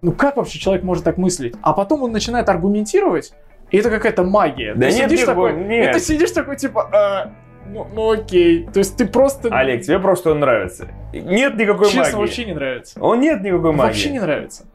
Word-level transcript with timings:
Ну 0.00 0.12
как 0.12 0.36
вообще 0.36 0.60
человек 0.60 0.84
может 0.84 1.02
так 1.02 1.18
мыслить? 1.18 1.56
А 1.60 1.72
потом 1.72 2.04
он 2.04 2.12
начинает 2.12 2.48
аргументировать, 2.48 3.32
и 3.72 3.78
это 3.78 3.90
какая-то 3.90 4.22
магия. 4.22 4.74
Да 4.74 4.88
ты 4.88 4.94
нет, 4.94 5.10
сидишь 5.10 5.26
такой, 5.26 5.52
нет. 5.54 5.90
и 5.90 5.92
ты 5.92 6.00
сидишь 6.00 6.30
такой, 6.30 6.56
типа, 6.56 6.88
«А, 6.92 7.32
ну, 7.66 7.84
ну 7.92 8.12
окей. 8.12 8.68
То 8.72 8.78
есть 8.78 8.96
ты 8.96 9.06
просто... 9.08 9.48
Олег, 9.48 9.82
тебе 9.82 9.98
просто 9.98 10.30
он 10.30 10.38
нравится. 10.38 10.86
Нет 11.12 11.56
никакой 11.56 11.86
Честно, 11.86 12.02
магии. 12.02 12.16
вообще 12.16 12.44
не 12.44 12.54
нравится. 12.54 13.00
Он 13.02 13.20
нет 13.20 13.42
никакой 13.42 13.72
магии. 13.72 13.88
Вообще 13.88 14.10
не 14.10 14.20
нравится. 14.20 14.66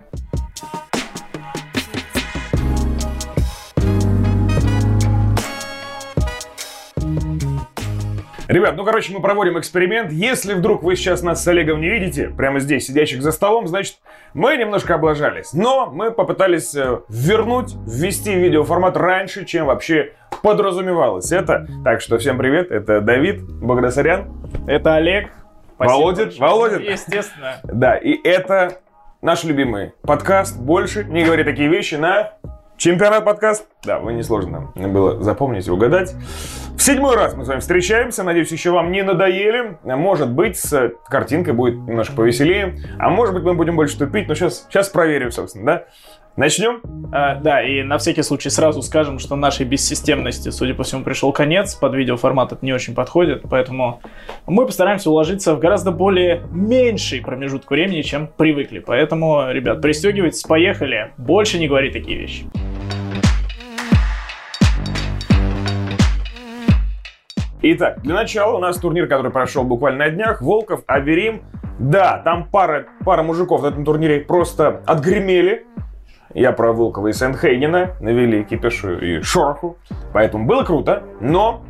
Ребят, 8.54 8.76
ну 8.76 8.86
короче, 8.86 9.12
мы 9.12 9.20
проводим 9.20 9.58
эксперимент. 9.58 10.12
Если 10.12 10.54
вдруг 10.54 10.84
вы 10.84 10.96
сейчас 10.96 11.24
нас 11.24 11.44
с 11.44 11.48
Олегом 11.48 11.82
не 11.82 11.90
видите, 11.90 12.30
прямо 12.30 12.60
здесь, 12.60 12.86
сидящих 12.86 13.24
за 13.24 13.32
столом, 13.32 13.68
значит, 13.68 13.98
мы 14.36 14.56
немножко 14.58 14.94
облажались. 14.94 15.54
Но 15.54 15.88
мы 15.88 16.12
попытались 16.12 16.76
э, 16.76 17.00
вернуть, 17.10 17.74
ввести 17.88 18.36
видеоформат 18.36 18.96
раньше, 18.96 19.46
чем 19.46 19.66
вообще 19.66 20.14
подразумевалось 20.44 21.32
это. 21.32 21.68
Так 21.84 22.02
что 22.02 22.20
всем 22.20 22.38
привет, 22.38 22.70
это 22.70 23.02
Давид 23.02 23.42
Багдасарян. 23.42 24.32
Это 24.68 24.98
Олег. 24.98 25.32
Спасибо 25.74 25.98
Володин, 25.98 26.26
большое. 26.26 26.52
Володин. 26.52 26.82
Естественно. 26.82 27.60
Да, 27.64 27.98
и 27.98 28.12
это 28.24 28.82
наш 29.24 29.44
любимый 29.44 29.94
подкаст 30.04 30.60
«Больше 30.60 31.04
не 31.06 31.24
говори 31.24 31.44
такие 31.44 31.70
вещи» 31.70 31.96
на 31.96 32.34
Чемпионат 32.84 33.24
подкаст. 33.24 33.66
Да, 33.86 34.00
вы 34.00 34.12
несложно 34.12 34.74
было 34.76 35.24
запомнить 35.24 35.66
и 35.66 35.72
угадать. 35.72 36.14
В 36.76 36.82
седьмой 36.82 37.16
раз 37.16 37.34
мы 37.34 37.46
с 37.46 37.48
вами 37.48 37.62
встречаемся. 37.62 38.24
Надеюсь, 38.24 38.52
еще 38.52 38.72
вам 38.72 38.92
не 38.92 39.04
надоели. 39.04 39.78
Может 39.86 40.30
быть, 40.30 40.58
с 40.58 40.92
картинкой 41.06 41.54
будет 41.54 41.76
немножко 41.76 42.14
повеселее. 42.14 42.76
А 43.00 43.10
может 43.10 43.36
быть, 43.36 43.46
мы 43.46 43.54
будем 43.54 43.78
больше 43.78 43.98
тупить. 43.98 44.28
Но 44.28 44.36
сейчас, 44.36 44.66
сейчас 44.68 44.90
проверим, 44.90 45.32
собственно, 45.32 45.66
да? 45.66 45.86
Начнем? 46.36 46.82
А, 47.12 47.36
да, 47.36 47.62
и 47.62 47.84
на 47.84 48.00
всякий 48.00 48.24
случай 48.24 48.50
сразу 48.50 48.82
скажем, 48.82 49.20
что 49.20 49.36
нашей 49.36 49.68
бессистемности, 49.68 50.50
судя 50.50 50.74
по 50.74 50.82
всему, 50.82 51.04
пришел 51.04 51.32
конец. 51.32 51.76
Под 51.76 51.94
видеоформат 51.94 52.52
это 52.54 52.66
не 52.66 52.74
очень 52.74 52.96
подходит, 52.96 53.44
поэтому 53.48 54.02
мы 54.48 54.66
постараемся 54.66 55.12
уложиться 55.12 55.54
в 55.54 55.60
гораздо 55.60 55.92
более 55.92 56.42
меньший 56.52 57.22
промежуток 57.22 57.70
времени, 57.70 58.02
чем 58.02 58.26
привыкли. 58.26 58.80
Поэтому, 58.80 59.52
ребят, 59.52 59.80
пристегивайтесь, 59.80 60.42
поехали. 60.42 61.12
Больше 61.18 61.60
не 61.60 61.68
говори 61.68 61.92
такие 61.92 62.18
вещи. 62.18 62.46
Итак, 67.62 68.02
для 68.02 68.16
начала 68.16 68.58
у 68.58 68.60
нас 68.60 68.80
турнир, 68.80 69.08
который 69.08 69.32
прошел 69.32 69.64
буквально 69.64 70.06
на 70.06 70.10
днях. 70.10 70.42
Волков, 70.42 70.82
Аверим. 70.88 71.44
Да, 71.78 72.18
там 72.24 72.50
пара, 72.50 72.88
пара 73.06 73.22
мужиков 73.22 73.62
на 73.62 73.68
этом 73.68 73.86
турнире 73.86 74.22
просто 74.22 74.82
отгремели. 74.88 75.68
Я 76.34 76.52
про 76.52 76.74
Волкова 76.74 77.08
и 77.08 77.14
Сент-Хейгена 77.14 77.92
навели 78.00 78.44
кипишу 78.44 78.98
и 78.98 79.22
шороху. 79.22 79.78
Поэтому 80.14 80.46
было 80.46 80.64
круто, 80.64 81.04
но 81.20 81.62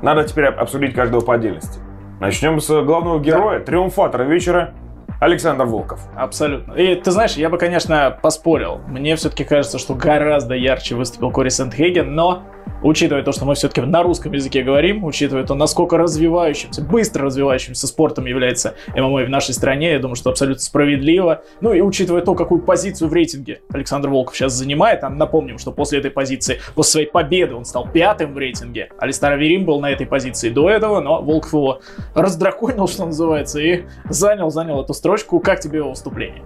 надо 0.00 0.24
теперь 0.24 0.46
об- 0.46 0.58
обсудить 0.60 0.94
каждого 0.94 1.20
по 1.20 1.34
отдельности. 1.34 1.80
Начнем 2.20 2.60
с 2.60 2.68
главного 2.84 3.20
героя, 3.20 3.60
триумфатора 3.60 4.22
вечера, 4.24 4.74
Александр 5.20 5.66
Волков. 5.66 6.00
Абсолютно. 6.16 6.72
И 6.74 6.94
ты 6.96 7.10
знаешь, 7.12 7.34
я 7.34 7.48
бы, 7.48 7.58
конечно, 7.58 8.18
поспорил. 8.22 8.80
Мне 8.88 9.14
все-таки 9.16 9.44
кажется, 9.44 9.78
что 9.78 9.94
гораздо 9.94 10.54
ярче 10.54 10.96
выступил 10.96 11.30
Кори 11.30 11.48
Сентхейген, 11.48 12.12
но 12.14 12.42
учитывая 12.82 13.22
то, 13.22 13.32
что 13.32 13.44
мы 13.44 13.54
все-таки 13.54 13.80
на 13.80 14.02
русском 14.02 14.32
языке 14.32 14.62
говорим, 14.62 15.04
учитывая 15.04 15.44
то, 15.44 15.54
насколько 15.54 15.96
развивающимся, 15.96 16.82
быстро 16.82 17.26
развивающимся 17.26 17.86
спортом 17.86 18.26
является 18.26 18.74
ММА 18.94 19.24
в 19.24 19.28
нашей 19.28 19.54
стране, 19.54 19.92
я 19.92 19.98
думаю, 19.98 20.16
что 20.16 20.30
абсолютно 20.30 20.62
справедливо. 20.62 21.42
Ну 21.60 21.72
и 21.72 21.80
учитывая 21.80 22.22
то, 22.22 22.34
какую 22.34 22.60
позицию 22.62 23.08
в 23.08 23.12
рейтинге 23.12 23.60
Александр 23.72 24.08
Волков 24.08 24.36
сейчас 24.36 24.52
занимает, 24.52 25.04
а 25.04 25.10
напомним, 25.10 25.58
что 25.58 25.72
после 25.72 25.98
этой 25.98 26.10
позиции, 26.10 26.60
после 26.74 26.92
своей 26.92 27.06
победы 27.06 27.54
он 27.54 27.64
стал 27.64 27.88
пятым 27.88 28.34
в 28.34 28.38
рейтинге. 28.38 28.90
Алистар 28.98 29.32
Аверим 29.32 29.64
был 29.64 29.80
на 29.80 29.90
этой 29.90 30.06
позиции 30.06 30.50
до 30.50 30.68
этого, 30.68 31.00
но 31.00 31.22
Волков 31.22 31.52
его 31.52 31.80
раздраконил, 32.14 32.88
что 32.88 33.06
называется, 33.06 33.60
и 33.60 33.84
занял, 34.08 34.50
занял 34.50 34.82
эту 34.82 34.94
строчку. 34.94 35.40
Как 35.40 35.60
тебе 35.60 35.78
его 35.78 35.90
выступление? 35.90 36.42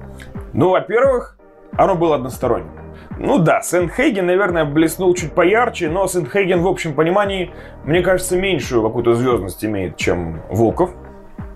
Ну, 0.52 0.70
во-первых, 0.70 1.36
оно 1.72 1.94
было 1.94 2.16
односторонним. 2.16 2.85
Ну 3.18 3.38
да, 3.38 3.62
Сент-Хейген, 3.62 4.26
наверное, 4.26 4.64
блеснул 4.64 5.14
чуть 5.14 5.32
поярче, 5.32 5.88
но 5.88 6.06
Сент-Хейген 6.06 6.60
в 6.60 6.68
общем 6.68 6.94
понимании, 6.94 7.50
мне 7.84 8.02
кажется, 8.02 8.36
меньшую 8.36 8.82
какую-то 8.82 9.14
звездность 9.14 9.64
имеет, 9.64 9.96
чем 9.96 10.42
Волков. 10.50 10.94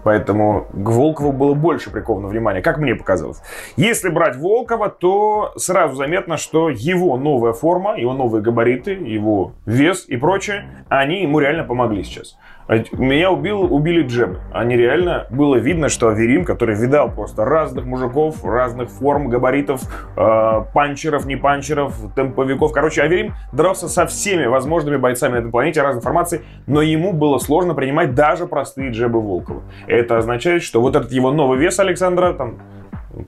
Поэтому 0.05 0.67
к 0.73 0.89
Волкову 0.89 1.33
было 1.33 1.55
больше 1.55 1.91
приковано 1.91 2.29
внимание, 2.29 2.63
как 2.63 2.79
мне 2.79 2.95
показалось. 2.95 3.43
Если 3.77 4.09
брать 4.09 4.37
Волкова, 4.37 4.89
то 4.89 5.53
сразу 5.57 5.97
заметно, 5.97 6.37
что 6.37 6.69
его 6.69 7.17
новая 7.17 7.53
форма, 7.53 7.99
его 7.99 8.15
новые 8.15 8.43
габариты, 8.43 8.93
его 8.93 9.53
вес 9.67 10.05
и 10.09 10.17
прочее, 10.17 10.65
они 10.89 11.23
ему 11.23 11.39
реально 11.39 11.65
помогли 11.65 12.03
сейчас. 12.03 12.37
Меня 12.93 13.33
убил, 13.33 13.63
убили 13.63 14.07
джебы. 14.07 14.39
Они 14.53 14.77
реально, 14.77 15.27
было 15.31 15.57
видно, 15.57 15.89
что 15.89 16.09
Аверим, 16.09 16.45
который 16.45 16.77
видал 16.77 17.11
просто 17.11 17.45
разных 17.45 17.85
мужиков, 17.85 18.45
разных 18.45 18.91
форм, 18.91 19.29
габаритов, 19.29 19.83
э, 20.17 20.65
панчеров, 20.73 21.27
не 21.27 21.35
панчеров, 21.35 21.97
темповиков. 22.15 22.71
Короче, 22.71 23.03
Аверим 23.03 23.35
дрался 23.53 23.89
со 23.89 24.07
всеми 24.07 24.47
возможными 24.47 24.99
бойцами 24.99 25.33
на 25.33 25.37
этой 25.39 25.51
планете 25.51 25.83
разной 25.83 26.01
формации, 26.01 26.43
но 26.69 26.81
ему 26.81 27.13
было 27.13 27.39
сложно 27.39 27.75
принимать 27.75 28.15
даже 28.15 28.47
простые 28.47 28.93
джебы 28.93 29.21
Волкова. 29.21 29.63
Это 29.91 30.19
означает, 30.19 30.63
что 30.63 30.81
вот 30.81 30.97
этот 30.97 31.11
его 31.13 31.33
новый 31.33 31.59
вес 31.59 31.79
Александра, 31.81 32.33
там, 32.33 32.59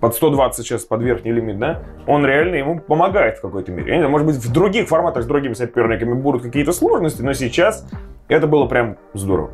под 0.00 0.14
120 0.14 0.64
сейчас, 0.64 0.84
под 0.84 1.02
верхний 1.02 1.32
лимит, 1.32 1.58
да, 1.58 1.82
он 2.06 2.24
реально 2.24 2.54
ему 2.54 2.78
помогает 2.78 3.38
в 3.38 3.40
какой-то 3.40 3.72
мере. 3.72 3.88
Я 3.88 3.94
не 3.94 4.00
знаю, 4.00 4.10
может 4.10 4.26
быть, 4.26 4.36
в 4.36 4.52
других 4.52 4.88
форматах 4.88 5.24
с 5.24 5.26
другими 5.26 5.54
соперниками 5.54 6.14
будут 6.14 6.42
какие-то 6.42 6.72
сложности, 6.72 7.22
но 7.22 7.32
сейчас 7.32 7.86
это 8.28 8.46
было 8.46 8.66
прям 8.66 8.96
здорово. 9.14 9.50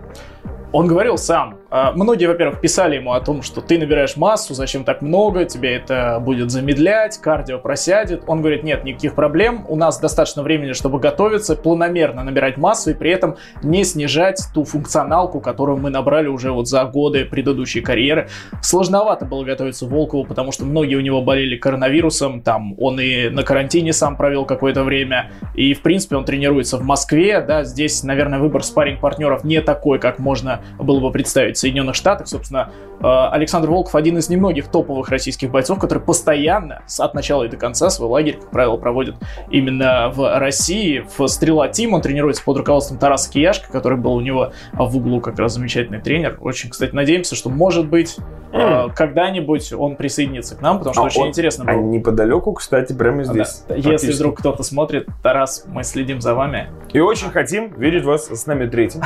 Он 0.73 0.87
говорил 0.87 1.17
сам. 1.17 1.57
А, 1.71 1.93
Многие, 1.93 2.27
во-первых, 2.27 2.61
писали 2.61 2.97
ему 2.97 3.13
о 3.13 3.21
том, 3.21 3.43
что 3.43 3.61
ты 3.61 3.79
набираешь 3.79 4.17
массу, 4.17 4.55
зачем 4.55 4.85
так 4.85 5.03
много, 5.03 5.45
тебя 5.45 5.77
это 5.77 6.19
будет 6.21 6.51
замедлять, 6.51 7.19
кардио 7.19 7.59
просядет. 7.59 8.23
Он 8.27 8.41
говорит, 8.41 8.63
нет, 8.63 8.85
никаких 8.85 9.15
проблем, 9.15 9.67
у 9.69 9.77
нас 9.77 9.99
достаточно 9.99 10.43
времени, 10.43 10.73
чтобы 10.73 10.99
готовиться, 10.99 11.57
планомерно 11.57 12.25
набирать 12.25 12.57
массу 12.57 12.91
и 12.91 12.95
при 12.95 13.11
этом 13.11 13.37
не 13.63 13.85
снижать 13.85 14.41
ту 14.55 14.65
функционалку, 14.65 15.41
которую 15.41 15.79
мы 15.79 15.91
набрали 15.91 16.29
уже 16.29 16.53
вот 16.53 16.69
за 16.69 16.85
годы 16.85 17.25
предыдущей 17.25 17.81
карьеры. 17.81 18.29
Сложновато 18.63 19.27
было 19.27 19.45
готовиться 19.45 19.87
Волкову, 19.87 20.25
потому 20.25 20.53
что 20.53 20.65
многие 20.65 20.95
у 20.95 21.01
него 21.01 21.21
болели 21.21 21.57
коронавирусом, 21.57 22.41
там 22.41 22.75
он 22.79 22.99
и 22.99 23.29
на 23.29 23.43
карантине 23.43 23.93
сам 23.93 24.17
провел 24.17 24.47
какое-то 24.47 24.85
время, 24.85 25.31
и 25.55 25.75
в 25.75 25.83
принципе 25.83 26.17
он 26.17 26.25
тренируется 26.25 26.79
в 26.79 26.83
Москве, 26.83 27.41
да, 27.41 27.65
здесь, 27.65 28.03
наверное, 28.03 28.39
выбор 28.39 28.63
спарринг 28.63 29.01
партнеров 29.01 29.45
не 29.45 29.61
такой, 29.61 29.99
как 29.99 30.19
можно 30.19 30.63
было 30.79 31.01
бы 31.01 31.11
представить 31.11 31.58
в 31.59 31.61
Соединенных 31.61 31.95
Штатах. 31.97 32.29
Собственно, 32.29 32.71
э, 33.01 33.05
Александр 33.07 33.69
Волков 33.71 33.95
один 33.95 34.17
из 34.19 34.29
немногих 34.29 34.69
топовых 34.69 35.09
российских 35.09 35.51
бойцов, 35.51 35.79
который 35.79 35.99
постоянно, 36.03 36.83
от 36.99 37.15
начала 37.15 37.45
и 37.45 37.49
до 37.49 37.57
конца, 37.57 37.91
свой 37.91 38.09
лагерь, 38.09 38.39
как 38.41 38.51
правило, 38.51 38.77
проводит 38.77 39.17
именно 39.51 40.11
в 40.15 40.39
России. 40.39 41.05
В 41.17 41.27
Стрела 41.27 41.69
Тим 41.69 41.95
он 41.95 42.01
тренируется 42.01 42.43
под 42.45 42.59
руководством 42.59 42.99
Тараса 42.99 43.31
Кияшка, 43.31 43.71
который 43.73 43.99
был 43.99 44.15
у 44.15 44.21
него 44.21 44.53
в 44.73 44.97
углу 44.97 45.21
как 45.21 45.39
раз 45.39 45.55
замечательный 45.55 46.01
тренер. 46.01 46.39
Очень, 46.41 46.71
кстати, 46.71 46.95
надеемся, 46.95 47.35
что, 47.35 47.51
может 47.51 47.89
быть, 47.89 48.17
э, 48.53 48.89
когда-нибудь 48.95 49.73
он 49.73 49.97
присоединится 49.97 50.57
к 50.57 50.61
нам, 50.61 50.79
потому 50.79 50.95
что 50.95 51.03
А 51.03 51.07
очень 51.07 51.23
он- 51.23 51.29
интересно 51.29 51.65
А 51.67 51.75
было. 51.75 51.83
неподалеку, 51.83 52.53
кстати, 52.53 52.93
прямо 52.93 53.25
здесь. 53.25 53.65
Да. 53.69 53.75
Если 53.75 54.13
вдруг 54.13 54.39
кто-то 54.39 54.63
смотрит, 54.63 55.07
Тарас, 55.23 55.65
мы 55.67 55.83
следим 55.85 56.21
за 56.21 56.35
вами. 56.35 56.69
И 56.93 57.01
очень 57.01 57.31
хотим 57.31 57.73
видеть 57.77 58.05
вас 58.05 58.27
с 58.29 58.47
нами 58.47 58.67
третьим. 58.69 59.03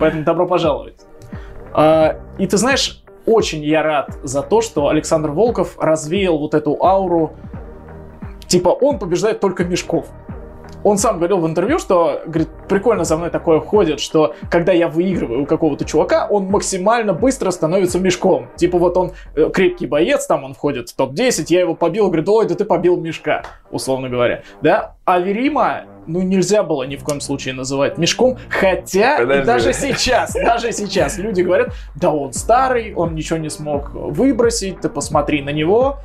Поэтому 0.00 0.24
добро 0.24 0.46
пожаловать. 0.46 0.96
А, 1.74 2.16
и 2.38 2.46
ты 2.46 2.56
знаешь, 2.56 3.02
очень 3.26 3.62
я 3.64 3.82
рад 3.82 4.18
за 4.22 4.42
то, 4.42 4.60
что 4.60 4.88
Александр 4.88 5.30
Волков 5.30 5.78
развеял 5.78 6.38
вот 6.38 6.54
эту 6.54 6.82
ауру. 6.82 7.32
Типа, 8.46 8.68
он 8.68 8.98
побеждает 8.98 9.40
только 9.40 9.64
мешков. 9.64 10.06
Он 10.84 10.98
сам 10.98 11.18
говорил 11.18 11.38
в 11.38 11.46
интервью, 11.46 11.78
что, 11.78 12.22
говорит, 12.26 12.48
прикольно 12.68 13.04
за 13.04 13.16
мной 13.16 13.30
такое 13.30 13.60
ходит, 13.60 14.00
что 14.00 14.34
когда 14.50 14.72
я 14.72 14.88
выигрываю 14.88 15.42
у 15.42 15.46
какого-то 15.46 15.84
чувака, 15.84 16.26
он 16.28 16.46
максимально 16.46 17.12
быстро 17.12 17.52
становится 17.52 18.00
мешком. 18.00 18.48
Типа 18.56 18.78
вот 18.78 18.96
он 18.96 19.12
э, 19.36 19.48
крепкий 19.52 19.86
боец, 19.86 20.26
там 20.26 20.42
он 20.42 20.54
входит 20.54 20.88
в 20.88 20.96
топ-10, 20.96 21.46
я 21.48 21.60
его 21.60 21.74
побил, 21.74 22.08
говорит, 22.08 22.28
ой, 22.28 22.48
да 22.48 22.56
ты 22.56 22.64
побил 22.64 22.96
мешка, 22.96 23.42
условно 23.70 24.08
говоря. 24.08 24.42
Да? 24.60 24.96
А 25.04 25.20
Верима, 25.20 25.84
ну 26.06 26.22
нельзя 26.22 26.62
было 26.62 26.84
ни 26.84 26.96
в 26.96 27.04
коем 27.04 27.20
случае 27.20 27.54
называть 27.54 27.98
мешком, 27.98 28.38
хотя 28.48 29.16
и 29.16 29.20
Подожди. 29.20 29.46
даже 29.46 29.72
сейчас, 29.72 30.32
даже 30.34 30.72
сейчас 30.72 31.18
люди 31.18 31.42
говорят, 31.42 31.72
да 31.94 32.10
он 32.10 32.32
старый, 32.32 32.94
он 32.94 33.14
ничего 33.14 33.38
не 33.38 33.50
смог 33.50 33.90
выбросить, 33.94 34.80
ты 34.80 34.88
посмотри 34.88 35.42
на 35.42 35.50
него. 35.50 35.98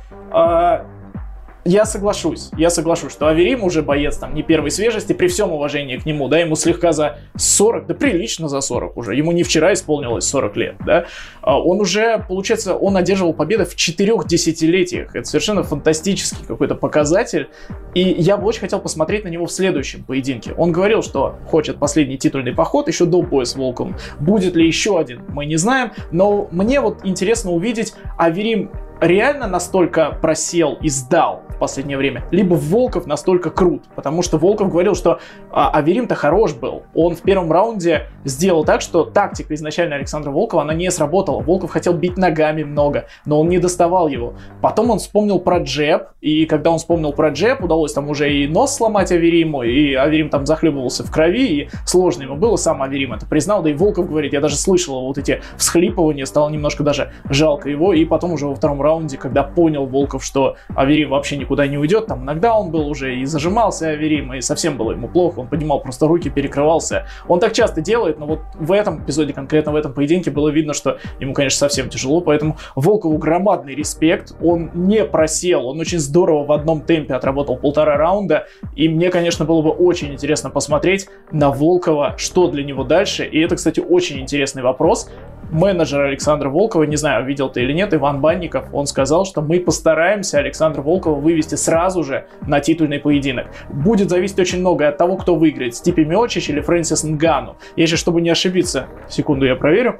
Я 1.68 1.84
соглашусь, 1.84 2.48
я 2.56 2.70
соглашусь, 2.70 3.12
что 3.12 3.28
Аверим 3.28 3.62
уже 3.62 3.82
боец 3.82 4.16
там 4.16 4.34
не 4.34 4.42
первой 4.42 4.70
свежести, 4.70 5.12
при 5.12 5.28
всем 5.28 5.52
уважении 5.52 5.98
к 5.98 6.06
нему, 6.06 6.26
да, 6.28 6.38
ему 6.38 6.56
слегка 6.56 6.92
за 6.92 7.18
40, 7.36 7.86
да 7.88 7.92
прилично 7.92 8.48
за 8.48 8.62
40 8.62 8.96
уже, 8.96 9.14
ему 9.14 9.32
не 9.32 9.42
вчера 9.42 9.74
исполнилось 9.74 10.26
40 10.28 10.56
лет, 10.56 10.76
да, 10.86 11.04
а 11.42 11.60
он 11.60 11.78
уже, 11.82 12.24
получается, 12.26 12.74
он 12.74 12.96
одерживал 12.96 13.34
победы 13.34 13.66
в 13.66 13.76
четырех 13.76 14.26
десятилетиях, 14.26 15.14
это 15.14 15.28
совершенно 15.28 15.62
фантастический 15.62 16.46
какой-то 16.46 16.74
показатель, 16.74 17.50
и 17.92 18.00
я 18.00 18.38
бы 18.38 18.46
очень 18.46 18.60
хотел 18.60 18.80
посмотреть 18.80 19.24
на 19.24 19.28
него 19.28 19.44
в 19.44 19.52
следующем 19.52 20.04
поединке. 20.04 20.54
Он 20.56 20.72
говорил, 20.72 21.02
что 21.02 21.36
хочет 21.48 21.78
последний 21.78 22.16
титульный 22.16 22.54
поход 22.54 22.88
еще 22.88 23.04
до 23.04 23.20
боя 23.20 23.44
с 23.44 23.54
Волком. 23.54 23.94
Будет 24.20 24.56
ли 24.56 24.66
еще 24.66 24.98
один, 24.98 25.20
мы 25.28 25.44
не 25.44 25.56
знаем, 25.56 25.92
но 26.12 26.48
мне 26.50 26.80
вот 26.80 27.00
интересно 27.04 27.50
увидеть 27.50 27.92
Аверим 28.16 28.70
реально 29.00 29.46
настолько 29.46 30.18
просел 30.22 30.78
и 30.80 30.88
сдал 30.88 31.42
последнее 31.58 31.96
время, 31.96 32.24
либо 32.30 32.54
Волков 32.54 33.06
настолько 33.06 33.50
крут, 33.50 33.82
потому 33.94 34.22
что 34.22 34.38
Волков 34.38 34.70
говорил, 34.70 34.94
что 34.94 35.18
а, 35.50 35.70
Аверим-то 35.70 36.14
хорош 36.14 36.54
был. 36.54 36.82
Он 36.94 37.14
в 37.14 37.22
первом 37.22 37.52
раунде 37.52 38.06
сделал 38.24 38.64
так, 38.64 38.80
что 38.80 39.04
тактика 39.04 39.54
изначально 39.54 39.96
Александра 39.96 40.30
Волкова, 40.30 40.62
она 40.62 40.74
не 40.74 40.90
сработала. 40.90 41.40
Волков 41.40 41.70
хотел 41.70 41.94
бить 41.94 42.16
ногами 42.16 42.62
много, 42.62 43.06
но 43.26 43.40
он 43.40 43.48
не 43.48 43.58
доставал 43.58 44.08
его. 44.08 44.34
Потом 44.60 44.90
он 44.90 44.98
вспомнил 44.98 45.38
про 45.38 45.58
джеб, 45.58 46.08
и 46.20 46.46
когда 46.46 46.70
он 46.70 46.78
вспомнил 46.78 47.12
про 47.12 47.30
джеб, 47.30 47.62
удалось 47.62 47.92
там 47.92 48.08
уже 48.08 48.32
и 48.32 48.46
нос 48.46 48.76
сломать 48.76 49.12
Авериму, 49.12 49.62
и 49.62 49.94
Аверим 49.94 50.30
там 50.30 50.46
захлебывался 50.46 51.04
в 51.04 51.10
крови, 51.10 51.46
и 51.46 51.70
сложно 51.86 52.22
ему 52.22 52.36
было, 52.36 52.56
сам 52.56 52.82
Аверим 52.82 53.12
это 53.12 53.26
признал, 53.26 53.62
да 53.62 53.70
и 53.70 53.74
Волков 53.74 54.08
говорит, 54.08 54.32
я 54.32 54.40
даже 54.40 54.56
слышал 54.56 55.06
вот 55.06 55.18
эти 55.18 55.42
всхлипывания, 55.56 56.24
стало 56.24 56.48
немножко 56.48 56.82
даже 56.82 57.12
жалко 57.28 57.68
его, 57.68 57.92
и 57.92 58.04
потом 58.04 58.32
уже 58.32 58.46
во 58.46 58.54
втором 58.54 58.82
раунде, 58.82 59.16
когда 59.16 59.42
понял 59.42 59.86
Волков, 59.86 60.24
что 60.24 60.56
Аверим 60.74 61.10
вообще 61.10 61.36
никуда 61.48 61.66
не 61.66 61.78
уйдет, 61.78 62.06
там 62.06 62.24
иногда 62.24 62.54
он 62.54 62.70
был 62.70 62.86
уже 62.88 63.16
и 63.16 63.24
зажимался 63.24 63.88
Аверим, 63.88 64.34
и 64.34 64.42
совсем 64.42 64.76
было 64.76 64.92
ему 64.92 65.08
плохо, 65.08 65.40
он 65.40 65.48
поднимал 65.48 65.80
просто 65.80 66.06
руки, 66.06 66.28
перекрывался. 66.28 67.06
Он 67.26 67.40
так 67.40 67.54
часто 67.54 67.80
делает, 67.80 68.18
но 68.18 68.26
вот 68.26 68.40
в 68.54 68.70
этом 68.70 69.02
эпизоде, 69.02 69.32
конкретно 69.32 69.72
в 69.72 69.76
этом 69.76 69.94
поединке, 69.94 70.30
было 70.30 70.50
видно, 70.50 70.74
что 70.74 70.98
ему, 71.20 71.32
конечно, 71.32 71.58
совсем 71.58 71.88
тяжело, 71.88 72.20
поэтому 72.20 72.58
Волкову 72.76 73.16
громадный 73.16 73.74
респект, 73.74 74.34
он 74.42 74.70
не 74.74 75.04
просел, 75.04 75.66
он 75.66 75.80
очень 75.80 75.98
здорово 75.98 76.44
в 76.44 76.52
одном 76.52 76.82
темпе 76.82 77.14
отработал 77.14 77.56
полтора 77.56 77.96
раунда, 77.96 78.46
и 78.76 78.88
мне, 78.90 79.08
конечно, 79.08 79.46
было 79.46 79.62
бы 79.62 79.70
очень 79.70 80.12
интересно 80.12 80.50
посмотреть 80.50 81.08
на 81.32 81.50
Волкова, 81.50 82.14
что 82.18 82.48
для 82.48 82.62
него 82.62 82.84
дальше, 82.84 83.24
и 83.24 83.40
это, 83.40 83.56
кстати, 83.56 83.80
очень 83.80 84.20
интересный 84.20 84.62
вопрос, 84.62 85.10
менеджер 85.50 86.00
Александра 86.00 86.48
Волкова, 86.48 86.84
не 86.84 86.96
знаю, 86.96 87.24
видел 87.24 87.48
ты 87.48 87.62
или 87.62 87.72
нет, 87.72 87.94
Иван 87.94 88.20
Банников, 88.20 88.66
он 88.72 88.86
сказал, 88.86 89.24
что 89.24 89.42
мы 89.42 89.60
постараемся 89.60 90.38
Александра 90.38 90.82
Волкова 90.82 91.18
вывести 91.18 91.54
сразу 91.54 92.02
же 92.02 92.26
на 92.46 92.60
титульный 92.60 92.98
поединок. 92.98 93.46
Будет 93.68 94.10
зависеть 94.10 94.38
очень 94.38 94.60
многое 94.60 94.88
от 94.88 94.98
того, 94.98 95.16
кто 95.16 95.34
выиграет, 95.34 95.74
Стипи 95.74 96.04
Миочич 96.04 96.50
или 96.50 96.60
Фрэнсис 96.60 97.04
Нгану. 97.04 97.56
Если, 97.76 97.96
чтобы 97.96 98.20
не 98.20 98.30
ошибиться, 98.30 98.86
секунду 99.08 99.46
я 99.46 99.56
проверю. 99.56 99.98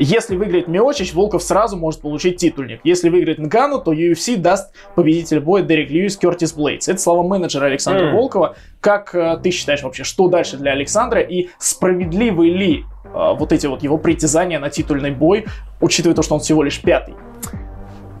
Если 0.00 0.36
выиграет 0.36 0.68
Миочич, 0.68 1.12
Волков 1.12 1.42
сразу 1.42 1.76
может 1.76 2.00
получить 2.00 2.36
титульник. 2.36 2.80
Если 2.84 3.08
выиграет 3.08 3.38
Нгану, 3.38 3.80
то 3.80 3.92
UFC 3.92 4.36
даст 4.36 4.72
победитель 4.94 5.40
боя 5.40 5.64
Дерек 5.64 5.90
Льюис 5.90 6.16
Кертис 6.16 6.52
Блейдс. 6.52 6.88
Это 6.88 7.00
слова 7.00 7.26
менеджера 7.26 7.66
Александра 7.66 8.06
mm. 8.06 8.12
Волкова. 8.12 8.56
Как 8.80 9.12
э, 9.12 9.38
ты 9.42 9.50
считаешь 9.50 9.82
вообще, 9.82 10.04
что 10.04 10.28
дальше 10.28 10.56
для 10.56 10.70
Александра 10.70 11.20
и 11.20 11.48
справедливы 11.58 12.46
ли 12.48 12.84
э, 13.04 13.08
вот 13.12 13.52
эти 13.52 13.66
вот 13.66 13.82
его 13.82 13.98
притязания 13.98 14.60
на 14.60 14.70
титульный 14.70 15.10
бой, 15.10 15.46
учитывая 15.80 16.14
то, 16.14 16.22
что 16.22 16.36
он 16.36 16.40
всего 16.40 16.62
лишь 16.62 16.80
пятый? 16.80 17.14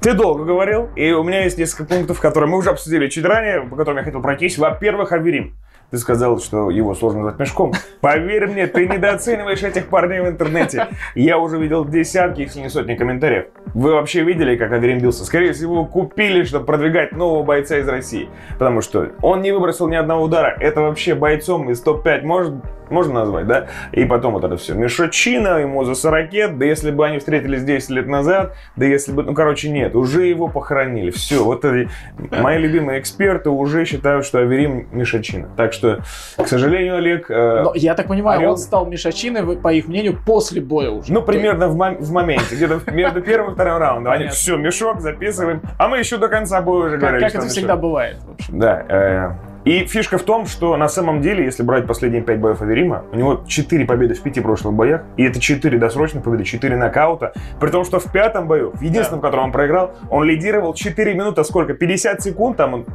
Ты 0.00 0.14
долго 0.14 0.44
говорил, 0.44 0.88
и 0.96 1.12
у 1.12 1.22
меня 1.22 1.44
есть 1.44 1.58
несколько 1.58 1.84
пунктов, 1.84 2.20
которые 2.20 2.50
мы 2.50 2.58
уже 2.58 2.70
обсудили 2.70 3.08
чуть 3.08 3.24
ранее, 3.24 3.62
по 3.62 3.76
которым 3.76 3.98
я 3.98 4.04
хотел 4.04 4.20
пройтись. 4.20 4.58
Во-первых, 4.58 5.12
Аверим. 5.12 5.54
Ты 5.90 5.96
сказал, 5.96 6.38
что 6.38 6.70
его 6.70 6.94
сложно 6.94 7.20
назвать 7.20 7.38
мешком. 7.40 7.72
Поверь 8.02 8.46
мне, 8.46 8.66
ты 8.66 8.86
недооцениваешь 8.86 9.62
этих 9.62 9.88
парней 9.88 10.20
в 10.20 10.28
интернете. 10.28 10.88
Я 11.14 11.38
уже 11.38 11.58
видел 11.58 11.86
десятки, 11.86 12.42
если 12.42 12.60
не 12.60 12.68
сотни 12.68 12.94
комментариев. 12.94 13.46
Вы 13.72 13.92
вообще 13.92 14.22
видели, 14.22 14.56
как 14.56 14.70
Аверим 14.72 14.98
бился? 14.98 15.24
Скорее 15.24 15.54
всего, 15.54 15.86
купили, 15.86 16.44
чтобы 16.44 16.66
продвигать 16.66 17.12
нового 17.12 17.42
бойца 17.42 17.78
из 17.78 17.88
России. 17.88 18.28
Потому 18.58 18.82
что 18.82 19.12
он 19.22 19.40
не 19.40 19.50
выбросил 19.50 19.88
ни 19.88 19.96
одного 19.96 20.24
удара. 20.24 20.54
Это 20.60 20.82
вообще 20.82 21.14
бойцом 21.14 21.70
из 21.70 21.80
топ-5 21.80 22.22
может 22.22 22.54
можно 22.90 23.14
назвать, 23.14 23.46
да? 23.46 23.66
И 23.92 24.04
потом 24.04 24.34
вот 24.34 24.44
это 24.44 24.56
все. 24.56 24.74
Мишочина, 24.74 25.58
ему 25.58 25.84
за 25.84 25.94
40, 25.94 26.58
да 26.58 26.64
если 26.64 26.90
бы 26.90 27.06
они 27.06 27.18
встретились 27.18 27.62
10 27.62 27.90
лет 27.90 28.06
назад, 28.06 28.54
да 28.76 28.86
если 28.86 29.12
бы, 29.12 29.22
ну, 29.22 29.34
короче, 29.34 29.70
нет, 29.70 29.94
уже 29.94 30.26
его 30.26 30.48
похоронили. 30.48 31.10
Все, 31.10 31.42
вот 31.44 31.64
эти 31.64 31.88
мои 32.30 32.58
любимые 32.58 33.00
эксперты 33.00 33.50
уже 33.50 33.84
считают, 33.84 34.24
что 34.24 34.38
Аверим 34.38 34.88
Мишачина. 34.92 35.48
Так 35.56 35.72
что, 35.72 36.00
к 36.36 36.46
сожалению, 36.46 36.96
Олег... 36.96 37.30
Э, 37.30 37.62
Но, 37.64 37.72
я 37.74 37.94
так 37.94 38.08
понимаю, 38.08 38.38
орел... 38.40 38.52
он 38.52 38.58
стал 38.58 38.86
Мишачиной, 38.86 39.56
по 39.56 39.72
их 39.72 39.88
мнению, 39.88 40.18
после 40.24 40.60
боя 40.60 40.90
уже. 40.90 41.12
Ну, 41.12 41.22
примерно 41.22 41.68
в, 41.68 41.76
мом- 41.76 41.98
в 41.98 42.12
моменте, 42.12 42.54
где-то 42.54 42.90
между 42.92 43.20
первым 43.22 43.52
и 43.52 43.54
вторым 43.54 43.78
раундом. 43.78 44.12
Они, 44.12 44.28
все, 44.28 44.56
мешок, 44.56 45.00
записываем. 45.00 45.62
А 45.78 45.88
мы 45.88 45.98
еще 45.98 46.16
до 46.16 46.28
конца 46.28 46.60
боя 46.60 46.86
уже 46.86 46.96
говорили, 46.98 47.20
Как 47.20 47.34
это 47.34 47.46
всегда 47.46 47.76
бывает. 47.76 48.16
Да. 48.48 49.38
Э, 49.68 49.70
и 49.70 49.86
фишка 49.86 50.18
в 50.18 50.22
том, 50.22 50.46
что 50.46 50.76
на 50.76 50.88
самом 50.88 51.20
деле, 51.20 51.44
если 51.44 51.62
брать 51.62 51.86
последние 51.86 52.22
пять 52.22 52.40
боев 52.40 52.62
Аверима, 52.62 53.04
у 53.12 53.16
него 53.16 53.44
4 53.46 53.84
победы 53.84 54.14
в 54.14 54.22
пяти 54.22 54.40
прошлых 54.40 54.74
боях, 54.74 55.02
и 55.16 55.24
это 55.24 55.40
4 55.40 55.78
досрочных 55.78 56.24
победы, 56.24 56.44
4 56.44 56.76
нокаута, 56.76 57.32
при 57.60 57.70
том, 57.70 57.84
что 57.84 58.00
в 58.00 58.10
пятом 58.10 58.48
бою, 58.48 58.72
в 58.72 58.80
единственном, 58.80 59.20
в 59.20 59.22
котором 59.22 59.44
он 59.44 59.52
проиграл, 59.52 59.92
он 60.10 60.24
лидировал 60.24 60.74
4 60.74 61.14
минуты, 61.14 61.44
сколько, 61.44 61.74
50 61.74 62.22
секунд 62.22 62.56
там 62.56 62.74
он 62.74 62.86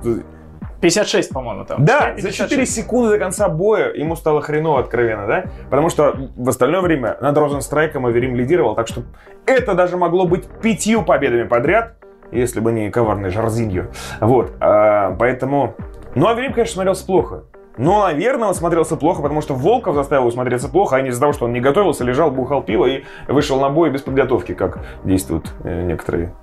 56, 0.82 1.30
по-моему, 1.30 1.64
там. 1.64 1.86
Да, 1.86 2.12
56. 2.12 2.38
за 2.38 2.44
4 2.50 2.66
секунды 2.66 3.12
до 3.12 3.18
конца 3.18 3.48
боя 3.48 3.94
ему 3.94 4.18
стало 4.18 4.42
хреново 4.42 4.82
откровенно, 4.82 5.28
да? 5.28 5.46
Потому 5.70 5.90
что 5.90 6.30
в 6.36 6.50
остальное 6.50 6.82
время 6.82 7.16
над 7.22 7.38
Розенстрайком 7.38 8.06
Аверим 8.06 8.36
лидировал, 8.36 8.76
так 8.76 8.90
что 8.90 9.04
это 9.46 9.76
даже 9.76 9.96
могло 9.96 10.28
быть 10.28 10.46
пятью 10.62 11.04
победами 11.04 11.44
подряд, 11.44 11.94
если 12.34 12.60
бы 12.60 12.74
не 12.74 12.90
коварный 12.90 13.30
Жарзиньо. 13.30 13.86
Вот, 14.20 14.52
а, 14.60 15.16
поэтому 15.18 15.76
ну, 16.16 16.28
а 16.28 16.32
Аверим, 16.32 16.54
конечно, 16.54 16.74
смотрелся 16.74 17.06
плохо. 17.06 17.44
Но, 17.78 18.04
наверное, 18.04 18.50
он 18.50 18.54
смотрелся 18.54 18.96
плохо, 18.96 19.22
потому 19.22 19.42
что 19.42 19.56
Волков 19.56 19.96
заставил 19.96 20.24
его 20.24 20.32
смотреться 20.32 20.70
плохо, 20.70 20.96
а 20.96 21.02
не 21.02 21.10
из-за 21.10 21.20
того, 21.20 21.34
что 21.34 21.46
он 21.46 21.54
не 21.54 21.60
готовился, 21.60 22.04
лежал, 22.04 22.30
бухал 22.30 22.62
пиво 22.62 22.86
и 22.86 23.04
вышел 23.28 23.60
на 23.60 23.70
бой 23.70 23.90
без 23.90 24.02
подготовки, 24.02 24.54
как 24.54 24.80
действуют 25.04 25.52
э, 25.64 25.84
некоторые 25.84 26.34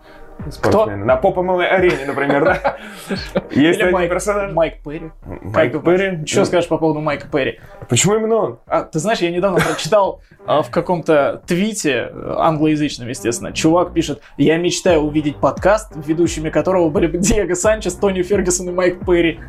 спортсмены. 0.50 0.96
Кто? 0.96 1.06
На 1.06 1.16
поп 1.16 1.38
арене, 1.38 2.06
например, 2.06 2.44
да? 2.44 2.76
Есть 3.50 3.82
Майк, 3.90 4.10
персонаж. 4.10 4.52
Майк 4.52 4.82
Перри. 4.82 5.10
Майк 5.24 5.82
Перри. 5.82 6.26
Что 6.26 6.44
скажешь 6.44 6.68
по 6.68 6.78
поводу 6.78 7.00
Майка 7.00 7.28
Перри? 7.28 7.60
Почему 7.88 8.16
именно 8.16 8.36
он? 8.36 8.58
А, 8.66 8.82
ты 8.82 8.98
знаешь, 8.98 9.18
я 9.18 9.30
недавно 9.30 9.60
прочитал 9.60 10.20
а, 10.46 10.62
в 10.62 10.70
каком-то 10.70 11.42
твите, 11.46 12.10
э, 12.10 12.34
англоязычном, 12.38 13.08
естественно, 13.08 13.52
чувак 13.52 13.92
пишет, 13.92 14.20
я 14.36 14.56
мечтаю 14.58 15.00
увидеть 15.00 15.36
подкаст, 15.36 15.92
ведущими 16.06 16.50
которого 16.50 16.90
были 16.90 17.06
бы 17.06 17.18
Диего 17.18 17.54
Санчес, 17.54 17.94
Тони 17.94 18.22
Фергюсон 18.22 18.68
и 18.68 18.72
Майк 18.72 19.04
Перри. 19.04 19.40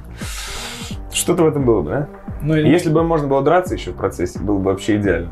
Что-то 1.11 1.43
в 1.43 1.47
этом 1.47 1.65
было 1.65 1.81
бы, 1.81 1.89
да? 1.89 2.09
Ну, 2.41 2.55
Если 2.55 2.89
бы 2.89 3.03
можно 3.03 3.27
было 3.27 3.41
драться 3.43 3.75
еще 3.75 3.91
в 3.91 3.95
процессе, 3.95 4.39
было 4.39 4.57
бы 4.57 4.71
вообще 4.71 4.97
идеально. 4.97 5.31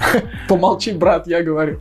Помолчи, 0.48 0.92
брат, 0.92 1.26
я 1.26 1.42
говорю. 1.42 1.80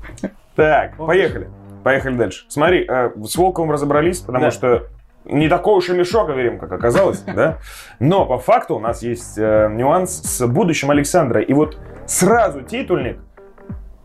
Так, 0.56 0.98
поехали. 0.98 1.50
Поехали 1.84 2.16
дальше. 2.16 2.46
Смотри, 2.48 2.86
э, 2.88 3.12
с 3.24 3.36
Волковым 3.36 3.72
разобрались, 3.72 4.20
потому 4.20 4.46
да. 4.46 4.52
что 4.52 4.88
не 5.26 5.50
такой 5.50 5.78
уж 5.78 5.90
и 5.90 5.94
мешок, 5.94 6.30
верим, 6.30 6.60
как 6.60 6.72
оказалось, 6.72 7.22
да? 7.36 7.58
Но 8.00 8.26
по 8.26 8.38
факту 8.38 8.76
у 8.76 8.80
нас 8.80 9.04
есть 9.04 9.38
э, 9.38 9.70
нюанс 9.72 10.12
с 10.12 10.46
будущим 10.48 10.92
Александра. 10.92 11.42
И 11.42 11.54
вот 11.54 11.78
сразу 12.06 12.62
титульник, 12.62 13.20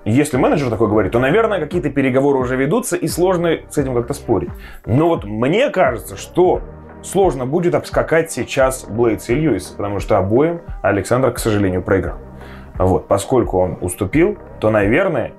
если 0.05 0.37
менеджер 0.37 0.71
такой 0.71 0.89
говорит, 0.89 1.13
то, 1.13 1.19
наверное, 1.19 1.59
какие-то 1.59 1.91
переговоры 1.91 2.39
уже 2.39 2.57
ведутся, 2.57 2.97
и 2.97 3.09
сложно 3.09 3.59
с 3.69 3.77
этим 3.77 3.95
как-то 3.95 4.15
спорить. 4.15 4.51
Но 4.85 5.09
вот 5.09 5.25
мне 5.25 5.71
кажется, 5.71 6.17
что 6.17 6.63
сложно 7.03 7.47
будет 7.47 7.75
обскакать 7.75 8.31
сейчас 8.31 8.85
Блейдс 8.85 9.29
и 9.31 9.35
Льюис, 9.35 9.67
потому 9.77 10.01
что 10.01 10.19
обоим 10.19 10.61
Александр, 10.83 11.33
к 11.33 11.39
сожалению, 11.39 11.83
проиграл. 11.83 12.19
Вот, 12.79 13.09
поскольку 13.09 13.59
он 13.59 13.79
уступил, 13.81 14.39
то, 14.61 14.71
наверное, 14.71 15.33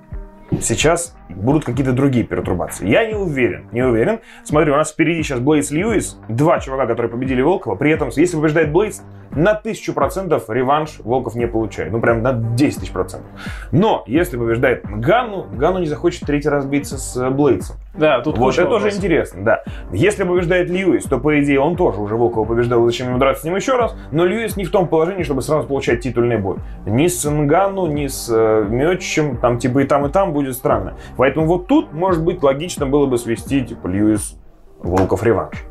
сейчас 0.60 1.16
будут 1.30 1.66
какие-то 1.66 1.94
другие 1.94 2.26
пертурбации. 2.26 2.88
Я 2.88 3.06
не 3.06 3.16
уверен, 3.16 3.68
не 3.72 3.84
уверен. 3.84 4.20
Смотри, 4.44 4.72
у 4.72 4.76
нас 4.76 4.92
впереди 4.92 5.24
сейчас 5.24 5.40
Блейдс 5.40 5.72
Льюис, 5.72 6.20
два 6.28 6.60
чувака, 6.60 6.88
которые 6.88 7.12
победили 7.12 7.42
Волкова. 7.42 7.76
При 7.76 7.92
этом, 7.92 8.10
если 8.16 8.38
побеждает 8.38 8.72
Блейдс, 8.72 9.02
на 9.32 9.54
тысячу 9.54 9.94
процентов 9.94 10.50
реванш 10.50 11.00
Волков 11.00 11.36
не 11.36 11.48
получает. 11.48 11.92
Ну, 11.92 12.00
прям 12.00 12.22
на 12.22 12.34
10 12.34 12.80
тысяч 12.80 12.92
процентов. 12.92 13.30
Но, 13.72 14.04
если 14.08 14.38
побеждает 14.38 14.84
Ганну, 14.84 15.48
Ганну 15.54 15.80
не 15.80 15.86
захочет 15.86 16.22
третий 16.22 16.50
раз 16.50 16.66
биться 16.66 16.98
с 16.98 17.16
э, 17.18 17.30
Блейдсом. 17.30 17.78
Да, 17.96 18.22
тут 18.22 18.38
Вот 18.38 18.58
это 18.58 18.68
тоже 18.68 18.90
интересно, 18.90 19.44
да. 19.44 19.64
Если 19.92 20.24
побеждает 20.24 20.70
Льюис, 20.70 21.04
то, 21.06 21.20
по 21.20 21.40
идее, 21.42 21.60
он 21.60 21.76
тоже 21.76 22.00
уже 22.00 22.16
Волкова 22.16 22.46
побеждал, 22.46 22.86
зачем 22.86 23.10
ему 23.10 23.18
драться 23.18 23.42
с 23.42 23.46
ним 23.46 23.56
еще 23.56 23.76
раз. 23.76 23.96
Но 24.12 24.26
Льюис 24.26 24.56
не 24.56 24.66
в 24.66 24.72
том 24.72 24.88
положении, 24.88 25.24
чтобы 25.24 25.42
сразу 25.42 25.68
получать 25.68 26.02
титульный 26.02 26.38
бой. 26.38 26.58
Ни 26.86 27.08
с 27.08 27.30
Нганну, 27.30 27.88
ни 27.88 28.08
с 28.08 28.30
э, 28.32 28.66
Мёчичем, 28.70 29.38
там 29.38 29.58
типа 29.58 29.80
и 29.80 29.84
там, 29.86 30.06
и 30.06 30.10
там 30.10 30.34
будет 30.34 30.56
странно. 30.56 30.96
Поэтому 31.18 31.48
вот 31.48 31.68
тут, 31.68 31.94
может 31.94 32.24
быть, 32.24 32.44
логично 32.44 32.86
было 32.86 33.08
бы 33.08 33.18
свести, 33.18 33.66
типа, 33.66 33.88
Льюис 33.88 34.38
Волков 34.80 35.24
реванш. 35.24 35.64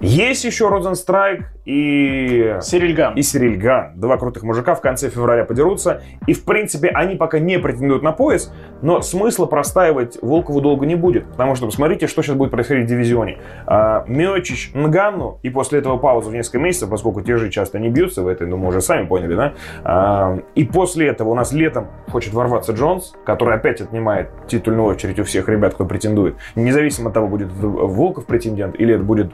Есть 0.00 0.44
еще 0.44 0.68
Розенстрайк 0.68 1.46
и... 1.64 2.56
Сирильган. 2.60 3.14
И 3.14 3.22
Сирильган. 3.22 3.92
Два 3.96 4.18
крутых 4.18 4.42
мужика 4.42 4.74
в 4.74 4.82
конце 4.82 5.08
февраля 5.08 5.44
подерутся. 5.44 6.02
И, 6.26 6.34
в 6.34 6.44
принципе, 6.44 6.88
они 6.88 7.16
пока 7.16 7.38
не 7.38 7.58
претендуют 7.58 8.02
на 8.02 8.12
пояс, 8.12 8.52
но 8.82 9.00
смысла 9.00 9.46
простаивать 9.46 10.18
Волкову 10.20 10.60
долго 10.60 10.84
не 10.84 10.96
будет. 10.96 11.26
Потому 11.30 11.54
что 11.54 11.66
посмотрите, 11.66 12.08
что 12.08 12.22
сейчас 12.22 12.36
будет 12.36 12.50
происходить 12.50 12.84
в 12.84 12.88
дивизионе. 12.88 13.38
А, 13.66 14.04
Миочич 14.06 14.70
Нганну, 14.74 15.40
и 15.42 15.48
после 15.48 15.78
этого 15.78 15.96
пауза 15.96 16.28
в 16.28 16.34
несколько 16.34 16.58
месяцев, 16.58 16.90
поскольку 16.90 17.22
те 17.22 17.36
же 17.36 17.50
часто 17.50 17.78
не 17.78 17.88
бьются 17.88 18.22
в 18.22 18.28
этой, 18.28 18.46
ну, 18.46 18.58
мы 18.58 18.68
уже 18.68 18.82
сами 18.82 19.06
поняли, 19.06 19.34
да? 19.34 19.54
А, 19.82 20.38
и 20.54 20.64
после 20.64 21.08
этого 21.08 21.30
у 21.30 21.34
нас 21.34 21.52
летом 21.52 21.88
хочет 22.10 22.34
ворваться 22.34 22.72
Джонс, 22.72 23.14
который 23.24 23.54
опять 23.54 23.80
отнимает 23.80 24.28
титульную 24.46 24.86
очередь 24.86 25.18
у 25.18 25.24
всех 25.24 25.48
ребят, 25.48 25.74
кто 25.74 25.86
претендует. 25.86 26.36
Независимо 26.54 27.08
от 27.08 27.14
того, 27.14 27.28
будет 27.28 27.48
Волков 27.50 28.26
претендент 28.26 28.78
или 28.78 28.94
это 28.94 29.02
будет 29.02 29.32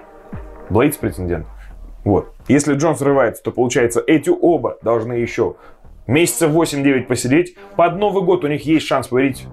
Блейдс 0.70 0.96
претендент. 0.96 1.46
Вот. 2.04 2.34
Если 2.48 2.74
Джон 2.74 2.96
срывается, 2.96 3.42
то 3.42 3.52
получается 3.52 4.02
эти 4.06 4.30
оба 4.30 4.78
должны 4.82 5.14
еще 5.14 5.56
месяца 6.06 6.46
8-9 6.46 7.06
посидеть. 7.06 7.56
Под 7.76 7.96
Новый 7.96 8.24
год 8.24 8.44
у 8.44 8.48
них 8.48 8.66
есть 8.66 8.86
шанс 8.86 9.08
победить 9.08 9.46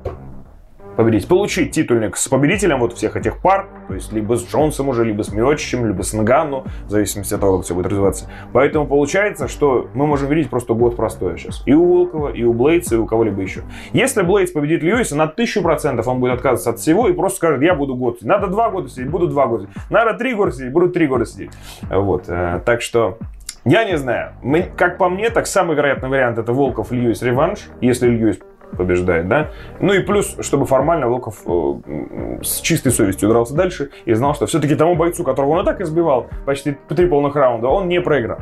победить, 1.00 1.29
получить 1.29 1.72
титульник 1.72 2.18
с 2.18 2.27
победителем 2.27 2.79
вот 2.79 2.91
всех 2.91 3.15
этих 3.15 3.38
пар, 3.38 3.70
то 3.88 3.94
есть 3.94 4.12
либо 4.12 4.36
с 4.36 4.46
Джонсом 4.46 4.89
уже, 4.89 5.06
либо 5.06 5.22
с 5.22 5.32
Миочичем, 5.32 5.86
либо 5.88 6.01
с 6.01 6.12
Нганну, 6.12 6.65
в 6.88 6.89
зависимости 6.89 7.34
от 7.34 7.39
того, 7.39 7.56
как 7.56 7.65
все 7.65 7.74
будет 7.74 7.86
развиваться. 7.86 8.29
Поэтому 8.51 8.86
получается, 8.86 9.48
что 9.48 9.88
мы 9.94 10.06
можем 10.06 10.27
видеть 10.27 10.50
просто 10.50 10.74
год 10.74 10.98
простой 10.98 11.38
сейчас. 11.38 11.63
И 11.65 11.74
у 11.74 11.86
Волкова, 11.86 12.34
и 12.34 12.44
у 12.44 12.51
Блейдса, 12.51 12.96
и 12.96 12.98
у 12.98 13.06
кого-либо 13.06 13.41
еще. 13.41 13.62
Если 13.94 14.24
Блейдс 14.24 14.51
победит 14.51 14.84
Льюиса, 14.84 15.15
на 15.15 15.27
тысячу 15.27 15.62
процентов 15.62 16.06
он 16.10 16.20
будет 16.20 16.34
отказываться 16.34 16.72
от 16.72 16.79
всего 16.79 17.08
и 17.08 17.13
просто 17.13 17.38
скажет, 17.38 17.62
я 17.62 17.75
буду 17.75 17.96
год. 17.96 18.22
Надо 18.22 18.48
два 18.48 18.70
года 18.70 18.89
сидеть, 18.89 19.10
буду 19.10 19.27
два 19.27 19.48
года. 19.48 19.70
Надо 19.89 20.15
три 20.15 20.34
года 20.34 20.51
сидеть, 20.51 20.74
буду 20.74 20.89
три 20.89 21.08
года 21.08 21.25
сидеть. 21.25 21.51
Вот. 21.89 22.25
Э, 22.27 22.60
так 22.65 22.82
что 22.82 23.18
я 23.63 23.86
не 23.86 23.98
знаю. 23.98 24.34
Мы, 24.44 24.63
как 24.75 24.98
по 24.98 25.08
мне, 25.08 25.29
так 25.29 25.48
самый 25.48 25.77
вероятный 25.77 26.10
вариант 26.10 26.38
это 26.39 26.51
Волков 26.51 26.91
Льюис 26.91 27.22
реванш, 27.22 27.70
если 27.79 28.10
Льюис 28.10 28.39
побеждает, 28.77 29.27
да. 29.27 29.51
Ну 29.79 29.93
и 29.93 29.99
плюс, 29.99 30.35
чтобы 30.41 30.65
формально 30.65 31.07
Волков 31.07 31.41
э, 31.45 32.39
с 32.41 32.61
чистой 32.61 32.91
совестью 32.91 33.29
дрался 33.29 33.55
дальше 33.55 33.89
и 34.05 34.13
знал, 34.13 34.35
что 34.35 34.45
все-таки 34.45 34.75
тому 34.75 34.95
бойцу, 34.95 35.23
которого 35.23 35.51
он 35.51 35.61
и 35.61 35.65
так 35.65 35.81
избивал 35.81 36.27
почти 36.45 36.77
три 36.88 37.07
полных 37.07 37.35
раунда, 37.35 37.67
он 37.67 37.88
не 37.88 38.01
проиграл. 38.01 38.39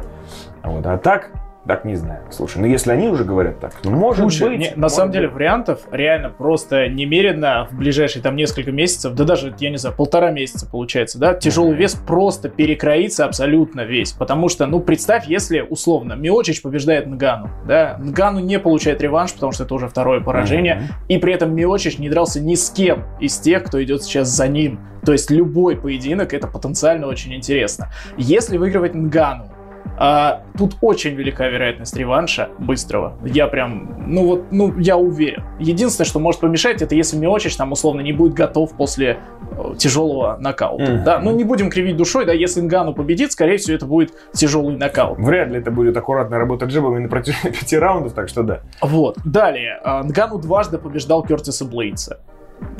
Вот, 0.63 0.85
а 0.85 0.97
так, 0.97 1.31
так 1.67 1.85
не 1.85 1.95
знаю. 1.95 2.21
Слушай, 2.31 2.59
ну 2.59 2.67
если 2.67 2.91
они 2.91 3.09
уже 3.09 3.23
говорят 3.23 3.59
так, 3.59 3.73
ну 3.83 3.91
может 3.91 4.21
Слушай, 4.21 4.49
быть. 4.49 4.59
не- 4.59 4.71
на 4.75 4.83
может 4.83 4.95
самом 4.95 5.09
быть. 5.09 5.15
деле 5.17 5.27
вариантов 5.27 5.81
реально 5.91 6.29
просто 6.29 6.87
немерено 6.87 7.67
в 7.69 7.75
ближайшие 7.75 8.21
там 8.23 8.35
несколько 8.35 8.71
месяцев, 8.71 9.13
да 9.13 9.23
даже, 9.23 9.53
я 9.59 9.69
не 9.69 9.77
знаю, 9.77 9.95
полтора 9.95 10.31
месяца 10.31 10.65
получается, 10.65 11.19
да, 11.19 11.33
тяжелый 11.33 11.75
вес 11.75 11.95
просто 11.95 12.49
перекроится 12.49 13.25
абсолютно 13.25 13.81
весь, 13.81 14.11
потому 14.13 14.49
что, 14.49 14.65
ну, 14.65 14.79
представь, 14.79 15.27
если, 15.27 15.59
условно, 15.61 16.13
Миочич 16.13 16.61
побеждает 16.61 17.05
Нгану, 17.07 17.49
да, 17.67 17.97
Нгану 17.99 18.39
не 18.39 18.59
получает 18.59 19.01
реванш, 19.01 19.33
потому 19.33 19.51
что 19.51 19.63
это 19.63 19.73
уже 19.75 19.87
второе 19.87 20.21
поражение, 20.21 20.83
и 21.09 21.17
при 21.17 21.33
этом 21.33 21.53
Миочич 21.53 21.97
не 21.99 22.09
дрался 22.09 22.39
ни 22.39 22.55
с 22.55 22.69
кем 22.69 23.03
из 23.19 23.37
тех, 23.37 23.63
кто 23.63 23.83
идет 23.83 24.03
сейчас 24.03 24.29
за 24.29 24.47
ним, 24.47 24.79
то 25.05 25.11
есть 25.11 25.29
любой 25.31 25.75
поединок 25.77 26.33
это 26.33 26.47
потенциально 26.47 27.07
очень 27.07 27.33
интересно. 27.33 27.89
Если 28.17 28.57
выигрывать 28.57 28.93
Нгану, 28.93 29.51
а, 29.97 30.43
тут 30.57 30.75
очень 30.81 31.15
велика 31.15 31.47
вероятность 31.47 31.95
реванша 31.95 32.49
быстрого. 32.59 33.17
Я 33.25 33.47
прям, 33.47 34.05
ну 34.07 34.25
вот, 34.25 34.51
ну 34.51 34.77
я 34.77 34.97
уверен. 34.97 35.43
Единственное, 35.59 36.07
что 36.07 36.19
может 36.19 36.41
помешать, 36.41 36.81
это 36.81 36.95
если 36.95 37.17
Миочич 37.17 37.55
там 37.55 37.71
условно 37.71 38.01
не 38.01 38.13
будет 38.13 38.33
готов 38.33 38.73
после 38.75 39.17
э, 39.51 39.75
тяжелого 39.77 40.37
нокаута. 40.39 40.91
Мгм. 40.91 41.03
Да, 41.03 41.19
ну 41.19 41.31
не 41.31 41.43
будем 41.43 41.69
кривить 41.69 41.97
душой, 41.97 42.25
да, 42.25 42.33
если 42.33 42.61
Нгану 42.61 42.93
победит, 42.93 43.31
скорее 43.31 43.57
всего, 43.57 43.75
это 43.75 43.85
будет 43.85 44.13
тяжелый 44.33 44.77
нокаут. 44.77 45.19
Вряд 45.19 45.49
ли 45.49 45.59
это 45.59 45.71
будет 45.71 45.95
аккуратная 45.97 46.39
работа 46.39 46.65
джебами 46.65 46.99
на 46.99 47.09
протяжении 47.09 47.55
пяти 47.59 47.77
раундов, 47.77 48.13
так 48.13 48.29
что 48.29 48.43
да. 48.43 48.61
Вот. 48.81 49.17
Далее. 49.25 49.79
а, 49.83 50.03
Нгану 50.03 50.39
дважды 50.39 50.77
побеждал 50.77 51.23
Кертиса 51.23 51.65
Блейдса. 51.65 52.19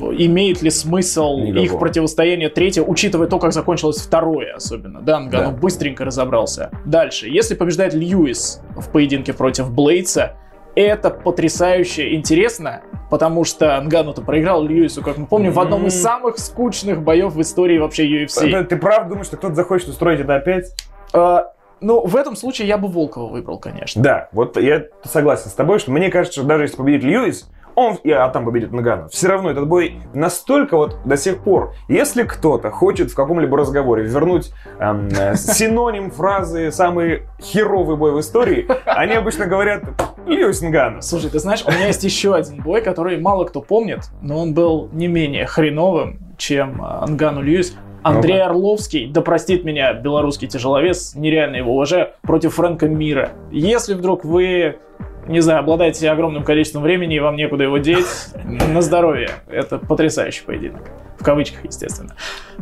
Имеет 0.00 0.62
ли 0.62 0.70
смысл 0.70 1.38
Никакого. 1.38 1.64
их 1.64 1.78
противостояние 1.78 2.48
третье, 2.48 2.82
учитывая 2.82 3.26
то, 3.26 3.38
как 3.38 3.52
закончилось 3.52 3.98
второе 3.98 4.54
особенно? 4.54 5.00
Да, 5.00 5.18
Нгану 5.20 5.50
Да. 5.52 5.56
быстренько 5.56 6.04
разобрался. 6.04 6.70
Дальше. 6.84 7.28
Если 7.28 7.54
побеждает 7.54 7.94
Льюис 7.94 8.60
в 8.76 8.90
поединке 8.90 9.32
против 9.32 9.70
Блейдса, 9.72 10.36
это 10.74 11.10
потрясающе 11.10 12.14
интересно, 12.14 12.82
потому 13.10 13.42
что 13.44 13.80
Нгану-то 13.80 14.22
проиграл 14.22 14.62
Льюису, 14.62 15.02
как 15.02 15.16
мы 15.18 15.26
помним, 15.26 15.50
в 15.52 15.58
одном 15.58 15.86
из 15.86 16.00
самых 16.00 16.38
скучных 16.38 17.02
боев 17.02 17.34
в 17.34 17.40
истории 17.40 17.78
вообще 17.78 18.06
UFC. 18.24 18.64
Ты 18.64 18.76
правда 18.76 19.08
думаешь, 19.10 19.26
что 19.26 19.36
кто-то 19.36 19.54
захочет 19.56 19.88
устроить 19.88 20.20
это 20.20 20.36
опять? 20.36 20.72
А, 21.12 21.52
ну, 21.80 22.06
в 22.06 22.14
этом 22.14 22.36
случае 22.36 22.68
я 22.68 22.78
бы 22.78 22.86
Волкова 22.86 23.28
выбрал, 23.30 23.58
конечно. 23.58 24.00
Да, 24.02 24.28
вот 24.32 24.56
я 24.56 24.84
согласен 25.04 25.50
с 25.50 25.54
тобой, 25.54 25.80
что 25.80 25.90
мне 25.90 26.10
кажется, 26.10 26.40
что 26.40 26.48
даже 26.48 26.64
если 26.64 26.76
победит 26.76 27.02
Льюис, 27.02 27.50
он, 27.78 27.94
и, 28.02 28.10
а 28.10 28.28
там 28.28 28.44
победит 28.44 28.72
Нгану, 28.72 29.08
все 29.08 29.28
равно 29.28 29.50
этот 29.50 29.68
бой 29.68 30.00
настолько 30.12 30.76
вот 30.76 30.98
до 31.04 31.16
сих 31.16 31.38
пор, 31.38 31.74
если 31.88 32.24
кто-то 32.24 32.70
хочет 32.70 33.10
в 33.10 33.14
каком-либо 33.14 33.56
разговоре 33.56 34.04
вернуть 34.04 34.52
эм, 34.80 35.08
э, 35.08 35.36
синоним 35.36 36.10
фразы 36.10 36.72
«самый 36.72 37.22
херовый 37.40 37.96
бой 37.96 38.12
в 38.12 38.20
истории», 38.20 38.66
они 38.84 39.14
обычно 39.14 39.46
говорят 39.46 39.84
Льюис 40.26 40.60
Нгану. 40.60 41.02
Слушай, 41.02 41.30
ты 41.30 41.38
знаешь, 41.38 41.64
у 41.64 41.70
меня 41.70 41.86
есть 41.86 42.02
еще 42.02 42.34
один 42.34 42.60
бой, 42.62 42.82
который 42.82 43.18
мало 43.20 43.44
кто 43.44 43.60
помнит, 43.60 44.10
но 44.20 44.38
он 44.40 44.54
был 44.54 44.88
не 44.92 45.06
менее 45.06 45.46
хреновым, 45.46 46.18
чем 46.36 46.82
а, 46.82 47.06
Нгану 47.06 47.42
Льюис. 47.42 47.76
Андрей 48.02 48.42
Орловский, 48.42 49.10
да 49.10 49.20
простит 49.20 49.64
меня 49.64 49.92
белорусский 49.92 50.48
тяжеловес, 50.48 51.14
нереально 51.14 51.56
его 51.56 51.74
уважаю, 51.74 52.10
против 52.22 52.54
Фрэнка 52.54 52.88
Мира. 52.88 53.30
Если 53.50 53.94
вдруг 53.94 54.24
вы, 54.24 54.78
не 55.28 55.40
знаю, 55.40 55.60
обладаете 55.60 56.10
огромным 56.10 56.42
количеством 56.44 56.82
времени 56.82 57.16
и 57.16 57.20
вам 57.20 57.36
некуда 57.36 57.64
его 57.64 57.78
деть, 57.78 58.06
на 58.44 58.80
здоровье. 58.82 59.30
Это 59.46 59.78
потрясающий 59.78 60.44
поединок. 60.44 60.82
В 61.18 61.24
кавычках, 61.24 61.64
естественно. 61.64 62.14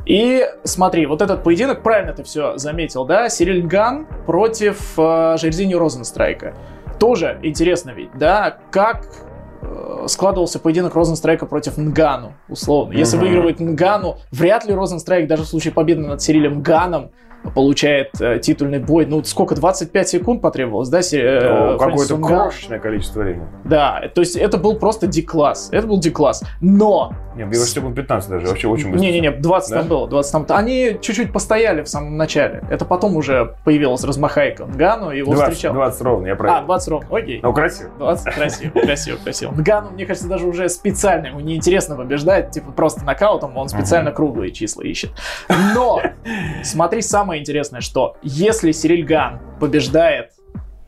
И 0.06 0.44
смотри, 0.64 1.06
вот 1.06 1.20
этот 1.22 1.42
поединок, 1.42 1.82
правильно 1.82 2.12
ты 2.12 2.22
все 2.24 2.56
заметил, 2.56 3.04
да? 3.04 3.28
Сириль 3.28 3.62
Ган 3.62 4.06
против 4.26 4.94
э, 4.98 5.36
Жерзиньо 5.38 5.78
Розенстрайка. 5.78 6.54
Тоже 6.98 7.38
интересно 7.42 7.90
ведь, 7.90 8.10
да, 8.18 8.56
как 8.70 9.04
э, 9.62 10.04
складывался 10.08 10.58
поединок 10.58 10.94
Розенстрайка 10.94 11.44
против 11.44 11.76
Нгану, 11.76 12.32
условно. 12.48 12.94
Если 12.94 13.16
Мгм. 13.16 13.26
выигрывает 13.26 13.60
Нгану, 13.60 14.16
вряд 14.30 14.64
ли 14.64 14.72
Розенстрайк 14.74 15.26
даже 15.28 15.42
в 15.42 15.46
случае 15.46 15.74
победы 15.74 16.00
над 16.00 16.22
Сирилем 16.22 16.62
Ганом 16.62 17.10
получает 17.54 18.20
э, 18.20 18.38
титульный 18.38 18.78
бой. 18.78 19.06
Ну, 19.06 19.22
сколько, 19.24 19.54
25 19.54 20.08
секунд 20.08 20.42
потребовалось, 20.42 20.88
да, 20.88 20.98
э, 20.98 21.00
Фрэнсису 21.02 21.78
Какое-то 21.78 22.16
Нгану? 22.16 22.42
крошечное 22.42 22.78
количество 22.78 23.20
времени. 23.20 23.46
Да, 23.64 24.02
то 24.14 24.20
есть 24.20 24.36
это 24.36 24.58
был 24.58 24.76
просто 24.78 25.06
D-класс. 25.06 25.68
Это 25.72 25.86
был 25.86 25.98
D-класс. 26.00 26.42
Но... 26.60 27.12
Не, 27.36 27.44
мне 27.44 27.52
кажется, 27.52 27.74
секунд 27.74 27.94
15 27.94 28.30
даже, 28.30 28.46
вообще 28.46 28.66
очень 28.66 28.90
быстро. 28.90 28.98
Не-не-не, 29.06 29.30
20 29.30 29.70
Да? 29.70 29.78
там 29.80 29.88
было, 29.88 30.08
20 30.08 30.46
там. 30.46 30.56
Они 30.56 30.96
чуть-чуть 31.02 31.32
постояли 31.34 31.82
в 31.82 31.88
самом 31.88 32.16
начале. 32.16 32.64
Это 32.70 32.86
потом 32.86 33.14
уже 33.14 33.54
появилась 33.64 34.02
размахайка 34.04 34.64
Нгану, 34.64 35.10
его 35.10 35.32
20, 35.34 35.52
встречал. 35.54 35.74
20 35.74 36.00
ровно, 36.02 36.26
я 36.28 36.32
А, 36.32 36.36
правильно. 36.36 36.66
20 36.66 36.88
ровно, 36.88 37.16
окей. 37.16 37.40
Ну, 37.42 37.52
красиво. 37.52 37.90
20, 37.98 38.34
красиво, 38.34 38.70
красиво, 38.70 39.16
красиво. 39.22 39.52
Нгану, 39.52 39.90
мне 39.90 40.06
кажется, 40.06 40.28
даже 40.28 40.46
уже 40.46 40.68
специально, 40.70 41.26
ему 41.26 41.40
неинтересно 41.40 41.94
побеждать, 41.96 42.52
типа 42.52 42.72
просто 42.72 43.04
нокаутом, 43.04 43.54
он 43.56 43.68
специально 43.68 44.12
круглые 44.12 44.50
числа 44.50 44.82
ищет. 44.82 45.10
Но, 45.74 46.00
смотри, 46.62 47.02
самое 47.26 47.40
интересное, 47.40 47.80
что 47.80 48.16
если 48.22 48.70
Сириль 48.70 49.04
Ган 49.04 49.40
побеждает 49.58 50.30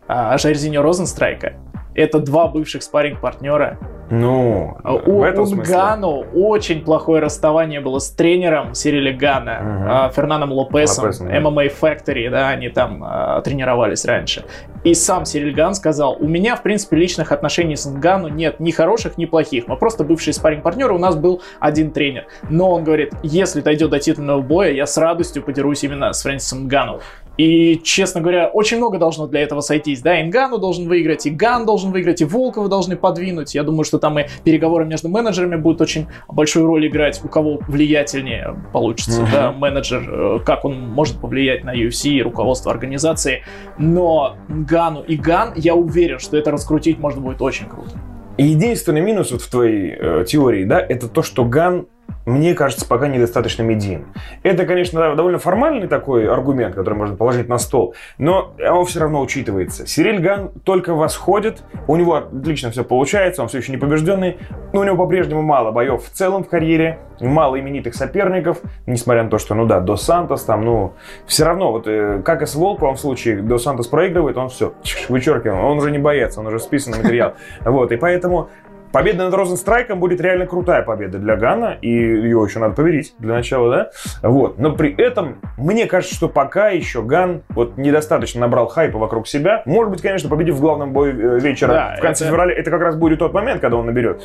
а, 0.07 0.39
Жайрзиньо 0.39 0.83
Розенстрайка, 0.83 1.55
это 1.99 2.21
два 2.21 2.47
бывших 2.47 2.83
спарринг-партнера. 2.83 3.79
Ну, 4.11 4.77
А 4.85 4.93
в 4.93 5.09
У 5.09 5.47
смысле. 5.47 5.75
Нгану 5.75 6.25
очень 6.35 6.83
плохое 6.83 7.21
расставание 7.21 7.81
было 7.81 7.99
с 7.99 8.09
тренером 8.11 8.75
Сириля 8.75 9.13
Гана, 9.13 10.07
а, 10.07 10.09
Фернаном 10.11 10.53
Лопесом, 10.53 11.05
Лопесом, 11.05 11.29
да. 11.29 11.37
MMA 11.37 11.71
Factory, 11.79 12.31
да, 12.31 12.49
они 12.49 12.71
там 12.71 13.03
а, 13.05 13.43
тренировались 13.43 14.07
раньше. 14.07 14.45
И 14.85 14.95
сам 14.95 15.25
Сириль 15.27 15.55
Ган 15.55 15.75
сказал, 15.75 16.17
у 16.19 16.27
меня, 16.27 16.57
в 16.57 16.63
принципе, 16.63 16.97
личных 16.97 17.33
отношений 17.33 17.77
с 17.77 17.85
Нгану 17.85 18.29
нет 18.29 18.61
ни 18.61 18.71
хороших, 18.71 19.19
ни 19.19 19.27
плохих. 19.27 19.67
Мы 19.67 19.77
просто 19.77 20.05
бывшие 20.05 20.33
спарринг-партнеры, 20.33 20.95
у 20.95 20.99
нас 20.99 21.17
был 21.17 21.43
один 21.61 21.91
тренер. 21.91 22.27
Но 22.49 22.71
он 22.71 22.85
говорит, 22.85 23.13
если 23.23 23.61
дойдет 23.61 23.91
до 23.91 23.99
титульного 23.99 24.41
боя, 24.41 24.71
я 24.71 24.87
с 24.87 24.97
радостью 24.97 25.43
подерусь 25.43 25.85
именно 25.85 26.13
с 26.13 26.23
Фрэнсисом 26.23 26.65
Нгану. 26.65 27.01
И, 27.39 27.81
честно 27.85 28.21
говоря, 28.21 28.49
очень 28.49 28.79
много 28.79 28.99
должно 28.99 29.29
для 29.29 29.41
этого 29.41 29.61
сойтись. 29.61 30.03
Да, 30.03 30.21
Ингану 30.21 30.59
должен 30.59 30.89
выиграть, 30.89 31.25
и 31.25 31.31
Ган 31.31 31.65
должен 31.67 31.93
выиграть, 31.93 32.21
и 32.21 32.25
Волкова 32.25 32.69
должны 32.69 32.97
подвинуть. 32.97 33.55
Я 33.55 33.63
думаю, 33.63 33.85
что 33.85 33.99
там 33.99 34.19
и 34.19 34.25
переговоры 34.45 34.85
между 34.85 35.09
менеджерами 35.09 35.57
будут 35.57 35.81
очень 35.81 36.09
большую 36.29 36.67
роль 36.67 36.89
играть, 36.89 37.21
у 37.25 37.29
кого 37.29 37.61
влиятельнее 37.69 38.57
получится, 38.73 39.23
Мгм. 39.23 39.31
да, 39.33 39.53
менеджер, 39.53 40.03
э, 40.11 40.39
как 40.45 40.65
он 40.65 40.89
может 40.89 41.21
повлиять 41.21 41.63
на 41.63 41.75
UFC 41.75 42.11
и 42.11 42.23
руководство 42.23 42.73
организации. 42.73 43.45
Нганну 43.79 45.03
и 45.03 45.17
Ган, 45.17 45.53
я 45.55 45.75
уверен, 45.77 46.19
что 46.19 46.37
это 46.37 46.51
раскрутить 46.51 46.99
можно 46.99 47.21
будет 47.21 47.41
очень 47.41 47.67
круто. 47.67 47.91
Единственный 48.37 49.01
минус 49.01 49.31
вот 49.31 49.43
в 49.43 49.51
твоей 49.51 49.95
э, 49.99 50.25
теории, 50.27 50.65
да, 50.65 50.81
это 50.81 51.09
то, 51.09 51.23
что 51.23 51.45
Ган 51.45 51.87
мне 52.29 52.55
кажется, 52.55 52.87
пока 52.87 53.09
недостаточно 53.09 53.63
медиен. 53.63 54.07
Это, 54.43 54.67
конечно, 54.67 55.17
довольно 55.17 55.39
формальный 55.39 55.89
такой 55.89 56.29
аргумент, 56.29 56.75
который 56.75 56.95
можно 56.95 57.17
положить 57.17 57.49
на 57.49 57.59
стол, 57.59 57.95
но 58.19 58.55
он 58.59 58.85
все 58.85 59.01
равно 59.01 59.21
учитывается. 59.21 59.87
Сириль 59.87 60.21
Ган 60.21 60.51
только 60.65 60.95
восходит, 60.95 61.63
у 61.87 61.97
него 61.97 62.17
отлично 62.17 62.71
все 62.71 62.85
получается, 62.85 63.43
он 63.43 63.49
все 63.49 63.59
еще 63.59 63.73
не 63.73 63.79
побежденный, 63.79 64.39
но 64.73 64.81
у 64.81 64.85
него 64.85 64.97
по-прежнему 64.97 65.43
мало 65.43 65.71
боев 65.71 66.05
в 66.05 66.11
целом 66.11 66.45
в 66.45 66.49
карьере, 66.49 66.99
мало 67.21 67.59
именитых 67.59 67.95
соперников, 67.95 68.61
несмотря 68.87 69.25
на 69.25 69.31
то, 69.31 69.39
что, 69.39 69.55
ну 69.55 69.65
да, 69.67 69.81
До 69.81 69.97
Сантос 69.97 70.43
там, 70.43 70.65
ну, 70.65 70.93
все 71.27 71.45
равно, 71.45 71.73
вот 71.73 71.87
э, 71.89 72.21
как 72.25 72.43
и 72.43 72.47
с 72.47 72.55
Волковым 72.55 72.97
в 72.97 73.01
случае, 73.01 73.41
До 73.43 73.59
Сантос 73.59 73.87
проигрывает, 73.87 74.37
он 74.37 74.51
все, 74.51 74.75
вычеркиваем, 75.09 75.65
он 75.65 75.79
уже 75.79 75.91
не 75.91 75.99
боец, 75.99 76.37
он 76.37 76.47
уже 76.47 76.59
списанный 76.59 76.99
материал. 76.99 77.35
Вот, 77.65 77.93
и 77.93 77.97
поэтому 77.97 78.51
Победа 78.93 79.25
над 79.25 79.35
Розенстрайком 79.35 80.01
будет 80.01 80.21
реально 80.21 80.47
крутая 80.47 80.83
победа 80.83 81.19
для 81.19 81.37
Гана, 81.37 81.77
и 81.81 81.91
ее 81.91 82.43
еще 82.43 82.59
надо 82.59 82.75
поверить 82.75 83.15
для 83.19 83.35
начала, 83.35 83.71
да? 83.71 83.91
Вот. 84.23 84.59
Но 84.59 84.73
при 84.73 84.95
этом, 84.95 85.41
мне 85.57 85.87
кажется, 85.87 86.15
что 86.15 86.29
пока 86.29 86.69
еще 86.69 87.03
Ган 87.03 87.43
вот 87.51 87.77
недостаточно 87.77 88.41
набрал 88.41 88.69
хайпа 88.69 88.99
вокруг 88.99 89.29
себя. 89.29 89.63
Может 89.67 89.93
быть, 89.93 90.03
конечно, 90.03 90.31
победив 90.31 90.57
в 90.57 90.61
главном 90.61 90.93
бое 90.93 91.13
э, 91.13 91.41
вечера 91.41 91.73
да, 91.73 91.95
в 91.99 92.01
конце 92.01 92.25
это... 92.25 92.33
февраля, 92.33 92.55
это 92.55 92.71
как 92.71 92.81
раз 92.81 92.97
будет 92.97 93.19
тот 93.19 93.35
момент, 93.35 93.61
когда 93.61 93.77
он 93.77 93.87
наберет. 93.87 94.23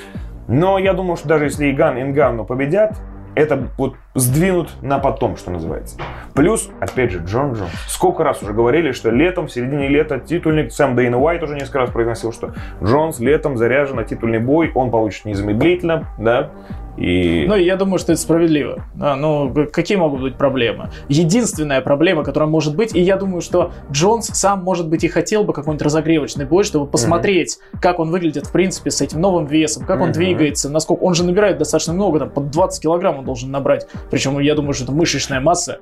Но 0.48 0.78
я 0.78 0.94
думаю, 0.94 1.18
что 1.18 1.28
даже 1.28 1.46
если 1.46 1.68
и 1.68 1.74
Ган, 1.74 1.98
и 1.98 2.04
Нганну 2.04 2.46
победят, 2.46 2.96
это 3.36 3.68
вот 3.78 3.96
сдвинут 4.16 4.70
на 4.82 5.00
потом, 5.00 5.38
что 5.38 5.52
называется. 5.52 5.98
Плюс, 6.34 6.70
опять 6.80 7.12
же, 7.12 7.20
Джон 7.20 7.54
Джон. 7.54 7.68
Сколько 7.88 8.24
раз 8.24 8.42
уже 8.44 8.54
говорили, 8.54 8.92
что 8.92 9.10
летом, 9.10 9.48
в 9.48 9.52
середине 9.52 9.88
лета 9.88 10.20
титульник, 10.20 10.72
Сэм 10.72 10.96
Дейна 10.96 11.20
Уайт 11.20 11.44
уже 11.44 11.56
несколько 11.56 11.80
раз 11.80 11.90
произносил, 11.90 12.32
что 12.32 12.54
Джонс 12.84 13.20
летом 13.20 13.58
заряжен 13.58 13.98
на 13.98 14.04
титульный 14.04 14.40
бой, 14.40 14.72
он 14.74 14.92
получит 14.92 15.26
незамедлительно, 15.26 16.08
да, 16.18 16.52
и... 16.98 17.46
Ну, 17.48 17.56
я 17.56 17.76
думаю, 17.76 17.98
что 17.98 18.12
это 18.12 18.22
справедливо. 18.22 18.84
А, 19.00 19.16
ну, 19.16 19.52
какие 19.72 19.98
могут 19.98 20.22
быть 20.22 20.36
проблемы? 20.36 20.92
Единственная 21.08 21.82
проблема, 21.82 22.24
которая 22.24 22.50
может 22.50 22.76
быть, 22.76 22.96
и 22.96 23.02
я 23.02 23.18
думаю, 23.18 23.42
что 23.42 23.72
Джонс 23.92 24.28
сам, 24.28 24.64
может 24.64 24.88
быть, 24.88 25.04
и 25.04 25.08
хотел 25.08 25.44
бы 25.44 25.54
какой-нибудь 25.54 25.84
разогревочный 25.84 26.46
бой, 26.46 26.64
чтобы 26.64 26.86
посмотреть, 26.86 27.58
mm-hmm. 27.58 27.80
как 27.82 28.00
он 28.00 28.12
выглядит, 28.12 28.46
в 28.46 28.52
принципе, 28.52 28.92
с 28.92 29.02
этим 29.02 29.22
новым 29.22 29.48
весом, 29.48 29.86
как 29.86 30.00
mm-hmm. 30.00 30.04
он 30.04 30.12
двигается, 30.12 30.70
насколько... 30.70 31.02
Он 31.02 31.16
же 31.16 31.24
набирает 31.24 31.58
достаточно 31.58 31.94
много, 31.94 32.20
там, 32.20 32.30
под 32.30 32.52
20 32.52 32.84
килограмм 32.84 33.20
он 33.20 33.26
должен 33.26 33.50
набрать. 33.50 33.88
Причем, 34.10 34.40
я 34.40 34.56
думаю, 34.56 34.74
что 34.74 34.84
это 34.86 34.94
мышечная 34.94 35.40
масса. 35.40 35.80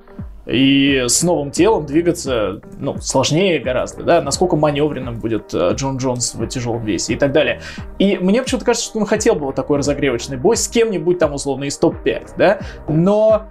И 0.47 1.03
с 1.07 1.21
новым 1.21 1.51
телом 1.51 1.85
двигаться 1.85 2.61
ну, 2.79 2.97
сложнее 2.97 3.59
гораздо, 3.59 4.03
да, 4.03 4.21
насколько 4.21 4.55
маневренным 4.55 5.19
будет 5.19 5.53
э, 5.53 5.73
Джон 5.73 5.97
Джонс 5.97 6.33
в 6.33 6.47
тяжелом 6.47 6.83
весе 6.83 7.13
и 7.13 7.15
так 7.15 7.31
далее. 7.31 7.61
И 7.99 8.17
мне 8.17 8.41
почему-то 8.41 8.65
кажется, 8.65 8.89
что 8.89 8.99
он 8.99 9.05
хотел 9.05 9.35
бы 9.35 9.45
вот 9.45 9.55
такой 9.55 9.77
разогревочный 9.77 10.37
бой 10.37 10.57
с 10.57 10.67
кем-нибудь 10.67 11.19
там 11.19 11.33
условно 11.33 11.65
из 11.65 11.77
топ-5, 11.77 12.31
да, 12.37 12.59
но 12.87 13.49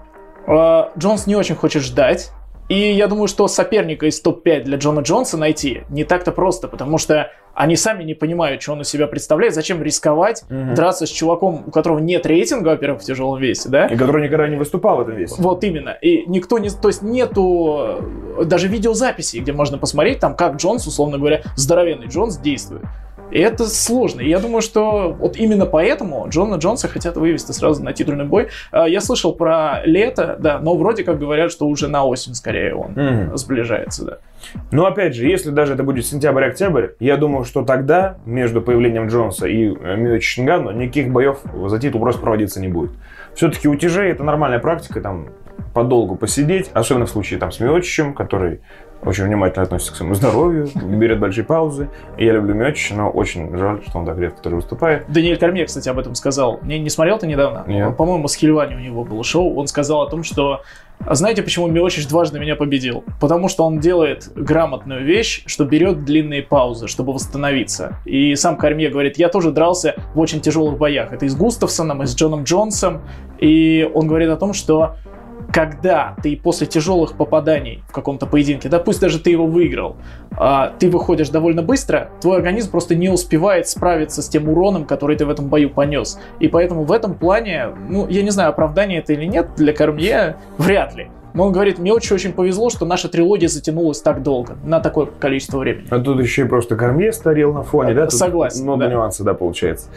э, 0.49 0.83
Джонс 0.99 1.29
не 1.29 1.37
очень 1.37 1.55
хочет 1.55 1.85
ждать, 1.85 2.33
и 2.71 2.93
я 2.93 3.09
думаю, 3.09 3.27
что 3.27 3.49
соперника 3.49 4.07
из 4.07 4.21
топ-5 4.21 4.63
для 4.63 4.79
Джона 4.79 5.01
Джонса 5.01 5.37
найти 5.37 5.83
не 5.91 6.05
так-то 6.05 6.31
просто, 6.31 6.69
потому 6.69 6.99
что 6.99 7.33
они 7.53 7.75
сами 7.75 8.05
не 8.05 8.15
понимают, 8.15 8.63
что 8.63 8.75
он 8.75 8.83
из 8.83 8.89
себя 8.89 9.09
представляет, 9.09 9.55
зачем 9.57 9.83
рисковать, 9.83 10.45
угу. 10.49 10.77
драться 10.77 11.05
с 11.05 11.11
чуваком, 11.11 11.65
у 11.67 11.71
которого 11.73 11.99
нет 11.99 12.27
рейтинга, 12.27 12.69
во-первых, 12.69 13.03
в 13.03 13.05
тяжелом 13.05 13.41
весе, 13.41 13.69
да? 13.71 13.87
И 13.87 13.97
который 13.97 14.23
никогда 14.23 14.47
не 14.47 14.55
выступал 14.55 14.99
в 14.99 15.01
этом 15.01 15.17
весе. 15.17 15.35
Вот 15.39 15.65
именно. 15.65 15.91
И 16.01 16.25
никто 16.29 16.61
не... 16.61 16.71
То 16.71 16.87
есть 16.87 17.03
нету 17.03 17.99
э, 18.39 18.45
даже 18.45 18.69
видеозаписи, 18.69 19.39
где 19.39 19.53
можно 19.53 19.77
посмотреть, 19.77 20.21
там, 20.21 20.37
как 20.37 20.55
Джонс, 20.55 20.87
условно 20.87 21.19
говоря, 21.19 21.43
здоровенный 21.57 22.07
Джонс 22.07 22.39
действует. 22.39 22.85
И 23.31 23.39
это 23.39 23.67
сложно. 23.67 24.21
И 24.21 24.29
я 24.29 24.39
думаю, 24.39 24.63
что 24.63 25.13
вот 25.19 25.37
именно 25.37 25.67
поэтому 25.67 26.27
Джона 26.29 26.57
Джонса 26.57 26.89
хотят 26.89 27.17
вывести 27.17 27.53
сразу 27.53 27.83
на 27.83 27.93
титульный 27.93 28.25
бой. 28.25 28.49
А, 28.73 28.89
я 28.89 29.01
слышал 29.01 29.33
про 29.33 29.83
лето, 29.85 30.37
да, 30.39 30.59
но 30.59 30.77
вроде 30.77 31.05
как 31.05 31.19
говорят, 31.19 31.53
что 31.53 31.67
уже 31.67 31.89
на 31.89 32.05
осень 32.05 32.35
скорее 32.35 32.75
он 32.75 32.93
mm. 32.93 33.37
сближается, 33.37 34.05
да. 34.05 34.19
Но 34.71 34.87
опять 34.87 35.15
же, 35.15 35.27
если 35.27 35.51
даже 35.51 35.75
это 35.75 35.83
будет 35.83 36.07
сентябрь-октябрь, 36.07 36.89
я 36.99 37.17
думаю, 37.17 37.45
что 37.45 37.63
тогда 37.63 38.17
между 38.25 38.63
появлением 38.63 39.09
Джонса 39.09 39.47
и 39.47 39.67
э, 39.67 39.97
Мио 39.97 40.19
Чингану 40.19 40.71
никаких 40.71 41.11
боев 41.11 41.39
за 41.67 41.79
титул 41.79 42.01
просто 42.01 42.21
проводиться 42.21 42.61
не 42.61 42.69
будет. 42.69 42.91
Все-таки 43.35 43.69
у 43.69 43.75
тяжей 43.77 44.11
это 44.11 44.25
нормальная 44.25 44.59
практика, 44.59 45.01
там 45.01 45.29
подолгу 45.75 46.17
посидеть, 46.17 46.71
особенно 46.73 47.07
в 47.07 47.11
случае 47.11 47.39
там 47.39 47.53
с 47.53 47.61
Миочичем, 47.61 48.15
который 48.15 48.61
очень 49.03 49.25
внимательно 49.25 49.65
относится 49.65 49.93
к 49.93 49.97
своему 49.97 50.15
здоровью, 50.15 50.69
берет 50.75 51.19
большие 51.21 51.45
паузы. 51.45 51.89
И 52.19 52.25
я 52.25 52.33
люблю 52.35 52.55
мяч, 52.55 52.91
но 52.95 53.09
очень 53.09 53.57
жаль, 53.57 53.81
что 53.87 53.99
он 53.99 54.07
так 54.07 54.19
редко 54.19 54.43
тоже 54.43 54.57
выступает. 54.57 55.07
Даниэль 55.09 55.39
Карме, 55.39 55.65
кстати, 55.65 55.89
об 55.89 55.99
этом 55.99 56.15
сказал. 56.15 56.61
Не, 56.63 56.79
не 56.79 56.91
смотрел 56.91 57.19
ты 57.19 57.27
недавно? 57.27 57.65
Нет. 57.67 57.97
По-моему, 57.97 58.29
с 58.29 58.35
Хильвани 58.35 58.75
у 58.75 58.79
него 58.79 59.05
было 59.05 59.25
шоу. 59.25 59.55
Он 59.57 59.67
сказал 59.67 60.03
о 60.03 60.11
том, 60.11 60.23
что 60.23 60.63
а 61.07 61.15
знаете, 61.15 61.43
почему 61.43 61.67
Миочич 61.67 62.07
дважды 62.07 62.39
меня 62.39 62.57
победил? 62.57 63.05
Потому 63.21 63.49
что 63.49 63.65
он 63.65 63.81
делает 63.81 64.31
грамотную 64.35 65.03
вещь, 65.03 65.43
что 65.47 65.65
берет 65.65 66.05
длинные 66.05 66.43
паузы, 66.43 66.89
чтобы 66.89 67.15
восстановиться. 67.15 67.97
И 68.05 68.35
сам 68.35 68.59
Карме 68.59 68.91
говорит, 68.91 69.17
я 69.17 69.31
тоже 69.31 69.51
дрался 69.51 69.95
в 70.15 70.21
очень 70.21 70.43
тяжелых 70.43 70.77
боях. 70.77 71.13
Это 71.13 71.25
и 71.25 71.29
с 71.29 71.35
Густавсоном, 71.35 72.03
и 72.03 72.07
с 72.07 72.15
Джоном 72.15 72.45
Джонсом. 72.45 73.01
И 73.39 73.91
он 73.95 74.09
говорит 74.09 74.29
о 74.29 74.37
том, 74.37 74.53
что 74.53 74.97
когда 75.53 76.17
ты 76.23 76.37
после 76.37 76.67
тяжелых 76.67 77.15
попаданий 77.15 77.83
в 77.89 77.93
каком-то 77.93 78.27
поединке, 78.27 78.69
да 78.69 78.79
пусть 78.79 79.01
даже 79.01 79.19
ты 79.19 79.31
его 79.31 79.47
выиграл, 79.47 79.97
а, 80.33 80.73
ты 80.79 80.89
выходишь 80.91 81.29
довольно 81.31 81.63
быстро, 81.63 82.11
твой 82.21 82.37
организм 82.37 82.71
просто 82.71 82.95
не 82.95 83.09
успевает 83.09 83.69
справиться 83.69 84.23
с 84.23 84.29
тем 84.29 84.49
уроном, 84.49 84.85
который 84.85 85.17
ты 85.17 85.27
в 85.27 85.31
этом 85.31 85.49
бою 85.49 85.71
понес. 85.71 86.19
И 86.39 86.49
поэтому 86.49 86.85
в 86.85 86.93
этом 86.93 87.15
плане, 87.15 87.69
ну, 87.89 88.07
я 88.09 88.23
не 88.23 88.31
знаю, 88.31 88.51
оправдание 88.51 89.01
это 89.01 89.13
или 89.13 89.25
нет, 89.25 89.51
для 89.57 89.73
Кормье 89.73 90.37
вряд 90.59 90.95
ли. 90.95 91.11
Но 91.33 91.47
он 91.47 91.53
говорит, 91.53 91.79
мне 91.79 91.93
очень 91.93 92.17
очень 92.17 92.33
повезло, 92.33 92.71
что 92.71 92.87
наша 92.87 93.09
трилогия 93.09 93.49
затянулась 93.49 94.01
так 94.01 94.23
долго, 94.23 94.57
на 94.65 94.81
такое 94.81 95.07
количество 95.07 95.59
времени. 95.59 95.87
А 95.91 96.01
тут 96.01 96.21
еще 96.21 96.43
и 96.43 96.45
просто 96.45 96.77
Кормье 96.77 97.13
старел 97.13 97.53
на 97.53 97.63
фоне, 97.63 97.95
да? 97.95 98.07
Тут 98.07 98.15
Согласен. 98.19 98.65
Много 98.65 98.85
да. 98.85 98.91
нюансов, 98.91 99.27
да, 99.27 99.35
получается. 99.35 99.89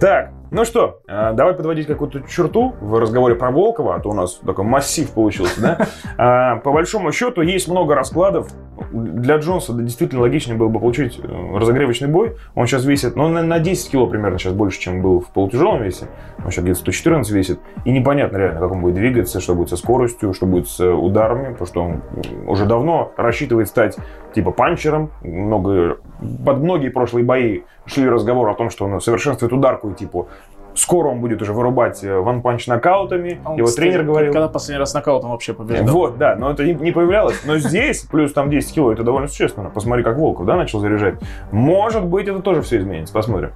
Так, 0.00 0.32
ну 0.52 0.66
что, 0.66 1.00
а, 1.08 1.32
давай 1.32 1.54
подводить 1.54 1.86
какую-то 1.86 2.20
черту 2.28 2.74
в 2.78 3.00
разговоре 3.00 3.34
про 3.34 3.50
Волкова, 3.50 3.94
а 3.94 4.00
то 4.00 4.10
у 4.10 4.12
нас 4.12 4.34
такой 4.34 4.66
массив 4.66 5.10
получился, 5.10 5.60
да? 5.60 5.88
А, 6.18 6.56
по 6.56 6.72
большому 6.72 7.10
счету, 7.10 7.40
есть 7.40 7.68
много 7.68 7.94
раскладов. 7.94 8.48
Для 8.92 9.36
Джонса 9.38 9.72
действительно 9.72 10.20
логичнее 10.20 10.58
было 10.58 10.68
бы 10.68 10.78
получить 10.78 11.18
э, 11.18 11.56
разогревочный 11.56 12.08
бой. 12.08 12.36
Он 12.54 12.66
сейчас 12.66 12.84
весит, 12.84 13.16
ну, 13.16 13.28
на 13.28 13.58
10 13.58 13.90
кило 13.90 14.06
примерно 14.06 14.38
сейчас 14.38 14.52
больше, 14.52 14.78
чем 14.78 15.00
был 15.00 15.20
в 15.20 15.28
полутяжелом 15.28 15.82
весе. 15.82 16.08
Он 16.44 16.50
сейчас 16.50 16.64
где-то 16.64 16.80
114 16.80 17.32
весит. 17.32 17.60
И 17.86 17.90
непонятно 17.90 18.36
реально, 18.36 18.60
как 18.60 18.72
он 18.72 18.82
будет 18.82 18.96
двигаться, 18.96 19.40
что 19.40 19.54
будет 19.54 19.70
со 19.70 19.76
скоростью, 19.78 20.34
что 20.34 20.44
будет 20.44 20.68
с 20.68 20.84
ударами, 20.84 21.52
потому 21.52 21.66
что 21.66 21.82
он 21.82 22.02
уже 22.46 22.66
давно 22.66 23.12
рассчитывает 23.16 23.68
стать 23.68 23.96
типа 24.34 24.50
панчером. 24.50 25.10
Много, 25.22 25.98
под 26.44 26.58
многие 26.58 26.90
прошлые 26.90 27.24
бои 27.24 27.62
шли 27.86 28.08
разговоры 28.08 28.52
о 28.52 28.54
том, 28.54 28.70
что 28.70 28.84
он 28.84 29.00
совершенствует 29.00 29.52
ударку 29.52 29.90
и 29.90 29.94
типа 29.94 30.26
скоро 30.74 31.08
он 31.08 31.20
будет 31.20 31.42
уже 31.42 31.52
вырубать 31.52 32.02
э, 32.04 32.18
one-punch 32.18 32.66
нокаутами. 32.66 33.40
Он, 33.44 33.56
Его 33.56 33.66
кстати, 33.66 33.88
тренер 33.88 34.04
говорил. 34.04 34.32
Когда 34.32 34.48
последний 34.48 34.78
раз 34.78 34.94
нокаутом 34.94 35.30
вообще 35.30 35.52
побеждал. 35.52 35.94
Вот, 35.94 36.18
да, 36.18 36.36
но 36.36 36.50
это 36.50 36.64
не, 36.64 36.74
не 36.74 36.92
появлялось. 36.92 37.42
Но 37.44 37.58
здесь, 37.58 38.02
плюс 38.02 38.32
там 38.32 38.50
10 38.50 38.74
кило, 38.74 38.92
это 38.92 39.02
довольно 39.02 39.28
существенно. 39.28 39.70
Посмотри, 39.70 40.02
как 40.02 40.16
Волков, 40.16 40.46
да, 40.46 40.56
начал 40.56 40.80
заряжать. 40.80 41.16
Может 41.50 42.04
быть, 42.04 42.28
это 42.28 42.40
тоже 42.40 42.62
все 42.62 42.78
изменится. 42.78 43.12
Посмотрим. 43.12 43.52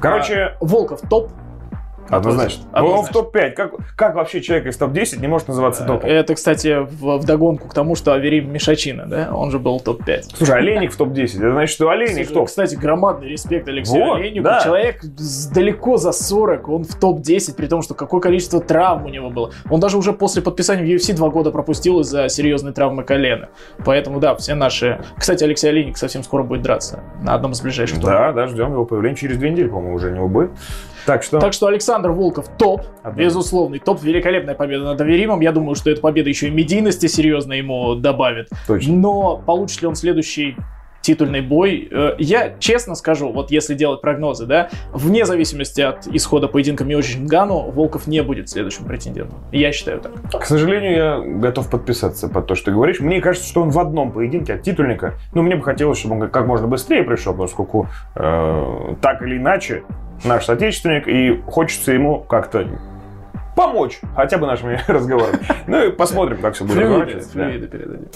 Короче... 0.00 0.56
А, 0.60 0.64
Волков 0.64 1.00
топ 1.08 1.30
Однозначно. 2.10 2.64
Однозначно. 2.72 2.98
Он 2.98 3.04
в 3.06 3.10
топ-5. 3.10 3.50
Как, 3.52 3.72
как 3.96 4.14
вообще 4.14 4.40
человек 4.40 4.66
из 4.66 4.76
топ-10 4.76 5.20
не 5.20 5.28
может 5.28 5.48
называться 5.48 5.84
топом? 5.84 6.08
Это, 6.08 6.34
кстати, 6.34 6.84
в, 6.84 7.18
в 7.18 7.24
догонку 7.24 7.68
к 7.68 7.74
тому, 7.74 7.94
что 7.94 8.12
Аверим 8.12 8.52
Мишачина, 8.52 9.06
да? 9.06 9.30
Он 9.32 9.50
же 9.50 9.58
был 9.58 9.80
топ-5. 9.80 10.22
Слушай, 10.36 10.58
Олейник 10.58 10.92
в 10.92 10.96
топ-10. 10.96 11.38
Это 11.38 11.52
значит, 11.52 11.74
что 11.74 11.88
Олейник 11.88 12.26
Слушай, 12.26 12.34
топ. 12.34 12.46
Кстати, 12.48 12.74
громадный 12.74 13.28
респект 13.28 13.68
Алексею 13.68 14.04
вот, 14.04 14.16
Олейнику. 14.16 14.44
Да. 14.44 14.60
Человек 14.60 15.04
далеко 15.54 15.96
за 15.96 16.12
40, 16.12 16.68
он 16.68 16.84
в 16.84 16.94
топ-10, 16.98 17.54
при 17.54 17.66
том, 17.66 17.82
что 17.82 17.94
какое 17.94 18.20
количество 18.20 18.60
травм 18.60 19.06
у 19.06 19.08
него 19.08 19.30
было. 19.30 19.52
Он 19.70 19.80
даже 19.80 19.96
уже 19.96 20.12
после 20.12 20.42
подписания 20.42 20.82
в 20.82 20.86
UFC 20.86 21.14
два 21.14 21.30
года 21.30 21.50
пропустил 21.50 22.00
из-за 22.00 22.28
серьезной 22.28 22.72
травмы 22.72 23.04
колена. 23.04 23.50
Поэтому, 23.84 24.20
да, 24.20 24.34
все 24.34 24.54
наши... 24.54 25.00
Кстати, 25.16 25.44
Алексей 25.44 25.68
Олейник 25.68 25.96
совсем 25.96 26.22
скоро 26.22 26.42
будет 26.42 26.62
драться 26.62 27.00
на 27.22 27.34
одном 27.34 27.52
из 27.52 27.60
ближайших 27.60 28.00
Да, 28.00 28.32
да, 28.32 28.46
ждем 28.46 28.72
его 28.72 28.84
появления 28.84 29.16
через 29.16 29.36
две 29.36 29.50
недели, 29.50 29.68
по-моему, 29.68 29.94
уже 29.94 30.08
у 30.10 30.14
него 30.14 30.28
будет. 30.28 30.50
Так 31.06 31.22
что... 31.22 31.38
так 31.38 31.52
что 31.52 31.66
Александр 31.66 32.10
Волков 32.10 32.46
топ, 32.58 32.82
Одна. 33.02 33.22
безусловный 33.22 33.78
топ, 33.78 34.02
великолепная 34.02 34.54
победа 34.54 34.84
над 34.84 35.00
Аверимом. 35.00 35.40
Я 35.40 35.52
думаю, 35.52 35.74
что 35.74 35.90
эта 35.90 36.00
победа 36.00 36.28
еще 36.28 36.48
и 36.48 36.50
медийности 36.50 37.06
серьезно 37.06 37.54
ему 37.54 37.94
добавит. 37.94 38.48
Точно. 38.66 38.92
Но 38.92 39.36
получит 39.36 39.82
ли 39.82 39.88
он 39.88 39.94
следующий 39.94 40.56
титульный 41.02 41.40
бой. 41.40 41.88
Э, 41.90 42.14
я 42.18 42.54
честно 42.58 42.94
скажу, 42.94 43.32
вот 43.32 43.50
если 43.50 43.74
делать 43.74 44.00
прогнозы, 44.00 44.46
да, 44.46 44.70
вне 44.92 45.24
зависимости 45.24 45.80
от 45.80 46.06
исхода 46.06 46.48
поединка 46.48 46.84
Миочи 46.84 47.16
Нгану, 47.18 47.70
Волков 47.70 48.06
не 48.06 48.22
будет 48.22 48.48
следующим 48.48 48.84
претендентом. 48.84 49.38
Я 49.52 49.72
считаю 49.72 50.00
так. 50.00 50.40
К 50.40 50.44
сожалению, 50.44 50.96
я 50.96 51.18
готов 51.38 51.70
подписаться 51.70 52.28
под 52.28 52.46
то, 52.46 52.54
что 52.54 52.66
ты 52.66 52.72
говоришь. 52.72 53.00
Мне 53.00 53.20
кажется, 53.20 53.48
что 53.48 53.62
он 53.62 53.70
в 53.70 53.78
одном 53.78 54.12
поединке 54.12 54.54
от 54.54 54.62
титульника, 54.62 55.14
ну, 55.32 55.42
мне 55.42 55.56
бы 55.56 55.62
хотелось, 55.62 55.98
чтобы 55.98 56.16
он 56.16 56.30
как 56.30 56.46
можно 56.46 56.66
быстрее 56.66 57.02
пришел, 57.02 57.34
поскольку 57.34 57.88
э, 58.14 58.94
так 59.00 59.22
или 59.22 59.36
иначе 59.36 59.82
наш 60.24 60.44
соотечественник, 60.44 61.08
и 61.08 61.40
хочется 61.50 61.92
ему 61.92 62.20
как-то 62.20 62.66
помочь 63.56 64.00
хотя 64.14 64.38
бы 64.38 64.46
нашими 64.46 64.80
разговорами. 64.88 65.38
Ну 65.66 65.84
и 65.88 65.92
посмотрим, 65.92 66.38
как 66.38 66.54
все 66.54 66.64
будет 66.64 66.78
разворачиваться. 66.78 67.30
Да. 67.34 67.44
флюиды 67.44 67.68
передадим. 67.68 68.08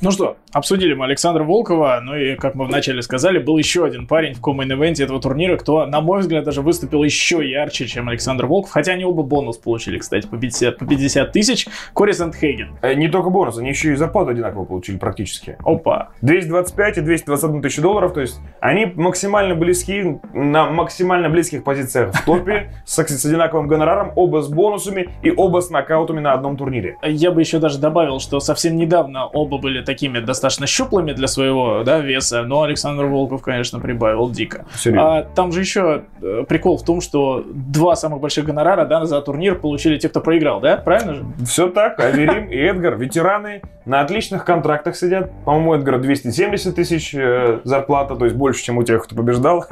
Ну 0.00 0.10
что, 0.10 0.38
обсудили 0.52 0.94
мы 0.94 1.04
Александра 1.06 1.44
Волкова, 1.44 2.00
ну 2.02 2.16
и, 2.16 2.36
как 2.36 2.54
мы 2.54 2.64
вначале 2.66 3.02
сказали, 3.02 3.38
был 3.38 3.56
еще 3.56 3.84
один 3.84 4.06
парень 4.06 4.34
в 4.34 4.40
коммейн 4.40 4.72
ивенте 4.72 5.04
этого 5.04 5.20
турнира, 5.20 5.56
кто, 5.56 5.86
на 5.86 6.00
мой 6.00 6.20
взгляд, 6.20 6.44
даже 6.44 6.62
выступил 6.62 7.02
еще 7.02 7.48
ярче, 7.48 7.86
чем 7.86 8.08
Александр 8.08 8.46
Волков, 8.46 8.70
хотя 8.70 8.92
они 8.92 9.04
оба 9.04 9.22
бонус 9.22 9.56
получили, 9.58 9.98
кстати, 9.98 10.26
по 10.26 10.36
50, 10.36 10.78
по 10.78 10.86
50 10.86 11.32
тысяч. 11.32 11.66
Кори 11.92 12.12
Сандхейген. 12.12 12.78
Э, 12.82 12.94
Не 12.94 13.08
только 13.08 13.30
бонус, 13.30 13.58
они 13.58 13.70
еще 13.70 13.92
и 13.92 13.94
зарплату 13.94 14.30
одинаково 14.30 14.64
получили 14.64 14.96
практически. 14.96 15.56
Опа. 15.64 16.10
225 16.22 16.98
и 16.98 17.00
221 17.00 17.62
тысячи 17.62 17.80
долларов, 17.80 18.12
то 18.12 18.20
есть 18.20 18.40
они 18.60 18.86
максимально 18.94 19.54
близки, 19.54 20.18
на 20.32 20.66
максимально 20.70 21.30
близких 21.30 21.64
позициях 21.64 22.14
в 22.14 22.24
топе, 22.24 22.72
с, 22.84 22.96
с 22.96 23.24
одинаковым 23.24 23.68
гонораром, 23.68 24.12
оба 24.16 24.42
с 24.42 24.48
бонусами 24.48 25.10
и 25.22 25.30
оба 25.30 25.60
с 25.60 25.70
нокаутами 25.70 26.20
на 26.20 26.32
одном 26.32 26.56
турнире. 26.56 26.96
Я 27.02 27.30
бы 27.30 27.40
еще 27.40 27.58
даже 27.58 27.78
добавил, 27.78 28.20
что 28.20 28.40
совсем 28.40 28.76
недавно 28.76 29.26
оба 29.26 29.58
были 29.58 29.82
такими 29.82 30.18
достаточно 30.18 30.39
щуплыми 30.66 31.12
для 31.12 31.26
своего 31.26 31.82
да, 31.84 31.98
веса, 31.98 32.42
но 32.42 32.62
Александр 32.62 33.04
Волков, 33.04 33.42
конечно, 33.42 33.80
прибавил 33.80 34.30
дико. 34.30 34.64
Серьезно. 34.74 35.18
А 35.18 35.22
там 35.22 35.52
же 35.52 35.60
еще 35.60 36.04
э, 36.22 36.44
прикол 36.48 36.78
в 36.78 36.84
том, 36.84 37.00
что 37.00 37.44
два 37.46 37.96
самых 37.96 38.20
больших 38.20 38.44
гонорара 38.44 38.84
да, 38.84 39.04
за 39.04 39.20
турнир 39.20 39.56
получили 39.56 39.98
те, 39.98 40.08
кто 40.08 40.20
проиграл, 40.20 40.60
да? 40.60 40.76
Правильно 40.76 41.14
же? 41.14 41.24
Все 41.44 41.68
так, 41.68 42.00
Аверим 42.00 42.48
и 42.48 42.56
Эдгар, 42.56 42.96
ветераны, 42.96 43.62
на 43.84 44.00
отличных 44.00 44.44
контрактах 44.44 44.94
сидят. 44.96 45.30
По-моему, 45.44 45.70
у 45.70 45.74
Эдгара 45.74 45.98
270 45.98 46.74
тысяч 46.74 47.14
э, 47.14 47.60
зарплата, 47.64 48.14
то 48.14 48.24
есть 48.24 48.36
больше, 48.36 48.62
чем 48.62 48.78
у 48.78 48.82
тех, 48.82 49.02
кто 49.04 49.16
побеждал. 49.16 49.66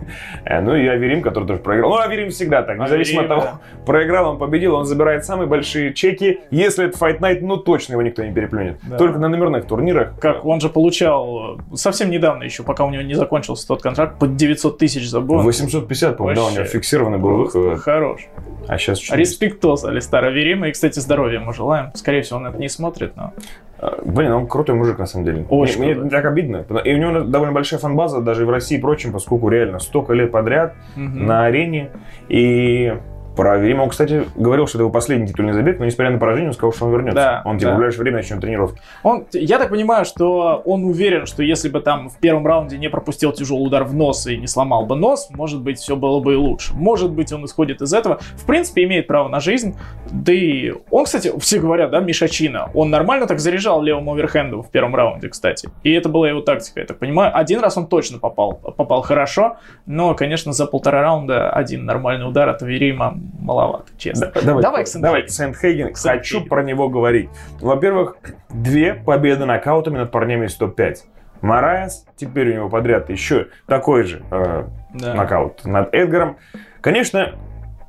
Э, 0.45 0.61
ну 0.61 0.75
и 0.75 0.87
Аверим, 0.87 1.23
который 1.23 1.47
тоже 1.47 1.61
проиграл. 1.61 1.91
Ну, 1.91 1.99
Аверим 1.99 2.31
всегда 2.31 2.63
так, 2.63 2.79
независимо 2.79 3.21
Аверим, 3.21 3.39
от 3.39 3.45
того, 3.45 3.61
проиграл 3.87 4.31
он, 4.31 4.39
победил, 4.39 4.75
он 4.75 4.87
забирает 4.87 5.25
самые 5.25 5.47
большие 5.47 5.95
чеки. 5.95 6.41
Если 6.51 6.87
это 6.87 6.99
Fight 6.99 7.21
Night, 7.21 7.41
ну 7.43 7.59
точно 7.59 7.93
его 7.93 8.03
никто 8.03 8.25
не 8.25 8.33
переплюнет. 8.33 8.79
Да. 8.83 8.97
Только 8.97 9.19
на 9.19 9.29
номерных 9.29 9.67
турнирах. 9.67 10.19
Как 10.19 10.45
он 10.45 10.58
же 10.61 10.69
получал 10.69 11.61
совсем 11.75 12.11
недавно 12.11 12.43
еще, 12.45 12.63
пока 12.63 12.85
у 12.85 12.91
него 12.91 13.03
не 13.03 13.15
закончился 13.15 13.67
тот 13.69 13.83
контракт, 13.83 14.19
под 14.19 14.37
900 14.37 14.79
тысяч 14.79 15.09
за 15.09 15.21
бонус. 15.21 15.45
850, 15.45 16.17
по-моему, 16.17 16.41
да, 16.41 16.47
у 16.47 16.51
него 16.51 16.65
фиксированный 16.65 17.19
был 17.19 17.37
выход. 17.37 17.79
Хорош. 17.81 18.27
А 18.67 18.77
сейчас 18.79 18.99
чуть 18.99 19.17
Респектос 19.17 19.85
Алистар 19.85 20.25
Аверима. 20.25 20.69
И, 20.69 20.73
кстати, 20.73 20.99
здоровья 20.99 21.41
ему 21.41 21.53
желаем. 21.53 21.91
Скорее 21.95 22.23
всего, 22.23 22.39
он 22.39 22.47
это 22.47 22.59
не 22.59 22.69
смотрит, 22.69 23.17
но... 23.17 23.33
А, 23.81 23.99
Блин, 24.05 24.33
он 24.33 24.47
крутой 24.47 24.75
мужик, 24.75 24.99
на 24.99 25.07
самом 25.07 25.25
деле. 25.25 25.47
Очень 25.49 25.81
мне, 25.83 25.95
мне 25.95 26.11
так 26.11 26.25
обидно. 26.25 26.65
И 26.85 26.95
у 26.95 26.99
него 26.99 27.21
довольно 27.21 27.53
большая 27.55 27.79
фанбаза, 27.81 28.21
даже 28.21 28.43
и 28.43 28.45
в 28.45 28.51
России 28.51 28.77
и 28.77 28.81
прочем, 28.81 29.13
поскольку 29.13 29.49
реально 29.49 29.79
столько 29.79 30.13
лет 30.13 30.33
подряд 30.33 30.75
Мгм. 30.97 31.27
на 31.27 31.45
арене. 31.47 31.91
И 32.29 32.93
про 33.39 33.53
Аверима 33.53 33.85
он, 33.85 33.91
кстати, 33.91 34.25
говорил, 34.35 34.67
что 34.67 34.79
это 34.79 34.83
его 34.83 34.91
последний 34.91 35.29
титульный 35.29 35.53
забег, 35.53 35.79
но 35.79 35.85
несмотря 35.85 36.11
на 36.11 36.19
поражение, 36.19 36.49
он 36.49 36.55
сказал, 36.55 36.73
что 36.73 36.87
он 36.87 36.91
вернется. 36.91 37.15
Да, 37.15 37.43
он 37.45 37.57
типа 37.57 37.71
да. 37.71 37.75
в 37.77 37.79
ближайшее 37.79 38.03
время 38.03 38.17
начнет 38.17 38.41
тренировки. 38.41 38.81
Он, 39.05 39.27
я 39.33 39.59
так 39.59 39.69
понимаю, 39.69 40.05
что 40.05 40.61
он 40.65 40.83
уверен, 40.83 41.25
что 41.25 41.45
если 41.45 41.69
бы 41.69 41.79
там 41.79 42.09
в 42.09 42.19
первом 42.19 42.45
раунде 42.45 42.79
не 42.79 42.91
пропустил 42.91 43.31
тяжелый 43.31 43.69
удар 43.69 43.85
в 43.85 43.95
нос 43.95 44.27
и 44.27 44.37
не 44.37 44.49
сломал 44.49 44.87
бы 44.87 44.97
нос, 44.97 45.29
может 45.31 45.63
быть, 45.63 45.79
все 45.79 45.95
было 45.95 46.19
бы 46.19 46.33
и 46.33 46.37
лучше. 46.37 46.75
Может 46.75 47.13
быть, 47.13 47.33
он 47.33 47.45
исходит 47.45 47.81
из 47.81 47.95
этого. 47.95 48.19
В 48.35 48.45
принципе, 48.45 48.83
имеет 48.83 49.07
право 49.07 49.29
на 49.29 49.39
жизнь. 49.39 49.77
Да 50.11 50.33
и 50.33 50.73
он, 50.91 51.05
кстати, 51.05 51.31
все 51.39 51.61
говорят, 51.61 51.93
да, 51.93 52.01
Мишачина, 52.01 52.71
он 52.75 52.91
нормально 52.91 53.29
так 53.29 53.39
заряжал 53.39 53.81
левым 53.83 54.11
оверхендом 54.11 54.65
в 54.65 54.71
первом 54.73 54.97
раунде, 54.97 55.29
кстати. 55.29 55.69
И 55.85 55.93
это 55.93 56.09
была 56.09 56.29
его 56.29 56.41
тактика, 56.41 56.81
я 56.81 56.87
так 56.87 56.99
понимаю. 56.99 57.31
Один 57.33 57.61
раз 57.61 57.77
он 57.77 57.87
точно 57.87 58.19
попал, 58.19 58.55
попал 58.55 59.03
хорошо, 59.03 59.59
но, 59.87 60.17
конечно, 60.17 60.53
за 60.53 60.67
полтора 60.67 61.03
раунда 61.03 61.51
один 61.51 61.85
нормальный 61.85 62.29
удар 62.29 62.49
от 62.49 62.65
Оверима 62.65 63.17
маловато, 63.41 63.87
честно. 63.97 64.31
Давай, 64.35 64.63
Давай 64.63 64.63
давай 64.63 64.85
к 64.85 64.89
Сент-Хейген. 64.89 65.27
К 65.27 65.31
Сент-Хейгену. 65.31 65.91
Хочу 65.95 66.45
про 66.45 66.63
него 66.63 66.89
говорить. 66.89 67.31
Во-первых, 67.61 68.17
две 68.51 68.95
победы 68.95 69.45
нокаутами 69.47 69.99
над 69.99 70.11
парнями 70.11 70.47
из 70.47 70.55
топ-5. 70.55 70.97
Морайс, 71.41 72.05
теперь 72.17 72.51
у 72.51 72.55
него 72.55 72.69
подряд 72.69 73.11
еще 73.11 73.49
такой 73.67 74.03
же 74.05 74.23
э, 74.31 74.65
Да. 74.95 75.15
нокаут 75.15 75.65
над 75.65 75.95
Эдгаром. 75.95 76.37
Конечно, 76.81 77.35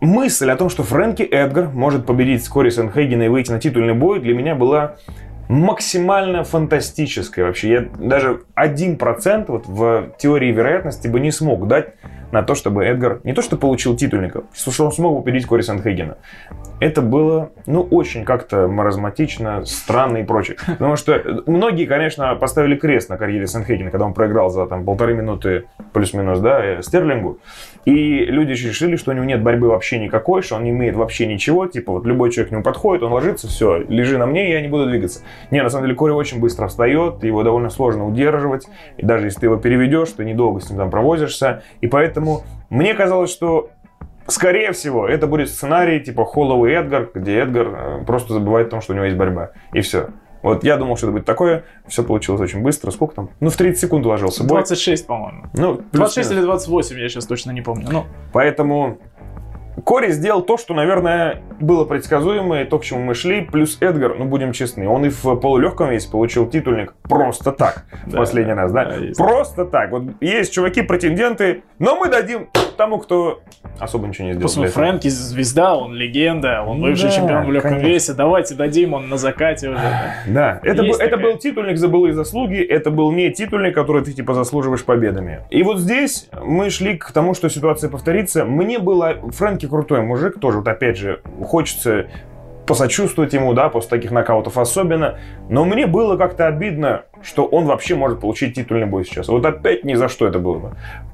мысль 0.01 0.51
о 0.51 0.55
том, 0.55 0.69
что 0.69 0.83
Фрэнки 0.83 1.23
Эдгар 1.23 1.69
может 1.69 2.05
победить 2.05 2.43
Скори 2.43 2.69
Сенхейгена 2.69 3.23
и 3.23 3.27
выйти 3.27 3.51
на 3.51 3.59
титульный 3.59 3.95
бой, 3.95 4.19
для 4.19 4.35
меня 4.35 4.53
была 4.53 4.97
максимально 5.47 6.43
фантастическая 6.43 7.45
вообще. 7.45 7.71
Я 7.71 7.81
даже 7.97 8.43
1% 8.55 9.45
вот 9.47 9.67
в 9.67 10.11
теории 10.19 10.51
вероятности 10.51 11.07
бы 11.07 11.19
не 11.19 11.31
смог 11.31 11.67
дать 11.67 11.93
на 12.31 12.43
то, 12.43 12.55
чтобы 12.55 12.85
Эдгар 12.85 13.19
не 13.23 13.33
то 13.33 13.41
что 13.41 13.57
получил 13.57 13.95
титульника, 13.95 14.43
что 14.53 14.85
он 14.85 14.91
смог 14.91 15.17
бы 15.17 15.23
победить 15.23 15.45
Кори 15.45 15.61
Сандхейгена. 15.61 16.17
Это 16.79 17.01
было, 17.01 17.51
ну, 17.65 17.81
очень 17.81 18.23
как-то 18.23 18.67
маразматично, 18.67 19.65
странно 19.65 20.17
и 20.17 20.23
прочее. 20.23 20.57
Потому 20.67 20.95
что 20.95 21.43
многие, 21.45 21.85
конечно, 21.85 22.33
поставили 22.35 22.75
крест 22.75 23.09
на 23.09 23.17
карьере 23.17 23.47
Сандхейгена, 23.47 23.91
когда 23.91 24.05
он 24.05 24.13
проиграл 24.13 24.49
за 24.49 24.65
там 24.65 24.85
полторы 24.85 25.13
минуты 25.13 25.65
плюс-минус, 25.93 26.39
да, 26.39 26.63
э, 26.63 26.81
Стерлингу. 26.81 27.39
И 27.85 28.25
люди 28.25 28.51
решили, 28.51 28.95
что 28.95 29.11
у 29.11 29.13
него 29.13 29.25
нет 29.25 29.41
борьбы 29.41 29.67
вообще 29.67 29.99
никакой, 29.99 30.41
что 30.41 30.55
он 30.55 30.63
не 30.63 30.69
имеет 30.69 30.95
вообще 30.95 31.25
ничего. 31.25 31.65
Типа, 31.65 31.93
вот 31.93 32.05
любой 32.05 32.31
человек 32.31 32.49
к 32.49 32.51
нему 32.51 32.63
подходит, 32.63 33.03
он 33.03 33.11
ложится, 33.11 33.47
все, 33.47 33.77
лежи 33.87 34.17
на 34.17 34.25
мне, 34.25 34.51
я 34.51 34.61
не 34.61 34.67
буду 34.67 34.85
двигаться. 34.85 35.21
Не, 35.51 35.63
на 35.63 35.69
самом 35.69 35.85
деле, 35.85 35.95
Кори 35.95 36.11
очень 36.11 36.39
быстро 36.39 36.67
встает, 36.67 37.23
его 37.23 37.43
довольно 37.43 37.69
сложно 37.69 38.07
удерживать. 38.07 38.67
И 38.97 39.05
даже 39.05 39.27
если 39.27 39.41
ты 39.41 39.45
его 39.47 39.57
переведешь, 39.57 40.09
ты 40.09 40.23
недолго 40.23 40.59
с 40.59 40.69
ним 40.69 40.77
там 40.77 40.91
провозишься. 40.91 41.63
И 41.81 41.87
поэтому 41.87 42.18
мне 42.69 42.93
казалось, 42.93 43.31
что 43.31 43.69
Скорее 44.29 44.73
всего, 44.73 45.07
это 45.07 45.25
будет 45.25 45.49
сценарий 45.49 45.99
типа 45.99 46.23
Холлоу 46.23 46.67
и 46.67 46.71
Эдгар, 46.71 47.09
где 47.15 47.39
Эдгар 47.39 47.67
э, 47.67 48.05
просто 48.05 48.33
забывает 48.33 48.67
о 48.67 48.69
том, 48.71 48.81
что 48.81 48.93
у 48.93 48.95
него 48.95 49.05
есть 49.05 49.17
борьба. 49.17 49.53
И 49.73 49.81
все. 49.81 50.09
Вот 50.41 50.63
я 50.63 50.77
думал, 50.77 50.97
что 50.97 51.07
это 51.07 51.13
будет 51.13 51.25
такое. 51.25 51.63
Все 51.87 52.03
получилось 52.03 52.39
очень 52.41 52.61
быстро. 52.61 52.91
Сколько 52.91 53.15
там? 53.15 53.29
Ну, 53.39 53.49
в 53.49 53.55
30 53.55 53.79
секунд 53.79 54.05
уложился 54.05 54.43
бой. 54.43 54.57
26, 54.57 55.07
по-моему. 55.07 55.45
Ну, 55.53 55.81
26 55.91 55.91
плюс-минус. 55.91 56.31
или 56.31 56.41
28, 56.45 56.99
я 56.99 57.09
сейчас 57.09 57.25
точно 57.25 57.51
не 57.51 57.61
помню. 57.61 57.87
Ну, 57.91 58.05
Поэтому 58.31 58.99
Кори 59.89 60.11
сделал 60.11 60.43
то, 60.43 60.59
что, 60.59 60.75
наверное, 60.75 61.41
было 61.59 61.83
предсказуемо, 61.83 62.61
и 62.61 62.65
то, 62.65 62.77
к 62.77 62.83
чему 62.83 62.99
мы 62.99 63.15
шли. 63.15 63.41
Плюс 63.41 63.81
Эдгар, 63.81 64.19
ну, 64.19 64.25
будем 64.25 64.51
честны, 64.51 64.87
он 64.87 65.03
и 65.05 65.09
в 65.09 65.35
полулегком 65.37 65.89
весе 65.89 66.11
получил 66.11 66.47
титульник 66.47 66.93
просто 67.01 67.51
так 67.51 67.85
в 68.05 68.15
последний 68.15 68.53
раз, 68.53 68.71
да? 68.71 68.93
Просто 69.17 69.65
так. 69.65 69.89
Вот 69.89 70.03
есть 70.21 70.53
чуваки-претенденты, 70.53 71.63
но 71.79 71.95
мы 71.95 72.07
дадим 72.07 72.49
тому, 72.77 72.99
кто 72.99 73.41
особо 73.79 74.07
ничего 74.07 74.27
не 74.27 74.33
сделал. 74.33 74.51
Этого. 74.51 74.67
Фрэнки 74.67 75.07
звезда, 75.07 75.75
он 75.75 75.95
легенда, 75.95 76.61
он 76.61 76.81
бывший 76.81 77.11
чемпион 77.11 77.45
в 77.45 77.51
легком 77.51 77.79
весе. 77.79 78.13
Давайте 78.13 78.55
дадим, 78.55 78.93
он 78.93 79.09
на 79.09 79.17
закате 79.17 79.69
уже. 79.69 79.81
Да, 80.27 80.59
это, 80.63 80.83
был, 80.83 80.95
это 80.95 81.17
был 81.17 81.37
титульник 81.37 81.77
за 81.77 81.87
былые 81.87 82.13
заслуги, 82.13 82.57
это 82.57 82.91
был 82.91 83.11
не 83.11 83.31
титульник, 83.31 83.73
который 83.73 84.03
ты 84.03 84.13
типа 84.13 84.33
заслуживаешь 84.33 84.85
победами. 84.85 85.41
И 85.49 85.63
вот 85.63 85.79
здесь 85.79 86.29
мы 86.41 86.69
шли 86.69 86.95
к 86.97 87.11
тому, 87.11 87.33
что 87.33 87.49
ситуация 87.49 87.89
повторится. 87.89 88.45
Мне 88.45 88.79
было... 88.79 89.15
Фрэнки 89.31 89.65
крутой 89.79 90.01
мужик, 90.01 90.39
тоже 90.39 90.57
вот 90.59 90.67
опять 90.67 90.97
же 90.97 91.21
хочется 91.45 92.07
посочувствовать 92.67 93.33
ему, 93.33 93.53
да, 93.53 93.69
после 93.69 93.89
таких 93.89 94.11
нокаутов 94.11 94.57
особенно. 94.57 95.17
Но 95.49 95.65
мне 95.65 95.87
было 95.87 96.17
как-то 96.17 96.47
обидно, 96.47 97.03
что 97.23 97.45
он 97.45 97.65
вообще 97.65 97.95
может 97.95 98.19
получить 98.19 98.55
титульный 98.55 98.85
бой 98.85 99.05
сейчас. 99.05 99.27
Вот 99.29 99.45
опять 99.45 99.83
ни 99.83 99.95
за 99.95 100.07
что 100.09 100.27
это 100.27 100.37
было 100.37 100.59
бы. 100.59 100.71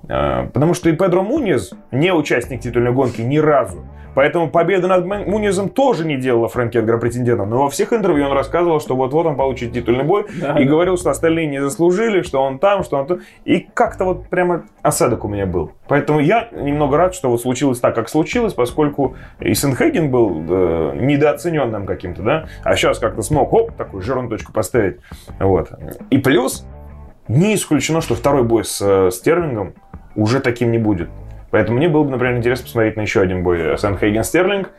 А, 0.10 0.48
Потому 0.48 0.74
что 0.74 0.90
и 0.90 0.94
Педро 0.94 1.22
Муньез 1.22 1.74
не 1.92 2.12
участник 2.12 2.62
титульной 2.62 2.92
гонки 2.92 3.22
ни 3.22 3.38
разу. 3.38 3.86
Поэтому 4.16 4.50
победа 4.50 4.88
над 4.88 5.06
Мун- 5.06 5.26
Муньезом 5.30 5.70
тоже 5.70 6.06
не 6.06 6.18
делала 6.18 6.48
Фрэнки 6.48 6.78
Эдгара 6.78 6.98
претендентом. 6.98 7.50
Но 7.50 7.64
во 7.64 7.70
всех 7.70 7.94
интервью 7.94 8.26
он 8.26 8.32
рассказывал, 8.32 8.80
что 8.80 8.96
вот-вот 8.96 9.26
он 9.26 9.36
получит 9.36 9.74
титульный 9.74 10.04
бой. 10.04 10.26
Да, 10.42 10.60
и 10.60 10.64
да. 10.64 10.70
говорил, 10.70 10.98
что 10.98 11.10
остальные 11.12 11.48
не 11.48 11.62
заслужили, 11.62 12.22
что 12.24 12.42
он 12.42 12.58
там, 12.58 12.84
что 12.84 12.98
он 12.98 13.08
тут. 13.08 13.22
И 13.44 13.60
как-то 13.60 14.06
вот 14.06 14.28
прямо 14.30 14.64
осадок 14.82 15.26
у 15.26 15.28
меня 15.28 15.46
был. 15.46 15.74
Поэтому 15.88 16.20
я 16.20 16.50
немного 16.52 16.98
рад, 16.98 17.14
что 17.14 17.30
вот 17.30 17.42
случилось 17.42 17.80
так, 17.80 17.94
как 17.94 18.10
случилось, 18.10 18.54
поскольку 18.54 19.16
и 19.40 19.54
Сенхейген 19.54 20.10
был 20.10 20.44
э, 20.50 20.94
недооцененным 20.96 21.86
каким-то, 21.86 22.22
да, 22.24 22.46
а 22.64 22.76
сейчас 22.76 23.00
как-то 23.00 23.22
смог, 23.22 23.52
оп, 23.54 23.74
такую 23.74 24.02
жирную 24.02 24.30
точку 24.30 24.54
поставить. 24.54 24.98
Вот. 25.40 25.70
И 26.10 26.18
плюс, 26.18 26.66
не 27.28 27.56
исключено, 27.56 28.02
что 28.02 28.16
второй 28.16 28.44
бой 28.44 28.64
с 28.64 28.82
э, 28.82 29.12
Стерлингом 29.12 29.74
уже 30.16 30.40
таким 30.40 30.72
не 30.72 30.78
будет. 30.78 31.10
Поэтому 31.56 31.78
мне 31.78 31.88
было 31.88 32.04
бы, 32.04 32.12
например, 32.12 32.36
интересно 32.36 32.66
посмотреть 32.66 32.98
на 32.98 33.02
еще 33.04 33.22
один 33.22 33.42
бой 33.42 33.78
Сенхейген-Стерлинг. 33.78 34.72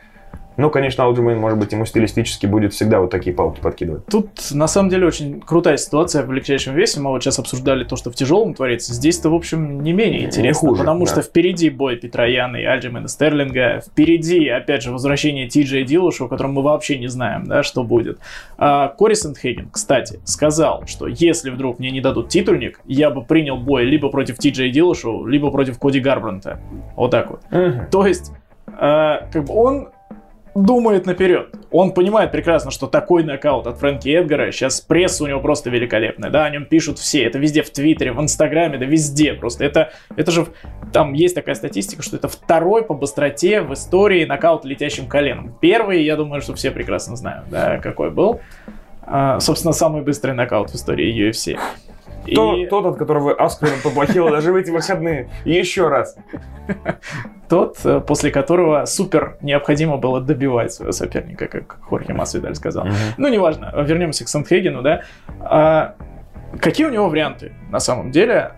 Но, 0.57 0.71
конечно, 0.71 1.03
Алджимейн, 1.03 1.37
может 1.37 1.59
быть, 1.59 1.71
ему 1.71 1.85
стилистически 1.85 2.47
будет 2.47 2.73
всегда 2.73 2.99
вот 2.99 3.11
такие 3.11 3.35
палки 3.35 3.61
подкидывать. 3.61 4.05
Тут, 4.07 4.29
на 4.51 4.67
самом 4.67 4.89
деле, 4.89 5.05
очень 5.05 5.39
крутая 5.39 5.77
ситуация 5.77 6.23
в 6.23 6.33
легчайшем 6.33 6.73
весе. 6.73 6.99
Мы 6.99 7.11
вот 7.11 7.23
сейчас 7.23 7.37
обсуждали 7.37 7.83
то, 7.83 7.95
что 7.95 8.11
в 8.11 8.15
тяжелом 8.15 8.55
творится. 8.55 8.93
Здесь-то, 8.93 9.29
в 9.29 9.35
общем, 9.35 9.83
не 9.83 9.93
менее 9.93 10.25
интересно. 10.25 10.41
Не 10.41 10.53
хуже, 10.53 10.79
потому 10.79 11.05
да. 11.05 11.11
что 11.11 11.21
впереди 11.21 11.69
бой 11.69 11.95
Петра 11.95 12.25
Яна 12.25 12.57
и 12.57 12.63
Альджимейна 12.63 13.07
Стерлинга. 13.07 13.81
Впереди, 13.85 14.47
опять 14.47 14.81
же, 14.81 14.91
возвращение 14.91 15.47
Ти 15.47 15.61
Джей 15.61 15.83
Диллашоу, 15.83 16.25
о 16.25 16.27
котором 16.27 16.53
мы 16.53 16.63
вообще 16.63 16.97
не 16.97 17.07
знаем, 17.07 17.45
да, 17.45 17.61
что 17.61 17.83
будет. 17.83 18.17
А, 18.57 18.87
Кори 18.87 19.13
Сентхейген, 19.13 19.69
кстати, 19.69 20.19
сказал, 20.25 20.83
что 20.87 21.05
если 21.07 21.51
вдруг 21.51 21.77
мне 21.77 21.91
не 21.91 22.01
дадут 22.01 22.29
титульник, 22.29 22.79
я 22.85 23.11
бы 23.11 23.21
принял 23.23 23.57
бой 23.57 23.85
либо 23.85 24.09
против 24.09 24.39
Ти 24.39 24.49
Джей 24.49 24.71
Дилушу, 24.71 25.25
либо 25.25 25.51
против 25.51 25.77
Коди 25.77 25.99
Гарбранта. 25.99 26.59
Вот 26.95 27.11
так 27.11 27.29
вот. 27.29 27.41
Мгм. 27.51 27.87
То 27.91 28.07
есть, 28.07 28.31
э, 28.67 29.19
как 29.31 29.45
бы 29.45 29.53
он 29.53 29.89
думает 30.63 31.05
наперед. 31.05 31.49
Он 31.71 31.91
понимает 31.91 32.31
прекрасно, 32.31 32.71
что 32.71 32.87
такой 32.87 33.23
нокаут 33.23 33.67
от 33.67 33.77
Фрэнки 33.77 34.09
Эдгара, 34.09 34.51
сейчас 34.51 34.81
пресса 34.81 35.23
у 35.23 35.27
него 35.27 35.39
просто 35.39 35.69
великолепная, 35.69 36.29
да, 36.29 36.45
о 36.45 36.49
нем 36.49 36.65
пишут 36.65 36.99
все, 36.99 37.23
это 37.23 37.37
везде 37.37 37.61
в 37.61 37.69
Твиттере, 37.69 38.11
в 38.11 38.21
Инстаграме, 38.21 38.77
да 38.77 38.85
везде 38.85 39.33
просто. 39.33 39.65
Это, 39.65 39.91
это 40.15 40.31
же, 40.31 40.47
там 40.93 41.13
есть 41.13 41.35
такая 41.35 41.55
статистика, 41.55 42.01
что 42.01 42.17
это 42.17 42.27
второй 42.27 42.83
по 42.83 42.93
быстроте 42.93 43.61
в 43.61 43.73
истории 43.73 44.25
нокаут 44.25 44.65
летящим 44.65 45.07
коленом. 45.07 45.55
Первый, 45.61 46.03
я 46.03 46.15
думаю, 46.15 46.41
что 46.41 46.55
все 46.55 46.71
прекрасно 46.71 47.15
знают, 47.15 47.49
да, 47.49 47.77
какой 47.77 48.11
был. 48.11 48.41
А, 49.01 49.39
собственно, 49.39 49.73
самый 49.73 50.01
быстрый 50.01 50.31
нокаут 50.31 50.71
в 50.71 50.75
истории 50.75 51.29
UFC. 51.29 51.57
То- 52.35 52.55
И 52.55 52.65
Тот, 52.67 52.85
от 52.85 52.97
которого 52.97 53.33
Аскрен 53.33 53.81
поплохело 53.83 54.29
даже 54.31 54.51
в 54.51 54.55
эти 54.55 54.69
выходные. 54.71 55.29
Еще 55.45 55.87
раз. 55.87 56.15
тот, 57.49 57.77
э, 57.85 57.99
после 58.01 58.31
которого 58.31 58.85
супер 58.85 59.37
необходимо 59.41 59.97
было 59.97 60.19
добивать 60.21 60.73
своего 60.73 60.91
соперника, 60.91 61.47
как 61.47 61.77
Хорхе 61.81 62.13
Масвидаль 62.13 62.55
сказал. 62.55 62.87
Ну, 63.17 63.27
неважно, 63.27 63.73
вернемся 63.83 64.25
к 64.25 64.27
Сандхейгену, 64.27 64.81
да. 64.81 65.01
А, 65.39 65.95
какие 66.59 66.87
у 66.87 66.89
него 66.89 67.09
варианты 67.09 67.53
на 67.69 67.79
самом 67.79 68.11
деле? 68.11 68.51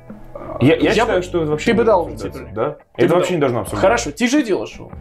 Я, 0.62 0.76
я 0.76 0.94
считаю, 0.94 1.24
что 1.24 1.42
это 1.44 1.52
вообще 1.52 1.72
ты 1.72 1.78
бы 1.78 1.84
дал 1.84 2.10
титульник. 2.10 2.54
Да? 2.54 2.78
Ты 2.96 3.06
это 3.06 3.16
вообще 3.16 3.32
дал. 3.32 3.36
не 3.36 3.40
должно 3.42 3.60
обсуждаться. 3.62 3.82
Хорошо, 3.88 4.12
ты 4.12 4.28
же 4.28 4.44
Дилашу. 4.44 4.92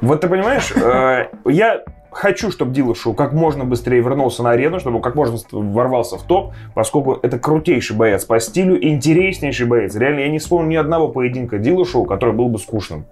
Вот 0.00 0.20
ты 0.20 0.28
понимаешь, 0.28 0.70
э, 0.72 1.28
я 1.46 1.82
хочу, 2.10 2.50
чтобы 2.50 2.72
Дилашу 2.72 3.14
как 3.14 3.32
можно 3.32 3.64
быстрее 3.64 4.00
вернулся 4.00 4.42
на 4.42 4.50
арену, 4.50 4.80
чтобы 4.80 4.96
он 4.96 5.02
как 5.02 5.14
можно 5.14 5.38
ворвался 5.52 6.16
в 6.18 6.22
топ, 6.22 6.54
поскольку 6.74 7.18
это 7.22 7.38
крутейший 7.38 7.96
боец 7.96 8.24
по 8.24 8.40
стилю, 8.40 8.82
интереснейший 8.82 9.66
боец. 9.66 9.94
Реально, 9.96 10.20
я 10.20 10.28
не 10.28 10.38
вспомню 10.38 10.68
ни 10.68 10.76
одного 10.76 11.08
поединка 11.08 11.58
Дилашу, 11.58 12.04
который 12.04 12.34
был 12.34 12.48
бы 12.48 12.58
скучным. 12.58 13.04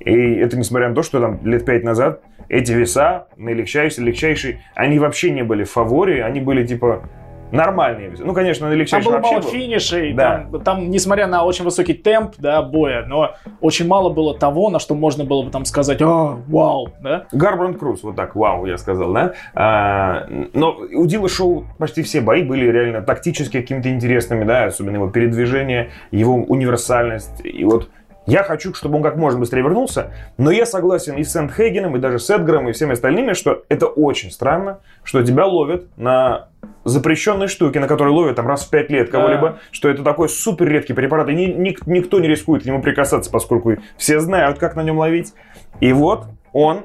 И 0.00 0.12
это 0.12 0.56
несмотря 0.56 0.88
на 0.88 0.94
то, 0.94 1.02
что 1.02 1.20
там 1.20 1.40
лет 1.44 1.64
пять 1.64 1.84
назад 1.84 2.20
эти 2.48 2.72
веса, 2.72 3.26
наилегчайшие, 3.36 4.04
легчайшие, 4.04 4.60
они 4.74 4.98
вообще 4.98 5.30
не 5.30 5.44
были 5.44 5.64
в 5.64 5.70
фаворе, 5.70 6.24
они 6.24 6.40
были 6.40 6.66
типа 6.66 7.02
нормальные. 7.52 8.12
Ну, 8.18 8.32
конечно, 8.32 8.62
Там 8.62 8.70
наилегчайший 8.70 9.10
было 9.10 9.18
мало 9.18 9.40
был. 9.40 9.48
финишей, 9.48 10.12
Да. 10.12 10.46
там, 10.50 10.60
там, 10.62 10.90
несмотря 10.90 11.26
на 11.26 11.44
очень 11.44 11.64
высокий 11.64 11.94
темп 11.94 12.34
да, 12.38 12.62
боя, 12.62 13.04
но 13.06 13.34
очень 13.60 13.86
мало 13.86 14.10
было 14.10 14.36
того, 14.36 14.70
на 14.70 14.78
что 14.78 14.94
можно 14.94 15.24
было 15.24 15.42
бы 15.42 15.50
там 15.50 15.64
сказать, 15.64 15.98
а, 16.02 16.38
вау, 16.48 16.88
да? 17.00 17.26
Гарбранд 17.32 17.78
Круз, 17.78 18.02
вот 18.02 18.16
так, 18.16 18.34
вау, 18.36 18.66
я 18.66 18.78
сказал, 18.78 19.12
да? 19.12 19.32
А, 19.54 20.26
но 20.54 20.76
у 20.94 21.06
Дила 21.06 21.28
Шоу 21.28 21.64
почти 21.78 22.02
все 22.02 22.20
бои 22.20 22.42
были 22.42 22.70
реально 22.70 23.02
тактически 23.02 23.60
какими-то 23.60 23.90
интересными, 23.90 24.44
да, 24.44 24.64
особенно 24.64 24.96
его 24.96 25.08
передвижение, 25.10 25.90
его 26.10 26.34
универсальность. 26.34 27.40
И 27.44 27.64
вот 27.64 27.88
я 28.26 28.42
хочу, 28.42 28.74
чтобы 28.74 28.96
он 28.96 29.02
как 29.02 29.16
можно 29.16 29.40
быстрее 29.40 29.62
вернулся, 29.62 30.12
но 30.36 30.50
я 30.50 30.66
согласен 30.66 31.16
и 31.16 31.24
с 31.24 31.32
Сэндхейгеном, 31.32 31.96
и 31.96 31.98
даже 31.98 32.18
с 32.18 32.30
Эдгаром, 32.30 32.68
и 32.68 32.72
всеми 32.72 32.92
остальными, 32.92 33.32
что 33.32 33.62
это 33.68 33.86
очень 33.86 34.30
странно, 34.30 34.80
что 35.02 35.22
тебя 35.24 35.46
ловят 35.46 35.86
на 35.96 36.48
запрещенной 36.90 37.48
штуке, 37.48 37.80
на 37.80 37.86
которой 37.88 38.10
ловят 38.10 38.36
там 38.36 38.46
раз 38.46 38.66
в 38.66 38.70
пять 38.70 38.90
лет 38.90 39.10
кого-либо, 39.10 39.48
Да. 39.50 39.58
что 39.70 39.88
это 39.88 40.02
такой 40.02 40.28
супер 40.28 40.68
редкий 40.68 40.92
препарат, 40.92 41.28
и 41.28 41.34
ни- 41.34 41.46
ник- 41.52 41.86
никто 41.86 42.20
не 42.20 42.28
рискует 42.28 42.62
к 42.62 42.66
нему 42.66 42.82
прикасаться, 42.82 43.30
поскольку 43.30 43.74
все 43.96 44.20
знают, 44.20 44.58
как 44.58 44.76
на 44.76 44.82
нем 44.82 44.98
ловить. 44.98 45.32
И 45.80 45.92
вот 45.92 46.26
он, 46.52 46.82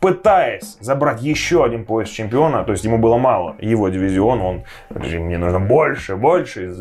пытаясь 0.00 0.76
забрать 0.80 1.22
еще 1.22 1.64
один 1.64 1.84
пояс 1.84 2.08
чемпиона, 2.08 2.64
то 2.64 2.72
есть 2.72 2.84
ему 2.84 2.98
было 2.98 3.18
мало 3.18 3.54
его 3.60 3.88
дивизион, 3.88 4.40
он, 4.40 4.62
мне 4.90 5.38
нужно 5.38 5.60
больше, 5.60 6.16
больше, 6.16 6.74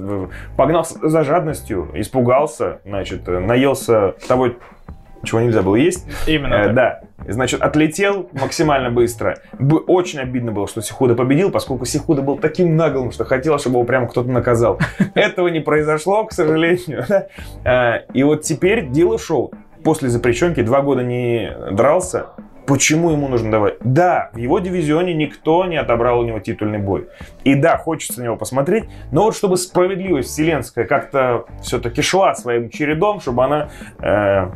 погнался 0.58 0.98
за 1.08 1.24
жадностью, 1.24 1.92
испугался, 1.94 2.80
значит, 2.84 3.28
наелся 3.28 4.16
того, 4.28 4.50
чего 5.24 5.42
нельзя 5.42 5.62
было 5.62 5.76
есть, 5.76 6.06
Именно 6.28 6.54
Э, 6.54 6.64
так. 6.66 6.74
да. 6.76 7.00
Значит, 7.28 7.62
отлетел 7.62 8.30
максимально 8.34 8.92
быстро. 8.92 9.38
Б- 9.58 9.78
Очень 9.88 10.20
обидно 10.20 10.52
было, 10.52 10.68
что 10.68 10.82
Сихуда 10.82 11.16
победил, 11.16 11.50
поскольку 11.52 11.86
Сихуда 11.86 12.22
был 12.22 12.38
таким 12.38 12.76
наглым, 12.76 13.12
что 13.12 13.26
хотел, 13.26 13.58
чтобы 13.58 13.78
его 13.78 13.86
прямо 13.86 14.08
кто-то 14.08 14.30
наказал. 14.30 14.80
Этого 15.16 15.48
не 15.48 15.60
произошло, 15.62 16.26
к 16.26 16.32
сожалению. 16.34 17.06
Э, 17.64 18.02
И 18.14 18.24
вот 18.24 18.42
теперь 18.44 18.88
дело 18.90 19.18
шоу. 19.18 19.52
После 19.84 20.10
запрещенки 20.10 20.62
два 20.62 20.82
года 20.82 21.04
не 21.04 21.52
дрался. 21.72 22.28
Почему 22.66 23.12
ему 23.12 23.28
нужно 23.28 23.52
давать? 23.52 23.76
Да, 23.82 24.32
в 24.34 24.38
его 24.38 24.58
дивизионе 24.58 25.14
никто 25.14 25.66
не 25.66 25.78
отобрал 25.78 26.22
у 26.22 26.26
него 26.26 26.40
титульный 26.40 26.80
бой. 26.80 27.08
И 27.44 27.54
да, 27.54 27.78
хочется 27.78 28.20
на 28.20 28.24
него 28.26 28.38
посмотреть, 28.38 28.86
но 29.12 29.26
вот 29.26 29.36
чтобы 29.36 29.58
справедливость 29.58 30.30
вселенская 30.30 30.86
как-то 30.86 31.46
все-таки 31.62 32.02
шла 32.02 32.34
своим 32.34 32.72
чередом, 32.72 33.20
чтобы 33.22 33.44
она 33.44 33.70
э, 34.02 34.48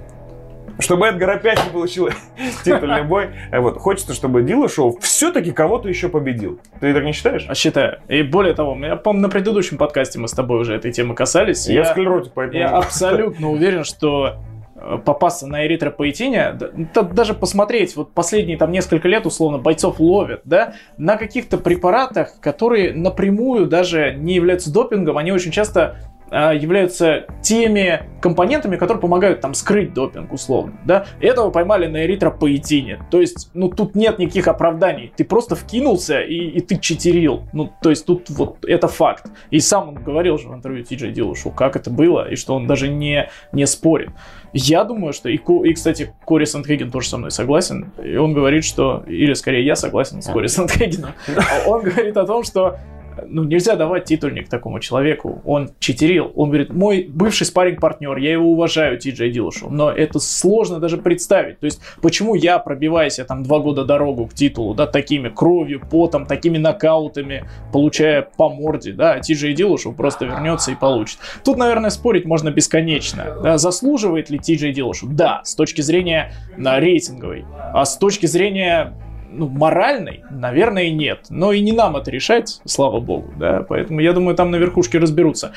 чтобы 0.80 1.08
Эдгар 1.08 1.32
опять 1.32 1.64
не 1.64 1.72
получил 1.72 2.10
титульный 2.64 3.04
бой. 3.04 3.30
Э, 3.52 3.60
Вот. 3.60 3.78
Хочется, 3.78 4.14
чтобы 4.14 4.42
Дилашоу 4.44 4.98
все-таки 5.00 5.52
кого-то 5.52 5.90
еще 5.90 6.10
победил. 6.10 6.60
Ты 6.80 6.94
так 6.94 7.04
не 7.04 7.12
считаешь? 7.12 7.46
А 7.48 7.56
Считаю. 7.56 8.00
И 8.08 8.24
более 8.24 8.54
того, 8.54 8.78
я 8.86 8.96
помню, 8.96 9.24
на 9.24 9.30
предыдущем 9.30 9.78
подкасте 9.78 10.20
мы 10.20 10.28
с 10.28 10.32
тобой 10.32 10.60
уже 10.60 10.76
этой 10.76 10.92
темы 10.92 11.16
касались. 11.16 11.68
Я, 11.68 11.86
склеротик, 11.86 12.32
поэтому... 12.34 12.60
Я 12.60 12.70
абсолютно 12.78 13.52
уверен, 13.52 13.84
что 13.84 14.38
э, 14.76 14.98
попасться 15.04 15.48
на 15.48 15.66
эритропоэтине, 15.66 16.54
да, 16.54 16.70
да, 16.94 17.02
даже 17.04 17.34
посмотреть, 17.34 17.96
вот 17.96 18.14
последние 18.14 18.58
там 18.58 18.72
несколько 18.72 19.08
лет, 19.08 19.26
условно, 19.26 19.58
бойцов 19.58 20.00
ловят, 20.00 20.42
да, 20.46 20.74
на 20.98 21.18
каких-то 21.18 21.58
препаратах, 21.58 22.40
которые 22.40 22.94
напрямую 22.94 23.68
даже 23.68 24.14
не 24.14 24.36
являются 24.36 24.72
допингом, 24.72 25.18
они 25.18 25.32
очень 25.32 25.52
часто 25.52 25.98
являются 26.32 27.26
теми 27.42 28.04
компонентами, 28.22 28.76
которые 28.76 29.02
помогают 29.02 29.42
там 29.42 29.54
скрыть 29.54 29.94
допинг, 29.94 30.34
условно, 30.34 30.74
да. 30.86 31.06
Этого 31.20 31.52
поймали 31.52 31.88
на 31.88 32.06
эритропоэтине. 32.06 33.06
То 33.10 33.22
есть, 33.22 33.50
ну, 33.54 33.70
тут 33.70 33.96
нет 33.96 34.20
никаких 34.20 34.48
оправданий. 34.48 35.12
Ты 35.16 35.24
просто 35.24 35.56
вкинулся 35.56 36.22
и, 36.22 36.36
и 36.36 36.62
ты 36.62 36.78
читерил. 36.78 37.44
Ну, 37.54 37.72
то 37.82 37.90
есть, 37.90 38.06
тут 38.06 38.30
вот 38.30 38.66
это 38.66 38.88
факт. 38.88 39.28
И 39.52 39.60
сам 39.60 39.90
он 39.90 39.96
говорил 39.96 40.38
же 40.38 40.50
в 40.50 40.54
интервью 40.54 40.84
Ти 40.84 40.96
Джей 40.96 41.12
Дилушу, 41.12 41.52
как 41.52 41.76
это 41.76 41.90
было, 41.90 42.30
и 42.30 42.36
что 42.36 42.56
он 42.56 42.68
даже 42.68 42.88
не, 42.88 43.30
не 43.52 43.66
спорит. 43.68 44.10
Я 44.54 44.84
думаю, 44.84 45.14
что... 45.14 45.30
И, 45.30 45.38
и, 45.38 45.74
кстати, 45.74 46.14
Кори 46.26 46.46
Сандхейген 46.46 46.92
тоже 46.92 47.10
со 47.10 47.18
мной 47.18 47.32
согласен. 47.32 47.92
И 48.04 48.16
он 48.16 48.34
говорит, 48.34 48.66
что... 48.66 49.04
Или, 49.08 49.34
скорее, 49.34 49.64
я 49.64 49.76
согласен 49.76 50.22
с 50.22 50.28
Кори 50.28 50.48
Сандхейгеном. 50.48 51.12
Он 51.68 51.84
говорит 51.84 52.18
о 52.18 52.26
том, 52.26 52.44
что 52.44 52.80
ну, 53.28 53.44
нельзя 53.44 53.76
давать 53.76 54.06
титульник 54.06 54.50
такому 54.50 54.80
человеку. 54.80 55.42
Он 55.46 55.72
читерил. 55.80 56.32
Он 56.36 56.50
говорит, 56.50 56.74
мой 56.74 57.08
бывший 57.10 57.46
спарринг-партнер, 57.46 58.18
я 58.18 58.32
его 58.32 58.52
уважаю, 58.52 58.98
Ти 58.98 59.12
Джей 59.12 59.32
Дилушу, 59.32 59.70
но 59.70 59.92
это 59.92 60.20
сложно 60.20 60.80
даже 60.80 60.98
представить. 60.98 61.60
То 61.60 61.66
есть, 61.66 61.82
почему 62.02 62.36
я, 62.36 62.60
пробиваясь 62.60 63.20
я 63.20 63.26
там 63.26 63.44
два 63.44 63.60
года 63.60 63.86
дорогу 63.86 64.28
к 64.28 64.34
титулу, 64.34 64.74
да, 64.74 64.88
такими 64.88 65.30
кровью, 65.30 65.82
потом, 65.90 66.26
такими 66.26 66.58
нокаутами, 66.58 67.46
получая 67.72 68.22
по 68.22 68.50
морде, 68.50 68.94
да, 68.94 69.20
Ти 69.20 69.34
Джей 69.34 69.54
Дилушу 69.54 69.94
просто 69.94 70.26
вернется 70.26 70.72
и 70.72 70.76
получит. 70.76 71.20
Тут, 71.44 71.58
наверное, 71.58 71.90
спорить 71.90 72.26
можно 72.26 72.52
бесконечно. 72.52 73.38
Да, 73.42 73.58
заслуживает 73.58 74.30
ли 74.30 74.40
Ти 74.40 74.56
Джей 74.56 74.74
Дилушу? 74.74 75.08
Да, 75.08 75.42
с 75.44 75.56
точки 75.56 75.82
зрения 75.82 76.34
на 76.58 76.80
рейтинговой. 76.80 77.46
А 77.74 77.86
с 77.86 77.98
точки 77.98 78.26
зрения 78.26 78.94
ну, 79.32 79.48
моральной, 79.48 80.24
наверное, 80.30 80.90
нет. 80.90 81.28
Но 81.30 81.52
и 81.52 81.62
не 81.62 81.72
нам 81.72 81.96
это 81.96 82.12
решать, 82.12 82.62
слава 82.66 83.00
богу, 83.00 83.34
да, 83.38 83.66
поэтому 83.68 84.00
я 84.00 84.14
думаю, 84.14 84.36
там 84.36 84.52
на 84.52 84.58
верхушке 84.58 84.98
разберутся. 84.98 85.54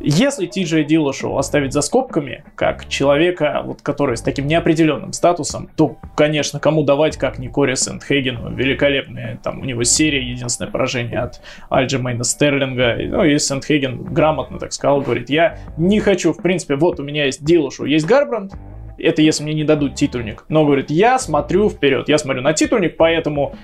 Если 0.00 0.46
Ти 0.46 0.64
Джей 0.64 0.84
Дилашу 0.84 1.36
оставить 1.36 1.72
за 1.72 1.80
скобками, 1.80 2.44
как 2.54 2.88
человека, 2.88 3.62
вот, 3.64 3.82
который 3.82 4.16
с 4.16 4.22
таким 4.22 4.46
неопределенным 4.46 5.12
статусом, 5.12 5.68
то, 5.76 5.96
конечно, 6.14 6.60
кому 6.60 6.82
давать, 6.82 7.16
как 7.16 7.38
не 7.38 7.48
Кори 7.48 7.74
Сент-Хейгену, 7.74 8.54
великолепная, 8.54 9.38
там, 9.42 9.60
у 9.60 9.64
него 9.64 9.84
серия, 9.84 10.22
единственное 10.22 10.70
поражение 10.70 11.20
от 11.20 11.40
Альджимейна 11.70 12.24
Стерлинга, 12.24 12.96
ну, 12.98 13.24
и 13.24 13.38
Сент-Хейген 13.38 14.04
грамотно 14.04 14.58
так 14.58 14.72
сказал, 14.72 15.00
говорит, 15.00 15.30
я 15.30 15.58
не 15.76 16.00
хочу, 16.00 16.32
в 16.32 16.42
принципе, 16.42 16.76
вот 16.76 17.00
у 17.00 17.02
меня 17.02 17.24
есть 17.26 17.44
Дилашу, 17.44 17.84
есть 17.84 18.06
Гарбранд, 18.06 18.52
это 18.98 19.22
если 19.22 19.42
мне 19.42 19.54
не 19.54 19.64
дадут 19.64 19.94
титульник. 19.94 20.44
Но, 20.48 20.64
говорит, 20.64 20.90
я 20.90 21.18
смотрю 21.18 21.68
вперед, 21.70 22.08
я 22.08 22.18
смотрю 22.18 22.42
на 22.42 22.52
титульник, 22.52 22.96
поэтому 22.96 23.54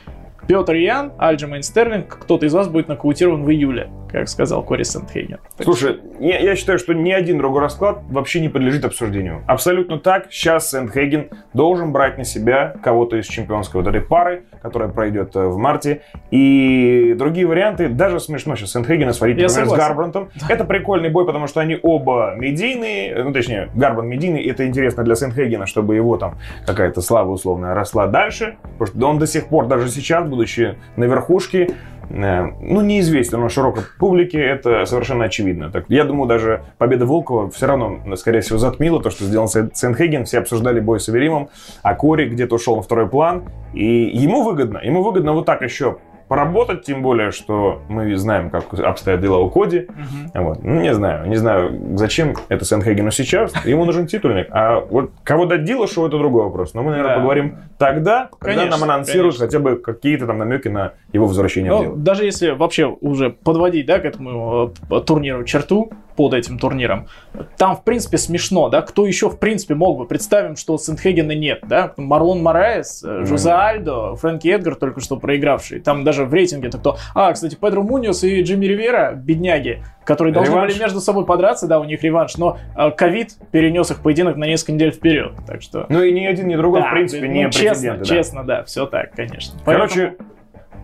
Петр 0.46 0.74
Ян, 0.74 1.12
Альджимейн 1.18 1.62
Стерлинг, 1.62 2.18
кто-то 2.20 2.46
из 2.46 2.52
вас 2.54 2.68
будет 2.68 2.88
нокаутирован 2.88 3.44
в 3.44 3.50
июле. 3.50 3.90
как 4.10 4.28
сказал 4.28 4.62
Кори 4.62 4.82
Сентхейген. 4.82 5.38
Слушай, 5.60 6.00
я, 6.20 6.38
я 6.38 6.54
считаю, 6.54 6.78
что 6.78 6.92
ни 6.92 7.10
один 7.10 7.38
другой 7.38 7.62
расклад 7.62 8.00
вообще 8.10 8.40
не 8.40 8.50
подлежит 8.50 8.84
обсуждению. 8.84 9.42
Абсолютно 9.46 9.98
так. 9.98 10.26
Сейчас 10.30 10.70
Сентхейген 10.70 11.30
должен 11.54 11.92
брать 11.92 12.18
на 12.18 12.24
себя 12.24 12.74
кого-то 12.82 13.16
из 13.16 13.26
чемпионской 13.26 13.80
вот 13.80 13.88
этой 13.88 14.02
пары, 14.02 14.44
которая 14.60 14.90
пройдет 14.90 15.34
э, 15.34 15.46
в 15.46 15.56
марте. 15.56 16.02
И 16.30 17.14
другие 17.16 17.46
варианты, 17.46 17.88
даже 17.88 18.20
смешно 18.20 18.54
сейчас 18.54 18.72
Сентхейгена 18.72 19.12
сводить, 19.14 19.38
Я 19.38 19.44
например, 19.44 19.64
с 19.66 19.70
согласен. 19.70 19.86
Гарбрантом. 19.86 20.28
Это 20.48 20.64
прикольный 20.64 21.08
бой, 21.08 21.24
потому 21.24 21.46
что 21.46 21.60
они 21.60 21.78
оба 21.82 22.34
медийные, 22.36 23.24
ну, 23.24 23.32
точнее, 23.32 23.70
Гарбрант 23.74 24.08
медийный, 24.10 24.42
и 24.42 24.50
это 24.50 24.66
интересно 24.66 25.04
для 25.04 25.14
Сентхейгена, 25.14 25.66
чтобы 25.66 25.96
его 25.96 26.18
там 26.18 26.38
какая-то 26.66 27.00
слава 27.00 27.30
условная 27.30 27.74
росла 27.74 28.08
дальше, 28.08 28.56
потому 28.78 28.86
что 28.86 29.06
он 29.08 29.18
до 29.18 29.26
сих 29.26 29.48
пор, 29.48 29.66
даже 29.68 29.88
сейчас, 29.88 30.28
будучи 30.32 30.76
на 30.96 31.04
верхушке, 31.04 31.68
э, 32.08 32.42
ну, 32.60 32.80
неизвестен 32.80 33.42
он 33.42 33.50
широкой 33.50 33.84
публике, 33.98 34.38
это 34.40 34.84
совершенно 34.86 35.26
очевидно. 35.26 35.70
Так, 35.70 35.84
я 35.88 36.04
думаю, 36.04 36.26
даже 36.26 36.62
победа 36.78 37.06
Волкова 37.06 37.50
все 37.50 37.66
равно, 37.66 38.16
скорее 38.16 38.40
всего, 38.40 38.58
затмила 38.58 39.02
то, 39.02 39.10
что 39.10 39.24
сделал 39.24 39.48
Сенхейген. 39.48 40.24
Все 40.24 40.38
обсуждали 40.38 40.80
бой 40.80 41.00
с 41.00 41.08
Аверимом, 41.08 41.50
а 41.82 41.94
Кори 41.94 42.28
где-то 42.28 42.54
ушел 42.54 42.76
на 42.76 42.82
второй 42.82 43.08
план. 43.08 43.44
И 43.74 43.84
ему 43.84 44.42
выгодно, 44.42 44.78
ему 44.78 45.02
выгодно 45.02 45.32
вот 45.32 45.46
так 45.46 45.62
еще 45.62 45.98
поработать, 46.32 46.82
тем 46.82 47.02
более, 47.02 47.30
что 47.30 47.82
мы 47.90 48.16
знаем, 48.16 48.48
как 48.48 48.72
обстоят 48.72 49.20
дела 49.20 49.36
у 49.36 49.50
Коди. 49.50 49.86
Вот. 50.32 50.64
Ну, 50.64 50.80
не 50.80 50.94
знаю, 50.94 51.28
не 51.28 51.36
знаю, 51.36 51.78
зачем 51.96 52.32
это 52.48 52.64
Сенхейгену 52.64 53.10
сейчас. 53.10 53.52
Ему 53.66 53.84
нужен 53.84 54.06
титульник. 54.06 54.46
А 54.50 54.80
вот 54.80 55.10
кого 55.24 55.44
дать 55.44 55.64
Дилашу, 55.64 56.06
это 56.06 56.16
другой 56.16 56.44
вопрос. 56.44 56.72
Но 56.72 56.82
мы, 56.82 56.92
наверное, 56.92 57.10
Да. 57.12 57.16
поговорим 57.16 57.56
тогда, 57.76 58.30
когда 58.38 58.60
Конечно, 58.62 58.78
нам 58.78 58.90
анонсируют 58.90 59.36
конечно. 59.36 59.46
хотя 59.46 59.58
бы 59.58 59.76
какие-то 59.76 60.26
там 60.26 60.38
намеки 60.38 60.68
на 60.68 60.92
его 61.12 61.26
возвращение 61.26 61.70
в 61.70 61.76
Ну, 61.76 61.82
дело. 61.82 61.96
даже 61.98 62.24
если 62.24 62.52
вообще 62.52 62.86
уже 62.86 63.28
подводить, 63.28 63.84
да, 63.84 63.98
к 63.98 64.06
этому 64.06 64.72
э, 64.90 65.00
турниру 65.00 65.44
черту 65.44 65.92
под 66.16 66.34
этим 66.34 66.58
турниром, 66.58 67.08
там, 67.56 67.76
в 67.76 67.84
принципе, 67.84 68.18
смешно, 68.18 68.68
да, 68.68 68.82
кто 68.82 69.06
еще, 69.06 69.28
в 69.30 69.38
принципе, 69.38 69.74
мог 69.74 69.98
бы, 69.98 70.06
представим, 70.06 70.56
что 70.56 70.78
Сентхегена 70.78 71.32
нет, 71.34 71.60
да, 71.66 71.92
Марлон 71.96 72.42
Мораес, 72.42 73.02
э, 73.04 73.24
Жозе 73.24 73.50
Альдо, 73.50 74.14
Фрэнки 74.16 74.48
Эдгар, 74.48 74.74
только 74.74 75.00
что 75.00 75.16
проигравший, 75.16 75.80
там 75.80 76.04
даже 76.04 76.24
в 76.24 76.32
рейтинге-то 76.32 76.78
кто, 76.78 76.96
а, 77.14 77.32
кстати, 77.32 77.54
Педро 77.54 77.82
Муньос 77.82 78.24
и 78.24 78.42
Джимми 78.42 78.66
Ривера, 78.66 79.12
бедняги, 79.12 79.82
которые 80.04 80.32
должны 80.34 80.52
Реванш. 80.52 80.72
были 80.72 80.82
между 80.82 81.00
собой 81.00 81.24
подраться, 81.24 81.66
да, 81.66 81.78
у 81.78 81.84
них 81.84 82.02
реванш, 82.02 82.36
но 82.36 82.58
э, 82.76 82.90
ковид 82.90 83.34
перенес 83.50 83.90
их 83.90 84.02
поединок 84.02 84.36
на 84.36 84.44
несколько 84.44 84.72
недель 84.72 84.92
вперед, 84.92 85.32
так 85.46 85.62
что... 85.62 85.86
Ну 85.88 86.02
и 86.02 86.12
ни 86.12 86.24
один, 86.24 86.48
ни 86.48 86.56
другой, 86.56 86.80
Да, 86.80 86.88
в 86.88 86.92
принципе, 86.92 87.26
ну, 87.26 87.32
не 87.32 87.50
честно, 87.50 87.96
да. 87.96 88.04
честно, 88.04 88.44
да, 88.44 88.64
все 88.64 88.86
так, 88.86 89.12
конечно. 89.12 89.58
Короче, 89.64 90.16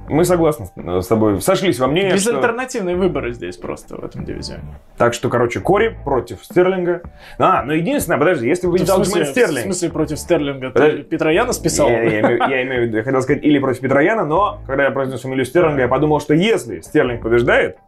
мы 0.09 0.25
согласны 0.25 0.67
с- 0.67 1.05
с 1.05 1.07
тобой, 1.07 1.41
сошлись 1.41 1.79
во 1.79 1.87
мнении, 1.87 2.17
что... 2.17 2.31
Безальтернативные 2.33 2.97
выборы 2.97 3.33
здесь 3.33 3.57
просто 3.57 3.97
в 3.97 4.05
этом 4.05 4.25
дивизионе. 4.25 4.63
Так 4.97 5.15
что, 5.15 5.29
короче, 5.29 5.61
Кори 5.61 5.97
против 6.05 6.45
Стерлинга. 6.45 7.03
А, 7.39 7.63
ну 7.63 7.73
единственное, 7.73 8.19
подожди, 8.19 8.47
если 8.49 8.67
бы 8.67 8.79
Ты 8.79 8.85
не 8.85 8.91
в, 8.91 8.95
смысле, 8.95 9.25
Стерлинг... 9.27 9.93
против 9.93 10.19
Стерлинга? 10.19 10.69
Ты 10.69 10.73
Подожди. 10.73 11.03
Петра 11.03 11.31
Яна 11.31 11.53
списал? 11.53 11.89
Я, 11.89 12.03
я 12.03 12.21
имею, 12.21 12.39
я 12.49 12.63
имею 12.63 12.83
в 12.83 12.87
виду, 12.87 12.97
я 12.99 13.03
хотел 13.03 13.23
сказать 13.23 13.45
или 13.45 13.59
против 13.59 13.81
Петрояна, 13.81 14.25
но 14.25 14.61
когда 14.67 14.85
я 14.85 14.91
произнес 14.91 15.21
фамилию 15.21 15.45
Стерлинга, 15.47 15.83
я 15.83 15.89
подумал, 15.89 16.21
что 16.21 16.35
если 16.35 16.81
Стерлинг 16.81 17.23
побеждает, 17.23 17.79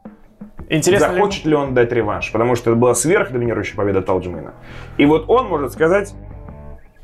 Интересно 0.69 1.07
ли- 1.07 1.13
захочет 1.15 1.45
ли 1.47 1.55
он 1.57 1.75
дать 1.75 1.91
реванш, 1.93 2.31
потому 2.31 2.55
что 2.55 2.71
это 2.71 2.79
была 2.79 2.95
сверхдоминирующая 2.95 3.77
победа 3.77 4.03
Талджимейна. 4.03 4.55
И 4.99 5.05
вот 5.07 5.25
он 5.29 5.49
может 5.49 5.73
сказать, 5.73 6.15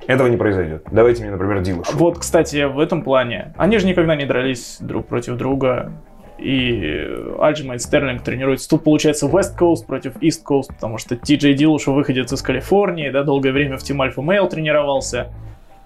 этого 0.07 0.29
не 0.29 0.37
произойдет. 0.37 0.85
Давайте 0.91 1.23
мне, 1.23 1.33
например, 1.33 1.61
Дилушу. 1.61 1.97
Вот, 1.97 2.19
кстати, 2.19 2.65
в 2.65 2.79
этом 2.79 3.03
плане. 3.03 3.53
Они 3.57 3.79
же 3.79 3.87
никогда 3.87 4.17
не 4.17 4.27
дрались 4.27 4.79
друг 4.81 5.07
против 5.07 5.37
друга. 5.37 5.93
И 6.39 7.09
Альджимейн 7.39 7.79
Стерлинг 7.79 8.23
тренируется. 8.23 8.69
Тут 8.69 8.85
получается 8.85 9.27
West 9.27 9.59
Coast 9.59 9.87
против 9.87 10.17
East 10.17 10.43
Coast, 10.47 10.69
потому 10.69 10.99
что 10.99 11.17
Ти 11.17 11.37
Джей 11.37 11.55
Дилуш 11.55 11.87
выходец 11.87 12.33
из 12.33 12.43
Калифорнии, 12.43 13.09
да, 13.09 13.23
долгое 13.23 13.53
время 13.53 13.79
в 13.79 13.83
Team 13.83 13.97
Alpha 13.97 14.23
Male 14.23 14.49
тренировался. 14.49 15.29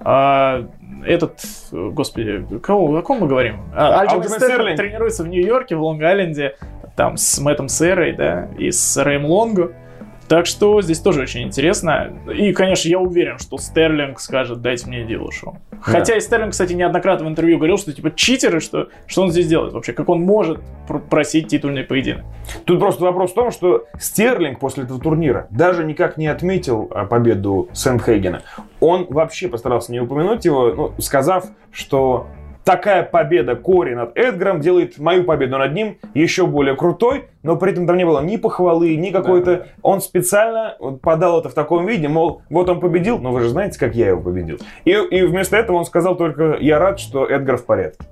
А 0.01 0.67
этот, 1.05 1.41
господи, 1.71 2.45
кого, 2.63 2.97
о 2.97 3.03
ком 3.03 3.21
мы 3.21 3.29
говорим? 3.29 3.59
А, 3.75 4.01
Альджимейн 4.01 4.29
Стерлинг 4.29 4.55
Стерлинг. 4.55 4.77
тренируется 4.77 5.23
в 5.23 5.29
Нью-Йорке, 5.29 5.77
в 5.77 5.83
Лонг-Айленде, 5.83 6.55
там 6.97 7.17
с 7.17 7.39
Мэттом 7.39 7.69
Серой, 7.69 8.13
да, 8.13 8.49
и 8.59 8.71
с 8.71 8.97
Рэем 8.97 9.27
Лонго. 9.27 9.73
Так 10.31 10.47
что 10.47 10.81
здесь 10.81 11.01
тоже 11.01 11.23
очень 11.23 11.43
интересно. 11.43 12.13
И, 12.33 12.53
конечно, 12.53 12.89
я 12.89 13.01
уверен, 13.01 13.41
что 13.41 13.59
Стерлинг 13.59 14.21
скажет, 14.21 14.63
дайте 14.63 14.87
мне 14.87 15.03
Дилушу. 15.03 15.59
Хотя 15.81 16.15
и 16.15 16.21
Стерлинг, 16.21 16.53
кстати, 16.53 16.73
неоднократно 16.73 17.27
в 17.27 17.29
интервью 17.29 17.59
говорил, 17.59 17.79
что 17.79 17.93
типа 17.93 18.13
читеры, 18.15 18.61
что, 18.61 18.91
что 19.09 19.23
он 19.23 19.33
здесь 19.33 19.49
делает 19.49 19.73
вообще, 19.73 19.93
как 19.93 20.09
он 20.09 20.21
может 20.21 20.61
пр- 20.87 21.01
просить 21.01 21.49
титульный 21.49 21.83
поединок. 21.83 22.25
Тут 22.65 22.79
просто 22.79 23.03
вопрос 23.03 23.33
в 23.33 23.35
том, 23.35 23.51
что 23.51 23.87
Стерлинг 23.99 24.61
после 24.61 24.85
этого 24.85 25.01
турнира 25.01 25.49
даже 25.51 25.83
никак 25.83 26.17
не 26.17 26.29
отметил 26.29 26.89
а, 26.95 27.07
победу 27.07 27.69
Сэндхейгена. 27.73 28.43
Он 28.79 29.09
вообще 29.11 29.49
постарался 29.49 29.91
не 29.91 29.99
упомянуть 29.99 30.45
его, 30.45 30.73
ну, 30.73 31.03
сказав, 31.03 31.47
что 31.73 32.29
такая 32.65 33.03
победа 33.03 33.57
Кори 33.57 33.95
над 33.95 34.17
Эдгаром 34.17 34.61
делает 34.61 34.99
мою 34.99 35.25
победу 35.25 35.59
над 35.59 35.73
ним 35.73 35.99
еще 36.15 36.47
более 36.47 36.77
крутой, 36.77 37.27
но 37.43 37.57
при 37.57 37.73
этом 37.73 37.87
там 37.87 37.97
не 37.97 38.05
было 38.05 38.21
ни 38.21 38.37
похвалы, 38.37 38.97
ни 38.97 39.11
какой-то... 39.11 39.69
Он 39.83 40.01
специально 40.01 40.77
подал 41.03 41.41
это 41.41 41.49
в 41.49 41.55
таком 41.55 41.87
виде, 41.87 42.09
мол, 42.09 42.43
вот 42.51 42.69
он 42.69 42.81
победил, 42.81 43.19
но 43.19 43.33
вы 43.33 43.41
же 43.41 43.49
знаете, 43.49 43.79
как 43.79 43.95
я 43.95 44.09
его 44.09 44.21
победил. 44.21 44.59
И, 44.85 44.91
и 44.91 45.23
вместо 45.23 45.57
этого 45.57 45.77
он 45.77 45.85
сказал 45.85 46.17
только, 46.17 46.57
я 46.61 46.79
рад, 46.79 47.01
что 47.01 47.27
Эдгар 47.27 47.57
в 47.57 47.65
порядке. 47.65 48.05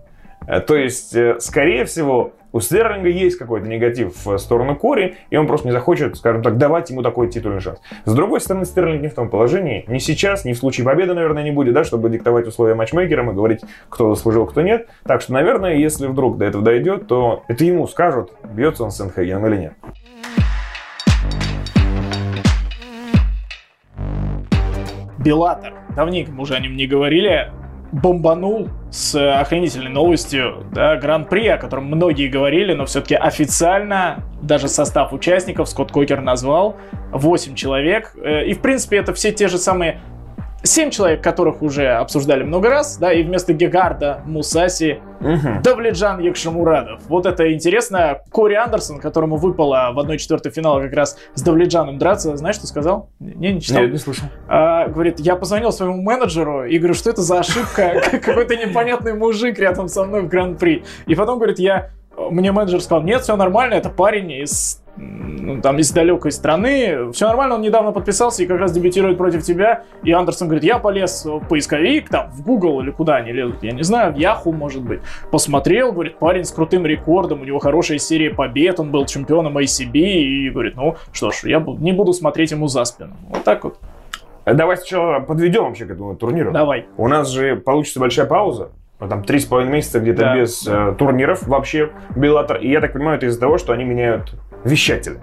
Э, 0.48 0.60
То 0.60 0.76
есть, 0.76 1.14
э, 1.14 1.36
скорее 1.40 1.84
всего, 1.84 2.32
у 2.52 2.60
Стерлинга 2.60 3.10
есть 3.10 3.36
какой-то 3.36 3.68
негатив 3.68 4.24
в 4.24 4.38
сторону 4.38 4.74
Кори, 4.74 5.16
и 5.28 5.36
он 5.36 5.46
просто 5.46 5.68
не 5.68 5.72
захочет, 5.72 6.16
скажем 6.16 6.42
так, 6.42 6.56
давать 6.56 6.88
ему 6.88 7.02
такой 7.02 7.28
титульный 7.28 7.60
шанс. 7.60 7.78
С 8.06 8.14
другой 8.14 8.40
стороны, 8.40 8.64
Стерлинг 8.64 9.02
не 9.02 9.08
в 9.08 9.14
том 9.14 9.28
положении, 9.28 9.84
ни 9.86 9.98
сейчас, 9.98 10.46
ни 10.46 10.54
в 10.54 10.58
случае 10.58 10.86
победы, 10.86 11.12
наверное, 11.12 11.42
не 11.42 11.50
будет, 11.50 11.74
да, 11.74 11.84
чтобы 11.84 12.08
диктовать 12.08 12.46
условия 12.46 12.74
матчмейкерам 12.74 13.30
и 13.30 13.34
говорить, 13.34 13.60
кто 13.90 14.14
заслужил, 14.14 14.46
кто 14.46 14.62
нет. 14.62 14.88
Так 15.04 15.20
что, 15.20 15.34
наверное, 15.34 15.74
если 15.74 16.06
вдруг 16.06 16.38
до 16.38 16.46
этого 16.46 16.64
дойдет, 16.64 17.06
то 17.06 17.44
это 17.48 17.64
ему 17.64 17.86
скажут, 17.86 18.32
бьется 18.50 18.84
он 18.84 18.90
с 18.90 18.96
Сенхейгеном 18.96 19.46
или 19.48 19.56
нет. 19.56 19.72
Беллатор, 25.18 25.74
давненько 25.94 26.30
мы 26.32 26.42
уже 26.42 26.54
о 26.54 26.60
нем 26.60 26.74
не 26.76 26.86
говорили, 26.86 27.50
бомбанул 27.92 28.68
с 28.90 29.14
охренительной 29.40 29.90
новостью, 29.90 30.64
да, 30.72 30.96
Гран-при, 30.96 31.48
о 31.48 31.58
котором 31.58 31.86
многие 31.86 32.28
говорили, 32.28 32.74
но 32.74 32.86
все-таки 32.86 33.14
официально 33.14 34.24
даже 34.42 34.68
состав 34.68 35.12
участников 35.12 35.68
Скотт 35.68 35.90
Кокер 35.92 36.20
назвал 36.20 36.76
8 37.12 37.54
человек. 37.54 38.14
Э, 38.22 38.44
И, 38.46 38.54
в 38.54 38.60
принципе, 38.60 38.98
это 38.98 39.12
все 39.14 39.32
те 39.32 39.48
же 39.48 39.58
самые 39.58 40.00
7 40.62 40.90
человек, 40.90 41.22
которых 41.22 41.62
уже 41.62 41.88
обсуждали 41.88 42.42
много 42.42 42.68
раз, 42.68 42.98
да, 42.98 43.12
и 43.12 43.22
вместо 43.22 43.52
Гегарда, 43.52 44.22
Мусаси, 44.26 45.00
Мгм. 45.20 45.62
Давледжан 45.62 46.20
Якшамурадов. 46.20 47.00
Вот 47.08 47.26
это 47.26 47.52
интересно. 47.52 48.20
Кори 48.30 48.54
Андерсон, 48.54 49.00
которому 49.00 49.36
выпало 49.36 49.90
в 49.92 49.98
1-4 49.98 50.50
финала 50.50 50.80
как 50.80 50.92
раз 50.92 51.18
с 51.34 51.42
Давледжаном 51.42 51.98
драться, 51.98 52.36
знаешь, 52.36 52.56
что 52.56 52.66
сказал? 52.68 53.10
Не, 53.18 53.54
не 53.54 53.60
читал. 53.60 53.82
Нет, 53.82 53.92
не 53.92 53.98
слышал. 53.98 54.28
А, 54.46 54.86
говорит, 54.88 55.18
я 55.18 55.34
позвонил 55.34 55.72
своему 55.72 56.00
менеджеру 56.00 56.64
и 56.64 56.78
говорю, 56.78 56.94
что 56.94 57.10
это 57.10 57.22
за 57.22 57.40
ошибка, 57.40 58.00
какой-то 58.24 58.56
непонятный 58.56 59.14
мужик 59.14 59.58
рядом 59.58 59.88
со 59.88 60.04
мной 60.04 60.22
в 60.22 60.28
Гран-при. 60.28 60.84
И 61.06 61.14
потом, 61.14 61.38
говорит, 61.38 61.58
я 61.58 61.90
мне 62.30 62.52
менеджер 62.52 62.80
сказал, 62.80 63.02
нет, 63.02 63.22
все 63.22 63.36
нормально, 63.36 63.74
это 63.74 63.90
парень 63.90 64.30
из 64.32 64.82
ну, 64.98 65.60
там, 65.62 65.78
из 65.78 65.90
далекой 65.92 66.32
страны, 66.32 67.10
все 67.12 67.26
нормально, 67.26 67.54
он 67.54 67.62
недавно 67.62 67.92
подписался 67.92 68.42
и 68.42 68.46
как 68.46 68.58
раз 68.58 68.72
дебютирует 68.72 69.16
против 69.16 69.42
тебя, 69.44 69.84
и 70.02 70.10
Андерсон 70.12 70.48
говорит, 70.48 70.64
я 70.64 70.78
полез 70.78 71.24
в 71.24 71.40
поисковик, 71.48 72.08
там, 72.08 72.30
в 72.32 72.42
Google 72.42 72.80
или 72.80 72.90
куда 72.90 73.16
они 73.16 73.32
лезут, 73.32 73.62
я 73.62 73.72
не 73.72 73.82
знаю, 73.82 74.12
в 74.12 74.16
Яху, 74.16 74.52
может 74.52 74.82
быть, 74.82 75.00
посмотрел, 75.30 75.92
говорит, 75.92 76.18
парень 76.18 76.44
с 76.44 76.50
крутым 76.50 76.84
рекордом, 76.84 77.42
у 77.42 77.44
него 77.44 77.58
хорошая 77.60 77.98
серия 77.98 78.30
побед, 78.30 78.80
он 78.80 78.90
был 78.90 79.06
чемпионом 79.06 79.56
ICB, 79.56 79.92
и 79.98 80.50
говорит, 80.50 80.74
ну, 80.76 80.96
что 81.12 81.30
ж, 81.30 81.44
я 81.44 81.60
не 81.78 81.92
буду 81.92 82.12
смотреть 82.12 82.50
ему 82.50 82.66
за 82.68 82.84
спину. 82.84 83.16
Вот 83.28 83.44
так 83.44 83.64
вот, 83.64 83.78
Давай 84.44 84.78
сначала 84.78 85.20
подведем 85.20 85.64
вообще 85.64 85.84
к 85.84 85.90
этому 85.90 86.16
турниру. 86.16 86.52
давай. 86.52 86.86
У 86.96 87.06
нас 87.06 87.28
же 87.28 87.56
получится 87.56 88.00
большая 88.00 88.24
пауза. 88.24 88.70
Ну, 88.98 89.06
там 89.06 89.22
три 89.22 89.38
с 89.38 89.44
половиной 89.44 89.74
месяца 89.74 90.00
где-то 90.00 90.20
Да. 90.22 90.36
без 90.36 90.66
э, 90.66 90.94
турниров 90.98 91.46
вообще 91.46 91.90
Беллатор. 92.16 92.56
И 92.56 92.68
я 92.70 92.80
так 92.80 92.94
понимаю, 92.94 93.18
это 93.18 93.26
из-за 93.26 93.38
того, 93.38 93.58
что 93.58 93.72
они 93.74 93.84
меняют 93.84 94.34
вещателя. 94.64 95.18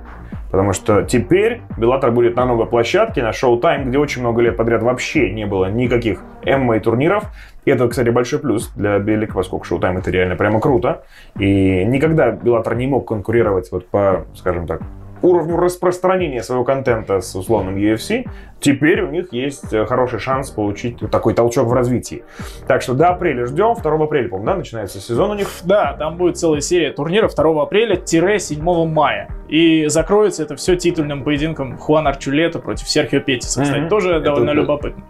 Потому 0.51 0.71
что 0.71 1.01
теперь 1.03 1.61
Беллатор 1.77 2.11
будет 2.11 2.35
на 2.37 2.45
новой 2.45 2.65
площадке, 2.65 3.21
на 3.21 3.31
Showtime, 3.31 3.85
где 3.85 3.97
очень 3.97 4.21
много 4.21 4.41
лет 4.41 4.55
подряд 4.55 4.83
вообще 4.83 5.31
не 5.31 5.45
было 5.45 5.69
никаких 5.69 6.21
ММА 6.45 6.79
турниров. 6.79 7.25
И 7.65 7.71
это, 7.71 7.87
кстати, 7.89 8.09
большой 8.09 8.39
плюс 8.39 8.71
для 8.75 8.99
Белика, 8.99 9.33
поскольку 9.33 9.65
Showtime 9.65 9.97
это 9.97 10.11
реально 10.11 10.35
прямо 10.35 10.61
круто. 10.61 11.03
И 11.37 11.83
никогда 11.83 12.31
Беллатор 12.31 12.75
не 12.75 12.87
мог 12.87 13.07
конкурировать 13.07 13.69
вот 13.71 13.87
по, 13.87 14.25
скажем 14.35 14.65
так, 14.65 14.81
уровню 15.25 15.57
распространения 15.57 16.43
своего 16.43 16.63
контента 16.63 17.21
с 17.21 17.35
условным 17.35 17.75
UFC, 17.75 18.27
теперь 18.59 19.01
у 19.01 19.11
них 19.11 19.33
есть 19.33 19.73
э, 19.73 19.85
хороший 19.85 20.19
шанс 20.19 20.49
получить 20.49 20.99
такой 21.11 21.33
толчок 21.33 21.67
в 21.67 21.73
развитии. 21.73 22.23
Так 22.67 22.81
что 22.81 22.93
до 22.93 23.09
апреля 23.09 23.45
ждем. 23.45 23.75
2 23.75 24.03
апреля, 24.03 24.29
по-моему, 24.29 24.45
да, 24.45 24.57
начинается 24.57 24.99
сезон 24.99 25.31
у 25.31 25.33
них. 25.33 25.47
Да, 25.63 25.93
там 25.93 26.17
будет 26.17 26.37
целая 26.37 26.61
серия 26.61 26.91
турниров 26.91 27.35
2 27.35 27.63
апреля-7 27.63 28.85
мая. 28.87 29.29
И 29.47 29.87
закроется 29.87 30.43
это 30.43 30.55
все 30.55 30.75
титульным 30.75 31.23
поединком 31.23 31.77
Хуана 31.77 32.11
Арчулета 32.11 32.59
против 32.59 32.87
Серхио 32.87 33.19
Петиса. 33.19 33.63
Кстати, 33.63 33.81
mm-hmm. 33.81 33.89
тоже 33.89 34.11
это 34.11 34.25
довольно 34.25 34.51
любопытно. 34.51 35.03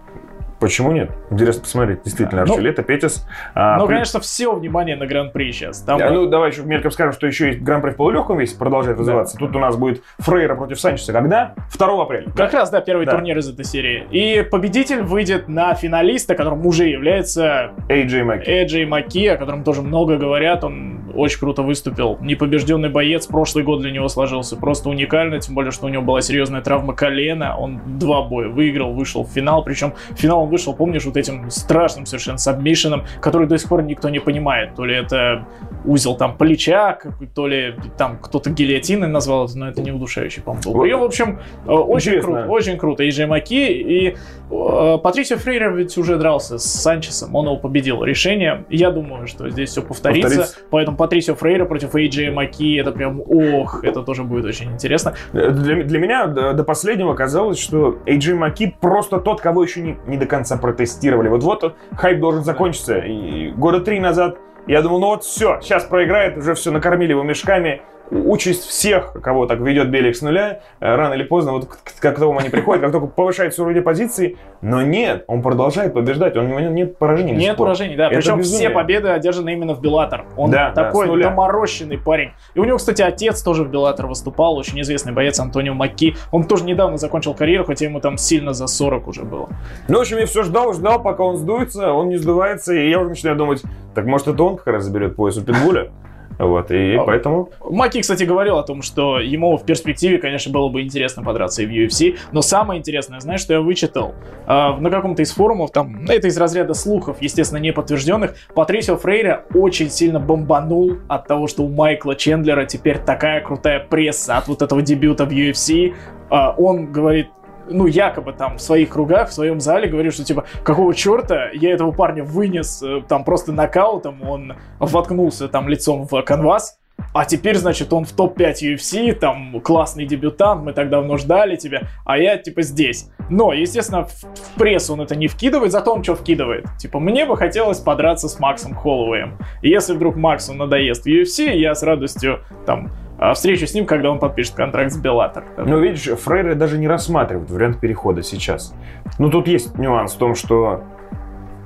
Почему 0.60 0.92
нет? 0.92 1.12
Интересно 1.30 1.64
посмотреть. 1.64 2.04
Действительно. 2.04 2.44
Арчулета, 2.44 2.82
ну, 2.82 2.88
Петис. 2.88 3.28
А, 3.54 3.78
ну, 3.78 3.88
при... 3.88 3.94
конечно, 3.94 4.20
все 4.20 4.54
внимание 4.54 4.96
на 4.96 5.06
Гран-при 5.06 5.52
сейчас. 5.52 5.82
Там... 5.82 6.00
Да, 6.00 6.10
ну, 6.12 6.28
давай 6.28 6.52
еще 6.52 6.64
мельком 6.64 6.92
скажем, 6.92 7.14
что 7.14 7.28
еще 7.28 7.48
есть 7.48 7.62
Гран-при 7.62 7.92
в 7.92 7.96
полулегком 7.96 8.38
весе, 8.38 8.58
продолжает 8.58 8.98
развиваться. 8.98 9.38
Да. 9.38 9.46
Тут 9.46 9.56
у 9.56 9.60
нас 9.60 9.76
будет 9.76 10.02
Фрейра 10.20 10.56
против 10.56 10.80
Санчеса. 10.80 11.14
Когда? 11.14 11.56
2 11.78 12.02
апреля. 12.02 12.26
Как 12.36 12.52
да? 12.52 12.60
раз, 12.60 12.70
да, 12.70 12.82
первый 12.82 13.06
да. 13.06 13.14
турнир 13.14 13.38
из 13.38 13.50
этой 13.50 13.66
серии. 13.66 14.08
И 14.12 14.44
победитель 14.44 15.02
выйдет 15.02 15.48
на 15.48 15.74
финалиста, 15.76 16.36
которым 16.36 16.66
уже 16.66 16.86
является... 16.86 17.72
AJ 17.90 18.24
Маки. 18.24 18.50
AJ 18.50 18.86
Маки, 18.86 19.28
о 19.28 19.38
котором 19.38 19.64
тоже 19.64 19.82
много 19.82 20.18
говорят. 20.18 20.64
Он 20.64 21.12
очень 21.16 21.40
круто 21.40 21.62
выступил. 21.62 22.18
Непобежденный 22.22 22.90
боец. 22.90 23.28
Прошлый 23.28 23.64
год 23.64 23.82
для 23.82 23.92
него 23.92 24.08
сложился 24.08 24.56
просто 24.56 24.90
уникально. 24.90 25.40
Тем 25.40 25.56
более, 25.56 25.72
что 25.72 25.86
у 25.86 25.90
него 25.90 26.04
была 26.04 26.22
серьезная 26.22 26.62
травма 26.62 26.94
колена. 26.94 27.58
Он 27.58 27.80
два 28.00 28.22
боя 28.24 28.48
выиграл, 28.48 28.94
вышел 28.94 29.24
в 29.24 29.30
финал. 29.30 29.64
Причем 29.64 29.94
финал 30.16 30.45
он 30.46 30.52
вышел, 30.52 30.74
помнишь, 30.74 31.06
вот 31.06 31.18
этим 31.18 31.50
страшным 31.50 32.06
совершенно 32.06 32.38
сабмишином, 32.38 33.06
который 33.22 33.48
до 33.48 33.58
сих 33.58 33.70
пор 33.70 33.84
никто 33.84 34.10
не 34.10 34.20
понимает. 34.20 34.76
То 34.76 34.86
ли 34.86 34.96
это 34.96 35.46
узел 35.84 36.16
там 36.16 36.38
плеча, 36.38 36.98
то 37.34 37.48
ли 37.48 37.76
там 37.98 38.18
кто-то 38.18 38.50
гильотиной 38.50 39.08
назвал 39.08 39.46
это, 39.46 39.58
но 39.58 39.70
это 39.70 39.82
не 39.82 39.92
удушающий, 39.92 40.42
по-моему, 40.42 40.72
был 40.72 40.82
прием. 40.82 41.00
В 41.00 41.04
общем, 41.04 41.40
э, 41.66 41.72
очень 41.72 42.22
круто, 42.22 42.46
очень 42.48 42.78
круто. 42.78 43.04
И 43.04 43.26
Маки, 43.26 43.72
и 43.72 44.16
э, 44.52 44.98
Патрисио 45.02 45.38
Фрейрер 45.38 45.74
ведь 45.74 45.98
уже 45.98 46.18
дрался 46.18 46.58
с 46.58 46.66
Санчесом, 46.66 47.36
он 47.36 47.46
его 47.46 47.58
победил. 47.58 48.04
Решение, 48.04 48.66
я 48.70 48.92
думаю, 48.92 49.28
что 49.28 49.50
здесь 49.50 49.70
все 49.70 49.82
повторится, 49.82 50.30
повторится. 50.30 50.58
поэтому 50.70 50.98
Патрисио 50.98 51.36
Фрейрер 51.36 51.66
против 51.66 51.96
Эйджи 51.96 52.32
Маки, 52.32 52.78
это 52.78 52.92
прям, 52.92 53.22
ох, 53.22 53.84
это 53.84 54.02
тоже 54.04 54.24
будет 54.24 54.46
очень 54.46 54.72
интересно. 54.72 55.16
Для, 55.34 55.84
для 55.84 56.00
меня 56.00 56.28
до, 56.28 56.64
последнего 56.64 57.14
казалось, 57.14 57.60
что 57.60 58.00
Эйджи 58.06 58.36
Маки 58.36 58.76
просто 58.82 59.20
тот, 59.20 59.42
кого 59.42 59.64
еще 59.64 59.82
не, 59.82 59.98
не 60.08 60.18
до 60.18 60.26
конца 60.36 60.58
протестировали. 60.58 61.30
Вот-вот 61.30 61.76
хайп 61.96 62.20
должен 62.20 62.44
закончиться. 62.44 63.00
И 63.00 63.52
года 63.52 63.80
три 63.80 64.00
назад 64.00 64.38
я 64.68 64.82
думал, 64.82 65.00
ну 65.00 65.08
вот 65.08 65.24
все, 65.24 65.60
сейчас 65.62 65.86
проиграет, 65.86 66.38
уже 66.38 66.54
все 66.56 66.72
накормили 66.72 67.12
его 67.12 67.24
мешками. 67.24 67.82
Участь 68.12 68.64
всех, 68.64 69.14
кого 69.14 69.48
так 69.48 69.60
ведет 69.60 69.90
Белик 69.90 70.16
с 70.16 70.22
нуля, 70.22 70.62
э, 70.80 70.96
рано 70.96 71.14
или 71.14 71.24
поздно, 71.24 71.54
вот 71.54 71.66
к 71.66 72.00
которому 72.00 72.40
они 72.40 72.50
приходят, 72.50 72.82
как 72.82 72.92
только 72.92 73.08
повышается 73.08 73.64
уровень 73.64 73.82
позиции, 73.82 74.38
но 74.62 74.82
нет, 74.82 75.24
он 75.28 75.42
продолжает 75.42 75.94
побеждать, 75.94 76.38
он, 76.38 76.46
у 76.46 76.60
него 76.60 76.72
нет 76.72 76.98
поражений. 76.98 77.34
Нет 77.34 77.58
поражений, 77.58 77.96
да. 77.96 78.08
Это 78.08 78.16
Причем 78.18 78.38
безумие. 78.38 78.60
все 78.60 78.70
победы 78.70 79.10
одержаны 79.10 79.54
именно 79.54 79.74
в 79.74 79.82
Беллатор. 79.82 80.26
Он 80.38 80.52
да, 80.52 80.72
такой 80.72 81.08
да, 81.08 81.30
доморощенный 81.30 81.98
парень. 81.98 82.32
И 82.54 82.60
у 82.60 82.64
него, 82.64 82.78
кстати, 82.78 83.02
отец 83.02 83.42
тоже 83.42 83.64
в 83.64 83.70
Беллатор 83.70 84.08
выступал, 84.08 84.56
очень 84.58 84.80
известный 84.82 85.14
боец 85.14 85.40
Антонио 85.40 85.74
Макки. 85.74 86.16
Он 86.32 86.46
тоже 86.46 86.64
недавно 86.66 86.98
закончил 86.98 87.34
карьеру, 87.34 87.66
хотя 87.66 87.86
ему 87.86 88.00
там 88.00 88.18
сильно 88.18 88.54
за 88.54 88.68
40 88.68 89.08
уже 89.08 89.24
было. 89.24 89.50
Ну, 89.88 89.98
в 89.98 90.02
общем, 90.02 90.18
я 90.18 90.26
все 90.26 90.44
ждал, 90.44 90.74
ждал, 90.74 91.02
пока 91.02 91.24
он 91.24 91.38
сдуется, 91.38 91.92
он 91.92 92.10
не 92.10 92.18
сдувается, 92.18 92.74
и 92.74 92.90
я 92.90 93.00
уже 93.00 93.10
начинаю 93.10 93.38
думать, 93.38 93.64
так 93.94 94.06
может 94.06 94.28
это 94.28 94.44
он 94.44 94.58
как 94.58 94.68
раз 94.68 94.84
заберет 94.84 95.16
пояс 95.16 95.38
у 95.38 95.42
Питбуля? 95.42 95.92
Вот, 96.38 96.72
и 96.72 96.96
а, 96.96 97.04
поэтому... 97.04 97.50
Маки, 97.70 98.02
кстати, 98.02 98.24
говорил 98.24 98.58
о 98.58 98.64
том, 98.64 98.82
что 98.82 99.20
ему 99.20 99.58
в 99.58 99.66
перспективе, 99.66 100.18
конечно, 100.18 100.52
было 100.52 100.70
бы 100.70 100.82
интересно 100.82 101.24
подраться 101.24 101.64
и 101.64 101.66
в 101.66 101.70
UFC, 101.70 102.18
но 102.32 102.42
самое 102.42 102.80
интересное, 102.80 103.20
знаешь, 103.20 103.42
что 103.42 103.54
я 103.54 103.62
вычитал? 103.62 104.16
А, 104.46 104.78
на 104.78 104.90
каком-то 104.90 105.22
из 105.22 105.32
форумов, 105.32 105.72
там, 105.72 106.06
это 106.08 106.28
из 106.28 106.38
разряда 106.38 106.74
слухов, 106.74 107.18
естественно, 107.22 107.60
не 107.60 107.72
подтвержденных, 107.72 108.36
Патрисио 108.54 108.98
Фрейра 108.98 109.46
очень 109.54 109.90
сильно 109.90 110.20
бомбанул 110.20 110.98
от 111.08 111.28
того, 111.28 111.48
что 111.48 111.64
у 111.64 111.70
Майкла 111.70 112.16
Чендлера 112.16 112.66
теперь 112.66 113.00
такая 113.00 113.42
крутая 113.42 113.80
пресса 113.80 114.38
от 114.38 114.48
вот 114.48 114.62
этого 114.62 114.82
дебюта 114.82 115.26
в 115.26 115.30
UFC. 115.30 115.94
А, 116.30 116.54
он 116.58 116.92
говорит, 116.92 117.28
ну, 117.70 117.88
якобы 117.88 118.34
там 118.34 118.58
в 118.58 118.62
своих 118.62 118.90
кругах, 118.90 119.30
в 119.30 119.34
своем 119.34 119.60
зале 119.60 119.88
говорит, 119.88 120.14
что 120.14 120.24
типа, 120.24 120.46
какого 120.64 120.94
черта 120.94 121.50
я 121.54 121.72
этого 121.72 121.92
парня 121.92 122.24
вынес 122.24 122.82
э, 122.82 123.02
там 123.08 123.24
просто 123.24 123.52
нокаутом, 123.52 124.22
он 124.28 124.54
воткнулся 124.80 125.48
там 125.48 125.68
лицом 125.70 126.08
в 126.08 126.22
канвас, 126.22 126.78
а 127.14 127.26
теперь, 127.26 127.56
значит, 127.56 127.94
он 127.94 128.06
в 128.06 128.12
топ-5 128.12 128.76
UFC, 128.76 129.14
там, 129.14 129.60
классный 129.62 130.06
дебютант, 130.06 130.64
мы 130.64 130.74
так 130.74 130.90
давно 130.90 131.18
ждали 131.18 131.56
тебя, 131.56 131.84
а 132.06 132.18
я, 132.18 132.38
типа, 132.38 132.62
здесь. 132.62 133.10
Но, 133.30 133.54
естественно, 133.54 134.04
в 134.06 134.26
пресс 134.58 134.90
он 134.90 135.02
это 135.02 135.16
не 135.16 135.28
вкидывает, 135.28 135.72
зато 135.72 135.94
он 135.94 136.04
что 136.04 136.16
вкидывает? 136.16 136.66
Типа, 136.78 137.00
мне 137.00 137.26
бы 137.26 137.38
хотелось 137.38 137.80
подраться 137.80 138.28
с 138.28 138.40
Максом 138.40 138.76
Холлоуэем. 138.76 139.38
Если 139.62 139.94
вдруг 139.94 140.16
Максу 140.16 140.54
надоест 140.54 141.06
в 141.06 141.08
UFC, 141.08 141.56
я 141.56 141.74
с 141.74 141.84
радостью, 141.84 142.42
там, 142.66 142.92
а, 143.18 143.34
встречу 143.34 143.68
с 143.68 143.74
ним, 143.74 143.86
когда 143.86 144.12
он 144.12 144.20
подпишет 144.20 144.56
контракт 144.56 144.92
с 144.92 144.98
Беллатор. 144.98 145.44
Ну, 145.58 145.80
видишь, 145.80 146.04
Фрейры 146.04 146.56
даже 146.56 146.78
не 146.78 146.88
рассматривают 146.88 147.50
вариант 147.50 147.80
перехода 147.80 148.24
сейчас. 148.24 148.74
Ну, 149.20 149.30
тут 149.30 149.48
есть 149.48 149.78
нюанс 149.78 150.14
в 150.14 150.18
том, 150.18 150.36
что 150.36 150.84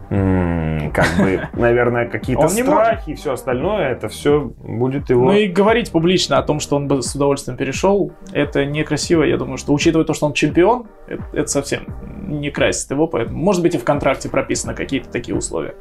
как 0.10 1.06
бы, 1.20 1.47
наверное, 1.54 2.08
какие-то 2.08 2.47
страхи 2.47 3.12
и 3.12 3.14
все 3.14 3.34
остальное, 3.34 3.91
это 3.91 4.08
все 4.08 4.52
будет 4.58 5.10
его... 5.12 5.26
Ну 5.26 5.34
и 5.34 5.47
говорить 5.47 5.91
публично 5.91 6.39
о 6.39 6.41
том, 6.41 6.60
что 6.60 6.78
он 6.78 6.88
бы 6.88 7.04
с 7.04 7.14
удовольствием 7.14 7.58
перешел, 7.58 8.12
это 8.34 8.66
некрасиво. 8.66 9.24
Я 9.24 9.38
думаю, 9.38 9.58
что 9.58 9.72
учитывая 9.72 10.06
то, 10.06 10.14
что 10.14 10.26
он 10.26 10.34
чемпион, 10.34 10.88
это, 11.08 11.24
это 11.34 11.47
совсем 11.47 11.86
не 12.28 12.50
красит 12.50 12.89
его, 12.89 13.06
поэтому, 13.06 13.38
может 13.38 13.62
быть, 13.62 13.76
и 13.76 13.78
в 13.78 13.84
контракте 13.84 14.30
прописаны 14.30 14.74
какие-то 14.74 15.10
такие 15.10 15.38
условия. 15.38 15.76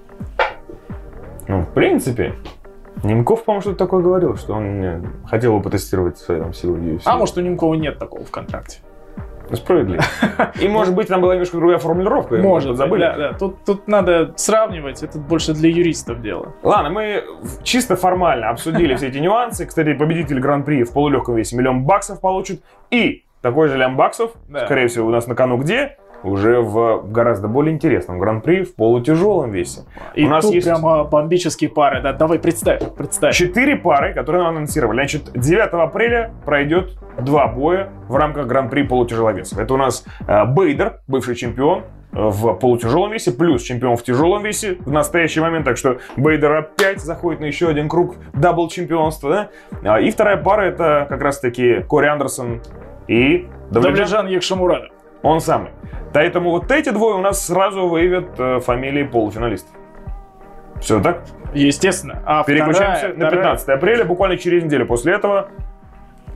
Ну, 1.46 1.62
в 1.62 1.72
принципе, 1.72 2.34
Немков, 3.02 3.44
по-моему, 3.44 3.62
что-то 3.62 3.78
такое 3.78 4.02
говорил, 4.02 4.36
что 4.36 4.54
он 4.54 5.06
хотел 5.26 5.56
бы 5.56 5.62
потестировать 5.62 6.18
свои 6.18 6.40
там, 6.40 6.52
силы 6.52 6.78
UFC. 6.78 7.02
А 7.04 7.16
может, 7.16 7.36
у 7.36 7.40
Немкова 7.40 7.74
нет 7.74 7.98
такого 7.98 8.24
в 8.24 8.30
контракте. 8.30 8.78
Ну, 9.50 9.56
справедливо. 9.56 10.02
И, 10.60 10.68
может 10.68 10.94
быть, 10.94 11.08
там 11.08 11.22
была 11.22 11.34
немножко 11.34 11.56
другая 11.56 11.78
формулировка. 11.78 12.36
Может, 12.36 12.76
забыли. 12.76 13.00
Да, 13.00 13.16
да. 13.16 13.32
Тут, 13.32 13.64
тут 13.64 13.88
надо 13.88 14.34
сравнивать, 14.36 15.02
это 15.02 15.18
больше 15.18 15.54
для 15.54 15.70
юристов 15.70 16.20
дело. 16.20 16.54
Ладно, 16.62 16.90
мы 16.90 17.24
чисто 17.62 17.96
формально 17.96 18.50
обсудили 18.50 18.94
все 18.96 19.08
эти 19.08 19.18
нюансы. 19.18 19.64
Кстати, 19.64 19.94
победитель 19.94 20.38
Гран-при 20.40 20.84
в 20.84 20.92
полулегком 20.92 21.36
весе 21.36 21.56
миллион 21.56 21.84
баксов 21.84 22.20
получит. 22.20 22.62
И 22.90 23.24
такой 23.40 23.68
же 23.68 23.78
лям 23.78 23.96
баксов, 23.96 24.32
скорее 24.64 24.88
всего, 24.88 25.06
у 25.06 25.10
нас 25.10 25.26
на 25.26 25.34
кону 25.34 25.56
где? 25.56 25.96
Уже 26.22 26.60
в 26.60 27.04
гораздо 27.10 27.48
более 27.48 27.74
интересном 27.74 28.18
гран-при 28.18 28.64
в 28.64 28.74
полутяжелом 28.74 29.50
весе. 29.50 29.82
И 30.14 30.24
У 30.24 30.28
нас 30.28 30.44
тут 30.44 30.54
есть 30.54 30.66
прямо 30.66 31.04
бомбические 31.04 31.70
пары, 31.70 32.02
да, 32.02 32.12
давай 32.12 32.38
представь, 32.38 32.82
представь. 32.96 33.36
Четыре 33.36 33.76
пары, 33.76 34.14
которые 34.14 34.44
нам 34.44 34.56
анонсировали. 34.56 34.98
Значит, 34.98 35.30
9 35.34 35.68
апреля 35.72 36.32
пройдет 36.44 36.98
два 37.20 37.46
боя 37.46 37.90
в 38.08 38.16
рамках 38.16 38.46
гран-при 38.46 38.82
полутяжеловесов. 38.82 39.58
Это 39.58 39.74
у 39.74 39.76
нас 39.76 40.04
э, 40.26 40.44
Бейдер, 40.44 41.00
бывший 41.06 41.34
чемпион, 41.34 41.84
в 42.12 42.54
полутяжелом 42.54 43.12
весе, 43.12 43.32
плюс 43.32 43.62
чемпион 43.62 43.96
в 43.96 44.02
тяжелом 44.02 44.42
весе 44.42 44.76
в 44.80 44.90
настоящий 44.90 45.40
момент. 45.40 45.64
Так 45.64 45.76
что 45.76 45.98
Бейдер 46.16 46.52
опять 46.52 47.00
заходит 47.00 47.40
на 47.40 47.44
еще 47.44 47.68
один 47.68 47.88
круг 47.88 48.16
double 48.32 48.68
чемпионства. 48.68 49.50
Да? 49.82 49.94
А, 49.94 50.00
и 50.00 50.10
вторая 50.10 50.36
пара 50.38 50.62
это 50.62 51.06
как 51.08 51.20
раз 51.20 51.38
таки 51.38 51.82
Кори 51.82 52.06
Андерсон 52.06 52.62
и 53.08 53.46
Довлетджан 53.70 54.26
Ягшимурадов. 54.26 54.90
Он 55.22 55.40
самый. 55.40 55.70
Поэтому 56.12 56.50
вот 56.50 56.70
эти 56.70 56.90
двое 56.90 57.16
у 57.16 57.20
нас 57.20 57.46
сразу 57.46 57.86
выявят 57.86 58.38
э, 58.38 58.60
фамилии 58.60 59.04
полуфиналистов. 59.04 59.74
Все 60.80 61.00
так? 61.00 61.24
Естественно. 61.54 62.22
А 62.24 62.44
Переключаемся 62.44 63.08
вторая, 63.08 63.16
на 63.16 63.30
15 63.30 63.62
вторая... 63.62 63.78
апреля, 63.78 64.04
буквально 64.04 64.36
через 64.36 64.64
неделю 64.64 64.86
после 64.86 65.14
этого. 65.14 65.48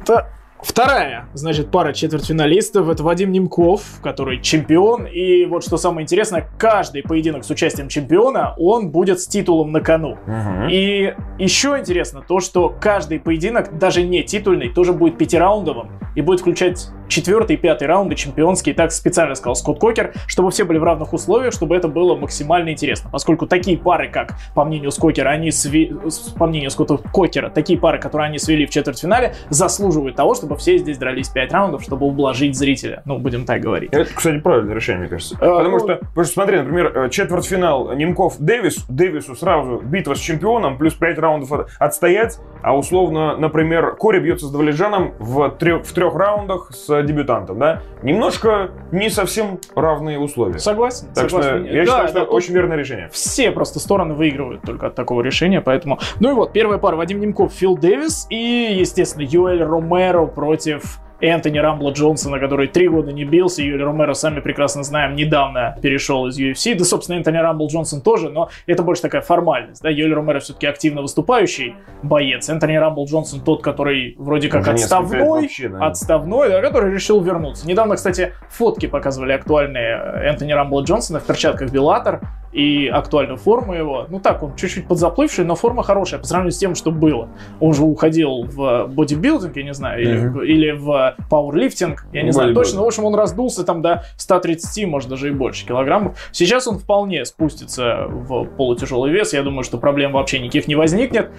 Та... 0.04 0.28
Вторая, 0.62 1.26
значит, 1.34 1.70
пара 1.70 1.92
четвертьфиналистов 1.92 2.88
это 2.88 3.02
Вадим 3.02 3.32
Немков, 3.32 4.00
который 4.00 4.40
чемпион. 4.40 5.06
И 5.06 5.44
вот 5.44 5.64
что 5.64 5.76
самое 5.76 6.04
интересное, 6.04 6.48
каждый 6.56 7.02
поединок 7.02 7.44
с 7.44 7.50
участием 7.50 7.88
чемпиона, 7.88 8.54
он 8.56 8.90
будет 8.90 9.20
с 9.20 9.26
титулом 9.26 9.72
на 9.72 9.80
кону. 9.80 10.12
Угу. 10.12 10.68
И 10.70 11.14
еще 11.38 11.76
интересно 11.78 12.22
то, 12.26 12.40
что 12.40 12.74
каждый 12.80 13.18
поединок, 13.18 13.76
даже 13.76 14.02
не 14.02 14.22
титульный, 14.22 14.68
тоже 14.68 14.92
будет 14.92 15.18
пятираундовым 15.18 15.90
и 16.14 16.20
будет 16.20 16.40
включать 16.40 16.88
четвертый 17.08 17.56
и 17.56 17.58
пятый 17.58 17.86
раунды 17.86 18.14
чемпионские, 18.14 18.74
так 18.74 18.92
специально 18.92 19.34
сказал 19.34 19.54
Скотт 19.54 19.78
Кокер, 19.78 20.14
чтобы 20.26 20.50
все 20.50 20.64
были 20.64 20.78
в 20.78 20.84
равных 20.84 21.12
условиях, 21.12 21.52
чтобы 21.52 21.76
это 21.76 21.88
было 21.88 22.16
максимально 22.16 22.70
интересно. 22.70 23.10
Поскольку 23.10 23.46
такие 23.46 23.76
пары, 23.76 24.08
как, 24.08 24.34
по 24.54 24.64
мнению 24.64 24.90
Скокера, 24.90 25.28
они 25.30 25.50
сви... 25.50 25.94
по 26.38 26.46
мнению 26.46 26.70
Скотта 26.70 26.96
Кокера, 26.96 27.50
такие 27.50 27.78
пары, 27.78 27.98
которые 27.98 28.28
они 28.28 28.38
свели 28.38 28.66
в 28.66 28.70
четвертьфинале, 28.70 29.34
заслуживают 29.50 30.16
того, 30.16 30.34
чтобы 30.34 30.51
все 30.56 30.78
здесь 30.78 30.98
дрались 30.98 31.28
5 31.28 31.52
раундов, 31.52 31.82
чтобы 31.82 32.06
ублажить 32.06 32.56
зрителя. 32.56 33.02
Ну, 33.04 33.18
будем 33.18 33.44
так 33.44 33.60
говорить. 33.60 33.92
Это, 33.92 34.12
кстати, 34.12 34.38
правильное 34.38 34.74
решение, 34.74 35.00
мне 35.00 35.08
кажется. 35.08 35.36
А, 35.40 35.58
потому, 35.58 35.78
ну... 35.78 35.78
что, 35.78 35.96
потому 35.96 36.24
что, 36.24 36.32
смотри, 36.34 36.58
например, 36.58 36.92
э, 36.96 37.10
четвертьфинал 37.10 37.94
Немков 37.94 38.36
Дэвис, 38.38 38.84
Дэвису 38.88 39.34
сразу 39.34 39.80
битва 39.82 40.14
с 40.14 40.18
чемпионом, 40.18 40.78
плюс 40.78 40.94
5 40.94 41.18
раундов 41.18 41.68
отстоять, 41.78 42.38
а 42.62 42.76
условно, 42.76 43.36
например, 43.36 43.96
Кори 43.96 44.20
бьется 44.20 44.46
с 44.46 44.50
Давледжаном 44.50 45.14
в 45.18 45.50
трех, 45.50 45.84
в 45.84 45.92
трех 45.92 46.14
раундах 46.14 46.70
с 46.72 47.02
дебютантом, 47.02 47.58
да? 47.58 47.82
Немножко 48.02 48.70
не 48.90 49.10
совсем 49.10 49.58
равные 49.74 50.18
условия. 50.18 50.58
Согласен. 50.58 51.08
Так 51.14 51.30
согласен. 51.30 51.66
что 51.66 51.72
я 51.74 51.84
Да, 51.84 51.84
считаю, 51.84 52.08
что 52.08 52.18
это 52.20 52.30
очень 52.30 52.54
верное 52.54 52.76
решение. 52.76 53.08
все 53.12 53.50
просто 53.50 53.80
стороны 53.80 54.14
выигрывают 54.14 54.62
только 54.62 54.88
от 54.88 54.94
такого 54.94 55.22
решения, 55.22 55.60
поэтому... 55.60 55.98
Ну 56.20 56.30
и 56.30 56.34
вот, 56.34 56.52
первая 56.52 56.78
пара 56.78 56.96
Вадим 56.96 57.20
Немков, 57.20 57.52
Фил 57.52 57.76
Дэвис 57.76 58.26
и, 58.30 58.76
естественно, 58.78 59.24
Юэль 59.24 59.62
Ромеро 59.62 60.26
против 60.42 60.98
Энтони 61.22 61.58
Рамбла 61.58 61.92
Джонсона, 61.92 62.38
который 62.38 62.66
три 62.66 62.88
года 62.88 63.12
не 63.12 63.24
бился. 63.24 63.62
Юэль 63.62 63.82
Ромеро, 63.82 64.12
сами 64.14 64.40
прекрасно 64.40 64.82
знаем, 64.82 65.14
недавно 65.14 65.76
перешел 65.80 66.26
из 66.26 66.38
UFC. 66.38 66.74
Да, 66.76 66.84
собственно, 66.84 67.16
Энтони 67.16 67.36
Рамбл 67.36 67.68
Джонсон 67.68 68.00
тоже, 68.00 68.28
но 68.28 68.50
это 68.66 68.82
больше 68.82 69.02
такая 69.02 69.22
формальность. 69.22 69.82
Да? 69.82 69.88
Юэль 69.88 70.12
Ромеро 70.12 70.40
все-таки 70.40 70.66
активно 70.66 71.00
выступающий 71.02 71.74
боец. 72.02 72.48
Энтони 72.48 72.76
Рамбл 72.76 73.06
Джонсон 73.06 73.40
тот, 73.40 73.62
который 73.62 74.16
вроде 74.18 74.48
как 74.48 74.62
Уже 74.62 74.72
отставной, 74.72 75.20
вообще, 75.22 75.68
да. 75.68 75.86
отставной, 75.86 76.48
да, 76.50 76.60
который 76.60 76.92
решил 76.92 77.20
вернуться. 77.20 77.66
Недавно, 77.68 77.94
кстати, 77.94 78.32
фотки 78.50 78.86
показывали 78.86 79.32
актуальные 79.32 79.96
Энтони 80.24 80.52
Рамбла 80.52 80.82
Джонсона 80.82 81.20
в 81.20 81.24
перчатках 81.24 81.70
Беллатор 81.70 82.20
и 82.52 82.86
актуальную 82.88 83.38
форму 83.38 83.72
его. 83.74 84.06
Ну 84.10 84.20
так, 84.20 84.42
он 84.42 84.54
чуть-чуть 84.56 84.86
подзаплывший, 84.86 85.44
но 85.44 85.54
форма 85.54 85.82
хорошая 85.82 86.20
по 86.20 86.26
сравнению 86.26 86.52
с 86.52 86.58
тем, 86.58 86.74
что 86.74 86.90
было. 86.90 87.28
Он 87.60 87.72
же 87.72 87.82
уходил 87.82 88.42
в 88.42 88.88
бодибилдинг, 88.88 89.56
я 89.56 89.62
не 89.62 89.72
знаю, 89.72 90.02
или, 90.02 90.18
Мгм. 90.18 90.42
или 90.42 90.70
в 90.72 91.11
пауэрлифтинг, 91.30 92.04
я 92.12 92.22
не 92.22 92.32
знаю 92.32 92.54
точно. 92.54 92.82
В 92.82 92.86
общем, 92.86 93.04
он 93.04 93.14
раздулся 93.14 93.64
там 93.64 93.82
до 93.82 94.04
130, 94.16 94.86
может 94.86 95.08
даже 95.08 95.28
и 95.28 95.30
больше 95.32 95.66
килограммов. 95.66 96.18
Сейчас 96.32 96.66
он 96.66 96.78
вполне 96.78 97.24
спустится 97.24 98.06
в 98.08 98.44
полутяжелый 98.44 99.12
вес. 99.12 99.32
Я 99.32 99.42
думаю, 99.42 99.64
что 99.64 99.78
проблем 99.78 100.12
вообще 100.12 100.38
никаких 100.38 100.68
не 100.68 100.74
возникнет. 100.74 101.30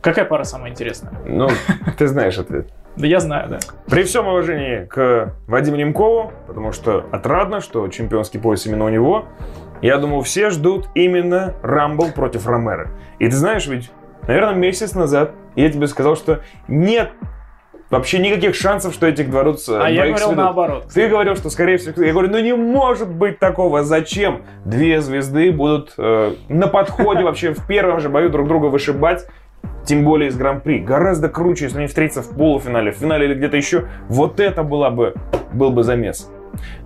Какая 0.00 0.26
пара 0.26 0.44
самая 0.44 0.70
интересная? 0.70 1.12
Ну, 1.24 1.48
ты 1.96 2.08
знаешь 2.08 2.36
ответ. 2.38 2.68
Да 2.96 3.06
я 3.06 3.20
знаю, 3.20 3.48
да. 3.48 3.58
При 3.86 4.04
всем 4.04 4.28
уважении 4.28 4.84
к 4.84 5.34
Вадиму 5.46 5.76
Немкову, 5.76 6.32
потому 6.46 6.72
что 6.72 7.06
отрадно, 7.10 7.60
что 7.60 7.88
чемпионский 7.88 8.38
пояс 8.38 8.66
именно 8.66 8.84
у 8.84 8.88
него, 8.88 9.24
я 9.82 9.98
думаю, 9.98 10.22
все 10.22 10.50
ждут 10.50 10.88
именно 10.94 11.54
Рамбл 11.62 12.12
против 12.12 12.46
Ромера. 12.46 12.90
И 13.18 13.26
ты 13.26 13.34
знаешь, 13.34 13.66
ведь, 13.66 13.90
наверное, 14.28 14.54
месяц 14.54 14.94
назад 14.94 15.32
я 15.56 15.70
тебе 15.70 15.86
сказал, 15.86 16.16
что 16.16 16.42
нет 16.68 17.10
вообще 17.90 18.18
никаких 18.18 18.54
шансов, 18.54 18.94
что 18.94 19.06
этих 19.06 19.30
дворец 19.30 19.68
А 19.68 19.88
я 19.88 20.06
говорил 20.06 20.32
наоборот. 20.32 20.86
Ты 20.92 21.08
говорил, 21.08 21.36
что 21.36 21.50
скорее 21.50 21.78
всего... 21.78 22.02
Я 22.02 22.12
говорю, 22.12 22.30
ну 22.30 22.40
не 22.40 22.54
может 22.54 23.08
быть 23.08 23.38
такого. 23.38 23.82
Зачем 23.82 24.42
две 24.64 25.00
звезды 25.00 25.52
будут 25.52 25.94
э, 25.98 26.34
на 26.48 26.66
подходе 26.68 27.22
вообще 27.24 27.52
в 27.52 27.66
первом 27.66 28.00
же 28.00 28.08
бою 28.08 28.30
друг 28.30 28.48
друга 28.48 28.66
вышибать? 28.66 29.26
Тем 29.84 30.04
более 30.04 30.28
из 30.28 30.36
Гран-при. 30.36 30.78
Гораздо 30.78 31.28
круче, 31.28 31.64
если 31.64 31.78
они 31.78 31.86
встретятся 31.86 32.22
в 32.22 32.36
полуфинале, 32.36 32.92
в 32.92 32.96
финале 32.96 33.26
или 33.26 33.34
где-то 33.34 33.56
еще. 33.56 33.88
Вот 34.08 34.40
это 34.40 34.62
была 34.62 34.90
бы, 34.90 35.14
был 35.52 35.70
бы 35.70 35.82
замес. 35.82 36.30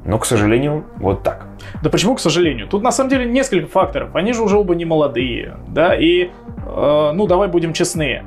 Но, 0.04 0.18
к 0.18 0.24
сожалению, 0.24 0.84
вот 0.96 1.22
так. 1.22 1.46
Да 1.82 1.90
почему, 1.90 2.14
к 2.14 2.20
сожалению? 2.20 2.66
Тут 2.66 2.82
на 2.82 2.90
самом 2.90 3.10
деле 3.10 3.26
несколько 3.26 3.68
факторов. 3.68 4.14
Они 4.14 4.32
же 4.32 4.42
уже 4.42 4.56
оба 4.56 4.74
не 4.74 4.84
молодые, 4.84 5.56
да, 5.68 5.94
и, 5.94 6.30
э, 6.66 7.10
ну, 7.14 7.26
давай 7.26 7.48
будем 7.48 7.72
честны. 7.72 8.22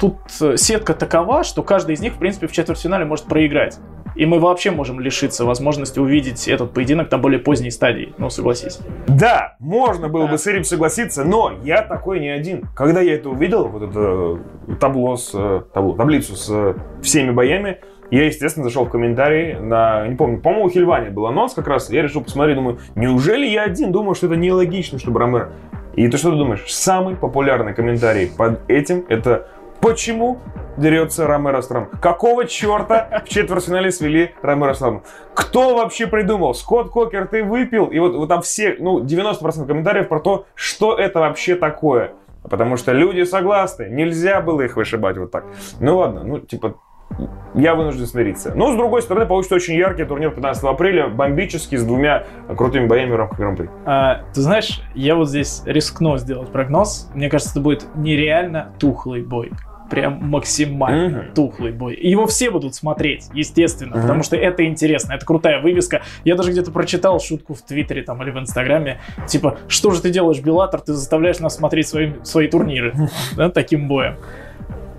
Тут 0.00 0.16
э, 0.40 0.56
сетка 0.56 0.94
такова, 0.94 1.42
что 1.44 1.62
каждый 1.62 1.94
из 1.94 2.00
них, 2.00 2.14
в 2.14 2.18
принципе, 2.18 2.46
в 2.46 2.52
четвертьфинале 2.52 3.04
может 3.04 3.26
проиграть. 3.26 3.78
И 4.14 4.24
мы 4.24 4.38
вообще 4.38 4.70
можем 4.70 4.98
лишиться 4.98 5.44
возможности 5.44 5.98
увидеть 5.98 6.48
этот 6.48 6.72
поединок 6.72 7.10
на 7.10 7.18
более 7.18 7.38
поздней 7.38 7.70
стадии. 7.70 8.14
Ну, 8.16 8.30
согласись. 8.30 8.78
Да, 9.06 9.56
можно 9.58 10.08
было 10.08 10.24
Да. 10.24 10.32
бы 10.32 10.38
с 10.38 10.46
этим 10.46 10.64
согласиться, 10.64 11.24
но 11.24 11.52
я 11.64 11.82
такой 11.82 12.20
не 12.20 12.28
один. 12.30 12.64
Когда 12.74 13.00
я 13.00 13.14
это 13.14 13.28
увидел, 13.28 13.68
вот 13.68 13.82
это 13.82 14.38
э, 14.68 14.74
табло 14.80 15.16
с, 15.16 15.32
э, 15.34 15.62
табло, 15.72 15.94
таблицу 15.94 16.34
с 16.34 16.74
всеми 17.02 17.30
боями, 17.30 17.78
я, 18.10 18.24
естественно, 18.24 18.64
зашел 18.64 18.84
в 18.84 18.90
комментарии 18.90 19.58
на, 19.60 20.06
не 20.06 20.14
помню, 20.14 20.40
по-моему, 20.40 20.66
у 20.66 20.70
Хильвани 20.70 21.10
был 21.10 21.26
анонс 21.26 21.54
как 21.54 21.66
раз, 21.66 21.90
я 21.90 22.02
решил 22.02 22.22
посмотреть, 22.22 22.56
думаю, 22.56 22.78
неужели 22.94 23.46
я 23.46 23.64
один 23.64 23.90
думаю, 23.92 24.14
что 24.14 24.26
это 24.26 24.36
нелогично, 24.36 24.98
чтобы 24.98 25.20
Ромеро... 25.20 25.52
И 25.96 26.06
ты 26.08 26.16
что 26.18 26.30
ты 26.30 26.36
думаешь? 26.36 26.62
Самый 26.68 27.16
популярный 27.16 27.74
комментарий 27.74 28.28
под 28.28 28.60
этим 28.70 29.04
это 29.08 29.48
«Почему 29.80 30.38
дерется 30.76 31.26
Ромеро 31.26 31.62
с 31.62 31.68
Трампом? 31.68 31.98
Какого 32.00 32.46
черта 32.46 33.22
в 33.24 33.28
четвертьфинале 33.28 33.90
свели 33.90 34.34
Ромеро 34.42 34.74
с 34.74 34.78
Трампом? 34.78 35.02
Кто 35.34 35.76
вообще 35.76 36.06
придумал? 36.06 36.54
Скотт 36.54 36.90
Кокер, 36.90 37.26
ты 37.26 37.42
выпил? 37.42 37.86
И 37.86 37.98
вот, 37.98 38.14
вот 38.14 38.28
там 38.28 38.42
все, 38.42 38.76
ну, 38.78 39.02
90% 39.02 39.66
комментариев 39.66 40.08
про 40.08 40.20
то, 40.20 40.46
что 40.54 40.96
это 40.96 41.20
вообще 41.20 41.56
такое. 41.56 42.12
Потому 42.48 42.76
что 42.76 42.92
люди 42.92 43.24
согласны, 43.24 43.88
нельзя 43.90 44.40
было 44.40 44.62
их 44.62 44.76
вышибать 44.76 45.16
вот 45.18 45.30
так. 45.32 45.44
Ну 45.80 45.98
ладно, 45.98 46.22
ну 46.22 46.38
типа 46.38 46.76
я 47.54 47.74
вынужден 47.74 48.06
смириться. 48.06 48.52
Но, 48.54 48.72
с 48.72 48.76
другой 48.76 49.00
стороны, 49.02 49.26
получится 49.26 49.54
очень 49.54 49.74
яркий 49.76 50.04
турнир 50.04 50.30
15 50.30 50.64
апреля, 50.64 51.08
бомбический, 51.08 51.78
с 51.78 51.84
двумя 51.84 52.24
крутыми 52.56 52.86
боями 52.86 53.12
в 53.12 53.16
рамках 53.16 53.38
Гран-при. 53.38 53.70
А, 53.86 54.22
ты 54.34 54.40
знаешь, 54.42 54.82
я 54.94 55.14
вот 55.14 55.28
здесь 55.28 55.62
рискну 55.64 56.18
сделать 56.18 56.50
прогноз. 56.50 57.10
Мне 57.14 57.30
кажется, 57.30 57.52
это 57.52 57.60
будет 57.60 57.86
нереально 57.94 58.72
тухлый 58.78 59.22
бой. 59.22 59.52
Прям 59.88 60.14
максимально 60.30 61.18
Мгм. 61.20 61.34
тухлый 61.34 61.70
бой. 61.70 61.94
Его 61.94 62.26
все 62.26 62.50
будут 62.50 62.74
смотреть, 62.74 63.28
естественно, 63.32 63.92
Мгм. 63.92 64.02
потому 64.02 64.22
что 64.24 64.36
это 64.36 64.66
интересно, 64.66 65.12
это 65.12 65.24
крутая 65.24 65.60
вывеска. 65.62 66.02
Я 66.24 66.34
даже 66.34 66.50
где-то 66.50 66.72
прочитал 66.72 67.20
шутку 67.20 67.54
в 67.54 67.62
Твиттере 67.62 68.02
там 68.02 68.20
или 68.22 68.32
в 68.32 68.38
Инстаграме, 68.38 68.98
типа, 69.28 69.58
что 69.68 69.92
же 69.92 70.02
ты 70.02 70.10
делаешь, 70.10 70.40
Беллатор, 70.40 70.80
ты 70.80 70.92
заставляешь 70.92 71.38
нас 71.38 71.54
смотреть 71.56 71.86
свои, 71.86 72.10
свои 72.24 72.48
турниры, 72.48 72.94
да, 73.36 73.48
таким 73.48 73.86
боем. 73.86 74.16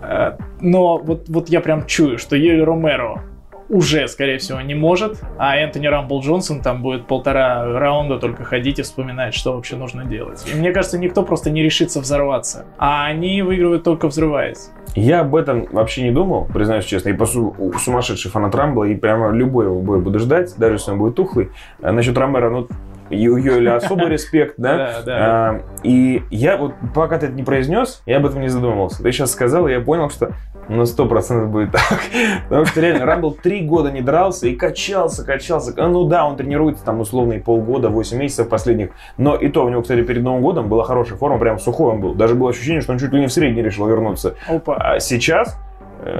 Э, 0.07 0.37
Но 0.61 0.97
вот, 0.97 1.27
вот 1.27 1.49
я 1.49 1.59
прям 1.61 1.85
чую, 1.85 2.17
что 2.17 2.35
Йоли 2.35 2.61
Ромеро 2.61 3.23
уже, 3.69 4.07
скорее 4.07 4.37
всего, 4.37 4.61
не 4.61 4.75
может, 4.75 5.21
а 5.37 5.57
Энтони 5.57 5.87
Рамбл 5.87 6.21
Джонсон 6.21 6.61
там 6.61 6.81
будет 6.81 7.05
полтора 7.05 7.65
раунда 7.77 8.17
только 8.17 8.45
ходить 8.45 8.79
и 8.79 8.81
вспоминать, 8.81 9.33
что 9.33 9.53
вообще 9.53 9.75
нужно 9.75 10.05
делать. 10.05 10.45
И 10.49 10.57
мне 10.57 10.71
кажется, 10.71 10.97
никто 10.97 11.21
просто 11.23 11.49
не 11.49 11.61
решится 11.61 11.99
взорваться. 11.99 12.65
А 12.77 13.05
они 13.07 13.41
выигрывают 13.41 13.83
только 13.83 14.07
взрываясь. 14.07 14.69
Я 14.95 15.19
об 15.19 15.35
этом 15.35 15.67
вообще 15.71 16.03
не 16.03 16.11
думал, 16.11 16.45
признаюсь 16.45 16.85
честно. 16.85 17.13
По 17.13 17.25
су- 17.25 17.55
сумасшедший 17.77 18.31
фанат 18.31 18.55
Рамбла, 18.55 18.85
и 18.85 18.95
прямо 18.95 19.31
любой 19.31 19.65
его 19.65 19.81
бой 19.81 19.99
буду 19.99 20.19
ждать, 20.19 20.55
даже 20.57 20.75
если 20.75 20.91
он 20.91 20.99
будет 20.99 21.15
тухлый. 21.15 21.49
А 21.81 21.91
насчет 21.91 22.17
Ромера, 22.17 22.49
ну, 22.49 22.67
и 23.09 23.27
у 23.27 23.37
Йоли 23.37 23.69
особый 23.69 24.09
респект, 24.09 24.55
да? 24.57 24.77
Да, 24.77 25.01
да. 25.05 25.17
А, 25.19 25.61
И 25.83 26.23
я 26.29 26.57
вот, 26.57 26.73
пока 26.93 27.17
ты 27.17 27.27
это 27.27 27.35
не 27.35 27.43
произнес, 27.43 28.01
я 28.05 28.17
об 28.17 28.25
этом 28.25 28.41
не 28.41 28.47
задумывался. 28.49 29.01
Ты 29.03 29.11
сейчас 29.11 29.31
сказал, 29.31 29.67
и 29.67 29.71
я 29.71 29.79
понял, 29.81 30.09
что 30.09 30.31
на 30.69 30.81
100% 30.81 31.45
будет 31.47 31.71
так. 31.73 32.01
Потому 32.49 32.65
что 32.65 32.81
реально 32.81 33.05
Рамбл 33.05 33.31
три 33.31 33.61
года 33.61 33.91
не 33.91 34.01
дрался 34.01 34.47
и 34.47 34.55
качался, 34.55 35.25
качался. 35.25 35.73
А, 35.77 35.87
Ну 35.87 36.05
да, 36.05 36.25
он 36.25 36.35
тренируется 36.35 36.83
там 36.83 36.99
условные 36.99 37.39
полгода, 37.39 37.89
8 37.89 38.17
месяцев 38.17 38.49
последних. 38.49 38.89
Но 39.17 39.35
и 39.35 39.49
то 39.49 39.65
у 39.65 39.69
него, 39.69 39.81
кстати, 39.81 40.01
перед 40.01 40.23
Новым 40.23 40.41
годом 40.41 40.67
была 40.67 40.83
хорошая 40.83 41.17
форма, 41.17 41.37
прям 41.39 41.59
сухой 41.59 41.93
он 41.93 42.01
был. 42.01 42.15
Даже 42.15 42.35
было 42.35 42.49
ощущение, 42.49 42.81
что 42.81 42.91
он 42.91 42.99
чуть 42.99 43.13
ли 43.13 43.19
не 43.19 43.27
в 43.27 43.33
средний 43.33 43.61
решил 43.61 43.87
вернуться. 43.87 44.35
Опа. 44.47 44.75
А 44.75 44.99
сейчас, 44.99 45.57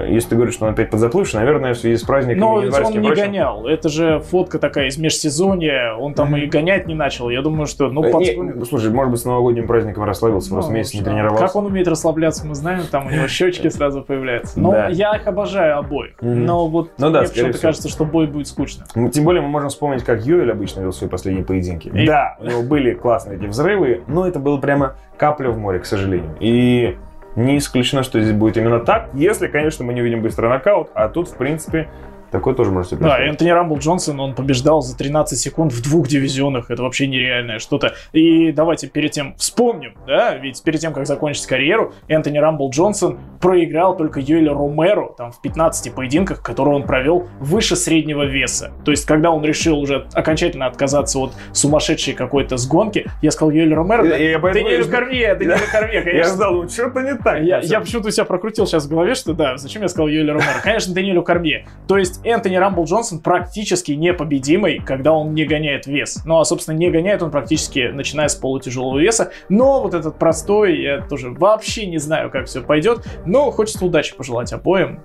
если 0.08 0.30
ты 0.30 0.36
говоришь, 0.36 0.56
что 0.56 0.66
он 0.66 0.72
опять 0.74 0.90
подзаплывший, 0.90 1.40
наверное, 1.40 1.74
в 1.74 1.78
связи 1.78 1.98
с 1.98 2.04
праздниками 2.04 2.40
Но 2.40 2.54
он 2.54 2.66
не 2.66 2.72
прочим. 2.72 3.04
гонял. 3.04 3.68
Это 3.68 3.90
же 3.90 4.20
фотка 4.20 4.60
такая 4.60 4.88
из 4.88 4.98
межсезонья. 4.98 5.94
Он 5.94 6.14
там 6.14 6.36
и 6.36 6.46
гонять 6.46 6.88
не 6.88 6.96
начал. 6.96 7.30
Я 7.30 7.42
думаю, 7.42 7.68
что, 7.68 7.90
ну, 7.90 8.04
Э, 8.04 8.12
под... 8.12 8.22
не, 8.22 8.66
слушай, 8.66 8.90
может 8.92 9.12
быть, 9.12 9.20
с 9.22 9.26
новогодним 9.26 9.68
праздником 9.68 10.04
расслабился, 10.04 10.50
просто 10.52 10.72
Ну, 10.72 10.78
месяц 10.78 10.94
не 10.94 11.02
тренировался. 11.04 11.46
Как 11.46 11.56
он 11.56 11.66
умеет 11.66 11.88
расслабляться, 11.88 12.46
мы 12.48 12.56
знаем, 12.56 12.82
там 12.90 13.08
у 13.08 13.10
него 13.10 13.28
щечки 13.28 13.68
сразу 13.70 14.02
появляются. 14.02 14.60
Но 14.60 14.72
Да. 14.72 14.88
я 14.90 15.16
их 15.16 15.28
обожаю 15.28 15.78
обоих. 15.80 16.16
Но 16.22 16.68
вот 16.68 16.92
Ну 16.98 17.10
да, 17.12 17.20
мне 17.22 17.30
почему-то 17.30 17.60
кажется, 17.60 17.90
что 17.90 18.06
бой 18.06 18.28
будет 18.28 18.48
скучно. 18.48 18.86
Ну, 18.96 19.10
Тем 19.10 19.24
более 19.26 19.42
мы 19.42 19.50
можем 19.50 19.70
вспомнить, 19.70 20.04
как 20.04 20.26
Юэль 20.26 20.52
обычно 20.52 20.82
вел 20.82 20.92
свои 20.94 21.10
последние 21.10 21.46
поединки. 21.46 21.88
И- 21.90 22.06
Да, 22.06 22.38
у 22.40 22.46
него 22.46 22.64
были 22.64 22.94
классные 22.94 23.38
эти 23.38 23.46
взрывы, 23.46 24.04
но 24.08 24.28
это 24.28 24.40
было 24.40 24.58
прямо 24.58 24.96
капля 25.18 25.50
в 25.50 25.58
море, 25.58 25.80
к 25.80 25.86
сожалению. 25.86 26.36
И 26.40 26.96
не 27.38 27.60
исключено, 27.60 28.04
что 28.04 28.20
здесь 28.20 28.34
будет 28.34 28.58
именно 28.58 28.80
так, 28.80 29.10
если, 29.14 29.48
конечно, 29.48 29.86
мы 29.86 29.94
не 29.94 30.02
увидим 30.02 30.22
быстрый 30.22 30.50
нокаут, 30.50 30.90
а 30.94 31.08
тут, 31.08 31.30
в 31.30 31.38
принципе, 31.38 31.88
такое 32.32 32.54
тоже 32.54 32.72
может 32.72 32.92
себе 32.92 33.02
Да. 33.06 33.20
Энтони 33.20 33.50
Рамбл 33.50 33.78
Джонсон, 33.80 34.20
он 34.20 34.34
побеждал 34.36 34.82
за 34.82 34.98
13 34.98 35.38
секунд 35.40 35.72
в 35.74 35.82
двух 35.82 36.08
дивизионах. 36.08 36.70
Это 36.72 36.84
вообще 36.84 37.08
нереальное 37.08 37.60
что-то. 37.60 37.94
И 38.14 38.52
давайте 38.52 38.88
перед 38.88 39.12
тем 39.12 39.36
вспомним, 39.38 39.94
да, 40.08 40.36
ведь 40.36 40.62
перед 40.64 40.80
тем, 40.80 40.94
как 40.94 41.06
закончить 41.08 41.46
карьеру, 41.46 41.94
Энтони 42.08 42.38
Рамбл 42.38 42.70
Джонсон 42.70 43.20
проиграл 43.42 43.96
только 43.98 44.20
Йоэлю 44.20 44.54
Ромеру 44.54 45.14
там 45.18 45.32
в 45.32 45.42
15 45.42 45.94
поединках, 45.94 46.42
которые 46.42 46.76
он 46.76 46.84
провел 46.84 47.28
выше 47.40 47.76
среднего 47.76 48.24
веса. 48.24 48.72
То 48.86 48.92
есть, 48.92 49.06
когда 49.06 49.32
он 49.32 49.44
решил 49.44 49.80
уже 49.80 50.08
окончательно 50.14 50.66
отказаться 50.66 51.20
от 51.20 51.34
сумасшедшей 51.54 52.14
какой-то 52.14 52.58
сгонки, 52.58 53.06
я 53.22 53.32
сказал 53.32 53.52
Йоэль 53.52 53.74
Ромеро, 53.74 54.04
Я- 54.04 54.10
да, 54.10 54.18
я 54.18 54.40
ты 54.54 54.64
не 54.64 54.84
Кормье, 54.84 55.36
ты 55.36 55.46
не 55.46 55.56
Кормье, 55.72 55.96
Я 55.96 56.02
конечно. 56.04 56.34
ждал, 56.36 56.52
думаю, 56.54 56.70
что-то 56.70 57.02
не 57.02 57.16
так. 57.16 57.42
Я, 57.42 57.60
я 57.60 57.80
почему-то 57.80 58.08
у 58.08 58.12
себя 58.12 58.26
прокрутил 58.26 58.66
сейчас 58.68 58.86
в 58.86 58.90
голове, 58.90 59.16
что 59.16 59.34
да, 59.34 59.58
зачем 59.58 59.82
я 59.82 59.88
сказал 59.88 60.08
Йоли 60.08 60.30
Ромеро? 60.32 60.62
Конечно, 60.64 60.94
Даниэлю 60.94 61.24
Кормье. 61.24 61.68
То 61.88 61.98
есть 61.98 62.17
Энтони 62.24 62.56
Рамбл 62.56 62.86
Джонсон 62.86 63.20
практически 63.20 63.92
непобедимый, 63.94 64.80
когда 64.80 65.14
он 65.14 65.34
не 65.34 65.46
гоняет 65.46 65.88
вес. 65.88 66.24
Ну, 66.26 66.40
а, 66.40 66.46
собственно, 66.46 66.76
не 66.76 66.90
гоняет 66.90 67.22
он 67.24 67.32
практически, 67.32 67.90
начиная 67.94 68.28
с 68.28 68.36
полутяжелого 68.36 69.00
веса. 69.00 69.32
Но 69.50 69.82
вот 69.82 69.94
этот 69.94 70.18
простой, 70.18 70.82
я 70.82 71.02
тоже 71.02 71.32
вообще 71.32 71.86
не 71.86 71.98
знаю, 71.98 72.30
как 72.30 72.46
все 72.48 72.62
пойдет. 72.62 73.06
Но 73.26 73.52
хочется 73.52 73.86
удачи 73.86 74.16
пожелать 74.16 74.54
обоим. 74.54 75.02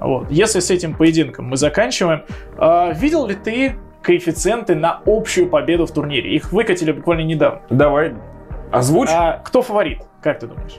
Вот. 0.00 0.30
Если 0.30 0.60
с 0.60 0.70
этим 0.70 0.94
поединком 0.94 1.46
мы 1.46 1.56
заканчиваем, 1.56 2.22
э, 2.58 2.92
видел 2.94 3.26
ли 3.26 3.34
ты 3.34 3.74
коэффициенты 4.02 4.74
на 4.74 5.02
общую 5.06 5.48
победу 5.48 5.86
в 5.86 5.92
турнире? 5.92 6.34
Их 6.34 6.52
выкатили 6.52 6.92
буквально 6.92 7.22
недавно. 7.22 7.62
Давай, 7.70 8.14
озвучь. 8.70 9.08
А 9.10 9.38
кто 9.44 9.62
фаворит? 9.62 10.02
Как 10.22 10.38
ты 10.38 10.46
думаешь? 10.46 10.76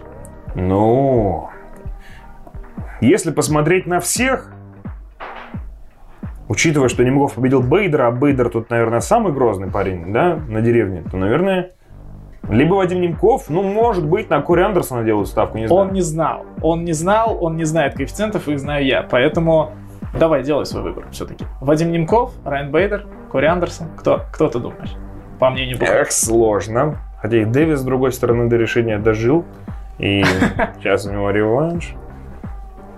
Ну, 0.55 1.49
если 3.01 3.32
посмотреть 3.32 3.86
на 3.86 3.99
всех, 3.99 4.51
учитывая, 6.49 6.89
что 6.89 7.05
Немгов 7.05 7.35
победил 7.35 7.61
Бейдера, 7.61 8.07
а 8.07 8.11
Бейдер 8.11 8.49
тут, 8.49 8.69
наверное, 8.69 8.99
самый 8.99 9.31
грозный 9.31 9.71
парень, 9.71 10.11
да, 10.11 10.35
на 10.35 10.61
деревне, 10.61 11.03
то, 11.09 11.15
наверное, 11.15 11.71
либо 12.49 12.73
Вадим 12.73 12.99
Немков, 13.01 13.49
ну, 13.49 13.61
может 13.61 14.05
быть, 14.05 14.29
на 14.29 14.41
Кори 14.41 14.63
Андерсона 14.63 15.03
делают 15.03 15.27
ставку, 15.27 15.59
не 15.59 15.67
знаю. 15.67 15.81
Он 15.81 15.93
не 15.93 16.01
знал. 16.01 16.45
Он 16.61 16.83
не 16.83 16.93
знал, 16.93 17.37
он 17.39 17.55
не 17.55 17.63
знает 17.63 17.93
коэффициентов, 17.93 18.47
их 18.47 18.59
знаю 18.59 18.83
я. 18.83 19.03
Поэтому 19.03 19.73
давай, 20.19 20.43
делай 20.43 20.65
свой 20.65 20.81
выбор 20.81 21.05
все-таки. 21.11 21.45
Вадим 21.61 21.91
Немков, 21.91 22.33
Райан 22.43 22.71
Бейдер, 22.71 23.05
Кори 23.31 23.45
Андерсон. 23.45 23.87
Кто? 23.95 24.23
Кто 24.33 24.49
ты 24.49 24.57
думаешь? 24.57 24.95
По 25.37 25.51
мнению 25.51 25.77
Буха. 25.77 25.91
Эх, 25.91 26.11
сложно. 26.11 26.97
Хотя 27.21 27.37
и 27.37 27.45
Дэвис, 27.45 27.79
с 27.79 27.83
другой 27.83 28.11
стороны, 28.11 28.49
до 28.49 28.57
решения 28.57 28.97
дожил. 28.97 29.45
И 29.99 30.23
сейчас 30.79 31.05
у 31.05 31.11
него 31.11 31.29
реванш. 31.29 31.93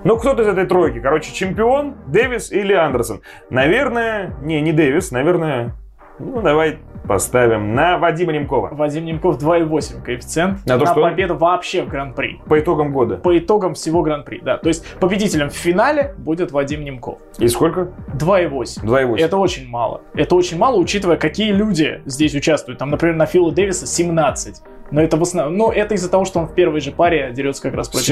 Ну, 0.04 0.18
кто-то 0.18 0.42
из 0.42 0.48
этой 0.48 0.66
тройки. 0.66 1.00
Короче, 1.00 1.34
чемпион, 1.34 1.96
Дэвис 2.08 2.52
или 2.52 2.74
Андерсон. 2.74 3.22
Наверное, 3.50 4.34
не, 4.42 4.60
не 4.62 4.72
Дэвис, 4.74 5.12
наверное, 5.12 5.76
ну, 6.18 6.42
давай 6.42 6.80
поставим 7.08 7.74
на 7.74 7.98
Вадима 7.98 8.32
Немкова. 8.32 8.70
Вадим 8.74 9.06
Немков 9.06 9.42
2,8 9.42 10.02
коэффициент 10.04 10.66
На 10.66 10.78
на, 10.78 10.86
то, 10.86 10.94
он- 11.02 11.10
победу 11.10 11.36
вообще 11.36 11.84
в 11.84 11.88
Гран-при. 11.88 12.40
По 12.48 12.60
итогам 12.60 12.94
года. 12.94 13.18
По 13.18 13.38
итогам 13.38 13.74
всего 13.74 14.02
Гран-при, 14.04 14.40
да. 14.40 14.58
То 14.58 14.68
есть 14.70 14.86
победителем 15.00 15.50
в 15.50 15.54
финале 15.54 16.14
будет 16.18 16.52
Вадим 16.52 16.84
Немков. 16.84 17.20
И 17.40 17.48
сколько? 17.48 17.92
2,8. 18.14 18.84
2,8. 18.84 19.18
Это 19.20 19.38
очень 19.38 19.68
мало. 19.68 20.02
Это 20.14 20.36
очень 20.36 20.58
мало, 20.58 20.78
учитывая, 20.78 21.18
какие 21.18 21.52
люди 21.52 22.02
здесь 22.06 22.36
участвуют. 22.36 22.80
Там, 22.80 22.92
например, 22.92 23.16
на 23.16 23.26
Фила 23.26 23.52
Дэвиса 23.52 23.88
17. 23.88 24.62
Но 24.92 25.02
это 25.02 25.18
в 25.18 25.22
основном, 25.22 25.58
ну, 25.58 25.72
это 25.72 25.96
из-за 25.96 26.10
того, 26.10 26.26
что 26.26 26.40
он 26.40 26.48
в 26.48 26.54
первой 26.54 26.82
же 26.82 26.92
паре 26.92 27.32
дерется 27.34 27.62
как 27.62 27.74
раз 27.74 27.88
против. 27.90 28.08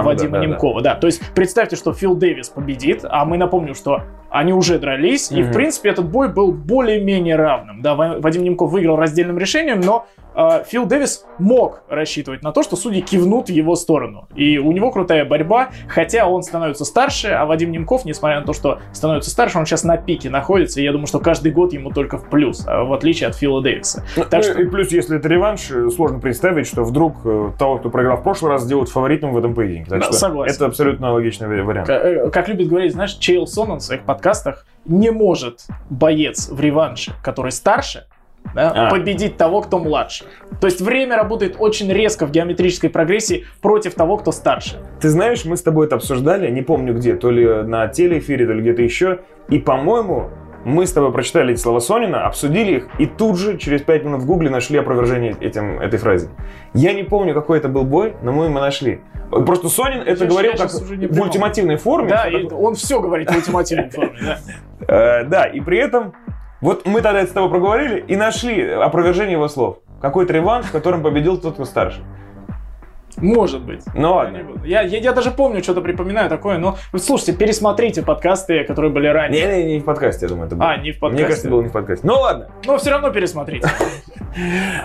А, 0.00 0.02
Вадима 0.02 0.32
да, 0.32 0.38
да, 0.38 0.44
да. 0.46 0.46
Немкова, 0.52 0.80
да. 0.82 0.94
То 0.94 1.06
есть 1.06 1.20
представьте, 1.34 1.76
что 1.76 1.92
Фил 1.92 2.14
Дэвис 2.16 2.48
победит, 2.48 3.04
а 3.08 3.24
мы 3.24 3.36
напомним, 3.38 3.74
что 3.74 4.02
они 4.30 4.52
уже 4.54 4.78
дрались, 4.78 5.30
и 5.30 5.42
в 5.42 5.52
принципе 5.52 5.90
этот 5.90 6.08
бой 6.10 6.28
был 6.32 6.52
более-менее 6.52 7.36
равным. 7.36 7.82
Да, 7.82 7.94
Ва- 7.94 8.16
Вадим 8.18 8.42
Немков 8.44 8.70
выиграл 8.70 8.96
раздельным 8.96 9.36
решением, 9.36 9.80
но 9.82 10.06
э, 10.34 10.64
Фил 10.66 10.86
Дэвис 10.86 11.26
мог 11.38 11.82
рассчитывать 11.90 12.42
на 12.42 12.50
то, 12.52 12.62
что 12.62 12.76
судьи 12.76 13.02
кивнут 13.02 13.48
в 13.48 13.52
его 13.52 13.74
сторону. 13.76 14.26
И 14.34 14.56
у 14.56 14.72
него 14.72 14.90
крутая 14.90 15.26
борьба, 15.26 15.68
хотя 15.86 16.26
он 16.26 16.42
становится 16.42 16.86
старше, 16.86 17.28
а 17.28 17.44
Вадим 17.44 17.72
Немков, 17.72 18.06
несмотря 18.06 18.40
на 18.40 18.46
то, 18.46 18.54
что 18.54 18.78
становится 18.94 19.28
старше, 19.30 19.58
он 19.58 19.66
сейчас 19.66 19.84
на 19.84 19.98
пике 19.98 20.30
находится, 20.30 20.80
и 20.80 20.84
я 20.84 20.92
думаю, 20.92 21.06
что 21.08 21.18
каждый 21.20 21.52
год 21.52 21.74
ему 21.74 21.90
только 21.90 22.16
в 22.16 22.30
плюс, 22.30 22.64
а 22.66 22.84
в 22.84 22.92
отличие 22.94 23.28
от 23.28 23.36
Фила 23.36 23.60
Дэвиса. 23.60 24.02
Ну, 24.16 24.22
Так 24.24 24.32
ну, 24.32 24.42
что- 24.44 24.62
И 24.62 24.64
плюс, 24.66 24.90
если 24.92 25.18
это 25.18 25.28
реванш, 25.28 25.70
э, 25.70 25.90
сложно 25.90 26.20
представить, 26.22 26.66
что 26.66 26.84
вдруг 26.84 27.16
э, 27.24 27.50
того, 27.58 27.78
кто 27.78 27.90
проиграл 27.90 28.16
в 28.16 28.22
прошлый 28.22 28.52
раз, 28.52 28.62
сделают 28.62 28.88
фаворитом 28.88 29.32
в 29.32 29.38
этом 29.38 29.54
поединке. 29.54 29.90
Так 29.90 30.00
Да, 30.00 30.04
что 30.06 30.14
согласен. 30.14 30.54
Это 30.54 30.66
абсолютно 30.66 31.12
логичный 31.12 31.48
вари- 31.48 31.62
вариант. 31.62 31.86
Как, 31.88 32.04
э, 32.04 32.30
как 32.30 32.48
любит 32.48 32.68
говорить, 32.68 32.92
знаешь, 32.92 33.12
Чейл 33.14 33.46
Сонан 33.46 33.78
в 33.78 33.82
своих 33.82 34.02
подкастах, 34.04 34.66
не 34.86 35.10
может 35.10 35.66
боец 35.90 36.48
в 36.48 36.58
реванше, 36.60 37.12
который 37.22 37.52
старше, 37.52 38.06
да, 38.54 38.88
А. 38.88 38.90
победить 38.90 39.36
того, 39.36 39.60
кто 39.60 39.78
младше. 39.78 40.24
То 40.60 40.66
есть 40.66 40.80
время 40.80 41.16
работает 41.16 41.56
очень 41.58 41.92
резко 41.92 42.26
в 42.26 42.30
геометрической 42.32 42.90
прогрессии 42.90 43.44
против 43.60 43.94
того, 43.94 44.16
кто 44.16 44.32
старше. 44.32 44.80
Ты 45.00 45.08
знаешь, 45.10 45.44
мы 45.44 45.56
с 45.56 45.62
тобой 45.62 45.86
это 45.86 45.96
обсуждали, 45.96 46.50
не 46.50 46.62
помню 46.62 46.94
где, 46.94 47.14
то 47.14 47.30
ли 47.30 47.46
на 47.62 47.86
телеэфире, 47.88 48.46
то 48.46 48.52
ли 48.52 48.60
где-то 48.62 48.82
еще. 48.82 49.20
И, 49.48 49.58
по-моему, 49.58 50.30
мы 50.64 50.86
с 50.86 50.92
тобой 50.92 51.12
прочитали 51.12 51.52
эти 51.52 51.60
слова 51.60 51.80
Сонина, 51.80 52.26
обсудили 52.26 52.76
их, 52.76 52.88
и 52.98 53.06
тут 53.06 53.38
же, 53.38 53.58
через 53.58 53.82
пять 53.82 54.04
минут 54.04 54.22
в 54.22 54.26
гугле, 54.26 54.50
нашли 54.50 54.78
опровержение 54.78 55.34
этим, 55.40 55.80
этой 55.80 55.98
фразе. 55.98 56.28
Я 56.74 56.92
не 56.94 57.02
помню, 57.02 57.34
какой 57.34 57.58
это 57.58 57.68
был 57.68 57.84
бой, 57.84 58.14
но 58.22 58.32
мы 58.32 58.46
его 58.46 58.60
нашли. 58.60 59.00
Просто 59.30 59.68
Сонин 59.68 60.02
это 60.02 60.24
Я 60.24 60.30
говорил 60.30 60.52
как 60.56 60.70
в 60.70 61.20
ультимативной 61.20 61.76
форме. 61.76 62.10
Да, 62.10 62.28
и 62.28 62.44
такое- 62.44 62.58
он 62.58 62.74
все 62.74 63.00
говорит 63.00 63.30
в 63.30 63.36
ультимативной 63.36 63.90
форме. 63.90 64.18
да. 64.20 64.38
Да, 65.24 65.44
и 65.44 65.60
при 65.60 65.78
этом, 65.78 66.12
вот 66.60 66.86
мы 66.86 67.00
тогда 67.02 67.20
это 67.20 67.30
с 67.30 67.32
тобой 67.32 67.50
проговорили 67.50 68.04
и 68.08 68.16
нашли 68.16 68.68
опровержение 68.68 69.32
его 69.34 69.48
слов. 69.48 69.78
Какой-то 70.00 70.32
реванш, 70.32 70.66
в 70.66 70.72
котором 70.72 71.02
победил 71.02 71.38
тот, 71.40 71.54
кто 71.54 71.64
старше. 71.64 72.02
Может 73.22 73.62
быть. 73.62 73.82
Ну 73.94 74.14
ладно. 74.14 74.38
я, 74.64 74.82
я- 74.82 74.98
я 74.98 75.12
даже 75.12 75.30
помню, 75.30 75.62
что-то 75.62 75.80
припоминаю 75.80 76.28
такое, 76.28 76.58
но 76.58 76.76
слушайте, 76.96 77.32
пересмотрите 77.32 78.02
подкасты, 78.02 78.64
которые 78.64 78.92
были 78.92 79.06
ранее. 79.06 79.46
Не, 79.46 79.64
не, 79.64 79.74
не 79.74 79.80
в 79.80 79.84
подкасте, 79.84 80.26
я 80.26 80.28
думаю, 80.28 80.48
это 80.48 80.56
было. 80.56 80.70
А, 80.70 80.76
не 80.76 80.92
в 80.92 80.98
подкасте. 80.98 81.22
Мне 81.22 81.28
кажется, 81.28 81.48
было 81.48 81.62
не 81.62 81.68
в 81.68 81.72
подкасте. 81.72 82.06
Ну 82.06 82.14
ладно. 82.14 82.48
Но 82.66 82.76
все 82.78 82.90
равно 82.90 83.10
пересмотрите. 83.10 83.68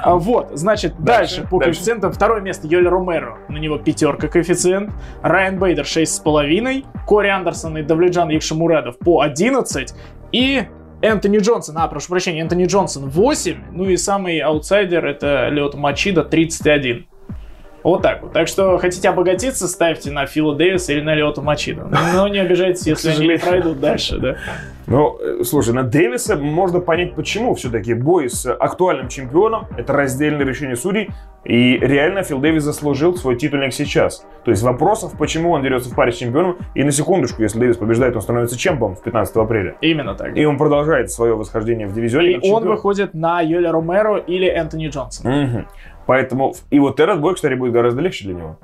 А, 0.04 0.16
Вот, 0.16 0.50
значит, 0.54 0.96
Дальше, 1.00 1.48
по 1.50 1.60
коэффициентам. 1.60 2.12
Второе 2.12 2.42
место 2.42 2.68
Йоли 2.68 2.88
Ромеро. 2.88 3.38
На 3.48 3.58
него 3.58 3.78
пятерка 3.78 4.28
коэффициент. 4.28 4.92
Райан 5.22 5.58
Бейдер 5.58 5.86
6,5. 5.86 6.86
Кори 7.06 7.30
Андерсон 7.30 7.78
и 7.78 7.82
Давледжан 7.82 8.30
Якшамурадов 8.30 9.00
по 9.00 9.22
11. 9.22 9.94
И 10.34 10.64
Энтони 11.02 11.38
Джонсон, 11.38 11.78
а, 11.78 11.88
прошу 11.88 12.10
прощения, 12.10 12.42
Энтони 12.42 12.66
Джонсон 12.66 13.08
8. 13.10 13.58
Ну 13.72 13.86
и 13.86 13.96
самый 13.98 14.40
аутсайдер 14.40 15.06
это 15.06 15.48
Леото 15.50 15.78
Мачида 15.78 16.24
31. 16.24 17.08
Вот 17.88 18.02
так 18.02 18.22
вот. 18.22 18.34
Так 18.34 18.50
что 18.50 18.78
хотите 18.80 19.08
обогатиться, 19.08 19.66
ставьте 19.66 20.12
на 20.12 20.26
Фила 20.26 20.54
Дэвиса 20.54 20.92
или 20.92 21.00
на 21.00 21.16
Леото 21.16 21.42
Мачида. 21.42 21.90
Но 22.14 22.28
не 22.28 22.40
обижайтесь, 22.40 22.86
если 22.86 23.12
они 23.12 23.28
не 23.30 23.38
пройдут 23.38 23.80
дальше, 23.80 24.18
да. 24.18 24.36
Ну, 24.88 25.18
э, 25.20 25.44
слушай, 25.46 25.74
на 25.74 25.84
Дэвиса 25.84 26.36
можно 26.36 26.82
понять, 26.82 27.14
почему 27.14 27.56
все-таки 27.56 27.94
бой 27.94 28.30
с 28.30 28.46
актуальным 28.46 29.08
чемпионом– 29.08 29.68
это 29.78 29.94
раздельное 29.94 30.46
решение 30.46 30.76
судей, 30.78 31.10
и 31.44 31.78
реально 31.78 32.24
Фил 32.24 32.40
Дэвис 32.40 32.64
заслужил 32.64 33.16
свой 33.16 33.38
титульник 33.38 33.74
сейчас. 33.74 34.26
То 34.46 34.52
есть 34.52 34.64
вопросов, 34.64 35.14
почему 35.18 35.52
он 35.52 35.62
дерется 35.62 35.90
в 35.90 35.96
паре 35.96 36.12
с 36.12 36.18
чемпионом, 36.18 36.58
и 36.74 36.84
на 36.84 36.92
секундочку, 36.92 37.42
если 37.42 37.60
Дэвис 37.60 37.78
побеждает, 37.78 38.16
он 38.16 38.22
становится 38.22 38.58
чемпом 38.58 38.96
в 38.96 39.04
15 39.04 39.36
апреля. 39.38 39.76
Именно 39.82 40.16
так. 40.16 40.38
И 40.38 40.46
он 40.46 40.58
продолжает 40.58 41.12
свое 41.12 41.36
восхождение 41.36 41.88
в 41.88 41.94
дивизионе. 41.94 42.32
И 42.32 42.52
он 42.52 42.66
выходит 42.66 43.14
на 43.14 43.42
Йоля 43.42 43.72
Ромеро 43.72 44.18
или 44.18 44.48
Энтони 44.48 44.88
Джонсона. 44.88 45.30
Мгм. 45.30 45.68
Поэтому, 46.08 46.56
и 46.72 46.80
вот 46.80 47.00
этот 47.00 47.22
бой, 47.22 47.36
кстати, 47.36 47.54
будет 47.54 47.74
гораздо 47.74 48.02
легче 48.02 48.26
для 48.26 48.34
него. 48.34 48.58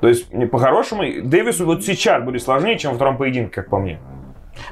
То 0.00 0.08
есть, 0.08 0.28
по-хорошему, 0.50 1.02
Дэвису 1.22 1.64
вот 1.64 1.84
сейчас 1.84 2.22
будет 2.22 2.42
сложнее, 2.42 2.78
чем 2.78 2.90
во 2.90 2.96
втором 2.96 3.16
поединке, 3.16 3.50
как 3.50 3.70
по 3.70 3.78
мне. 3.78 3.98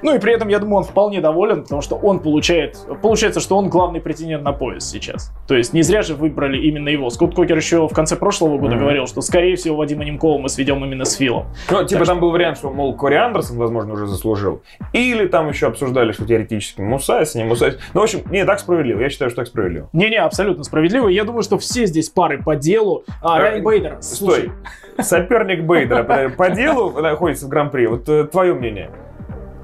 Ну 0.03 0.15
и 0.15 0.19
при 0.19 0.33
этом, 0.35 0.49
я 0.49 0.59
думаю, 0.59 0.79
он 0.79 0.85
вполне 0.85 1.21
доволен, 1.21 1.63
потому 1.63 1.83
что 1.83 1.97
он 1.97 2.21
получает... 2.21 2.77
Получается, 3.03 3.41
что 3.41 3.57
он 3.57 3.69
главный 3.69 4.01
претендент 4.01 4.43
на 4.45 4.53
пояс 4.53 4.89
сейчас. 4.91 5.33
То 5.49 5.55
есть 5.55 5.73
не 5.73 5.83
зря 5.83 6.03
же 6.03 6.15
выбрали 6.15 6.59
именно 6.59 6.89
его. 6.89 7.11
Скотт 7.11 7.35
Кокер 7.35 7.57
еще 7.57 7.87
в 7.89 7.93
конце 7.95 8.17
прошлого 8.17 8.59
года 8.59 8.75
Мгм. 8.75 8.85
говорил, 8.85 9.07
что, 9.07 9.21
скорее 9.21 9.57
всего, 9.57 9.77
Вадима 9.77 10.05
Немкова 10.05 10.39
мы 10.39 10.49
сведем 10.49 10.85
именно 10.85 11.05
с 11.05 11.15
Филом. 11.17 11.47
Ну, 11.71 11.85
типа 11.85 12.01
Так 12.01 12.07
там 12.09 12.21
был 12.21 12.31
вариант, 12.31 12.59
что, 12.59 12.71
мол, 12.71 12.95
Кори 12.97 13.15
Андерсон, 13.17 13.59
возможно, 13.59 13.93
уже 13.95 14.07
заслужил. 14.07 14.63
Или 14.93 15.27
там 15.27 15.49
еще 15.49 15.67
обсуждали, 15.67 16.13
что 16.13 16.27
теоретически 16.27 16.81
Мусаси, 16.81 17.35
не 17.35 17.45
Мусаси. 17.45 17.79
Ну, 17.95 18.01
в 18.01 18.05
общем, 18.05 18.21
не, 18.31 18.45
так 18.45 18.59
справедливо. 18.61 19.01
Я 19.01 19.09
считаю, 19.11 19.31
что 19.31 19.41
так 19.43 19.49
справедливо. 19.49 19.89
Не-не, 19.93 20.17
абсолютно 20.17 20.65
справедливо. 20.65 21.09
Я 21.09 21.25
думаю, 21.25 21.43
что 21.43 21.59
все 21.59 21.87
здесь 21.87 22.09
пары 22.11 22.43
по 22.43 22.57
делу. 22.57 23.05
А, 23.23 23.39
Э, 23.39 23.43
Райан 23.43 23.63
Бейдер, 23.65 23.99
Стой. 24.01 24.51
Соперник 24.99 25.65
Бейдера 25.65 26.03
по- 26.05 26.29
по 26.31 26.51
делу 26.51 26.91
находится 27.01 27.47
в 27.47 27.49
Гран-при. 27.49 27.87
Вот 27.87 28.09
э, 28.09 28.25
твое 28.25 28.55
мнение. 28.55 28.91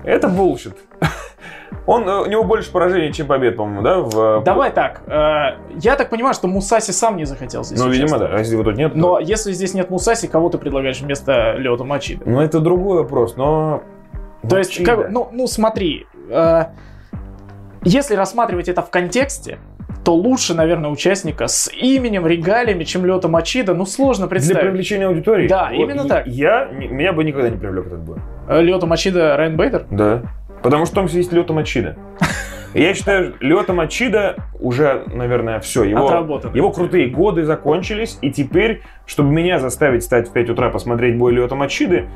Это 0.04 0.28
bullshit. 0.28 0.76
Он, 1.86 2.08
э, 2.08 2.20
у 2.20 2.26
него 2.26 2.44
больше 2.44 2.70
поражений, 2.70 3.12
чем 3.12 3.26
побед, 3.26 3.56
по-моему, 3.56 3.82
да? 3.82 4.00
В, 4.00 4.40
э, 4.40 4.44
Давай 4.44 4.70
так. 4.70 5.02
э, 5.06 5.58
я 5.80 5.96
так 5.96 6.10
понимаю, 6.10 6.34
что 6.34 6.46
Мусаси 6.46 6.92
сам 6.92 7.16
не 7.16 7.24
захотел 7.24 7.64
здесь 7.64 7.78
Ну, 7.80 7.88
видимо, 7.88 8.18
да. 8.18 8.26
А 8.32 8.38
если 8.38 8.54
его 8.54 8.62
тут 8.64 8.76
нет, 8.76 8.92
то- 8.92 8.98
Но 8.98 9.18
если 9.18 9.52
здесь 9.52 9.74
нет 9.74 9.90
Мусаси, 9.90 10.28
кого 10.28 10.48
ты 10.48 10.58
предлагаешь 10.58 11.00
вместо 11.00 11.54
Лиото 11.56 11.84
Мачида? 11.84 12.22
Ну, 12.24 12.40
это 12.40 12.60
другой 12.60 12.98
вопрос, 12.98 13.36
но... 13.36 13.82
То 14.48 14.58
есть, 14.58 14.78
Мачида. 14.78 14.96
как- 15.02 15.10
ну, 15.10 15.28
ну 15.32 15.46
смотри, 15.46 16.06
если 17.84 18.14
рассматривать 18.14 18.68
это 18.68 18.82
в 18.82 18.90
контексте, 18.90 19.58
то 20.04 20.14
лучше, 20.14 20.54
наверное, 20.54 20.90
участника 20.90 21.46
с 21.46 21.70
именем, 21.72 22.26
регалиями, 22.26 22.84
чем 22.84 23.04
Лиото 23.06 23.28
Мачида, 23.28 23.74
ну 23.74 23.86
сложно 23.86 24.26
Для 24.26 24.30
представить. 24.30 24.62
привлечения 24.62 25.06
аудитории. 25.06 25.46
Да, 25.48 25.70
именно 25.72 26.02
и- 26.02 26.08
так. 26.08 26.26
Я, 26.26 26.64
меня 26.66 27.12
бы 27.12 27.22
никогда 27.24 27.48
не 27.50 27.56
привлек 27.56 27.86
этот 27.86 28.00
бой. 28.00 28.18
Лёта 28.48 28.86
Мачида, 28.86 29.36
Райан 29.36 29.56
Бейдер? 29.56 29.86
Да. 29.90 30.22
Потому 30.62 30.86
что 30.86 30.96
там 30.96 31.06
есть 31.06 31.32
Лёта 31.32 31.52
Мачида. 31.52 31.96
Я 32.74 32.94
считаю, 32.94 33.34
Лёта 33.40 33.74
Мачида 33.74 34.36
уже, 34.58 35.02
наверное, 35.12 35.60
все. 35.60 35.84
Его, 35.84 36.06
Отработанный. 36.06 36.56
его 36.56 36.70
крутые 36.72 37.08
годы 37.10 37.44
закончились. 37.44 38.18
И 38.22 38.30
теперь, 38.30 38.80
чтобы 39.06 39.30
меня 39.30 39.58
заставить 39.58 40.02
встать 40.02 40.28
в 40.28 40.32
5 40.32 40.50
утра 40.50 40.70
посмотреть 40.70 41.18
бой 41.18 41.32
Лёта 41.32 41.54
Мачиды, 41.54 42.06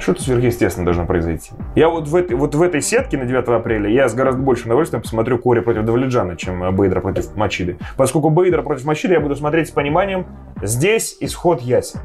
что-то 0.00 0.22
сверхъестественное 0.22 0.84
должно 0.84 1.06
произойти. 1.06 1.52
Я 1.74 1.88
вот 1.88 2.08
в, 2.08 2.16
этой, 2.16 2.36
вот 2.36 2.54
в 2.54 2.62
этой 2.62 2.80
сетке 2.80 3.18
на 3.18 3.26
9 3.26 3.48
апреля 3.48 3.88
я 3.88 4.08
с 4.08 4.14
гораздо 4.14 4.42
большим 4.42 4.66
удовольствием 4.66 5.02
посмотрю 5.02 5.38
Кори 5.38 5.60
против 5.60 5.84
Давледжана, 5.84 6.36
чем 6.36 6.62
э, 6.62 6.70
Бейдера 6.70 7.00
против 7.00 7.34
Мачиды. 7.36 7.78
Поскольку 7.96 8.30
Бейдера 8.30 8.62
против 8.62 8.84
Мачиды 8.84 9.14
я 9.14 9.20
буду 9.20 9.36
смотреть 9.36 9.68
с 9.68 9.70
пониманием, 9.70 10.26
здесь 10.62 11.16
исход 11.20 11.60
ясен. 11.60 12.00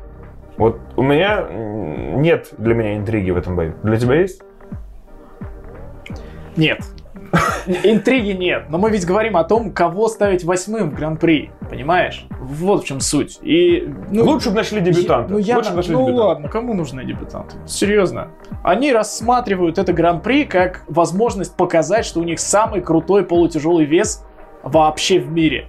Вот 0.57 0.79
у 0.95 1.03
меня 1.03 1.47
нет 1.49 2.53
для 2.57 2.73
меня 2.73 2.97
интриги 2.97 3.31
в 3.31 3.37
этом 3.37 3.55
бою. 3.55 3.75
Для 3.83 3.97
тебя 3.97 4.15
есть? 4.15 4.41
Нет. 6.55 6.79
Интриги 7.83 8.31
нет, 8.31 8.65
но 8.69 8.77
мы 8.77 8.89
ведь 8.89 9.05
говорим 9.05 9.37
о 9.37 9.43
том, 9.43 9.71
кого 9.71 10.07
ставить 10.07 10.43
восьмым 10.43 10.91
в 10.91 10.95
Гран-при, 10.95 11.51
понимаешь? 11.69 12.25
Вот 12.39 12.83
в 12.83 12.85
чем 12.87 12.99
суть. 12.99 13.39
И, 13.41 13.89
ну, 14.11 14.23
Лучше 14.23 14.49
бы 14.49 14.55
нашли 14.55 14.81
дебютанта. 14.81 15.31
Ну, 15.31 15.37
я, 15.37 15.57
Лучше 15.57 15.71
бы 15.71 15.77
нашли 15.77 15.93
ну 15.93 16.05
дебютанта. 16.05 16.27
ладно, 16.27 16.49
кому 16.49 16.73
нужны 16.73 17.03
дебютанты? 17.03 17.55
Серьезно. 17.65 18.29
Они 18.63 18.93
рассматривают 18.93 19.77
это 19.77 19.93
Гран-при 19.93 20.45
как 20.45 20.83
возможность 20.87 21.55
показать, 21.55 22.05
что 22.05 22.19
у 22.19 22.23
них 22.23 22.39
самый 22.39 22.81
крутой 22.81 23.25
полутяжелый 23.25 23.85
вес 23.85 24.23
вообще 24.63 25.19
в 25.19 25.31
мире. 25.31 25.67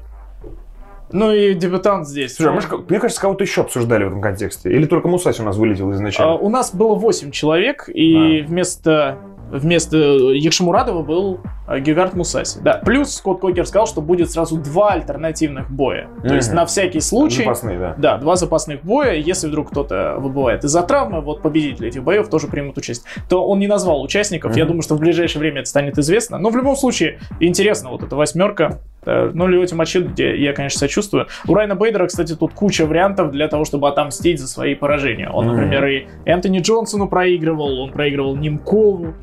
Ну 1.12 1.32
и 1.32 1.54
дебютант 1.54 2.08
здесь. 2.08 2.34
Слушай, 2.34 2.48
а 2.48 2.52
мы 2.52 2.60
же, 2.60 2.68
мне 2.88 2.98
кажется, 2.98 3.20
кого-то 3.22 3.44
еще 3.44 3.60
обсуждали 3.60 4.04
в 4.04 4.08
этом 4.08 4.20
контексте. 4.20 4.70
Или 4.70 4.86
только 4.86 5.06
Мусаси 5.08 5.40
у 5.40 5.44
нас 5.44 5.56
вылетел 5.56 5.88
А, 5.88 5.92
изначально? 5.92 6.34
у 6.34 6.48
нас 6.48 6.74
было 6.74 6.94
8 6.96 7.30
человек, 7.30 7.88
и 7.88 8.44
вместо, 8.46 9.18
вместо 9.50 9.96
Якшимурадова 9.96 11.02
был 11.02 11.40
а, 11.66 11.78
Гигард 11.80 12.14
Мусаси. 12.14 12.60
Да. 12.62 12.80
Плюс 12.84 13.14
Скотт 13.14 13.40
Кокер 13.40 13.66
сказал, 13.66 13.86
что 13.86 14.00
будет 14.00 14.30
сразу 14.30 14.56
два 14.56 14.92
альтернативных 14.92 15.70
боя. 15.70 16.08
То 16.22 16.34
есть 16.34 16.52
на 16.52 16.64
всякий 16.66 17.00
случай... 17.00 17.42
Запасные, 17.42 17.78
да. 17.78 17.94
Да, 17.98 18.16
два 18.18 18.36
запасных 18.36 18.82
боя. 18.84 19.14
Если 19.14 19.48
вдруг 19.48 19.70
кто-то 19.70 20.16
выбывает 20.18 20.64
из-за 20.64 20.82
травмы, 20.82 21.20
вот 21.20 21.42
победители 21.42 21.88
этих 21.88 22.02
боев 22.02 22.28
тоже 22.28 22.46
примут 22.48 22.78
участие. 22.78 23.10
То 23.28 23.46
он 23.46 23.58
не 23.58 23.66
назвал 23.66 24.02
участников. 24.02 24.56
Я 24.56 24.64
Мгм. 24.64 24.68
думаю, 24.68 24.82
что 24.82 24.94
в 24.94 25.00
ближайшее 25.00 25.40
время 25.40 25.60
это 25.60 25.68
станет 25.68 25.98
известно. 25.98 26.38
Но 26.38 26.50
в 26.50 26.56
любом 26.56 26.76
случае, 26.76 27.18
интересно, 27.40 27.90
вот 27.90 28.02
эта 28.02 28.14
восьмерка. 28.16 28.80
Э, 29.04 29.30
Ну, 29.32 29.46
Леоти 29.46 29.74
Мачидо, 29.74 30.08
где 30.08 30.36
я, 30.36 30.52
конечно, 30.52 30.78
сочувствую. 30.80 31.26
У 31.46 31.54
Райана 31.54 31.76
Бейдера, 31.76 32.06
кстати, 32.06 32.34
тут 32.34 32.52
куча 32.54 32.86
вариантов 32.86 33.30
для 33.30 33.46
того, 33.48 33.64
чтобы 33.64 33.88
отомстить 33.88 34.40
за 34.40 34.48
свои 34.48 34.74
поражения. 34.74 35.28
Он, 35.30 35.46
Мгм. 35.46 35.54
например, 35.54 35.86
и 35.86 36.06
Энтони 36.24 36.58
Джонсону 36.58 37.08
проигрывал, 37.08 37.78
он 37.80 37.92
проигрывал 37.92 38.34
Нимкову. 38.36 39.14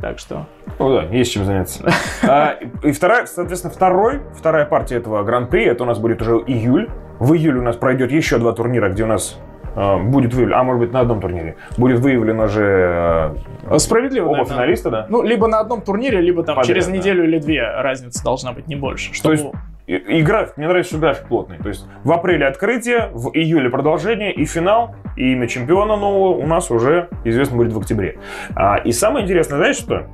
Так 0.00 0.18
что... 0.18 0.46
Ну 0.78 0.92
да, 0.92 1.04
есть 1.04 1.32
чем 1.32 1.44
заняться. 1.44 1.84
А, 2.22 2.56
и 2.82 2.92
вторая, 2.92 3.26
соответственно, 3.26 3.74
второй, 3.74 4.20
вторая 4.36 4.64
партия 4.64 4.96
этого 4.96 5.22
гран-при, 5.22 5.64
это 5.64 5.84
у 5.84 5.86
нас 5.86 5.98
будет 5.98 6.22
уже 6.22 6.36
июль. 6.46 6.88
В 7.18 7.34
июле 7.34 7.60
у 7.60 7.62
нас 7.62 7.76
пройдет 7.76 8.10
еще 8.10 8.38
два 8.38 8.52
турнира, 8.52 8.88
где 8.88 9.04
у 9.04 9.06
нас 9.06 9.38
а, 9.74 9.98
будет 9.98 10.34
выявлено, 10.34 10.60
а 10.60 10.64
может 10.64 10.80
быть 10.80 10.92
на 10.92 11.00
одном 11.00 11.20
турнире, 11.20 11.56
будет 11.78 12.00
выявлено 12.00 12.46
же 12.48 13.34
э, 13.64 13.78
Справедливо, 13.78 14.26
а, 14.26 14.30
оба 14.30 14.38
наверное. 14.38 14.54
финалиста, 14.54 14.90
да? 14.90 15.06
Ну, 15.08 15.22
либо 15.22 15.46
на 15.46 15.60
одном 15.60 15.82
турнире, 15.82 16.20
либо 16.20 16.42
там 16.42 16.56
Подряд, 16.56 16.68
через 16.68 16.86
да. 16.86 16.92
неделю 16.92 17.24
или 17.24 17.38
две 17.38 17.62
разница 17.62 18.22
должна 18.22 18.52
быть 18.52 18.66
не 18.68 18.76
больше. 18.76 19.14
Чтобы... 19.14 19.34
есть 19.34 19.46
И, 19.86 19.94
и 19.96 20.22
график, 20.22 20.56
мне 20.56 20.68
нравится, 20.68 20.92
что 20.92 21.00
график 21.00 21.26
плотный. 21.26 21.58
То 21.58 21.68
есть 21.68 21.86
в 22.04 22.12
апреле 22.12 22.46
открытие, 22.46 23.10
в 23.12 23.30
июле 23.34 23.68
продолжение 23.68 24.32
и 24.32 24.44
финал, 24.44 24.94
и 25.16 25.32
имя 25.32 25.48
чемпиона 25.48 25.96
нового 25.96 26.36
у 26.36 26.46
нас 26.46 26.70
уже 26.70 27.08
известно 27.24 27.56
будет 27.56 27.72
в 27.72 27.78
октябре. 27.78 28.18
А, 28.54 28.76
и 28.76 28.92
самое 28.92 29.24
интересное, 29.24 29.58
знаешь 29.58 29.76
что? 29.76 30.06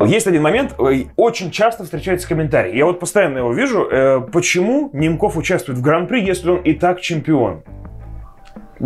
Есть 0.00 0.26
один 0.26 0.42
момент, 0.42 0.74
э, 0.78 1.04
очень 1.16 1.52
часто 1.52 1.84
встречается 1.84 2.28
комментарий. 2.28 2.76
Я 2.76 2.84
вот 2.84 2.98
постоянно 2.98 3.38
его 3.38 3.52
вижу. 3.52 3.88
э, 3.88 4.20
почему 4.32 4.90
Немков 4.92 5.36
участвует 5.36 5.78
в 5.78 5.82
гран-при, 5.82 6.20
если 6.20 6.50
он 6.50 6.58
и 6.62 6.72
так 6.72 7.00
чемпион? 7.00 7.62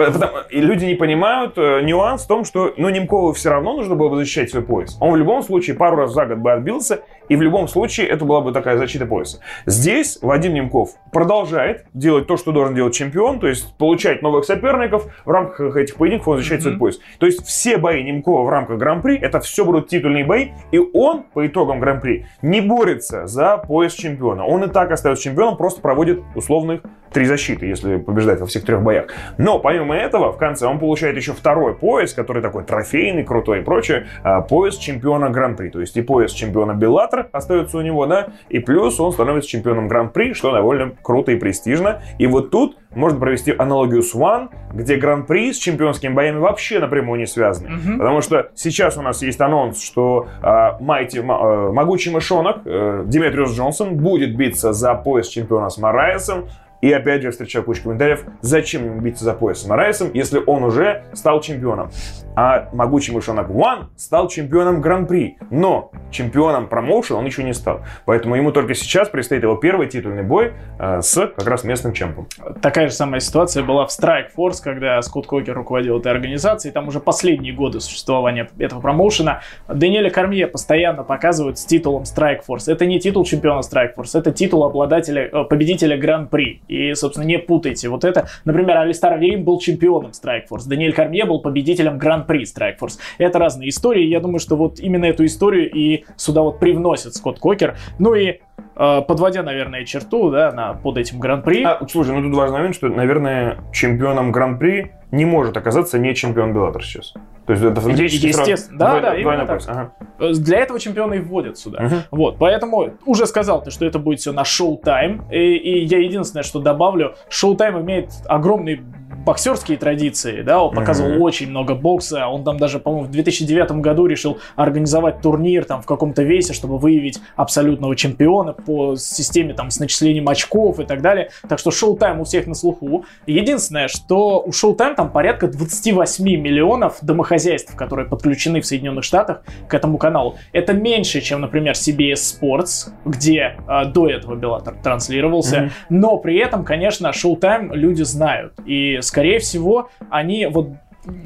Потому- 0.07 0.39
и 0.51 0.61
люди 0.61 0.85
не 0.85 0.95
понимают 0.95 1.59
э, 1.59 1.81
нюанс 1.83 2.25
в 2.25 2.29
том, 2.29 2.45
что 2.45 2.73
ну, 2.77 2.89
Немкову 2.89 3.33
все 3.33 3.51
равно 3.51 3.75
нужно 3.75 3.95
было 3.95 4.09
бы 4.09 4.17
защищать 4.17 4.51
свой 4.51 4.63
пояс. 4.63 4.97
Он 5.01 5.13
в 5.13 5.17
любом 5.17 5.43
случае 5.43 5.77
пару 5.77 5.97
раз 5.97 6.13
за 6.13 6.27
год 6.27 6.39
бы 6.39 6.53
отбился, 6.53 7.01
и 7.29 7.37
в 7.37 7.43
любом 7.43 7.69
случае 7.69 8.07
это 8.09 8.25
была 8.25 8.41
бы 8.41 8.53
такая 8.53 8.79
защита 8.79 9.05
пояса. 9.07 9.41
Здесь 9.67 10.19
Вадим 10.23 10.55
Немков 10.55 10.91
продолжает 11.13 11.85
делать 11.93 12.27
то, 12.27 12.37
что 12.37 12.53
должен 12.53 12.75
делать 12.75 12.95
чемпион, 12.95 13.39
то 13.41 13.47
есть 13.49 13.77
получать 13.77 14.23
новых 14.23 14.45
соперников 14.45 15.07
в 15.25 15.31
рамках 15.31 15.77
этих 15.77 15.97
поединков, 15.97 16.29
он 16.29 16.37
защищает 16.39 16.63
свой 16.63 16.73
Мгм. 16.75 16.81
пояс. 16.81 16.99
То 17.19 17.27
есть 17.27 17.45
все 17.47 17.77
бои 17.77 18.03
Немкова 18.03 18.43
в 18.45 18.49
рамках 18.49 18.79
Гран-при, 18.79 19.19
это 19.19 19.41
все 19.41 19.65
будут 19.65 19.89
титульные 19.89 20.25
бои, 20.25 20.49
и 20.73 20.79
он 20.79 21.25
по 21.35 21.47
итогам 21.47 21.81
Гран-при 21.81 22.27
не 22.43 22.61
борется 22.61 23.27
за 23.27 23.59
пояс 23.59 23.93
чемпиона. 23.93 24.45
Он 24.47 24.65
и 24.65 24.69
так 24.69 24.91
остается 24.91 25.23
чемпионом, 25.25 25.57
просто 25.57 25.81
проводит 25.81 26.21
условных 26.35 26.81
три 27.13 27.25
защиты, 27.25 27.67
если 27.67 27.97
побеждает 27.97 28.41
во 28.41 28.47
всех 28.47 28.65
трех 28.65 28.83
боях. 28.83 29.07
Но 29.39 29.59
помимо 29.59 29.95
этого, 29.97 30.33
в 30.33 30.39
конце 30.39 30.67
он 30.67 30.79
получает 30.79 31.17
еще 31.17 31.33
второй 31.33 31.75
пояс, 31.75 32.15
который 32.15 32.43
такой 32.43 32.65
трофейный, 32.65 33.25
крутой 33.25 33.61
и 33.61 33.63
прочее, 33.63 34.07
а, 34.23 34.41
пояс 34.41 34.77
чемпиона 34.77 35.31
Гран-при. 35.31 35.69
То 35.71 35.81
есть 35.81 35.97
и 35.97 36.03
пояс 36.03 36.33
чемпиона 36.33 36.73
Беллатор 36.73 37.29
остается 37.33 37.79
у 37.79 37.83
него, 37.83 38.07
да, 38.07 38.29
и 38.49 38.59
плюс 38.59 38.99
он 39.01 39.13
становится 39.13 39.49
чемпионом 39.49 39.89
Гран-при, 39.89 40.33
что 40.35 40.53
довольно 40.53 40.93
круто 41.03 41.33
и 41.33 41.37
престижно. 41.37 42.03
И 42.19 42.27
вот 42.27 42.51
тут 42.51 42.77
можно 42.95 43.19
провести 43.21 43.55
аналогию 43.57 44.03
с 44.03 44.15
One, 44.15 44.49
где 44.73 44.97
Гран-при 44.97 45.53
с 45.53 45.59
чемпионскими 45.59 46.13
боями 46.13 46.39
вообще 46.39 46.79
напрямую 46.79 47.21
не 47.21 47.27
связаны. 47.27 47.71
Мгм. 47.71 47.99
Потому 47.99 48.21
что 48.23 48.51
сейчас 48.55 48.97
у 48.97 49.03
нас 49.03 49.23
есть 49.23 49.41
анонс, 49.41 49.83
что 49.83 50.29
а, 50.43 50.79
Майти, 50.81 51.21
ма- 51.21 51.39
э, 51.41 51.73
могучий 51.73 52.11
мышонок 52.11 52.63
э, 52.65 53.05
Диметриус 53.07 53.55
Джонсон 53.57 53.97
будет 53.97 54.37
биться 54.37 54.73
за 54.73 54.95
пояс 54.95 55.29
чемпиона 55.29 55.69
с 55.69 55.79
Мараесом. 55.79 56.49
И 56.81 56.93
опять 56.93 57.23
же 57.23 57.29
я 57.29 57.33
встречал 57.33 57.63
кучу 57.63 57.83
комментариев, 57.83 58.25
зачем 58.41 58.85
ему 58.85 59.01
биться 59.01 59.25
за 59.25 59.35
пояс 59.35 59.63
с 59.63 59.67
Мараесом, 59.67 60.11
если 60.15 60.41
он 60.45 60.65
уже 60.65 61.05
стал 61.13 61.41
чемпионом. 61.41 61.91
А 62.37 62.69
могучий 62.73 63.13
мышонок 63.13 63.51
One 63.51 63.87
стал 63.97 64.29
чемпионом 64.29 64.81
Гран-при. 64.81 65.39
Но 65.51 65.91
чемпионом 66.11 66.69
промоушен 66.69 67.17
он 67.17 67.25
еще 67.25 67.43
не 67.43 67.53
стал. 67.53 67.81
Поэтому 68.07 68.37
ему 68.37 68.53
только 68.53 68.75
сейчас 68.75 69.09
предстоит 69.09 69.43
его 69.43 69.57
первый 69.57 69.89
титульный 69.89 70.23
бой 70.23 70.53
э, 70.79 71.01
с 71.03 71.27
как 71.27 71.47
раз 71.49 71.65
местным 71.65 71.93
чемпом. 71.93 72.29
Такая 72.63 72.89
же 72.89 72.95
самая 72.95 73.21
ситуация 73.21 73.65
была 73.65 73.87
в 73.87 73.91
Strike 73.91 74.29
Force, 74.37 74.63
когда 74.63 75.03
Скотт 75.03 75.27
Кокер 75.27 75.55
руководил 75.55 75.99
этой 75.99 76.13
организацией. 76.13 76.73
Там 76.73 76.87
уже 76.87 77.01
последние 77.01 77.53
годы 77.53 77.81
существования 77.81 78.49
этого 78.59 78.81
промоушена. 78.81 79.43
Даниэля 79.67 80.11
Кормье 80.11 80.47
постоянно 80.47 81.03
показывают 81.03 81.59
с 81.59 81.65
титулом 81.65 82.05
Strike 82.05 82.43
Force. 82.49 82.71
Это 82.71 82.87
не 82.87 83.01
титул 83.01 83.25
чемпиона 83.25 83.61
Strike 83.61 83.97
Force, 83.97 84.17
это 84.19 84.31
титул 84.31 84.63
обладателя, 84.65 85.29
э, 85.29 85.45
победителя 85.45 85.97
Гран-при. 85.97 86.63
И, 86.69 86.95
собственно, 86.95 87.25
не 87.25 87.39
путайте 87.39 87.89
вот 87.89 88.05
это. 88.05 88.29
Например, 88.45 88.79
Алистар 88.79 89.15
Аверин 89.15 89.45
был 89.45 89.59
чемпионом 89.59 90.13
Strike 90.13 90.49
Force. 90.51 90.69
Даниэль 90.69 90.93
Кормье 90.93 91.25
был 91.25 91.41
победителем 91.41 91.99
Гран-при 91.99 92.43
Strike 92.43 92.79
Force. 92.81 92.99
Это 93.19 93.39
разные 93.39 93.71
истории. 93.71 94.05
Я 94.05 94.21
думаю, 94.21 94.39
что 94.39 94.57
вот 94.57 94.81
именно 94.81 95.07
эту 95.07 95.25
историю 95.25 95.71
и 95.71 96.05
сюда 96.17 96.43
вот 96.43 96.59
привносит 96.59 97.15
Скотт 97.15 97.39
Кокер. 97.39 97.77
Ну 97.99 98.15
и 98.15 98.41
подводя, 98.79 99.43
наверное, 99.43 99.85
черту, 99.85 100.31
да, 100.31 100.53
на, 100.53 100.73
под 100.75 100.99
этим 100.99 101.19
Гран-при. 101.19 101.65
А, 101.65 101.81
слушай, 101.91 102.15
ну 102.15 102.23
тут 102.23 102.35
важный 102.35 102.59
момент, 102.59 102.75
что, 102.77 102.89
наверное, 102.89 103.59
чемпионом 103.73 104.31
Гран-при 104.31 104.93
не 105.11 105.25
может 105.25 105.57
оказаться 105.57 105.99
не 105.99 106.15
чемпион 106.15 106.53
Bellator 106.53 106.85
сейчас. 106.85 107.15
То 107.47 107.53
есть 107.55 107.65
это 107.65 107.81
фактически 107.81 108.27
естественно. 108.27 108.79
Да, 108.79 109.01
да, 109.01 109.17
именно 109.17 109.47
так. 109.47 109.63
Ага. 109.67 109.93
Э, 110.19 110.33
Для 110.35 110.59
этого 110.59 110.79
чемпиона 110.79 111.15
и 111.15 111.19
вводят 111.19 111.57
сюда. 111.57 111.83
Мгм. 111.83 111.97
Вот, 112.11 112.37
поэтому 112.39 112.91
уже 113.07 113.27
сказал 113.27 113.63
ты, 113.63 113.71
что 113.71 113.87
это 113.87 113.99
будет 113.99 114.21
все 114.21 114.33
на 114.33 114.45
Showtime. 114.45 115.25
И, 115.31 115.57
и 115.57 115.85
я 115.87 115.99
единственное, 115.99 116.43
что 116.43 116.61
добавлю, 116.61 117.15
Showtime 117.31 117.81
имеет 117.81 118.11
огромные 118.27 118.83
боксерские 119.25 119.79
традиции, 119.79 120.43
да, 120.43 120.63
он 120.63 120.75
показывал 120.75 121.13
Мгм. 121.13 121.23
очень 121.23 121.51
много 121.51 121.75
бокса, 121.75 122.29
он 122.29 122.45
там 122.45 122.59
даже, 122.59 122.79
по-моему, 122.79 123.07
в 123.07 123.11
2009 123.11 123.81
году 123.81 124.07
решил 124.07 124.39
организовать 124.57 125.21
турнир 125.21 125.65
там 125.65 125.83
в 125.83 125.87
каком-то 125.87 126.23
весе, 126.23 126.53
чтобы 126.53 126.79
выявить 126.79 127.19
абсолютного 127.37 127.97
чемпиона 127.97 128.53
по 128.53 128.97
системе 128.97 129.55
там 129.55 129.71
с 129.71 129.79
начислением 129.81 130.29
очков 130.29 130.81
и 130.81 130.85
так 130.85 131.03
далее, 131.03 131.31
так 131.49 131.59
что 131.59 131.71
Showtime 131.71 132.21
у 132.21 132.25
всех 132.25 132.47
на 132.47 132.55
слуху. 132.55 133.05
Единственное, 133.27 133.89
что 133.89 134.43
у 134.45 134.53
Showtime 134.53 134.95
там 134.95 135.11
порядка 135.11 135.49
28 135.49 136.25
миллионов 136.25 136.99
домохозяйств, 137.03 137.75
которые 137.75 138.09
подключены 138.09 138.61
в 138.61 138.67
Соединенных 138.67 139.05
Штатах 139.05 139.43
к 139.69 139.75
этому 139.75 139.99
каналу. 139.99 140.37
Это 140.53 140.73
меньше, 140.73 141.21
чем, 141.21 141.41
например, 141.41 141.75
CBS 141.75 142.41
Sports, 142.41 142.91
где 143.05 143.57
э, 143.67 143.85
до 143.87 144.09
этого 144.09 144.35
Беллатор 144.37 144.75
транслировался. 144.83 145.61
Мгм. 145.61 145.71
Но 145.91 146.17
при 146.19 146.37
этом, 146.39 146.65
конечно, 146.65 147.09
Showtime 147.09 147.75
люди 147.75 148.03
знают. 148.03 148.53
И, 148.67 148.99
скорее 149.09 149.39
всего, 149.39 149.89
они 150.11 150.47
вот 150.47 150.69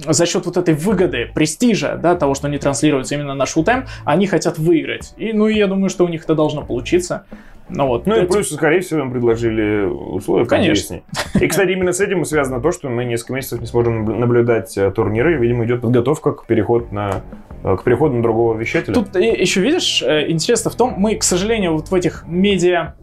за 0.07 0.27
счет 0.27 0.47
вот 0.47 0.57
этой 0.57 0.75
выгоды, 0.75 1.31
престижа, 1.35 1.99
да, 2.01 2.15
того, 2.15 2.35
что 2.35 2.47
они 2.47 2.59
транслируются 2.59 3.15
именно 3.17 3.35
на 3.35 3.43
Showtime, 3.45 3.87
они 4.05 4.27
хотят 4.27 4.59
выиграть. 4.59 5.13
И, 5.17 5.33
ну, 5.33 5.49
я 5.49 5.67
думаю, 5.67 5.91
что 5.91 6.05
у 6.05 6.09
них 6.09 6.23
это 6.25 6.35
должно 6.35 6.63
получиться. 6.63 7.25
Ну 7.69 7.87
вот. 7.87 8.07
Ну 8.07 8.21
и 8.23 8.27
плюс, 8.27 8.51
скорее 8.53 8.81
всего, 8.81 9.01
им 9.01 9.11
предложили 9.13 9.85
условия 9.87 10.47
Конечно. 10.47 11.01
И, 11.41 11.47
кстати, 11.47 11.71
именно 11.71 11.93
с 11.93 12.01
этим 12.01 12.23
и 12.23 12.25
связано 12.25 12.61
то, 12.61 12.71
что 12.71 12.89
мы 12.91 13.05
несколько 13.05 13.33
месяцев 13.33 13.61
не 13.61 13.67
сможем 13.67 14.05
наб- 14.05 14.19
наблюдать 14.19 14.77
э, 14.77 14.91
турниры. 14.91 15.39
Видимо, 15.39 15.65
идет 15.65 15.81
подготовка 15.81 16.33
к, 16.33 16.47
переход 16.47 16.93
на, 16.93 17.23
э, 17.65 17.77
к 17.77 17.83
переходу 17.85 18.15
на 18.17 18.23
другого 18.23 18.57
вещателя. 18.59 18.95
Тут 18.95 19.17
и- 19.17 19.41
еще, 19.41 19.61
видишь, 19.61 20.03
э, 20.03 20.31
интересно 20.31 20.71
в 20.71 20.75
том, 20.75 20.95
мы, 20.99 21.17
к 21.17 21.23
сожалению, 21.23 21.73
вот 21.73 21.89
в 21.89 21.95
этих 21.95 22.25
медиа 22.27 22.95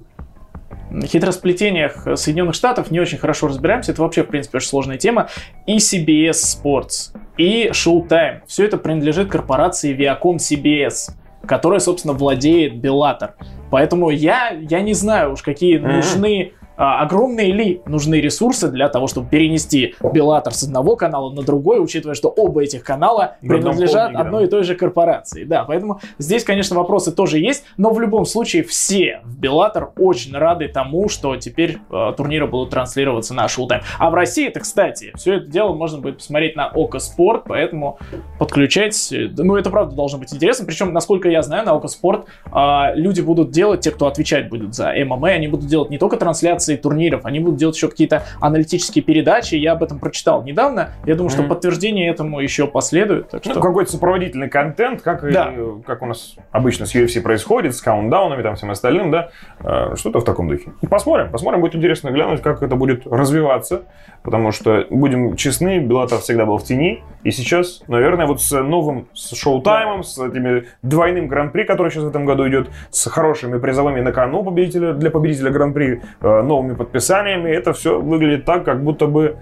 хитросплетениях 1.06 2.08
Соединенных 2.16 2.56
Штатов 2.56 2.92
не 2.92 3.00
очень 3.00 3.18
хорошо 3.18 3.48
разбираемся. 3.48 3.92
Это 3.92 4.02
вообще, 4.02 4.24
в 4.24 4.28
принципе, 4.28 4.58
очень 4.58 4.68
сложная 4.68 4.98
тема. 4.98 5.30
И 5.66 5.78
CBS 5.78 6.38
Sports, 6.64 7.16
и 7.38 7.70
Showtime. 7.70 8.42
Все 8.48 8.66
это 8.66 8.78
принадлежит 8.78 9.30
корпорации 9.30 9.96
Viacom 9.96 10.38
CBS, 10.38 11.14
которая, 11.46 11.80
собственно, 11.80 12.14
владеет 12.14 12.74
Bellator. 12.76 13.32
Поэтому 13.72 14.10
я, 14.10 14.50
я 14.50 14.82
не 14.82 14.94
знаю 14.94 15.34
уж, 15.34 15.42
какие 15.42 15.78
нужны 15.78 16.54
а, 16.80 17.02
огромные 17.02 17.52
ли 17.52 17.82
нужны 17.86 18.22
ресурсы 18.22 18.70
для 18.70 18.88
того, 18.88 19.08
чтобы 19.08 19.30
перенести 19.30 19.96
Беллатор 20.02 20.54
с 20.54 20.64
одного 20.64 20.96
канала 20.96 21.30
на 21.30 21.42
другой, 21.42 21.84
учитывая, 21.84 22.16
что 22.16 22.30
оба 22.30 22.64
этих 22.64 22.86
канала 22.86 23.36
принадлежат 23.42 24.16
одной 24.16 24.46
и 24.46 24.48
той 24.48 24.64
же 24.64 24.76
корпорации. 24.76 25.44
Да, 25.44 25.66
поэтому 25.66 26.00
здесь, 26.20 26.46
конечно, 26.46 26.78
вопросы 26.78 27.12
тоже 27.12 27.40
есть, 27.40 27.66
но 27.76 27.92
в 27.92 28.00
любом 28.00 28.24
случае 28.24 28.64
все 28.64 29.20
в 29.26 29.38
Беллатор 29.38 29.92
очень 29.98 30.34
рады 30.34 30.70
тому, 30.70 31.10
что 31.10 31.36
теперь 31.36 31.80
э, 31.92 32.14
турниры 32.16 32.48
будут 32.48 32.70
транслироваться 32.70 33.34
на 33.34 33.48
Showtime. 33.48 33.82
А 33.98 34.10
в 34.10 34.14
России 34.14 34.48
это, 34.48 34.62
кстати, 34.62 35.12
все 35.16 35.36
это 35.36 35.48
дело 35.48 35.74
можно 35.74 36.00
будет 36.00 36.20
посмотреть 36.20 36.56
на 36.56 36.70
Око 36.70 37.00
Спорт, 37.00 37.44
поэтому 37.46 38.00
подключать, 38.38 38.96
ну 39.12 39.58
это 39.58 39.70
правда 39.70 39.98
должно 39.98 40.18
быть 40.20 40.34
интересно, 40.34 40.66
причем, 40.66 40.94
насколько 40.94 41.28
я 41.28 41.42
знаю, 41.42 41.66
на 41.66 41.74
Око 41.74 41.90
Спорт 41.90 42.28
э, 42.46 42.96
люди 42.96 43.20
будут 43.20 43.52
делать, 43.52 43.82
те, 43.82 43.92
кто 43.92 44.08
отвечать 44.08 44.48
будет 44.48 44.74
за 44.74 44.94
ММА, 44.94 45.28
они 45.28 45.50
будут 45.50 45.68
делать 45.68 45.90
не 45.90 45.98
только 45.98 46.16
трансляции 46.16 46.69
турниров, 46.78 47.26
они 47.26 47.40
будут 47.40 47.58
делать 47.58 47.76
еще 47.76 47.90
какие-то 47.90 48.24
аналитические 48.40 49.04
передачи, 49.04 49.56
я 49.56 49.74
об 49.74 49.84
этом 49.84 50.00
прочитал 50.00 50.44
недавно, 50.44 50.92
я 51.06 51.16
думаю, 51.16 51.30
что 51.30 51.44
mm-hmm. 51.44 51.48
подтверждение 51.48 52.10
этому 52.10 52.40
еще 52.40 52.68
последует. 52.68 53.30
Так 53.30 53.46
ну, 53.46 53.52
что... 53.52 53.60
Ну, 53.60 53.66
какой-то 53.66 53.92
сопроводительный 53.92 54.50
контент, 54.50 55.02
как, 55.02 55.22
да. 55.32 55.54
и, 55.54 55.82
как 55.86 56.02
у 56.02 56.06
нас 56.06 56.36
обычно 56.52 56.86
с 56.86 56.96
UFC 56.96 57.22
происходит, 57.22 57.76
с 57.76 57.82
каунтдаунами, 57.82 58.42
там 58.44 58.56
всем 58.56 58.72
остальным, 58.72 59.12
да, 59.12 59.30
э, 59.60 59.96
что-то 59.96 60.20
в 60.20 60.24
таком 60.24 60.50
духе. 60.50 60.72
Посмотрим, 60.90 61.32
посмотрим, 61.32 61.62
будет 61.62 61.76
интересно 61.76 62.10
глянуть, 62.10 62.42
как 62.42 62.62
это 62.64 62.76
будет 62.76 63.06
развиваться, 63.08 63.84
потому 64.24 64.52
что, 64.52 64.86
будем 64.90 65.36
честны, 65.36 65.80
Беллатор 65.80 66.20
всегда 66.20 66.46
был 66.46 66.58
в 66.58 66.64
тени, 66.64 67.04
и 67.24 67.32
сейчас, 67.32 67.84
наверное, 67.88 68.26
вот 68.26 68.42
с 68.42 68.52
новым 68.62 69.08
с 69.14 69.36
шоу-таймом, 69.36 70.04
с 70.04 70.18
этими 70.18 70.66
двойным 70.82 71.28
гран-при, 71.28 71.64
который 71.64 71.92
сейчас 71.92 72.04
в 72.04 72.08
этом 72.08 72.26
году 72.26 72.48
идет, 72.48 72.70
с 72.92 73.10
хорошими 73.10 73.60
призовыми 73.60 74.02
на 74.02 74.12
кону 74.12 74.44
победителя, 74.44 74.94
для 74.94 75.12
победителя 75.12 75.52
гран-при, 75.52 76.02
э, 76.22 76.42
новыми 76.60 76.76
подписаниями, 76.76 77.50
это 77.50 77.74
все 77.74 78.00
выглядит 78.00 78.46
так, 78.46 78.66
как 78.66 78.84
будто 78.84 79.08
бы 79.08 79.38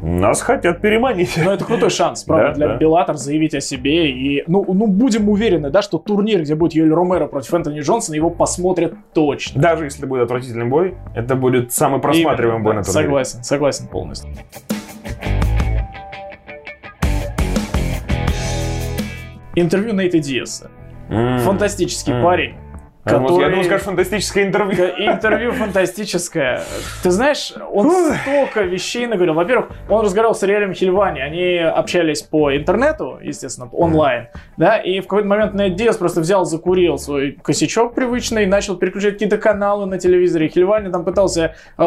нас 0.00 0.40
хотят 0.40 0.80
переманить. 0.80 1.36
Но 1.36 1.52
это 1.52 1.64
крутой 1.64 1.90
шанс, 1.90 2.24
правда, 2.24 2.48
да, 2.48 2.54
для 2.54 2.68
да. 2.68 2.76
Беллатор 2.76 3.16
заявить 3.16 3.54
о 3.54 3.60
себе. 3.60 4.10
И, 4.10 4.42
ну, 4.46 4.64
ну, 4.66 4.86
будем 4.86 5.28
уверены, 5.28 5.70
да, 5.70 5.82
что 5.82 5.98
турнир, 5.98 6.42
где 6.42 6.54
будет 6.54 6.74
Йоэль 6.74 6.92
Ромеро 6.92 7.26
против 7.26 7.52
Энтони 7.52 7.80
Джонсона, 7.80 8.14
его 8.14 8.30
посмотрят 8.30 8.94
точно. 9.12 9.60
Даже 9.60 9.84
если 9.84 10.06
будет 10.06 10.22
отвратительный 10.22 10.66
бой, 10.66 10.94
это 11.14 11.34
будет 11.36 11.72
самый 11.72 12.00
просматриваемый 12.00 12.60
Именно, 12.60 12.64
бой 12.64 12.72
да, 12.74 12.78
на 12.78 12.84
турнире. 12.84 13.04
Согласен, 13.04 13.44
согласен 13.44 13.86
полностью. 13.88 14.30
Интервью 19.54 19.92
Нейта 19.92 20.18
Диаса. 20.18 20.70
Mm. 21.10 21.40
Фантастический 21.40 22.14
mm. 22.14 22.22
парень 22.22 22.54
Который... 23.04 23.40
Я 23.40 23.50
думал, 23.50 23.64
скажешь, 23.64 23.84
фантастическое 23.84 24.46
интервью. 24.46 24.84
Интервью 24.96 25.52
фантастическое. 25.52 26.62
Ты 27.02 27.10
знаешь, 27.10 27.52
он 27.72 27.90
столько 27.90 28.62
вещей 28.62 29.06
наговорил. 29.06 29.34
Во-первых, 29.34 29.70
он 29.88 30.04
разговаривал 30.04 30.36
с 30.36 30.42
Ариэлем 30.44 30.72
Хильвани. 30.72 31.20
Они 31.20 31.56
общались 31.56 32.22
по 32.22 32.56
интернету, 32.56 33.18
естественно, 33.20 33.68
онлайн. 33.72 34.28
Да, 34.56 34.78
и 34.78 35.00
в 35.00 35.04
какой-то 35.04 35.26
момент 35.26 35.54
Нед 35.54 35.74
Диас 35.74 35.96
просто 35.96 36.20
взял, 36.20 36.44
закурил 36.44 36.96
свой 36.96 37.32
косячок 37.42 37.94
привычный, 37.94 38.46
начал 38.46 38.76
переключать 38.76 39.14
какие-то 39.14 39.38
каналы 39.38 39.86
на 39.86 39.98
телевизоре. 39.98 40.48
Хильвани 40.48 40.88
там 40.90 41.04
пытался... 41.04 41.56
Э, 41.78 41.84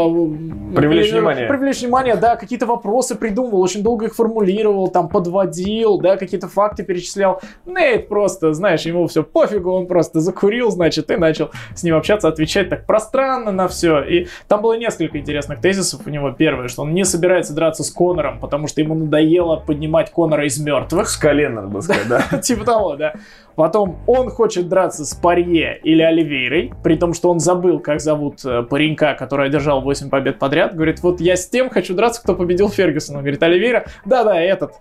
привлечь 0.75 1.11
при, 1.11 1.17
внимание. 1.19 1.47
Привлечь 1.47 1.81
внимание, 1.81 2.15
да, 2.17 2.35
какие-то 2.35 2.65
вопросы 2.65 3.15
придумывал, 3.15 3.61
очень 3.61 3.83
долго 3.83 4.07
их 4.07 4.15
формулировал, 4.15 4.89
там 4.89 5.07
подводил, 5.07 5.97
да, 5.97 6.17
какие-то 6.17 6.49
факты 6.49 6.83
перечислял. 6.83 7.41
Нейт 7.65 8.09
просто, 8.09 8.53
знаешь, 8.53 8.81
ему 8.81 9.07
все 9.07 9.23
пофигу, 9.23 9.71
он 9.71 9.87
просто 9.87 10.19
закурил, 10.19 10.71
значит, 10.71 11.04
ты 11.05 11.17
начал 11.17 11.51
с 11.75 11.83
ним 11.83 11.95
общаться, 11.95 12.27
отвечать 12.27 12.69
так 12.69 12.85
пространно 12.85 13.51
на 13.51 13.67
все. 13.67 14.01
И 14.01 14.27
там 14.47 14.61
было 14.61 14.77
несколько 14.77 15.17
интересных 15.17 15.61
тезисов 15.61 16.01
у 16.05 16.09
него. 16.09 16.31
Первое, 16.31 16.67
что 16.67 16.83
он 16.83 16.93
не 16.93 17.05
собирается 17.05 17.53
драться 17.53 17.83
с 17.83 17.91
Конором, 17.91 18.39
потому 18.39 18.67
что 18.67 18.81
ему 18.81 18.95
надоело 18.95 19.57
поднимать 19.57 20.11
Конора 20.11 20.45
из 20.45 20.59
мертвых. 20.59 21.09
С 21.09 21.17
колена, 21.17 21.55
надо 21.55 21.67
бы 21.67 21.81
сказать, 21.81 22.07
да. 22.07 22.37
Типа 22.41 22.65
того, 22.65 22.95
да. 22.95 23.13
Потом 23.55 23.99
он 24.05 24.29
хочет 24.29 24.67
драться 24.67 25.05
с 25.05 25.13
Парье 25.13 25.79
или 25.81 26.01
Оливейрой, 26.01 26.73
при 26.83 26.97
том, 26.97 27.13
что 27.13 27.31
он 27.31 27.39
забыл, 27.39 27.79
как 27.79 28.01
зовут 28.01 28.43
э, 28.43 28.63
паренька, 28.63 29.13
который 29.13 29.47
одержал 29.47 29.81
8 29.81 30.09
побед 30.09 30.39
подряд. 30.39 30.75
Говорит, 30.75 31.01
вот 31.01 31.21
я 31.21 31.37
с 31.37 31.47
тем 31.47 31.69
хочу 31.69 31.93
драться, 31.93 32.21
кто 32.21 32.35
победил 32.35 32.69
Фергюсона. 32.69 33.19
говорит, 33.19 33.41
Оливейра, 33.41 33.85
да-да, 34.03 34.39
этот. 34.41 34.73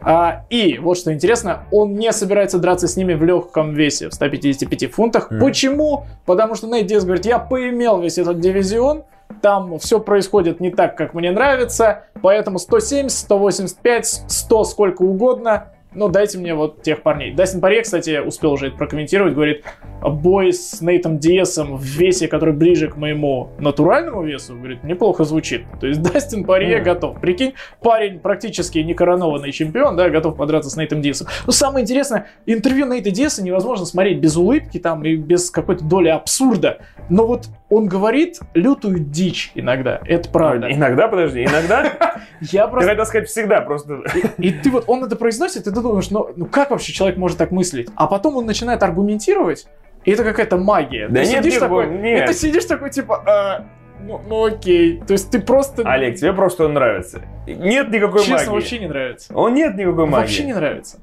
А, 0.00 0.44
и 0.48 0.78
вот 0.78 0.96
что 0.96 1.12
интересно, 1.12 1.64
он 1.70 1.94
не 1.94 2.12
собирается 2.12 2.58
драться 2.58 2.88
с 2.88 2.96
ними 2.96 3.14
в 3.14 3.24
легком 3.24 3.74
весе, 3.74 4.08
в 4.08 4.14
155 4.14 4.92
фунтах. 4.92 5.30
Mm. 5.30 5.40
Почему? 5.40 6.06
Потому 6.24 6.54
что 6.54 6.66
Нейт 6.66 6.86
Диас 6.86 7.04
говорит, 7.04 7.26
я 7.26 7.38
поимел 7.38 8.00
весь 8.00 8.18
этот 8.18 8.40
дивизион, 8.40 9.04
там 9.42 9.78
все 9.78 10.00
происходит 10.00 10.60
не 10.60 10.70
так, 10.70 10.96
как 10.96 11.14
мне 11.14 11.30
нравится, 11.30 12.04
поэтому 12.22 12.58
170, 12.58 13.18
185, 13.18 14.24
100 14.26 14.64
сколько 14.64 15.02
угодно, 15.02 15.72
ну, 15.98 16.08
дайте 16.08 16.38
мне 16.38 16.54
вот 16.54 16.82
тех 16.82 17.02
парней. 17.02 17.32
Дастин 17.32 17.60
Паре, 17.60 17.82
кстати, 17.82 18.20
успел 18.24 18.52
уже 18.52 18.68
это 18.68 18.76
прокомментировать, 18.76 19.34
говорит, 19.34 19.64
бой 20.00 20.52
с 20.52 20.80
Нейтом 20.80 21.18
Диасом 21.18 21.76
в 21.76 21.82
весе, 21.82 22.28
который 22.28 22.54
ближе 22.54 22.88
к 22.88 22.96
моему 22.96 23.50
натуральному 23.58 24.22
весу, 24.22 24.54
говорит, 24.54 24.84
неплохо 24.84 25.24
звучит. 25.24 25.64
То 25.80 25.88
есть 25.88 26.00
Дастин 26.00 26.44
Паре 26.44 26.78
mm. 26.78 26.82
готов. 26.82 27.20
Прикинь, 27.20 27.54
парень 27.82 28.20
практически 28.20 28.78
не 28.78 28.94
коронованный 28.94 29.50
чемпион, 29.50 29.96
да, 29.96 30.08
готов 30.08 30.36
подраться 30.36 30.70
с 30.70 30.76
Нейтом 30.76 31.02
Диасом. 31.02 31.26
Но 31.46 31.52
самое 31.52 31.82
интересное, 31.82 32.28
интервью 32.46 32.86
Нейта 32.86 33.10
Диаса 33.10 33.42
невозможно 33.42 33.84
смотреть 33.84 34.20
без 34.20 34.36
улыбки 34.36 34.78
там 34.78 35.04
и 35.04 35.16
без 35.16 35.50
какой-то 35.50 35.84
доли 35.84 36.08
абсурда. 36.08 36.78
Но 37.08 37.26
вот 37.26 37.48
он 37.70 37.86
говорит 37.86 38.38
лютую 38.54 39.00
дичь 39.00 39.50
иногда, 39.54 40.00
это 40.06 40.28
правда. 40.30 40.70
Иногда, 40.70 41.08
подожди, 41.08 41.44
иногда? 41.44 42.20
Я 42.40 42.68
просто... 42.68 42.90
Хотел 42.90 43.06
сказать 43.06 43.28
всегда, 43.28 43.60
просто... 43.60 44.02
И 44.38 44.50
ты 44.52 44.70
вот, 44.70 44.84
он 44.86 45.04
это 45.04 45.16
произносит, 45.16 45.66
и 45.66 45.72
ты 45.72 45.80
думаешь, 45.88 46.10
ну, 46.10 46.30
ну 46.36 46.46
как 46.46 46.70
вообще 46.70 46.92
человек 46.92 47.18
может 47.18 47.38
так 47.38 47.50
мыслить? 47.50 47.88
А 47.96 48.06
потом 48.06 48.36
он 48.36 48.46
начинает 48.46 48.82
аргументировать, 48.82 49.66
и 50.04 50.12
это 50.12 50.24
какая-то 50.24 50.56
магия. 50.56 51.08
Да 51.08 51.22
ты 51.22 51.28
нет, 51.28 51.38
сидишь 51.38 51.52
нет, 51.54 51.60
такой, 51.60 51.86
нет. 51.88 52.24
И 52.24 52.26
ты 52.26 52.32
сидишь 52.34 52.64
такой, 52.64 52.90
типа, 52.90 53.22
а, 53.26 53.66
ну, 54.00 54.20
ну 54.26 54.44
окей. 54.44 55.02
То 55.06 55.12
есть 55.12 55.30
ты 55.30 55.40
просто... 55.40 55.82
Олег, 55.82 56.16
тебе 56.16 56.32
просто 56.32 56.64
он 56.64 56.74
нравится. 56.74 57.22
Нет 57.46 57.90
никакой 57.90 58.20
Честно, 58.20 58.36
магии. 58.36 58.50
вообще 58.50 58.78
не 58.78 58.88
нравится. 58.88 59.34
Он 59.34 59.54
нет 59.54 59.76
никакой 59.76 60.06
магии. 60.06 60.22
Вообще 60.22 60.44
не 60.44 60.54
нравится. 60.54 60.98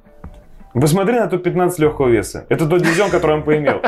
Посмотри 0.80 1.18
на 1.18 1.28
топ-15 1.28 1.74
легкого 1.78 2.10
веса. 2.10 2.46
Это 2.50 2.68
тот 2.68 2.82
дивизион, 2.82 3.10
который 3.10 3.38
он 3.38 3.44
поимел. 3.44 3.82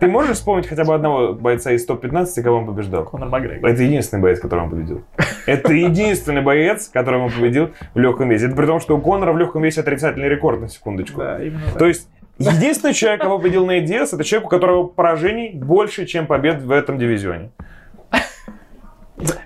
Ты 0.00 0.06
можешь 0.06 0.36
вспомнить 0.36 0.66
хотя 0.66 0.84
бы 0.84 0.94
одного 0.94 1.32
бойца 1.32 1.72
из 1.72 1.86
топ-15, 1.86 2.42
кого 2.42 2.58
он 2.58 2.66
побеждал? 2.66 3.04
Конор 3.04 3.30
Макгрегор. 3.30 3.70
Это 3.70 3.82
единственный 3.82 4.20
боец, 4.20 4.38
которого 4.38 4.64
он 4.64 4.70
победил. 4.70 5.02
Это 5.46 5.72
единственный 5.72 6.42
боец, 6.42 6.88
которого 6.88 7.24
он 7.24 7.30
победил 7.30 7.70
в 7.94 7.98
легком 7.98 8.28
весе. 8.28 8.46
Это 8.46 8.56
при 8.56 8.66
том, 8.66 8.80
что 8.80 8.96
у 8.96 9.00
Конора 9.00 9.32
в 9.32 9.38
легком 9.38 9.62
весе 9.62 9.80
отрицательный 9.80 10.28
рекорд, 10.28 10.60
на 10.60 10.68
секундочку. 10.68 11.20
Да, 11.20 11.42
именно 11.42 11.64
так. 11.70 11.78
То 11.78 11.86
есть 11.86 12.08
Единственный 12.38 12.92
человек, 12.92 13.22
кого 13.22 13.38
победил 13.38 13.66
Нейт 13.66 13.86
Диас, 13.86 14.12
это 14.12 14.22
человек, 14.22 14.48
у 14.48 14.50
которого 14.50 14.86
поражений 14.86 15.52
больше, 15.54 16.04
чем 16.04 16.26
побед 16.26 16.60
в 16.60 16.70
этом 16.70 16.98
дивизионе. 16.98 17.50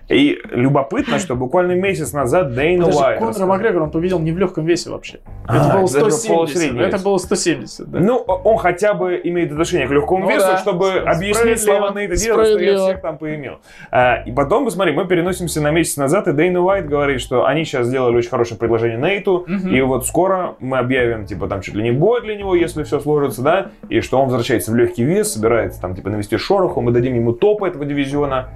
И 0.08 0.40
любопытно, 0.50 1.18
что 1.18 1.36
буквально 1.36 1.72
месяц 1.72 2.12
назад 2.12 2.54
Дейна 2.54 2.88
Уайт... 2.88 3.20
Конор 3.20 3.46
Макгрегор 3.46 3.82
он 3.82 3.90
победил 3.90 4.18
не 4.18 4.32
в 4.32 4.38
легком 4.38 4.64
весе 4.66 4.90
вообще. 4.90 5.20
А, 5.46 5.56
это 5.56 5.78
было 5.78 5.86
170. 5.86 6.80
Это 6.80 6.98
было 6.98 7.18
170, 7.18 7.90
да. 7.90 8.00
Ну, 8.00 8.16
он 8.16 8.56
хотя 8.58 8.94
бы 8.94 9.20
имеет 9.22 9.52
отношение 9.52 9.86
к 9.86 9.90
легкому 9.92 10.24
ну, 10.24 10.30
весу, 10.30 10.46
да. 10.46 10.58
чтобы 10.58 10.98
объяснить 10.98 11.60
слова 11.60 11.92
Нейта 11.92 12.16
Диаса, 12.16 12.44
что 12.44 12.58
я 12.58 12.78
всех 12.78 13.00
там 13.00 13.18
поимел. 13.18 13.58
А, 13.92 14.22
и 14.26 14.32
потом, 14.32 14.64
посмотри, 14.64 14.92
мы 14.92 15.06
переносимся 15.06 15.60
на 15.60 15.70
месяц 15.70 15.96
назад, 15.96 16.26
и 16.26 16.32
Дейна 16.32 16.60
Уайт 16.60 16.88
говорит, 16.88 17.20
что 17.20 17.46
они 17.46 17.64
сейчас 17.64 17.86
сделали 17.86 18.16
очень 18.16 18.30
хорошее 18.30 18.58
предложение 18.58 18.98
Нейту, 18.98 19.46
угу. 19.46 19.68
и 19.68 19.80
вот 19.80 20.06
скоро 20.06 20.56
мы 20.58 20.78
объявим, 20.78 21.26
типа, 21.26 21.46
там 21.46 21.60
чуть 21.60 21.74
ли 21.74 21.84
не 21.84 21.92
бой 21.92 22.22
для 22.22 22.34
него, 22.34 22.56
если 22.56 22.82
все 22.82 22.98
сложится, 22.98 23.42
да, 23.42 23.70
и 23.88 24.00
что 24.00 24.18
он 24.18 24.24
возвращается 24.24 24.72
в 24.72 24.74
легкий 24.74 25.04
вес, 25.04 25.32
собирается 25.32 25.80
там, 25.80 25.94
типа, 25.94 26.10
навести 26.10 26.36
шороху, 26.36 26.80
мы 26.80 26.90
дадим 26.90 27.14
ему 27.14 27.32
топ 27.32 27.62
этого 27.62 27.84
дивизиона. 27.84 28.48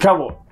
Кого? 0.00 0.42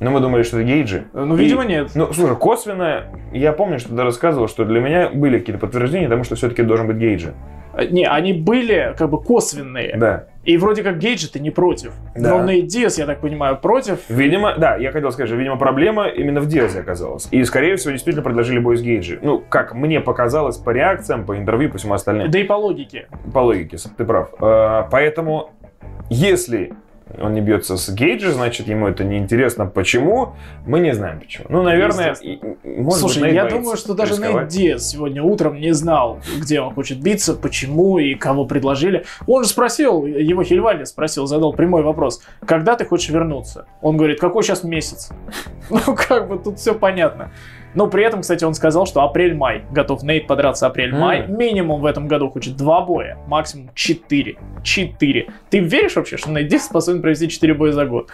Ну, 0.00 0.10
мы 0.10 0.20
думали, 0.20 0.42
что 0.42 0.58
это 0.58 0.66
Гейджи. 0.66 1.04
Ну, 1.12 1.34
видимо, 1.34 1.64
и, 1.64 1.68
нет. 1.68 1.90
Ну, 1.94 2.12
слушай, 2.12 2.36
косвенно, 2.36 3.04
я 3.32 3.52
помню, 3.52 3.78
что 3.78 3.90
ты 3.94 4.02
рассказывал, 4.02 4.48
что 4.48 4.64
для 4.64 4.80
меня 4.80 5.10
были 5.10 5.38
какие-то 5.38 5.60
подтверждения 5.60 6.08
тому, 6.08 6.24
что 6.24 6.34
все-таки 6.34 6.62
должен 6.62 6.86
быть 6.86 6.96
Гейджи. 6.96 7.34
А, 7.74 7.84
не, 7.84 8.06
они 8.06 8.32
были 8.32 8.94
как 8.96 9.10
бы 9.10 9.22
косвенные. 9.22 9.96
Да. 9.96 10.26
И 10.44 10.56
вроде 10.56 10.82
как 10.82 10.98
Гейджи 10.98 11.30
ты 11.30 11.40
не 11.40 11.50
против. 11.50 11.94
Да. 12.14 12.30
Но 12.30 12.44
Нейт 12.44 12.66
Диас, 12.66 12.98
я 12.98 13.06
так 13.06 13.20
понимаю, 13.20 13.58
против. 13.58 14.00
Видимо, 14.08 14.54
да, 14.56 14.76
я 14.76 14.92
хотел 14.92 15.10
сказать, 15.10 15.28
что, 15.28 15.36
видимо, 15.36 15.56
проблема 15.56 16.08
именно 16.08 16.40
в 16.40 16.46
Диазе 16.46 16.80
оказалась. 16.80 17.28
И, 17.30 17.42
скорее 17.44 17.76
всего, 17.76 17.92
действительно 17.92 18.22
предложили 18.24 18.58
бой 18.58 18.76
с 18.76 18.82
Гейджи. 18.82 19.18
Ну, 19.22 19.42
как 19.48 19.74
мне 19.74 20.00
показалось 20.00 20.58
по 20.58 20.70
реакциям, 20.70 21.24
по 21.24 21.36
интервью, 21.36 21.70
по 21.70 21.78
всему 21.78 21.94
остальному. 21.94 22.30
Да 22.30 22.38
и 22.38 22.44
по 22.44 22.54
логике. 22.54 23.06
По 23.32 23.40
логике, 23.40 23.78
ты 23.96 24.04
прав. 24.04 24.30
А, 24.40 24.88
поэтому, 24.90 25.50
если 26.10 26.74
он 27.20 27.34
не 27.34 27.40
бьется 27.40 27.76
с 27.76 27.88
Гейджи, 27.90 28.32
значит, 28.32 28.68
ему 28.68 28.86
это 28.88 29.04
неинтересно. 29.04 29.66
Почему? 29.66 30.34
Мы 30.66 30.80
не 30.80 30.94
знаем 30.94 31.20
почему. 31.20 31.46
Ну, 31.48 31.62
наверное, 31.62 32.14
и- 32.20 32.38
может 32.64 33.00
Слушай, 33.00 33.22
быть, 33.24 33.32
я 33.34 33.46
думаю, 33.46 33.76
что 33.76 33.94
даже 33.94 34.20
Нейт. 34.20 34.48
Диас 34.48 34.88
сегодня 34.88 35.22
утром 35.22 35.60
не 35.60 35.72
знал, 35.72 36.20
где 36.40 36.60
он 36.60 36.74
хочет 36.74 37.00
биться, 37.00 37.34
почему 37.34 37.98
и 37.98 38.14
кого 38.14 38.44
предложили. 38.44 39.04
Он 39.26 39.42
же 39.44 39.48
спросил, 39.50 40.06
его 40.06 40.42
Хильвальди 40.42 40.84
спросил, 40.84 41.26
задал 41.26 41.52
прямой 41.52 41.82
вопрос, 41.82 42.22
когда 42.46 42.76
ты 42.76 42.84
хочешь 42.84 43.10
вернуться? 43.10 43.66
Он 43.80 43.96
говорит, 43.96 44.20
какой 44.20 44.42
сейчас 44.42 44.64
месяц? 44.64 45.10
Ну, 45.70 45.94
как 45.96 46.28
бы 46.28 46.38
тут 46.38 46.58
все 46.58 46.74
понятно. 46.74 47.30
Но 47.74 47.86
при 47.86 48.04
этом, 48.04 48.20
кстати, 48.20 48.44
он 48.44 48.54
сказал, 48.54 48.86
что 48.86 49.02
апрель-май. 49.02 49.64
Готов 49.70 50.02
Нейт 50.02 50.26
подраться 50.26 50.66
апрель-май. 50.66 51.22
Мгм. 51.26 51.38
Минимум 51.38 51.80
в 51.80 51.86
этом 51.86 52.06
году 52.08 52.28
хочет 52.30 52.56
два 52.56 52.82
боя, 52.82 53.16
максимум 53.26 53.70
четыре. 53.74 54.36
Четыре. 54.62 55.28
Ты 55.50 55.60
веришь 55.60 55.96
вообще, 55.96 56.16
что 56.16 56.30
Нейт 56.30 56.48
Диас 56.48 56.66
способен 56.66 57.00
провести 57.02 57.28
четыре 57.28 57.54
боя 57.54 57.72
за 57.72 57.86
год? 57.86 58.10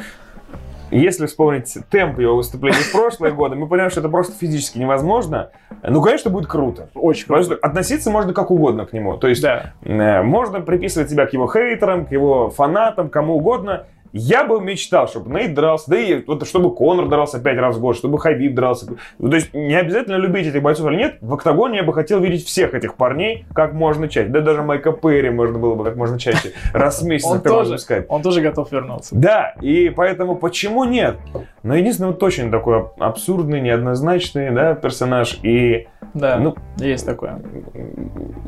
Если 0.90 1.26
вспомнить 1.26 1.76
темп 1.90 2.18
его 2.18 2.34
выступлений 2.36 2.78
в 2.78 2.92
прошлые 2.92 3.34
годы, 3.34 3.56
мы 3.56 3.66
понимаем, 3.68 3.90
что 3.90 4.00
это 4.00 4.09
просто 4.09 4.32
физически 4.38 4.78
невозможно. 4.78 5.50
Ну, 5.86 6.00
конечно, 6.00 6.30
будет 6.30 6.46
круто. 6.46 6.88
Очень 6.94 7.26
Потому 7.26 7.44
круто. 7.44 7.59
что 7.59 7.66
относиться 7.68 8.11
можно 8.11 8.32
как 8.32 8.50
угодно 8.50 8.86
к 8.86 8.94
нему. 8.94 9.18
То 9.18 9.28
есть 9.28 9.42
Да. 9.42 9.74
э, 9.84 10.22
можно 10.22 10.61
приписывать 10.61 11.11
себя 11.11 11.26
к 11.26 11.34
его 11.34 11.46
хейтерам, 11.46 12.06
к 12.06 12.12
его 12.12 12.48
фанатам, 12.48 13.11
кому 13.11 13.34
угодно. 13.36 13.84
Я 14.12 14.44
бы 14.44 14.61
мечтал, 14.61 15.06
чтобы 15.09 15.30
Нейт 15.30 15.54
дрался, 15.54 15.90
да 15.90 15.98
и 15.98 16.22
вот, 16.24 16.46
чтобы 16.46 16.74
Конор 16.74 17.09
дрался 17.09 17.40
пять 17.40 17.59
раз 17.59 17.76
в 17.76 17.80
год, 17.80 17.96
чтобы 17.96 18.18
Хабиб 18.18 18.54
дрался. 18.54 18.86
Ну, 19.18 19.28
То 19.30 19.36
есть 19.36 19.52
не 19.54 19.74
обязательно 19.74 20.16
любить 20.16 20.46
этих 20.46 20.62
бойцов 20.62 20.86
или 20.90 20.96
нет. 20.96 21.18
В 21.20 21.34
октагоне 21.34 21.78
я 21.78 21.82
бы 21.82 21.92
хотел 21.92 22.20
видеть 22.20 22.44
всех 22.46 22.74
этих 22.74 22.94
парней 22.94 23.44
как 23.54 23.72
можно 23.72 24.09
чаще. 24.09 24.28
Да 24.28 24.40
даже 24.40 24.62
Майка 24.62 24.92
Перри 24.92 25.30
можно 25.30 25.59
было 25.59 25.74
бы 25.74 25.84
как 25.84 25.96
можно 25.96 26.18
чаще. 26.18 26.52
Раз 26.72 27.02
в 27.02 27.06
месяц, 27.06 27.26
Он 27.26 27.40
тоже, 27.40 27.70
выпускать. 27.70 28.06
он 28.09 28.22
тоже 28.22 28.40
готов 28.40 28.70
вернуться. 28.72 29.14
Да, 29.14 29.54
и 29.61 29.90
поэтому 29.90 30.36
почему 30.36 30.84
нет? 30.84 31.16
Но 31.62 31.74
единственное, 31.74 32.11
вот 32.12 32.22
очень 32.22 32.50
такой 32.50 32.78
аб- 32.78 33.02
абсурдный, 33.02 33.61
неоднозначный, 33.61 34.50
да, 34.50 34.74
персонаж. 34.74 35.38
И, 35.42 35.86
Да, 36.14 36.36
ну, 36.38 36.54
есть 36.78 37.04
такое. 37.04 37.40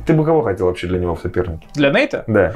ты 0.06 0.12
бы 0.14 0.24
кого 0.24 0.42
хотел 0.42 0.66
вообще 0.66 0.86
для 0.86 0.98
него 0.98 1.14
в 1.14 1.20
сопернике? 1.20 1.66
Для 1.74 1.90
Нейта? 1.90 2.24
Да. 2.26 2.54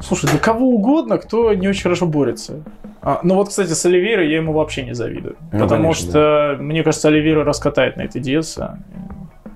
Слушай, 0.00 0.30
для 0.30 0.38
кого 0.38 0.66
угодно, 0.68 1.18
кто 1.18 1.52
не 1.54 1.68
очень 1.68 1.82
хорошо 1.82 2.06
борется. 2.06 2.62
А, 3.02 3.20
ну 3.22 3.34
вот, 3.34 3.48
кстати, 3.48 3.72
с 3.72 3.84
Оливейрой 3.86 4.30
я 4.30 4.36
ему 4.36 4.52
вообще 4.52 4.82
не 4.82 4.94
завидую. 4.94 5.36
Ну, 5.52 5.60
потому 5.60 5.82
конечно, 5.82 6.10
что, 6.10 6.56
мне 6.60 6.82
кажется, 6.82 7.08
Оливейра 7.08 7.44
раскатает 7.44 7.96
на 7.96 8.02
это 8.02 8.18
Диаса. 8.18 8.78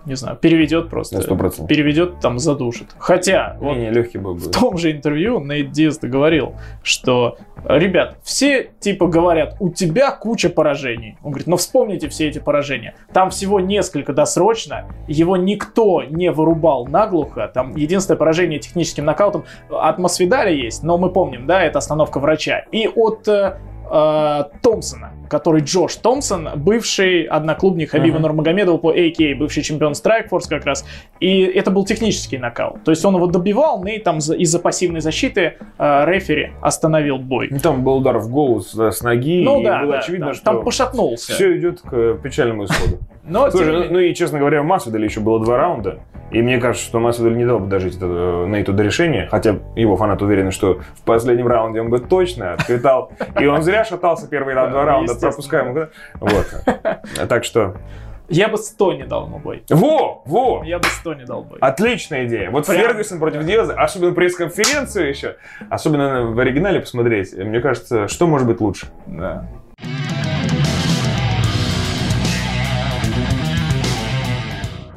Не 0.06 0.16
знаю, 0.16 0.36
переведет 0.36 0.90
просто. 0.90 1.16
На 1.16 1.22
100%. 1.22 1.66
Переведет, 1.66 2.20
там, 2.20 2.38
задушит. 2.38 2.88
Хотя, 2.98 3.56
вот 3.58 3.74
Не, 3.74 3.82
не, 3.82 3.90
легкий 3.90 4.18
был 4.18 4.34
бы. 4.34 4.40
в 4.40 4.50
том 4.50 4.76
же 4.76 4.92
интервью 4.92 5.40
Нейт 5.40 5.70
Диас 5.72 5.98
говорил, 5.98 6.54
что, 6.82 7.38
ребят, 7.64 8.18
все 8.22 8.70
типа 8.80 9.06
говорят, 9.06 9.56
у 9.60 9.70
тебя 9.70 10.10
куча 10.10 10.50
поражений. 10.50 11.16
Он 11.22 11.30
говорит, 11.30 11.46
но 11.46 11.56
вспомните 11.56 12.08
все 12.08 12.28
эти 12.28 12.38
поражения. 12.38 12.94
Там 13.12 13.30
всего 13.30 13.60
несколько 13.60 14.12
досрочно, 14.12 14.86
его 15.08 15.36
никто 15.36 16.02
не 16.02 16.30
вырубал 16.30 16.86
наглухо. 16.86 17.50
Там 17.52 17.74
единственное 17.76 18.18
поражение 18.18 18.58
техническим 18.58 19.04
нокаутом 19.04 19.44
от 19.70 19.98
Масвидаля 19.98 20.52
есть, 20.52 20.82
но 20.82 20.98
мы 20.98 21.10
помним, 21.10 21.46
да, 21.46 21.62
это 21.62 21.78
остановка 21.78 22.18
врача. 22.20 22.64
И 22.72 22.86
от 22.88 23.26
э, 23.28 23.58
э, 23.90 24.44
Томпсона, 24.62 25.12
который 25.34 25.62
Джош 25.62 25.96
Томпсон, 25.96 26.48
бывший 26.54 27.22
одноклубник 27.24 27.90
Хабиба 27.90 28.14
Мгм. 28.14 28.22
Нурмагомедова 28.22 28.76
по 28.78 28.92
AK, 28.94 29.34
бывший 29.34 29.64
чемпион 29.64 29.94
Strikeforce 29.94 30.48
как 30.48 30.64
раз. 30.64 30.86
И 31.18 31.40
это 31.42 31.72
был 31.72 31.84
технический 31.84 32.38
нокаут. 32.38 32.84
То 32.84 32.92
есть 32.92 33.04
он 33.04 33.16
его 33.16 33.26
добивал, 33.26 33.82
Нейт 33.82 34.04
там 34.04 34.20
за- 34.20 34.36
из-за 34.36 34.60
пассивной 34.60 35.00
защиты 35.00 35.54
э, 35.76 36.04
рефери 36.06 36.52
остановил 36.62 37.18
бой. 37.18 37.48
Ну, 37.50 37.58
Там 37.58 37.82
был 37.82 37.96
удар 37.96 38.18
в 38.18 38.28
голову 38.30 38.60
с, 38.60 38.74
с 38.78 39.02
ноги, 39.02 39.42
Ну 39.44 39.60
и 39.60 39.64
да, 39.64 39.80
было 39.82 39.92
да, 39.94 39.98
очевидно, 39.98 40.26
да. 40.26 40.34
что 40.34 40.44
там 40.44 40.62
пошатнулся. 40.62 41.32
все 41.32 41.56
идет 41.58 41.80
к 41.80 41.92
э, 41.92 42.16
печальному 42.22 42.66
исходу. 42.66 42.98
Но, 43.26 43.48
тем 43.48 43.50
Слушай, 43.52 43.72
не 43.72 43.84
ну, 43.88 43.92
ну 43.94 43.98
и, 44.00 44.14
честно 44.14 44.38
говоря, 44.38 44.60
у 44.60 44.64
Масвидаля 44.64 45.04
еще 45.06 45.18
было 45.20 45.42
два 45.42 45.56
раунда. 45.56 45.98
И 46.30 46.42
мне 46.42 46.58
кажется, 46.58 46.86
что 46.86 47.00
Масвидаль 47.00 47.36
не 47.36 47.46
дал 47.46 47.58
бы 47.58 47.66
дожить 47.68 47.96
это, 47.96 48.06
э, 48.06 48.46
Нейту 48.48 48.72
до 48.74 48.82
решения. 48.82 49.28
Хотя 49.30 49.56
его 49.76 49.96
фанаты 49.96 50.24
уверены, 50.26 50.50
что 50.50 50.80
в 50.94 51.02
последнем 51.04 51.46
раунде 51.46 51.80
он 51.80 51.88
бы 51.90 52.00
точно 52.00 52.52
отквитал. 52.54 53.12
И 53.40 53.46
он 53.46 53.62
зря 53.62 53.84
шатался 53.84 54.28
первые 54.28 54.54
два 54.56 54.66
Да, 54.68 54.84
раунда, 54.84 55.12
естественно. 55.12 55.23
Пропускаем. 55.30 55.88
Вот. 56.14 56.46
Так 57.28 57.44
что... 57.44 57.76
Я 58.28 58.48
бы 58.48 58.56
100 58.56 58.92
не 58.94 59.04
дал 59.04 59.26
ему 59.26 59.38
бой. 59.38 59.64
Во! 59.68 60.22
Во! 60.24 60.62
Я 60.64 60.78
бы 60.78 60.86
100 60.86 61.14
не 61.14 61.24
дал 61.24 61.44
бой. 61.44 61.58
Отличная 61.60 62.26
идея. 62.26 62.50
Вот 62.50 62.66
Прям. 62.66 62.80
Фергюсон 62.80 63.18
против 63.18 63.44
Диаза, 63.44 63.74
особенно 63.74 64.14
пресс-конференцию 64.14 65.08
еще, 65.10 65.36
особенно 65.68 66.22
в 66.26 66.38
оригинале 66.38 66.80
посмотреть, 66.80 67.34
мне 67.34 67.60
кажется, 67.60 68.08
что 68.08 68.26
может 68.26 68.46
быть 68.46 68.60
лучше? 68.60 68.86
Да. 69.06 69.46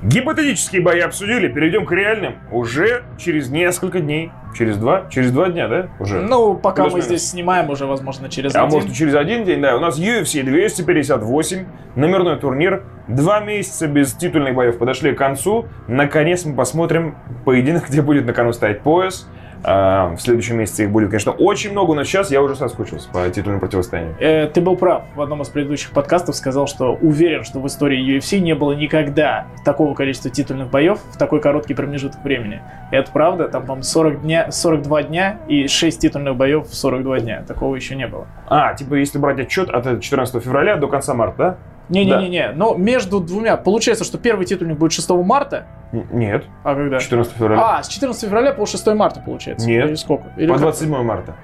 Гипотетические 0.08 0.82
бои 0.82 1.02
обсудили, 1.02 1.50
перейдем 1.50 1.86
к 1.86 1.92
реальным 1.92 2.36
уже 2.50 3.04
через 3.18 3.50
несколько 3.50 4.00
дней. 4.00 4.32
Через 4.58 4.78
два? 4.78 5.06
Через 5.10 5.32
два 5.32 5.50
дня, 5.50 5.68
да? 5.68 5.88
Уже. 6.00 6.22
Ну, 6.22 6.56
пока 6.56 6.84
мы 6.84 6.92
Плюс-минус. 6.92 7.06
здесь 7.08 7.30
снимаем, 7.30 7.70
уже, 7.70 7.86
возможно, 7.86 8.30
через 8.30 8.56
А 8.56 8.64
один. 8.64 8.72
может 8.74 8.90
и 8.92 8.94
через 8.94 9.16
один 9.16 9.44
день, 9.44 9.60
да. 9.62 9.76
У 9.76 9.82
нас 9.82 10.00
UFC 10.00 10.44
258, 10.44 11.66
номерной 11.98 12.38
турнир. 12.38 12.84
Два 13.10 13.42
месяца 13.42 13.88
без 13.88 14.14
титульных 14.14 14.56
боев 14.56 14.78
подошли 14.78 15.12
к 15.14 15.18
концу. 15.18 15.66
Наконец 15.90 16.46
мы 16.46 16.56
посмотрим 16.56 17.18
поединок, 17.44 17.86
где 17.90 18.02
будет 18.02 18.26
на 18.26 18.32
кону 18.32 18.54
стоять 18.54 18.84
пояс. 18.84 19.28
А, 19.64 20.16
в 20.16 20.20
следующем 20.20 20.58
месяце 20.58 20.84
их 20.84 20.92
будет, 20.92 21.10
конечно, 21.10 21.32
очень 21.32 21.72
много, 21.72 21.94
но 21.94 22.04
сейчас 22.04 22.32
я 22.32 22.42
уже 22.42 22.56
соскучился 22.56 23.10
по 23.10 23.28
титульному 23.30 23.60
противостоянию. 23.60 24.16
Э, 24.20 24.48
ты 24.48 24.62
был 24.62 24.76
прав. 24.76 25.04
В 25.16 25.22
одном 25.22 25.42
из 25.42 25.50
предыдущих 25.50 25.92
подкастов 25.92 26.36
сказал, 26.36 26.68
что 26.68 26.94
уверен, 27.02 27.44
что 27.44 27.60
в 27.60 27.68
истории 27.68 28.18
UFC 28.18 28.40
не 28.40 28.56
было 28.56 28.74
никогда 28.74 29.48
такого 29.66 29.94
количества 29.94 30.30
титульных 30.30 30.70
боев 30.70 31.00
в 31.12 31.18
такой 31.18 31.40
короткий 31.40 31.74
промежуток 31.74 32.24
времени. 32.24 32.62
И 32.92 32.96
это 32.96 33.12
правда. 33.12 33.48
Там, 33.48 33.64
по-моему, 33.64 33.84
40 33.84 34.22
дня, 34.22 34.52
42 34.52 35.04
дня 35.04 35.40
и 35.48 35.68
6 35.68 36.00
титульных 36.00 36.36
боев 36.36 36.68
в 36.68 36.76
42 36.76 37.20
дня. 37.20 37.44
Такого 37.48 37.76
еще 37.76 37.96
не 37.96 38.08
было. 38.08 38.28
А, 38.48 38.74
типа, 38.74 38.96
если 38.96 39.18
брать 39.18 39.40
отчет 39.40 39.70
от 39.70 40.02
14 40.02 40.44
февраля 40.44 40.78
до 40.78 40.88
конца 40.88 41.14
марта, 41.14 41.38
да? 41.38 41.58
Не-не-не-не. 41.90 42.52
Но 42.52 42.76
между 42.76 43.20
двумя... 43.20 43.58
Получается, 43.58 44.04
что 44.04 44.18
первый 44.18 44.46
титульник 44.46 44.78
будет 44.78 44.92
6 44.92 45.10
марта. 45.10 45.66
Нет, 45.92 46.44
А 46.64 46.76
когда? 46.76 47.00
14 47.00 47.34
февраля. 47.34 47.78
А, 47.78 47.84
с 47.84 47.88
14 47.88 48.24
февраля 48.24 48.52
по 48.54 48.66
6 48.66 48.88
марта, 48.88 49.22
получается. 49.26 49.68
Нет. 49.68 49.86
Или 49.88 49.96
сколько? 49.96 50.26
Или 50.38 50.48
по 50.48 50.54
как? 50.54 50.62
27 50.64 51.02
марта. 51.04 51.36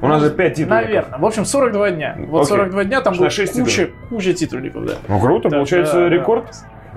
У 0.00 0.06
нас 0.06 0.22
же 0.22 0.30
5 0.30 0.54
титульников. 0.54 0.86
Наверное. 0.86 1.18
В 1.18 1.26
общем, 1.26 1.44
42 1.44 1.90
дня. 1.90 2.16
Вот 2.28 2.42
Окей. 2.42 2.48
42 2.56 2.84
дня 2.84 3.00
там 3.00 3.14
будет 3.16 3.34
куча, 3.52 3.90
куча 4.08 4.32
титульников, 4.32 4.86
да. 4.86 4.92
Ну 5.08 5.20
круто, 5.20 5.48
Так, 5.48 5.58
получается 5.58 5.94
да, 5.94 6.00
да. 6.02 6.08
рекорд. 6.08 6.44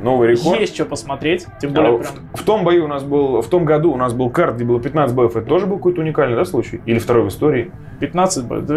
Новый 0.02 0.30
рекорд. 0.30 0.60
Есть 0.60 0.76
что 0.76 0.86
посмотреть. 0.86 1.48
Тем 1.60 1.72
А, 1.72 1.74
более, 1.74 1.98
в, 1.98 2.12
прям... 2.12 2.30
в 2.34 2.44
том 2.44 2.64
бою 2.64 2.86
у 2.86 2.88
нас 2.88 3.04
был, 3.04 3.42
в 3.42 3.48
том 3.48 3.66
году 3.66 3.92
у 3.92 3.98
нас 3.98 4.14
был 4.14 4.30
карт, 4.30 4.56
где 4.56 4.66
было 4.66 4.80
15 4.80 5.16
боев. 5.16 5.36
Это 5.36 5.46
тоже 5.48 5.66
был 5.66 5.78
какой-то 5.78 6.02
уникальный, 6.02 6.36
да, 6.36 6.46
случай? 6.46 6.82
Или 6.86 7.00
второй 7.00 7.24
в 7.24 7.28
истории? 7.30 7.72
15 8.00 8.46
боев, 8.46 8.66
да? 8.66 8.76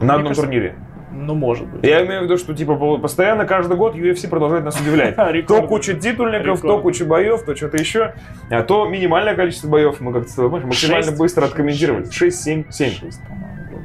На 0.00 0.14
одном 0.14 0.28
кажется, 0.28 0.42
турнире. 0.42 0.76
Ну, 1.18 1.34
может 1.34 1.66
быть. 1.66 1.82
Я 1.84 2.04
имею 2.04 2.20
в 2.20 2.24
виду, 2.24 2.36
что 2.36 2.54
типа 2.54 2.76
по- 2.76 2.98
постоянно 2.98 3.46
каждый 3.46 3.76
год 3.76 3.94
UFC 3.94 4.28
продолжает 4.28 4.64
нас 4.64 4.78
удивлять. 4.80 5.16
То 5.46 5.62
куча 5.62 5.94
титульников, 5.94 6.60
то 6.60 6.78
куча 6.80 7.04
боев, 7.04 7.42
то 7.44 7.54
что-то 7.56 7.76
еще. 7.78 8.14
А 8.50 8.62
то 8.62 8.86
минимальное 8.86 9.34
количество 9.34 9.68
боев. 9.68 10.00
Мы 10.00 10.12
как-то 10.12 10.48
максимально 10.48 11.12
быстро 11.12 11.46
откомментировали. 11.46 12.10
6, 12.10 12.42
7, 12.42 12.64
7. 12.70 12.90
Шесть, 12.90 13.20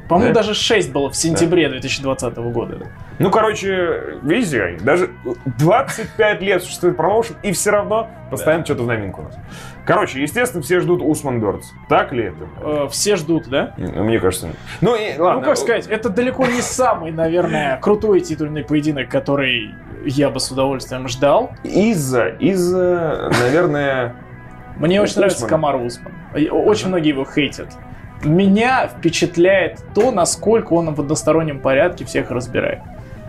по-моему, 0.08 0.34
Да? 0.34 0.40
даже 0.40 0.54
6 0.54 0.92
было 0.92 1.08
в 1.10 1.16
сентябре 1.16 1.68
2020 1.68 2.36
года. 2.52 2.76
да. 2.76 2.86
Ну, 3.18 3.30
короче, 3.30 4.18
видите, 4.22 4.78
даже 4.82 5.10
25 5.58 6.42
лет 6.42 6.62
существует 6.62 6.96
промоушен, 6.96 7.36
и 7.42 7.52
все 7.52 7.70
равно 7.70 8.08
постоянно 8.30 8.64
что-то 8.64 8.82
в 8.82 8.86
новинку 8.86 9.22
у 9.22 9.24
нас. 9.24 9.36
Короче, 9.84 10.22
естественно, 10.22 10.62
все 10.62 10.80
ждут 10.80 11.02
Усман 11.02 11.40
Бёрдс. 11.40 11.72
Так 11.88 12.12
ли 12.12 12.24
это? 12.26 12.46
Э, 12.60 12.88
Все 12.90 13.16
ждут, 13.16 13.48
да? 13.48 13.74
Мне 13.76 14.20
кажется. 14.20 14.48
нет. 14.48 14.56
Ну, 14.80 14.94
и, 14.94 15.18
ладно. 15.18 15.40
Ну, 15.40 15.46
как 15.46 15.56
сказать, 15.56 15.86
это 15.88 16.08
далеко 16.08 16.46
не 16.46 16.60
самый, 16.60 17.10
наверное, 17.10 17.78
крутой 17.78 18.20
титульный 18.20 18.62
поединок, 18.62 19.08
который 19.08 19.74
я 20.04 20.30
бы 20.30 20.38
с 20.38 20.50
удовольствием 20.50 21.08
ждал. 21.08 21.50
Из-за, 21.64 22.28
из-за, 22.28 23.30
наверное... 23.42 24.14
Мне 24.76 25.02
очень 25.02 25.16
нравится 25.16 25.46
Камар 25.46 25.76
Усман. 25.76 26.12
Очень 26.50 26.88
многие 26.88 27.08
его 27.08 27.24
хейтят. 27.24 27.68
Меня 28.24 28.86
впечатляет 28.86 29.80
то, 29.94 30.12
насколько 30.12 30.74
он 30.74 30.94
в 30.94 31.00
одностороннем 31.00 31.60
порядке 31.60 32.04
всех 32.04 32.30
разбирает. 32.30 32.80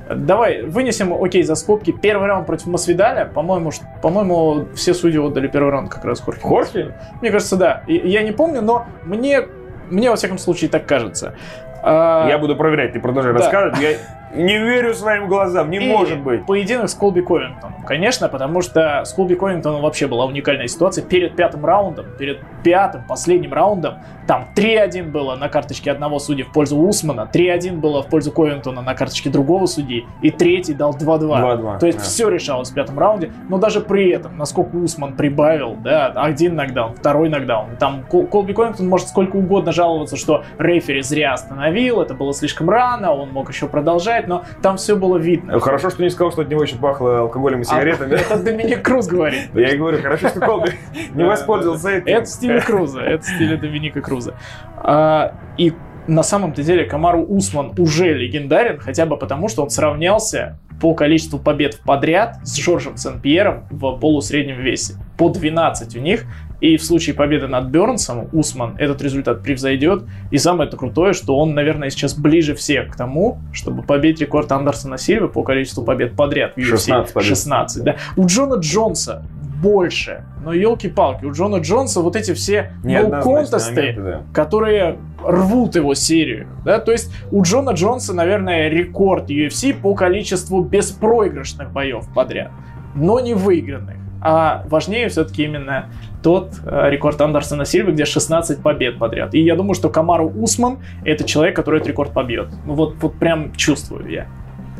Давай 0.10 0.64
вынесем, 0.64 1.14
окей, 1.14 1.44
за 1.44 1.56
скобки. 1.56 1.92
Первый 1.92 2.28
раунд 2.28 2.46
против 2.46 2.68
Масвидаля, 2.68 3.26
по-моему, 3.26 3.72
по-моему, 4.02 4.68
все 4.76 4.94
судьи 4.94 5.18
отдали 5.20 5.48
первый 5.48 5.72
раунд 5.72 5.90
как 5.90 6.04
раз 6.06 6.20
Хорхе. 6.20 6.42
Хорхе? 6.42 6.94
Мне 7.22 7.32
кажется, 7.32 7.56
да. 7.56 7.84
И- 7.88 8.10
Я 8.10 8.24
не 8.24 8.32
помню, 8.32 8.62
но 8.62 8.86
мне, 9.06 9.44
мне 9.90 10.10
во 10.10 10.16
всяком 10.18 10.38
случае 10.38 10.70
так 10.70 10.86
кажется. 10.86 11.36
А, 11.82 12.28
Я 12.30 12.38
буду 12.38 12.56
проверять, 12.56 12.94
ты 12.94 13.00
продолжай 13.00 13.34
Да. 13.34 13.40
рассказывать. 13.40 13.80
Я, 13.80 13.92
Не 14.36 14.58
верю 14.58 14.94
своим 14.94 15.28
глазам, 15.28 15.70
не 15.70 15.78
И 15.78 15.88
может 15.88 16.20
быть. 16.20 16.46
Поединок 16.46 16.90
с 16.90 16.96
Колби 16.96 17.22
Ковингтоном, 17.22 17.84
конечно, 17.86 18.30
потому 18.30 18.62
что 18.62 19.04
с 19.06 19.14
Колби 19.14 19.36
Ковингтоном 19.36 19.82
вообще 19.82 20.08
была 20.08 20.26
уникальная 20.26 20.68
ситуация. 20.68 21.04
Перед 21.04 21.36
пятым 21.36 21.66
раундом, 21.66 22.06
перед 22.18 22.40
пятым, 22.64 23.04
последним 23.08 23.54
раундом, 23.54 23.96
там 24.28 24.48
3-1 24.56 25.12
было 25.12 25.36
на 25.36 25.50
карточке 25.50 25.92
одного 25.92 26.20
судьи 26.20 26.44
в 26.44 26.52
пользу 26.52 26.78
Усмана, 26.78 27.30
3-1 27.32 27.78
было 27.78 28.02
в 28.02 28.08
пользу 28.08 28.32
Ковингтона 28.32 28.82
на 28.82 28.96
карточке 28.96 29.30
другого 29.30 29.66
судьи, 29.66 30.06
и 30.22 30.32
третий 30.32 30.74
дал 30.74 30.96
2-2. 30.96 31.20
2-2, 31.20 31.80
То 31.80 31.86
есть 31.86 32.00
да. 32.00 32.04
все 32.04 32.30
решалось 32.30 32.72
в 32.72 32.74
пятом 32.74 32.98
раунде, 32.98 33.32
но 33.50 33.58
даже 33.58 33.82
при 33.82 34.10
этом, 34.10 34.38
насколько 34.38 34.76
Усман 34.76 35.16
прибавил, 35.16 35.76
да, 35.76 36.08
один 36.08 36.56
нокдаун, 36.56 36.96
второй 36.96 37.30
нокдаун, 37.30 37.76
там 37.78 38.04
Кол- 38.10 38.28
Колби 38.28 38.54
Ковингтон 38.54 38.88
может 38.88 39.10
сколько 39.10 39.36
угодно 39.36 39.72
жаловаться, 39.72 40.16
что 40.16 40.44
рефери 40.58 41.02
зря 41.02 41.34
остановил, 41.34 42.02
это 42.02 42.14
было 42.14 42.34
слишком 42.34 42.70
рано, 42.70 43.14
он 43.14 43.32
мог 43.32 43.50
еще 43.50 43.68
продолжать, 43.68 44.23
но 44.28 44.46
там 44.62 44.78
все 44.78 44.96
было 44.96 45.18
видно. 45.18 45.60
Хорошо, 45.60 45.90
что 45.90 46.04
не 46.04 46.10
сказал, 46.10 46.32
что 46.32 46.42
от 46.42 46.50
него 46.50 46.64
еще 46.64 46.76
пахло 46.76 47.20
алкоголем 47.20 47.62
и 47.62 47.64
сигаретами. 47.64 48.14
А, 48.14 48.18
это 48.18 48.44
Доминик 48.44 48.84
Круз 48.84 49.08
говорит. 49.08 49.50
Я 49.54 49.70
и 49.70 49.78
говорю, 49.78 50.02
хорошо, 50.02 50.30
что 50.30 50.40
Колби 50.40 50.72
не 51.14 51.24
воспользовался 51.24 51.90
этим. 51.92 52.08
Это 52.08 52.26
в 52.26 52.30
стиле 52.30 52.62
Круза, 52.62 53.02
это 53.02 53.24
в 53.24 53.28
стиле 53.28 53.58
Доминика 53.58 54.02
Круза. 54.02 54.36
А, 54.78 55.36
и 55.58 55.74
на 56.08 56.24
самом-то 56.24 56.64
деле 56.64 56.86
Камару 56.86 57.24
Усман 57.24 57.74
уже 57.78 58.14
легендарен, 58.14 58.80
хотя 58.80 59.06
бы 59.06 59.18
потому, 59.18 59.48
что 59.48 59.64
он 59.64 59.70
сравнялся 59.70 60.60
по 60.82 60.94
количеству 60.94 61.40
побед 61.40 61.80
подряд 61.80 62.40
с 62.44 62.58
Жоржем 62.58 62.98
Сен-Пьером 62.98 63.68
в 63.70 63.98
полусреднем 64.00 64.60
весе. 64.60 64.96
По 65.18 65.30
12 65.30 65.96
у 65.96 66.00
них. 66.00 66.26
И 66.64 66.78
в 66.78 66.84
случае 66.86 67.14
победы 67.14 67.48
над 67.48 67.66
Бернсом 67.66 68.30
Усман 68.32 68.78
этот 68.78 69.02
результат 69.02 69.44
превзойдет. 69.44 70.04
И 70.32 70.38
самое 70.38 70.70
это 70.70 70.78
крутое, 70.78 71.12
что 71.12 71.38
он, 71.38 71.54
наверное, 71.54 71.90
сейчас 71.90 72.18
ближе 72.18 72.56
всех 72.56 72.94
к 72.94 72.96
тому, 72.96 73.40
чтобы 73.52 73.84
побить 73.84 74.22
рекорд 74.22 74.50
Андерсона 74.50 74.98
Сильвы 74.98 75.28
по 75.28 75.44
количеству 75.44 75.84
побед 75.84 76.16
подряд 76.16 76.54
в 76.56 76.60
UFC. 76.60 76.78
16 76.78 77.14
побед. 77.14 77.28
16, 77.28 77.84
да. 77.84 77.96
У 78.16 78.26
Джона 78.28 78.56
Джонса 78.62 79.26
больше. 79.62 80.24
Но 80.42 80.54
елки-палки, 80.54 81.26
у 81.26 81.34
Джона 81.34 81.58
Джонса 81.58 82.00
вот 82.00 82.16
эти 82.16 82.34
все 82.34 82.72
ноу-контесты, 82.82 83.96
да. 83.98 84.22
которые 84.34 85.00
рвут 85.22 85.76
его 85.76 85.96
серию. 85.96 86.48
Да? 86.64 86.80
То 86.80 86.94
есть 86.94 87.14
у 87.32 87.44
Джона 87.44 87.72
Джонса, 87.72 88.14
наверное, 88.14 88.70
рекорд 88.70 89.30
UFC 89.30 89.74
по 89.74 89.96
количеству 89.96 90.64
беспроигрышных 90.64 91.74
боев 91.74 92.08
подряд, 92.16 92.52
но 92.96 93.20
не 93.20 93.34
выигранных. 93.34 93.98
А 94.22 94.64
важнее 94.70 95.10
все-таки 95.10 95.44
именно 95.44 95.90
тот 96.24 96.54
э, 96.66 96.90
рекорд 96.90 97.22
Андерсона 97.22 97.66
Сильвы, 97.66 97.92
где 97.92 98.06
16 98.06 98.60
побед 98.64 98.98
подряд. 98.98 99.34
И 99.36 99.42
я 99.42 99.56
думаю, 99.56 99.76
что 99.76 99.90
Камару 99.90 100.30
Усман 100.30 100.80
это 101.06 101.24
человек, 101.26 101.56
который 101.56 101.78
этот 101.78 101.90
рекорд 101.90 102.14
побьет. 102.14 102.48
Ну 102.66 102.74
вот, 102.74 102.96
вот 103.02 103.20
прям 103.20 103.54
чувствую 103.54 104.10
я. 104.10 104.28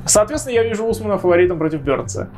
Соответственно, 0.06 0.56
я 0.56 0.64
вижу 0.64 0.86
Усмана 0.86 1.18
фаворитом 1.18 1.60
против 1.60 1.82
Бернса. 1.82 2.30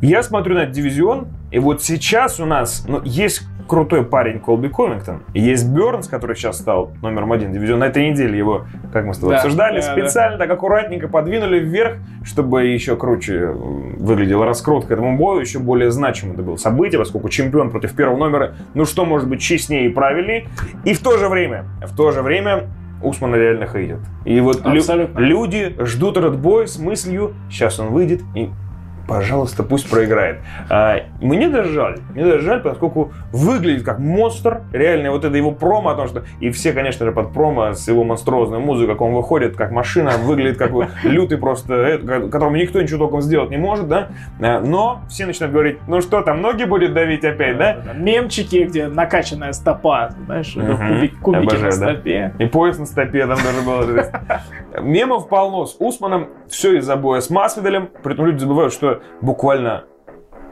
Я 0.00 0.22
смотрю 0.22 0.54
на 0.54 0.60
этот 0.60 0.74
дивизион, 0.74 1.28
и 1.50 1.58
вот 1.58 1.82
сейчас 1.82 2.40
у 2.40 2.46
нас 2.46 2.84
ну, 2.88 3.02
есть 3.04 3.42
крутой 3.70 4.04
парень 4.04 4.40
Колби 4.40 4.68
Ковингтон, 4.68 5.22
и 5.32 5.40
есть 5.40 5.68
Бернс, 5.68 6.08
который 6.08 6.34
сейчас 6.34 6.58
стал 6.58 6.90
номером 7.02 7.30
один 7.30 7.52
дивизиона. 7.52 7.86
На 7.86 7.88
этой 7.88 8.10
неделе 8.10 8.36
его, 8.36 8.66
как 8.92 9.04
мы 9.06 9.14
с 9.14 9.18
тобой 9.18 9.34
Да, 9.34 9.36
обсуждали, 9.38 9.80
да, 9.80 9.92
специально 9.92 10.38
так 10.38 10.50
аккуратненько 10.50 11.06
подвинули 11.06 11.60
вверх, 11.60 11.98
чтобы 12.24 12.66
еще 12.66 12.96
круче 12.96 13.46
выглядела 13.46 14.44
раскрутка 14.44 14.94
этому 14.94 15.16
бою, 15.16 15.40
еще 15.40 15.60
более 15.60 15.92
значимым 15.92 16.34
это 16.34 16.42
было 16.42 16.56
событие, 16.56 16.98
поскольку 16.98 17.28
чемпион 17.28 17.70
против 17.70 17.94
первого 17.94 18.18
номера, 18.18 18.54
ну 18.74 18.84
что 18.84 19.04
может 19.04 19.28
быть 19.28 19.40
честнее 19.40 19.86
и 19.86 19.88
правильнее. 19.88 20.48
И 20.84 20.92
в 20.92 21.00
то 21.00 21.16
же 21.16 21.28
время, 21.28 21.64
в 21.86 21.96
то 21.96 22.10
же 22.10 22.22
время 22.22 22.64
Усмана 23.02 23.36
реально 23.36 23.66
хейтят. 23.66 24.00
И 24.26 24.40
вот 24.40 24.62
лю- 24.66 25.08
люди 25.16 25.74
ждут 25.78 26.16
этот 26.18 26.38
бой 26.38 26.66
с 26.68 26.78
мыслью, 26.78 27.32
сейчас 27.48 27.80
он 27.80 27.88
выйдет 27.92 28.20
и 28.34 28.50
пожалуйста, 29.10 29.64
пусть 29.64 29.90
проиграет. 29.90 30.38
А, 30.68 31.00
мне 31.20 31.48
даже 31.48 31.70
жаль, 31.72 31.98
мне 32.14 32.24
даже 32.24 32.40
жаль, 32.40 32.62
поскольку 32.62 33.12
выглядит 33.32 33.84
как 33.84 33.98
монстр, 33.98 34.62
реально 34.72 35.10
вот 35.10 35.24
это 35.24 35.36
его 35.36 35.50
промо, 35.50 35.90
о 35.90 35.94
том, 35.96 36.06
что 36.06 36.22
и 36.38 36.50
все, 36.50 36.72
конечно 36.72 37.04
же, 37.04 37.12
под 37.12 37.32
промо 37.32 37.74
с 37.74 37.88
его 37.88 38.04
монструозной 38.04 38.60
музыкой, 38.60 38.94
как 38.94 39.00
он 39.00 39.12
выходит, 39.12 39.56
как 39.56 39.72
машина, 39.72 40.12
выглядит 40.16 40.58
как 40.58 40.70
лютый 41.02 41.38
просто, 41.38 41.74
э, 41.74 41.98
которому 42.30 42.56
никто 42.56 42.80
ничего 42.80 42.98
толком 43.00 43.20
сделать 43.20 43.50
не 43.50 43.56
может, 43.56 43.88
да, 43.88 44.10
А, 44.40 44.60
но 44.60 45.00
все 45.08 45.26
начинают 45.26 45.52
говорить, 45.52 45.78
ну 45.88 46.00
что 46.00 46.22
там, 46.22 46.40
ноги 46.40 46.62
будет 46.64 46.94
давить 46.94 47.24
опять, 47.24 47.58
да? 47.58 47.78
Мемчики, 47.96 48.64
где 48.64 48.86
накачанная 48.86 49.52
стопа, 49.52 50.10
знаешь, 50.26 50.54
кубик- 50.54 51.18
кубики 51.20 51.56
на 51.56 51.72
стопе. 51.72 52.32
И 52.38 52.46
пояс 52.46 52.78
на 52.78 52.86
стопе 52.86 53.26
там 53.26 53.38
даже 53.42 53.62
было. 53.62 54.04
Мемов 54.80 55.28
полно 55.28 55.66
с 55.66 55.76
Усманом. 55.78 56.28
Все 56.48 56.78
из-за 56.78 56.96
боя 56.96 57.20
с 57.20 57.30
Масвиделем. 57.30 57.88
При 58.02 58.14
этом 58.14 58.26
люди 58.26 58.38
забывают, 58.38 58.72
что 58.72 58.99
буквально 59.20 59.84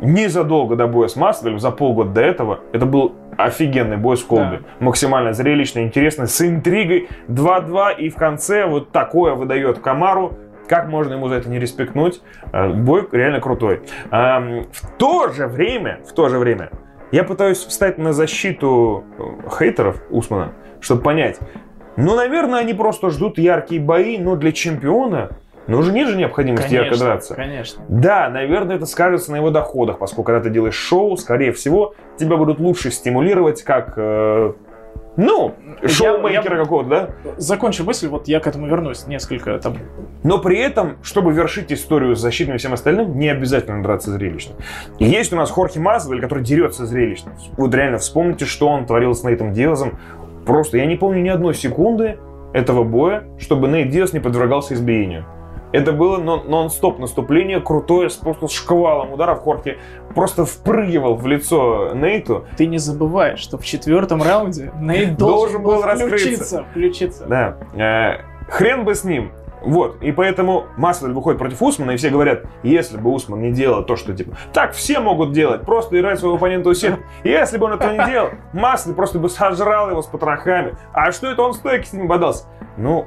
незадолго 0.01 0.76
до 0.76 0.86
боя 0.86 1.09
с 1.09 1.16
Масвиделем, 1.16 1.59
за 1.59 1.70
полгода 1.70 2.11
до 2.11 2.20
этого, 2.20 2.61
это 2.72 2.86
был 2.86 3.14
офигенный 3.36 3.96
бой 3.96 4.16
с 4.16 4.22
Колби. 4.22 4.61
Максимально 4.80 5.32
зрелищно, 5.32 5.80
интересно, 5.80 6.26
с 6.26 6.40
интригой. 6.40 7.09
2-2 7.28 7.96
и 7.99 8.09
в 8.09 8.16
конце 8.16 8.66
вот 8.66 8.92
такое 8.92 9.34
выдает 9.34 9.78
Камару. 9.78 10.34
Как 10.68 10.88
можно 10.88 11.14
ему 11.14 11.28
за 11.28 11.36
это 11.36 11.49
не 11.49 11.59
респектнуть? 11.59 12.20
Э, 12.53 12.68
Бой 12.68 13.09
реально 13.11 13.40
крутой. 13.40 13.80
Ам, 14.11 14.64
В 14.70 14.86
то 14.99 15.28
же 15.28 15.46
время, 15.46 16.01
в 16.07 16.12
то 16.12 16.28
же 16.28 16.38
время, 16.38 16.70
я 17.11 17.24
пытаюсь 17.24 17.64
встать 17.64 17.96
на 17.96 18.12
защиту 18.12 19.05
э, 19.18 19.49
хейтеров 19.59 20.03
Усмана, 20.11 20.53
чтобы 20.80 21.01
понять, 21.01 21.38
ну, 21.96 22.14
наверное, 22.14 22.61
они 22.61 22.74
просто 22.74 23.11
ждут 23.11 23.38
яркие 23.38 23.80
бои, 23.80 24.18
но 24.18 24.36
для 24.36 24.53
чемпиона 24.53 25.30
ну, 25.69 25.79
уже 25.79 25.93
нет 25.93 26.09
же 26.09 26.16
необходимости 26.16 26.73
ярко 26.73 26.89
Конечно, 26.91 27.07
драться. 27.07 27.35
конечно. 27.35 27.85
Да, 27.89 28.29
наверное, 28.29 28.77
это 28.77 28.87
скажется 28.87 29.31
на 29.33 29.37
его 29.37 29.51
доходах, 29.51 29.99
поскольку 29.99 30.25
когда 30.25 30.41
ты 30.41 30.51
делаешь 30.51 30.75
шоу, 30.75 31.16
скорее 31.16 31.53
всего, 31.53 31.95
тебя 32.19 32.37
будут 32.37 32.59
лучше 32.59 32.91
стимулировать 32.91 33.62
как, 33.62 33.95
э, 33.97 34.53
ну, 35.16 35.55
шоумейкера 35.85 36.57
я- 36.57 36.62
какого-то, 36.62 36.89
да? 36.89 37.11
Закончу 37.37 37.85
мысль, 37.85 38.09
вот 38.09 38.29
я 38.29 38.41
к 38.41 38.47
этому 38.47 38.66
вернусь 38.66 39.07
несколько 39.07 39.59
там. 39.59 39.77
Но 40.23 40.39
при 40.39 40.59
этом, 40.59 40.97
чтобы 41.03 41.33
вершить 41.33 41.73
историю 41.73 42.16
с 42.16 42.21
защитным 42.21 42.57
и 42.57 42.59
всем 42.59 42.73
остальным, 42.73 43.19
не 43.19 43.29
обязательно 43.29 43.83
драться 43.83 44.11
зрелищно. 44.11 44.55
И 44.99 45.05
есть 45.05 45.33
у 45.33 45.37
нас 45.37 45.51
Хорхе 45.51 45.81
Мазвель, 45.81 46.21
который 46.21 46.43
дерется 46.45 46.87
зрелищно. 46.87 47.33
Вот 47.57 47.75
реально, 47.75 47.99
вспомните, 47.99 48.45
что 48.47 48.69
он 48.69 48.87
творил 48.87 49.14
с 49.14 49.23
Нейтом 49.25 49.53
Диазом. 49.53 49.99
Просто 50.47 50.79
я 50.79 50.87
не 50.87 50.97
помню 50.97 51.21
ни 51.21 51.29
одной 51.29 51.55
секунды 51.55 52.16
этого 52.55 52.83
боя, 52.85 53.25
чтобы 53.39 53.69
Нейт 53.69 53.91
Диас 53.91 54.12
не 54.14 54.21
подвергался 54.21 54.75
избиению. 54.75 55.27
Это 55.73 55.93
было 55.93 56.16
нон- 56.19 56.49
нон-стоп 56.49 56.99
наступление, 56.99 57.61
крутое, 57.61 58.09
просто 58.23 58.49
с 58.49 58.53
шквалом 58.53 59.12
ударов. 59.12 59.41
Хорхе 59.41 59.79
просто 60.14 60.45
впрыгивал 60.45 61.14
в 61.14 61.27
лицо 61.27 61.93
Нейту. 61.95 62.47
Ты 62.57 62.66
не 62.66 62.79
забываешь, 62.79 63.39
что 63.39 63.59
в 63.59 63.64
четвертом 63.64 64.23
раунде 64.23 64.73
Нейт 64.81 65.16
Должен 65.16 65.62
должен, 65.62 65.62
был 65.62 65.75
был 65.77 65.83
раскрыться. 65.83 66.16
включиться. 66.16 66.64
включиться. 66.71 67.27
Да. 67.27 67.57
Э, 67.75 68.51
хрен 68.51 68.85
бы 68.85 68.95
с 68.95 69.05
ним. 69.05 69.33
Вот, 69.63 70.03
и 70.03 70.13
поэтому 70.13 70.67
Масвель 70.77 71.13
выходит 71.13 71.39
против 71.39 71.63
Усмана, 71.63 71.93
и 71.93 71.97
все 71.97 72.11
говорят, 72.11 72.45
если 72.63 72.97
бы 72.97 73.13
Усман 73.13 73.41
не 73.41 73.53
делал 73.53 73.85
то, 73.85 73.97
что 73.97 74.15
типа, 74.15 74.37
так 74.53 74.73
все 74.73 75.01
могут 75.01 75.33
делать, 75.33 75.63
просто 75.63 75.99
играть 75.99 76.19
своего 76.19 76.37
оппонента 76.37 76.69
у 76.69 76.75
сетки. 76.75 77.03
Если 77.25 77.59
бы 77.59 77.67
он 77.67 77.73
этого 77.75 77.93
не 77.93 78.07
делал, 78.07 78.31
Масвель 78.53 78.95
просто 78.95 79.19
бы 79.19 79.29
сожрал 79.29 79.91
его 79.91 80.03
с 80.03 80.07
потрохами. 80.07 80.75
А 80.93 81.13
что 81.13 81.31
это 81.31 81.43
он 81.43 81.53
в 81.53 81.57
стойке 81.57 81.87
с 81.87 81.93
ним 81.93 82.07
бодался? 82.09 82.47
Ну, 82.79 83.07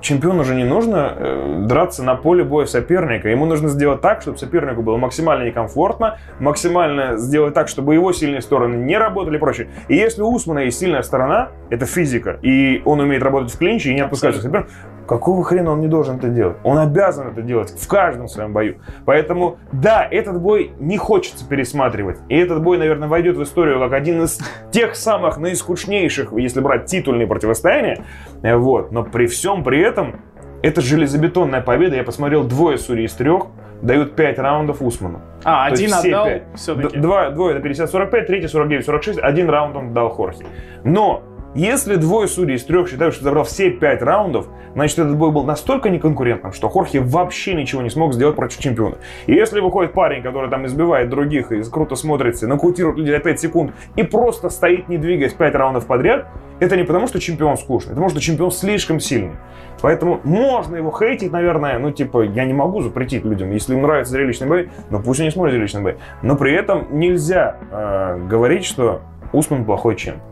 чемпиону 0.00 0.42
же 0.42 0.56
не 0.56 0.64
нужно 0.64 1.14
э, 1.16 1.64
драться 1.66 2.02
на 2.02 2.16
поле 2.16 2.42
боя 2.42 2.66
соперника. 2.66 3.28
Ему 3.28 3.46
нужно 3.46 3.68
сделать 3.68 4.00
так, 4.00 4.20
чтобы 4.20 4.36
сопернику 4.36 4.82
было 4.82 4.96
максимально 4.96 5.44
некомфортно, 5.44 6.18
максимально 6.40 7.16
сделать 7.18 7.54
так, 7.54 7.68
чтобы 7.68 7.94
его 7.94 8.12
сильные 8.12 8.40
стороны 8.40 8.74
не 8.74 8.98
работали 8.98 9.36
и 9.36 9.38
прочее. 9.38 9.68
И 9.86 9.94
если 9.94 10.22
у 10.22 10.32
Усмана 10.32 10.60
есть 10.60 10.80
сильная 10.80 11.02
сторона, 11.02 11.50
это 11.70 11.86
физика, 11.86 12.40
и 12.42 12.82
он 12.84 12.98
умеет 12.98 13.22
работать 13.22 13.54
в 13.54 13.58
клинче 13.58 13.90
и 13.90 13.94
не 13.94 14.00
отпускать 14.00 14.34
соперника, 14.34 14.68
Какого 15.06 15.44
хрена 15.44 15.72
он 15.72 15.80
не 15.80 15.88
должен 15.88 16.16
это 16.16 16.28
делать? 16.28 16.56
Он 16.62 16.78
обязан 16.78 17.28
это 17.28 17.42
делать 17.42 17.70
в 17.70 17.88
каждом 17.88 18.28
своем 18.28 18.52
бою. 18.52 18.76
Поэтому, 19.04 19.58
да, 19.72 20.06
этот 20.08 20.40
бой 20.40 20.72
не 20.78 20.96
хочется 20.96 21.46
пересматривать. 21.46 22.18
И 22.28 22.36
этот 22.36 22.62
бой, 22.62 22.78
наверное, 22.78 23.08
войдет 23.08 23.36
в 23.36 23.42
историю 23.42 23.78
как 23.80 23.92
один 23.92 24.22
из 24.22 24.38
тех 24.70 24.94
самых 24.94 25.38
наискучнейших, 25.38 26.32
если 26.32 26.60
брать 26.60 26.86
титульные 26.86 27.26
противостояния. 27.26 28.04
Э, 28.42 28.56
Вот. 28.56 28.92
Но 28.92 29.02
при 29.02 29.26
всем 29.26 29.64
при 29.64 29.80
этом, 29.80 30.20
это 30.62 30.80
железобетонная 30.80 31.60
победа. 31.60 31.96
Я 31.96 32.04
посмотрел 32.04 32.44
двое 32.44 32.78
судей 32.78 33.06
из 33.06 33.12
трех 33.12 33.46
дают 33.82 34.14
5 34.14 34.38
раундов 34.38 34.80
Усману. 34.80 35.20
А, 35.44 35.68
То 35.68 35.72
есть 35.72 35.82
один 35.82 35.98
все 35.98 36.16
отдал 36.16 36.40
все-таки. 36.54 36.98
Два, 36.98 37.30
двое 37.30 37.58
это 37.58 37.68
50-45, 37.68 38.26
третий 38.26 38.46
49-46, 38.46 39.18
один 39.18 39.50
раунд 39.50 39.76
он 39.76 39.92
дал 39.92 40.08
Хорхе. 40.08 40.46
Но 40.84 41.22
Если 41.54 41.96
двое 41.96 42.28
судей 42.28 42.54
из 42.54 42.64
трех 42.64 42.88
считают, 42.88 43.14
что 43.14 43.24
забрал 43.24 43.44
все 43.44 43.70
пять 43.70 44.00
раундов, 44.00 44.48
значит, 44.72 44.98
этот 44.98 45.18
бой 45.18 45.30
был 45.30 45.44
настолько 45.44 45.90
неконкурентным, 45.90 46.54
что 46.54 46.70
Хорхе 46.70 47.00
вообще 47.00 47.52
ничего 47.52 47.82
не 47.82 47.90
смог 47.90 48.14
сделать 48.14 48.36
против 48.36 48.58
чемпиона. 48.58 48.96
И 49.26 49.34
если 49.34 49.60
выходит 49.60 49.92
парень, 49.92 50.22
который 50.22 50.48
там 50.48 50.64
избивает 50.64 51.10
других 51.10 51.52
и 51.52 51.62
круто 51.64 51.94
смотрится, 51.94 52.48
нокаутирует 52.48 52.96
людей 52.96 53.12
на 53.12 53.20
5 53.20 53.40
секунд 53.40 53.74
и 53.96 54.02
просто 54.02 54.48
стоит, 54.48 54.88
не 54.88 54.96
двигаясь 54.96 55.34
5 55.34 55.54
раундов 55.54 55.86
подряд, 55.86 56.26
это 56.58 56.74
не 56.74 56.84
потому, 56.84 57.06
что 57.06 57.20
чемпион 57.20 57.58
скучный, 57.58 57.90
это 57.90 57.96
потому, 57.96 58.08
что 58.08 58.20
чемпион 58.20 58.50
слишком 58.50 58.98
сильный. 58.98 59.36
Поэтому 59.82 60.20
можно 60.24 60.76
его 60.76 60.90
хейтить, 60.90 61.32
наверное, 61.32 61.78
ну, 61.78 61.90
типа, 61.90 62.22
я 62.22 62.46
не 62.46 62.54
могу 62.54 62.80
запретить 62.80 63.26
людям, 63.26 63.50
если 63.50 63.74
им 63.74 63.82
нравится 63.82 64.12
зрелищный 64.12 64.48
бой, 64.48 64.70
но 64.88 65.02
пусть 65.02 65.20
они 65.20 65.30
смотрят 65.30 65.52
зрелищный 65.52 65.82
бой. 65.82 65.96
Но 66.22 66.34
при 66.36 66.54
этом 66.54 66.98
нельзя 66.98 67.58
э, 67.70 68.26
говорить, 68.26 68.64
что 68.64 69.02
Усман 69.32 69.66
плохой 69.66 69.96
чемп. 69.96 70.22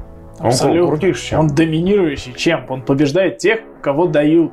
Абсолютно. 0.41 0.83
Он 0.83 0.89
крутейший 0.89 1.29
чемп. 1.29 1.41
Он 1.41 1.49
доминирующий 1.49 2.33
чемп. 2.33 2.71
Он 2.71 2.83
побеждает 2.83 3.39
тех, 3.39 3.61
кого 3.83 4.07
дают. 4.07 4.53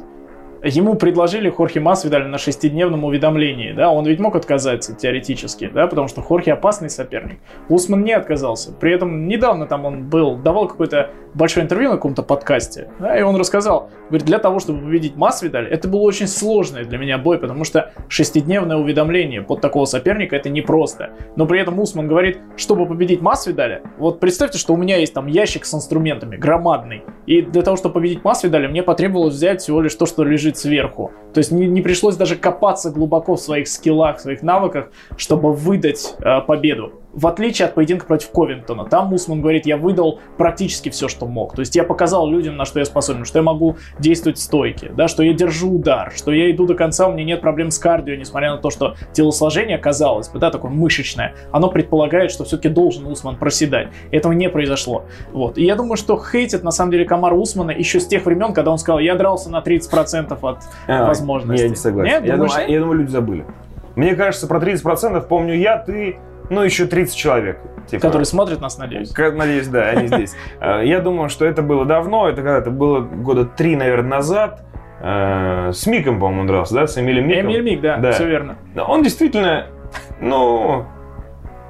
Ему 0.64 0.96
предложили 0.96 1.50
Хорхе 1.50 1.80
Масвидаль 1.80 2.28
на 2.28 2.38
шестидневном 2.38 3.04
уведомлении, 3.04 3.74
да, 3.74 3.92
он 3.92 4.06
ведь 4.06 4.20
мог 4.20 4.36
отказаться 4.36 4.94
теоретически, 4.94 5.70
да, 5.74 5.88
потому 5.88 6.08
что 6.08 6.22
Хорхе 6.22 6.54
опасный 6.54 6.90
соперник. 6.90 7.40
Усман 7.70 8.04
не 8.04 8.14
отказался. 8.14 8.72
При 8.74 8.94
этом 8.94 9.28
недавно 9.28 9.68
там 9.68 9.86
он 9.86 10.10
был, 10.10 10.36
давал 10.38 10.68
какое-то 10.68 11.12
большое 11.34 11.66
интервью 11.66 11.90
на 11.92 11.96
каком-то 11.98 12.24
подкасте, 12.24 12.90
да, 13.00 13.18
и 13.18 13.22
он 13.22 13.36
рассказал, 13.36 13.90
говорит, 14.10 14.26
для 14.26 14.40
того, 14.40 14.60
чтобы 14.60 14.82
победить 14.82 15.16
Масвидаль, 15.16 15.68
это 15.68 15.88
был 15.88 16.04
очень 16.04 16.28
сложный 16.28 16.86
для 16.86 16.98
меня 16.98 17.18
бой, 17.18 17.38
потому 17.38 17.64
что 17.64 17.92
шестидневное 18.10 18.78
уведомление 18.78 19.44
под 19.44 19.62
такого 19.62 19.86
соперника 19.86 20.36
это 20.36 20.50
непросто. 20.50 21.12
Но 21.36 21.46
при 21.46 21.60
этом 21.60 21.80
Усман 21.80 22.08
говорит, 22.08 22.40
чтобы 22.56 22.88
победить 22.88 23.22
Масвидаля, 23.22 23.82
вот 23.98 24.20
представьте, 24.20 24.58
что 24.58 24.74
у 24.74 24.78
меня 24.78 24.98
есть 24.98 25.14
там 25.14 25.28
ящик 25.28 25.66
с 25.66 25.74
инструментами, 25.74 26.36
громадный, 26.36 27.04
и 27.28 27.42
для 27.42 27.62
того, 27.62 27.78
чтобы 27.78 27.96
победить 27.96 28.24
Масвидаля, 28.24 28.70
мне 28.70 28.82
потребовалось 28.82 29.36
взять 29.36 29.62
всего 29.62 29.82
лишь 29.82 29.94
то, 29.94 30.06
что 30.06 30.24
лежит 30.24 30.47
сверху. 30.56 31.12
То 31.34 31.40
есть 31.40 31.52
не, 31.52 31.68
не 31.68 31.82
пришлось 31.82 32.16
даже 32.16 32.36
копаться 32.36 32.92
глубоко 32.92 33.36
в 33.36 33.40
своих 33.42 33.68
скиллах, 33.68 34.18
в 34.18 34.22
своих 34.22 34.44
навыках, 34.44 34.92
чтобы 35.18 35.52
выдать 35.52 36.16
э, 36.20 36.42
победу 36.42 36.94
в 37.18 37.26
отличие 37.26 37.68
от 37.68 37.74
поединка 37.74 38.06
против 38.06 38.30
Ковингтона, 38.30 38.86
там 38.86 39.12
Усман 39.12 39.42
говорит, 39.42 39.66
я 39.66 39.76
выдал 39.76 40.20
практически 40.38 40.90
все, 40.90 41.08
что 41.08 41.26
мог. 41.26 41.56
То 41.56 41.62
есть 41.62 41.76
я 41.76 41.84
показал 41.84 42.30
людям, 42.30 42.58
на 42.58 42.66
что 42.66 42.78
я 42.78 42.86
способен, 42.86 43.26
что 43.26 43.40
я 43.40 43.44
могу 43.44 43.78
действовать 43.98 44.38
в 44.38 44.42
стойке, 44.42 44.92
да, 44.96 45.08
что 45.08 45.24
я 45.24 45.34
держу 45.34 45.74
удар, 45.74 46.14
что 46.16 46.32
я 46.32 46.52
иду 46.52 46.68
до 46.68 46.76
конца, 46.76 47.08
у 47.08 47.14
меня 47.14 47.24
нет 47.24 47.42
проблем 47.42 47.72
с 47.72 47.80
кардио, 47.80 48.14
несмотря 48.14 48.52
на 48.52 48.58
то, 48.58 48.70
что 48.70 48.96
телосложение, 49.14 49.80
казалось 49.80 50.30
бы, 50.30 50.38
да, 50.38 50.52
такое 50.52 50.70
мышечное, 50.70 51.34
оно 51.52 51.70
предполагает, 51.70 52.30
что 52.30 52.44
все-таки 52.44 52.70
должен 52.70 53.08
Усман 53.08 53.36
проседать. 53.36 53.88
Этого 54.12 54.34
не 54.34 54.48
произошло. 54.48 55.06
Вот. 55.34 55.58
И 55.58 55.66
я 55.66 55.76
думаю, 55.76 55.98
что 55.98 56.22
хейтит, 56.24 56.62
на 56.62 56.72
самом 56.72 56.92
деле, 56.92 57.06
Камар 57.06 57.34
Усмана 57.34 57.72
еще 57.72 58.00
с 58.00 58.06
тех 58.06 58.28
времен, 58.28 58.54
когда 58.54 58.70
он 58.70 58.78
сказал, 58.78 59.00
я 59.00 59.16
дрался 59.16 59.50
на 59.50 59.62
30% 59.62 60.38
от 60.40 60.60
а, 60.88 61.08
возможностей. 61.08 61.64
Я 61.64 61.70
не 61.70 61.76
согласен. 61.76 62.12
Нет, 62.12 62.26
я, 62.26 62.38
думаю, 62.38 62.72
я 62.72 62.80
думаю, 62.80 63.00
люди 63.00 63.10
забыли. 63.10 63.46
Мне 63.96 64.14
кажется, 64.14 64.46
про 64.46 64.60
30% 64.60 65.28
помню 65.28 65.56
я, 65.56 65.80
ты, 65.80 66.20
ну, 66.50 66.64
еще 66.64 66.86
30 66.86 67.16
человек. 67.16 67.60
Типа, 67.88 68.02
Которые 68.02 68.26
смотрят 68.26 68.62
нас, 68.62 68.78
надеюсь. 68.78 69.14
Надеюсь, 69.16 69.68
да, 69.68 69.90
они 69.90 70.08
здесь. 70.08 70.36
Э, 70.60 70.82
я 70.86 71.00
думаю, 71.00 71.30
что 71.30 71.46
это 71.46 71.62
было 71.62 71.86
давно, 71.86 72.28
это 72.28 72.38
когда-то 72.38 72.72
было 72.72 73.00
года 73.02 73.46
три, 73.46 73.76
наверное, 73.76 74.10
назад. 74.10 74.66
Э, 75.00 75.72
с 75.74 75.86
Миком, 75.88 76.20
по-моему, 76.20 76.42
он 76.42 76.48
дрался, 76.48 76.74
да, 76.74 76.88
с 76.88 76.98
Эмилем 76.98 77.28
Миком. 77.28 77.46
Эмиль 77.46 77.62
Мик, 77.62 77.82
да, 77.82 77.98
да, 77.98 78.12
все 78.12 78.28
верно. 78.28 78.58
Он 78.76 79.04
действительно, 79.04 79.68
ну, 80.20 80.86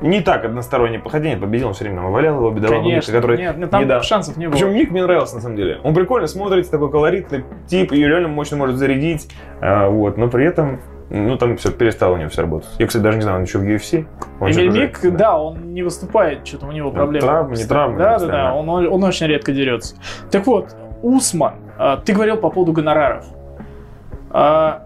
не 0.02 0.22
так 0.22 0.45
односторонне 0.45 0.99
походение 0.99 1.38
победил, 1.38 1.68
он 1.70 1.74
все 1.74 1.86
время 1.86 2.02
навалял 2.02 2.38
его, 2.38 2.52
бедолагу 2.52 2.84
Конечно, 2.84 3.12
Мика, 3.12 3.22
который... 3.22 3.38
Нет, 3.38 3.70
там 3.70 3.88
не 3.88 4.04
шансов 4.04 4.38
не 4.38 4.48
было. 4.48 4.54
Причем 4.54 4.74
Ник 4.74 4.91
мне 4.91 5.04
нравился, 5.04 5.36
на 5.36 5.41
самом 5.41 5.56
деле. 5.56 5.80
Он 5.84 5.94
прикольно 5.94 6.28
смотрится, 6.28 6.72
такой 6.72 6.91
колоритный 6.91 7.44
тип, 7.68 7.91
и 7.91 7.98
реально 7.98 8.30
мощно 8.30 8.58
может 8.58 8.78
зарядить, 8.78 9.30
э, 9.62 9.88
вот, 9.88 10.18
но 10.18 10.30
при 10.30 10.45
этом 10.45 10.80
ну, 11.09 11.38
там 11.38 11.55
все 11.57 11.71
перестало 11.71 12.15
у 12.15 12.17
него 12.17 12.29
все 12.29 12.41
работать. 12.41 12.69
Я, 12.79 12.88
кстати, 12.88 13.03
даже 13.03 13.17
не 13.17 13.23
знаю, 13.23 13.38
он 13.38 13.43
еще 13.43 13.59
в 13.59 13.63
UFC. 13.63 14.05
Он 14.39 14.51
Эмиль 14.51 14.69
Мик, 14.69 14.99
да. 15.03 15.09
да, 15.11 15.38
он 15.39 15.73
не 15.73 15.81
выступает, 15.81 16.45
что-то 16.45 16.67
у 16.67 16.71
него 16.71 16.91
проблемы. 16.91 17.25
Травмы, 17.25 17.55
не 17.55 17.63
травмы. 17.63 17.97
Да, 17.97 18.19
да, 18.19 18.25
да, 18.25 18.53
он, 18.53 18.67
он 18.69 19.03
очень 19.03 19.27
редко 19.27 19.53
дерется. 19.53 19.95
Так 20.31 20.45
вот, 20.47 20.75
Усман, 21.01 21.55
а, 21.77 21.97
ты 21.97 22.13
говорил 22.13 22.38
по 22.38 22.49
поводу 22.49 22.73
гонораров. 22.73 23.25
А, 24.31 24.84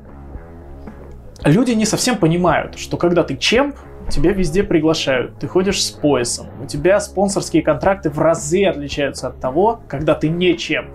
люди 1.43 1.72
не 1.72 1.85
совсем 1.85 2.18
понимают, 2.18 2.77
что 2.77 2.98
когда 2.98 3.23
ты 3.23 3.35
чемп, 3.35 3.76
тебя 4.10 4.31
везде 4.31 4.64
приглашают, 4.64 5.39
ты 5.39 5.48
ходишь 5.48 5.84
с 5.84 5.89
поясом, 5.89 6.48
у 6.61 6.68
тебя 6.68 6.99
спонсорские 6.99 7.64
контракты 7.64 8.11
в 8.11 8.19
разы 8.19 8.65
отличаются 8.65 9.30
от 9.30 9.39
того, 9.39 9.81
когда 9.88 10.14
ты 10.14 10.30
не 10.30 10.56
чемп. 10.56 10.89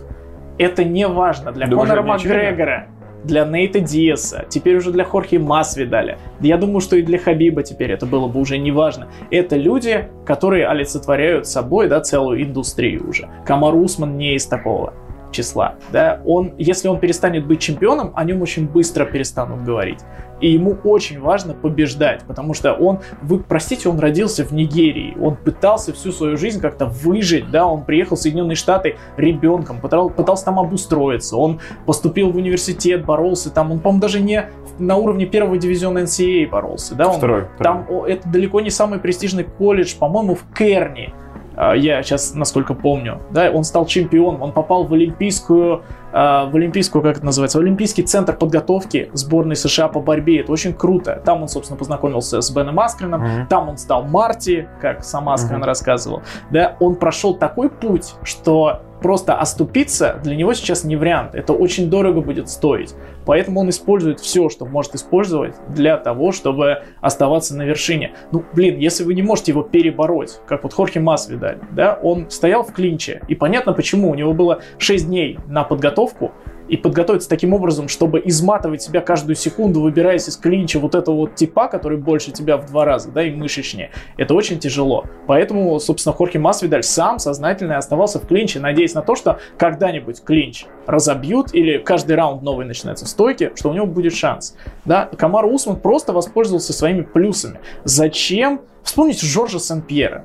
Это 0.58 0.84
не 0.84 1.06
важно 1.06 1.52
для 1.52 1.66
да 1.66 1.76
Конора 1.76 2.02
Макгрегора 2.02 2.86
для 3.26 3.44
Нейта 3.44 3.80
Диаса, 3.80 4.44
теперь 4.48 4.76
уже 4.76 4.92
для 4.92 5.04
Хорхи 5.04 5.36
Масвидаля. 5.36 6.18
Я 6.40 6.56
думаю, 6.56 6.80
что 6.80 6.96
и 6.96 7.02
для 7.02 7.18
Хабиба 7.18 7.62
теперь 7.62 7.92
это 7.92 8.06
было 8.06 8.28
бы 8.28 8.40
уже 8.40 8.58
не 8.58 8.70
важно. 8.70 9.08
Это 9.30 9.56
люди, 9.56 10.08
которые 10.24 10.66
олицетворяют 10.66 11.46
собой 11.46 11.88
да, 11.88 12.00
целую 12.00 12.42
индустрию 12.42 13.08
уже. 13.08 13.28
Камар 13.44 13.74
Усман 13.74 14.16
не 14.16 14.34
из 14.34 14.46
такого 14.46 14.94
числа. 15.32 15.74
Да? 15.92 16.20
Он, 16.24 16.54
если 16.58 16.88
он 16.88 16.98
перестанет 16.98 17.46
быть 17.46 17.60
чемпионом, 17.60 18.12
о 18.14 18.24
нем 18.24 18.42
очень 18.42 18.66
быстро 18.66 19.04
перестанут 19.04 19.64
говорить. 19.64 20.00
И 20.40 20.52
ему 20.52 20.76
очень 20.84 21.20
важно 21.20 21.54
побеждать, 21.54 22.22
потому 22.26 22.54
что 22.54 22.72
он, 22.74 23.00
вы 23.22 23.38
простите, 23.38 23.88
он 23.88 23.98
родился 23.98 24.44
в 24.44 24.52
Нигерии, 24.52 25.16
он 25.20 25.36
пытался 25.36 25.92
всю 25.92 26.12
свою 26.12 26.36
жизнь 26.36 26.60
как-то 26.60 26.86
выжить, 26.86 27.50
да, 27.50 27.66
он 27.66 27.84
приехал 27.84 28.16
в 28.16 28.20
Соединенные 28.20 28.56
Штаты 28.56 28.96
ребенком, 29.16 29.80
пытался, 29.80 30.14
пытался 30.14 30.44
там 30.44 30.58
обустроиться, 30.58 31.36
он 31.36 31.60
поступил 31.86 32.30
в 32.30 32.36
университет, 32.36 33.04
боролся 33.04 33.50
там, 33.50 33.72
он, 33.72 33.80
по-моему, 33.80 34.00
даже 34.00 34.20
не 34.20 34.50
на 34.78 34.96
уровне 34.96 35.24
первого 35.26 35.56
дивизиона 35.56 36.00
NCAA 36.00 36.48
боролся, 36.48 36.94
да, 36.94 37.08
он, 37.08 37.16
второй, 37.16 37.46
там 37.58 37.86
о, 37.88 38.06
это 38.06 38.28
далеко 38.28 38.60
не 38.60 38.70
самый 38.70 38.98
престижный 38.98 39.44
колледж, 39.44 39.94
по-моему, 39.98 40.34
в 40.34 40.44
Керни, 40.54 41.14
а, 41.14 41.25
я 41.56 42.02
сейчас, 42.02 42.34
насколько 42.34 42.74
помню, 42.74 43.20
да, 43.30 43.50
он 43.50 43.64
стал 43.64 43.86
чемпионом, 43.86 44.42
он 44.42 44.52
попал 44.52 44.84
в 44.84 44.92
олимпийскую, 44.92 45.82
а, 46.12 46.46
в 46.46 46.56
олимпийскую, 46.56 47.02
как 47.02 47.16
это 47.16 47.26
называется, 47.26 47.58
в 47.58 47.62
олимпийский 47.62 48.02
центр 48.02 48.36
подготовки 48.36 49.10
сборной 49.12 49.56
США 49.56 49.88
по 49.88 50.00
борьбе, 50.00 50.40
это 50.40 50.52
очень 50.52 50.74
круто. 50.74 51.22
Там 51.24 51.42
он, 51.42 51.48
собственно, 51.48 51.78
познакомился 51.78 52.40
с 52.40 52.50
Беном 52.50 52.78
Аскреном, 52.78 53.24
mm-hmm. 53.24 53.46
там 53.48 53.68
он 53.68 53.78
стал 53.78 54.04
Марти, 54.04 54.68
как 54.80 55.02
сам 55.02 55.28
Аскрен 55.28 55.62
mm-hmm. 55.62 55.66
рассказывал, 55.66 56.22
да, 56.50 56.76
он 56.80 56.96
прошел 56.96 57.34
такой 57.34 57.70
путь, 57.70 58.14
что 58.22 58.82
просто 59.00 59.34
оступиться 59.34 60.20
для 60.22 60.36
него 60.36 60.54
сейчас 60.54 60.84
не 60.84 60.96
вариант. 60.96 61.34
Это 61.34 61.52
очень 61.52 61.90
дорого 61.90 62.20
будет 62.20 62.48
стоить. 62.48 62.94
Поэтому 63.24 63.60
он 63.60 63.68
использует 63.68 64.20
все, 64.20 64.48
что 64.48 64.66
может 64.66 64.94
использовать 64.94 65.54
для 65.68 65.96
того, 65.96 66.32
чтобы 66.32 66.82
оставаться 67.00 67.56
на 67.56 67.62
вершине. 67.62 68.14
Ну, 68.32 68.44
блин, 68.52 68.78
если 68.78 69.04
вы 69.04 69.14
не 69.14 69.22
можете 69.22 69.52
его 69.52 69.62
перебороть, 69.62 70.40
как 70.46 70.62
вот 70.62 70.72
Хорхе 70.72 71.00
Масвидаль, 71.00 71.58
да, 71.72 71.98
он 72.02 72.30
стоял 72.30 72.62
в 72.62 72.72
клинче, 72.72 73.22
и 73.28 73.34
понятно 73.34 73.72
почему. 73.72 74.10
У 74.10 74.14
него 74.14 74.32
было 74.32 74.60
6 74.78 75.06
дней 75.06 75.38
на 75.46 75.64
подготовку, 75.64 76.32
и 76.68 76.76
подготовиться 76.76 77.28
таким 77.28 77.54
образом, 77.54 77.88
чтобы 77.88 78.22
изматывать 78.24 78.82
себя 78.82 79.00
каждую 79.00 79.36
секунду, 79.36 79.80
выбираясь 79.80 80.28
из 80.28 80.36
клинча 80.36 80.78
вот 80.78 80.94
этого 80.94 81.16
вот 81.16 81.34
типа, 81.34 81.68
который 81.68 81.98
больше 81.98 82.32
тебя 82.32 82.56
в 82.56 82.66
два 82.66 82.84
раза, 82.84 83.10
да, 83.10 83.22
и 83.22 83.30
мышечнее. 83.30 83.90
Это 84.16 84.34
очень 84.34 84.58
тяжело. 84.58 85.04
Поэтому, 85.26 85.78
собственно, 85.80 86.14
Хорхе 86.14 86.38
Масвидаль 86.38 86.82
сам 86.82 87.18
сознательно 87.18 87.76
оставался 87.76 88.18
в 88.18 88.26
клинче, 88.26 88.60
надеясь 88.60 88.94
на 88.94 89.02
то, 89.02 89.14
что 89.14 89.38
когда-нибудь 89.58 90.22
клинч 90.22 90.66
разобьют 90.86 91.54
или 91.54 91.78
каждый 91.78 92.16
раунд 92.16 92.42
новый 92.42 92.66
начинается 92.66 93.04
в 93.04 93.08
стойке, 93.08 93.52
что 93.54 93.70
у 93.70 93.72
него 93.74 93.86
будет 93.86 94.14
шанс. 94.14 94.56
Да, 94.84 95.08
Камар 95.16 95.46
Усман 95.46 95.80
просто 95.80 96.12
воспользовался 96.12 96.72
своими 96.72 97.02
плюсами. 97.02 97.60
Зачем? 97.84 98.60
Вспомните 98.82 99.26
Жоржа 99.26 99.58
Сен-Пьера. 99.58 100.24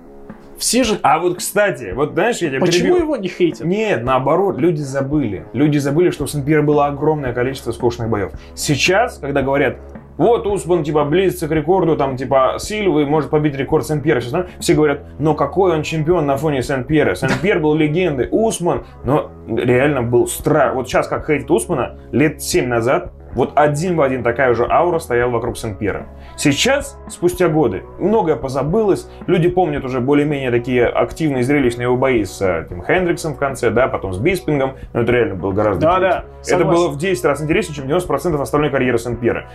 Все 0.62 0.84
же... 0.84 1.00
А 1.02 1.18
вот, 1.18 1.38
кстати, 1.38 1.92
вот 1.92 2.14
знаешь, 2.14 2.38
я 2.38 2.50
тебя 2.50 2.60
Почему 2.60 2.84
перебью. 2.84 3.04
его 3.04 3.16
не 3.18 3.28
хейтят? 3.30 3.66
Нет, 3.66 4.04
наоборот, 4.04 4.60
люди 4.60 4.80
забыли. 4.80 5.48
Люди 5.54 5.80
забыли, 5.80 6.12
что 6.12 6.26
у 6.26 6.28
Сен-Пьера 6.28 6.62
было 6.62 6.86
огромное 6.86 7.34
количество 7.34 7.72
скучных 7.72 8.10
боев. 8.10 8.32
Сейчас, 8.54 9.18
когда 9.18 9.42
говорят, 9.42 9.78
вот 10.18 10.46
Усман, 10.46 10.84
типа, 10.84 11.04
близится 11.06 11.48
к 11.48 11.52
рекорду, 11.52 11.98
там, 11.98 12.16
типа, 12.16 12.58
Сильвы 12.60 13.08
может 13.08 13.32
побить 13.32 13.56
рекорд 13.56 13.88
Сен-Пьера. 13.88 14.22
Сейчас, 14.22 14.46
все 14.60 14.76
говорят, 14.76 15.00
но 15.18 15.34
какой 15.34 15.74
он 15.74 15.82
чемпион 15.82 16.28
на 16.28 16.38
фоне 16.38 16.62
Сен-Пьера. 16.62 17.16
Сен-Пьер 17.16 17.60
был 17.60 17.74
легендой, 17.74 18.28
Усман, 18.30 18.86
но 19.04 19.32
реально 19.48 20.04
был 20.04 20.28
страх. 20.28 20.76
Вот 20.76 20.88
сейчас, 20.88 21.08
как 21.08 21.26
хейтит 21.26 21.50
Усмана, 21.50 21.98
лет 22.12 22.40
7 22.40 22.68
назад, 22.68 23.14
вот 23.34 23.52
один 23.56 23.96
в 23.96 24.02
один 24.02 24.24
такая 24.24 24.54
же 24.54 24.68
аура 24.70 25.00
стояла 25.00 25.32
вокруг 25.32 25.58
Сен-Пьера. 25.58 26.08
Сейчас, 26.36 26.98
спустя 27.10 27.48
годы, 27.50 27.84
многое 28.00 28.36
позабылось, 28.36 29.08
люди 29.28 29.50
помнят 29.50 29.84
уже 29.86 30.00
более-менее 30.00 30.52
такие 30.52 30.86
активные 30.86 31.44
зрелищные 31.44 31.84
его 31.84 31.98
бои 31.98 32.24
с 32.24 32.42
э, 32.42 32.66
Тим 32.68 32.84
Хендриксом 32.84 33.36
в 33.36 33.38
конце, 33.38 33.70
да, 33.70 33.88
потом 33.88 34.14
с 34.14 34.18
Биспингом, 34.18 34.74
но 34.94 35.02
это 35.02 35.12
реально 35.12 35.36
было 35.36 35.52
гораздо 35.52 35.82
да, 35.82 35.98
интереснее. 35.98 36.24
Да, 36.44 36.56
это 36.56 36.66
было 36.66 36.88
в 36.90 36.98
10 36.98 37.26
раз 37.26 37.42
интереснее, 37.42 37.76
чем 37.76 37.86
90% 37.88 38.42
остальной 38.42 38.70
карьеры 38.70 38.98
Сен-Пьера. 38.98 39.48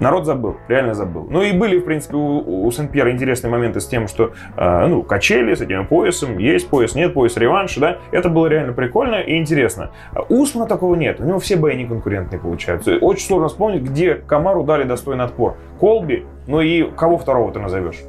Народ 0.00 0.26
забыл, 0.26 0.56
реально 0.68 0.94
забыл. 0.94 1.26
Ну 1.30 1.42
и 1.42 1.52
были, 1.52 1.78
в 1.78 1.84
принципе, 1.84 2.16
у, 2.16 2.66
у 2.66 2.70
Сен-Пьера 2.70 3.12
интересные 3.12 3.50
моменты 3.50 3.80
с 3.80 3.86
тем, 3.86 4.08
что, 4.08 4.32
э, 4.56 4.86
ну, 4.86 5.02
качели 5.02 5.54
с 5.54 5.60
этим 5.60 5.86
поясом, 5.86 6.38
есть 6.38 6.68
пояс, 6.68 6.94
нет 6.94 7.14
пояс, 7.14 7.36
реванш, 7.36 7.76
да. 7.76 7.98
Это 8.10 8.28
было 8.28 8.46
реально 8.46 8.72
прикольно 8.72 9.16
и 9.16 9.36
интересно. 9.36 9.90
У 10.28 10.42
Усмана 10.42 10.66
такого 10.66 10.94
нет, 10.94 11.20
у 11.20 11.24
него 11.24 11.38
все 11.38 11.56
бои 11.56 11.76
не 11.76 11.86
конкурентные 11.86 12.40
получаются. 12.40 12.96
Очень 12.96 13.26
сложно 13.26 13.48
вспомнить, 13.48 13.82
где 13.82 14.14
Камару 14.14 14.64
дали 14.64 14.84
достойный 14.84 15.24
отпор. 15.24 15.56
Колби, 15.78 16.24
ну 16.46 16.60
и 16.60 16.90
кого 16.90 17.18
второго 17.18 17.52
ты 17.52 17.60
назовешь? 17.60 18.00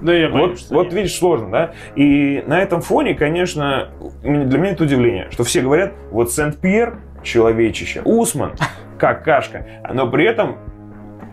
Да, 0.00 0.14
я 0.14 0.28
боюсь, 0.28 0.68
вот, 0.70 0.84
вот 0.84 0.92
видишь, 0.92 1.16
сложно, 1.16 1.50
да? 1.50 1.70
И 1.96 2.42
на 2.46 2.62
этом 2.62 2.80
фоне, 2.80 3.14
конечно, 3.14 3.88
для 4.22 4.58
меня 4.58 4.70
это 4.70 4.84
удивление, 4.84 5.28
что 5.30 5.42
все 5.42 5.60
говорят, 5.60 5.92
вот 6.10 6.30
Сент-Пьер 6.30 6.98
человечище, 7.22 8.02
Усман 8.04 8.52
какашка, 8.98 9.66
но 9.92 10.08
при 10.08 10.24
этом 10.24 10.56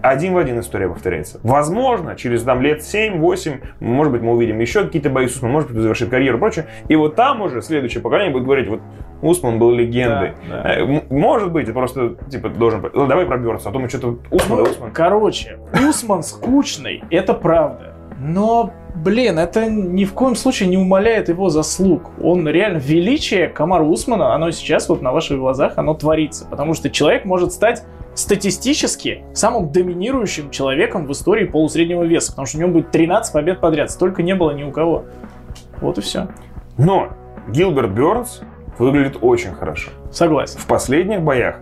один 0.10 0.34
в 0.34 0.38
один 0.38 0.60
история 0.60 0.88
повторяется. 0.88 1.40
Возможно, 1.44 2.16
через 2.16 2.44
там, 2.44 2.62
лет 2.62 2.82
7-8, 2.82 3.62
может 3.80 4.14
быть, 4.14 4.22
мы 4.22 4.34
увидим 4.34 4.60
еще 4.60 4.84
какие-то 4.84 5.10
бои 5.10 5.28
с 5.28 5.36
Усманом, 5.36 5.54
может 5.54 5.72
быть, 5.72 5.82
завершит 5.82 6.10
карьеру 6.10 6.38
и 6.38 6.40
прочее. 6.40 6.68
И 6.88 6.96
вот 6.96 7.16
там 7.16 7.42
уже 7.42 7.62
следующее 7.62 8.02
поколение 8.02 8.32
будет 8.32 8.46
говорить, 8.46 8.68
вот 8.68 8.82
Усман 9.22 9.60
был 9.60 9.72
легендой. 9.72 10.34
Да, 10.50 10.64
да. 10.64 10.76
Э, 10.76 11.02
может 11.10 11.52
быть, 11.52 11.72
просто 11.74 12.16
типа 12.30 12.50
должен... 12.50 12.82
Давай 12.82 13.26
про 13.26 13.38
Бёрнса, 13.38 13.70
а 13.70 13.72
то 13.72 13.80
мы 13.80 13.90
что-то 13.90 14.20
Усман, 14.32 14.60
ну, 14.60 14.64
Усман. 14.64 14.92
Короче, 14.92 15.60
Усман 15.88 16.24
скучный, 16.24 17.04
это 17.10 17.34
правда. 17.34 17.96
Но, 18.20 18.72
блин, 18.96 19.40
это 19.40 19.70
ни 19.70 20.06
в 20.06 20.14
коем 20.14 20.36
случае 20.36 20.70
не 20.70 20.78
умаляет 20.78 21.30
его 21.30 21.50
заслуг. 21.50 22.12
Он 22.22 22.48
реально 22.48 22.78
величие 22.78 23.48
Камара 23.48 23.84
Усмана, 23.84 24.34
оно 24.34 24.52
сейчас 24.52 24.88
вот 24.90 25.02
на 25.02 25.12
ваших 25.12 25.38
глазах, 25.38 25.74
оно 25.78 25.94
творится. 25.94 26.46
Потому 26.50 26.74
что 26.74 26.90
человек 26.90 27.26
может 27.26 27.52
стать 27.52 27.84
статистически 28.16 29.24
самым 29.34 29.72
доминирующим 29.72 30.50
человеком 30.50 31.06
в 31.06 31.12
истории 31.12 31.46
полусреднего 31.46 32.04
веса. 32.04 32.32
Потому 32.32 32.48
что 32.48 32.58
у 32.58 32.62
него 32.62 32.72
будет 32.72 32.92
13 32.92 33.34
побед 33.34 33.60
подряд. 33.60 33.92
Столько 33.92 34.24
не 34.24 34.34
было 34.34 34.52
ни 34.52 34.64
у 34.64 34.72
кого. 34.72 35.06
Вот 35.82 35.98
и 35.98 36.02
все. 36.02 36.30
Но 36.78 37.10
Гилберт 37.50 37.92
Бернс 37.92 38.42
выглядит 38.80 39.18
очень 39.22 39.54
хорошо. 39.54 39.92
Согласен. 40.12 40.60
В 40.60 40.66
последних 40.66 41.22
боях 41.22 41.60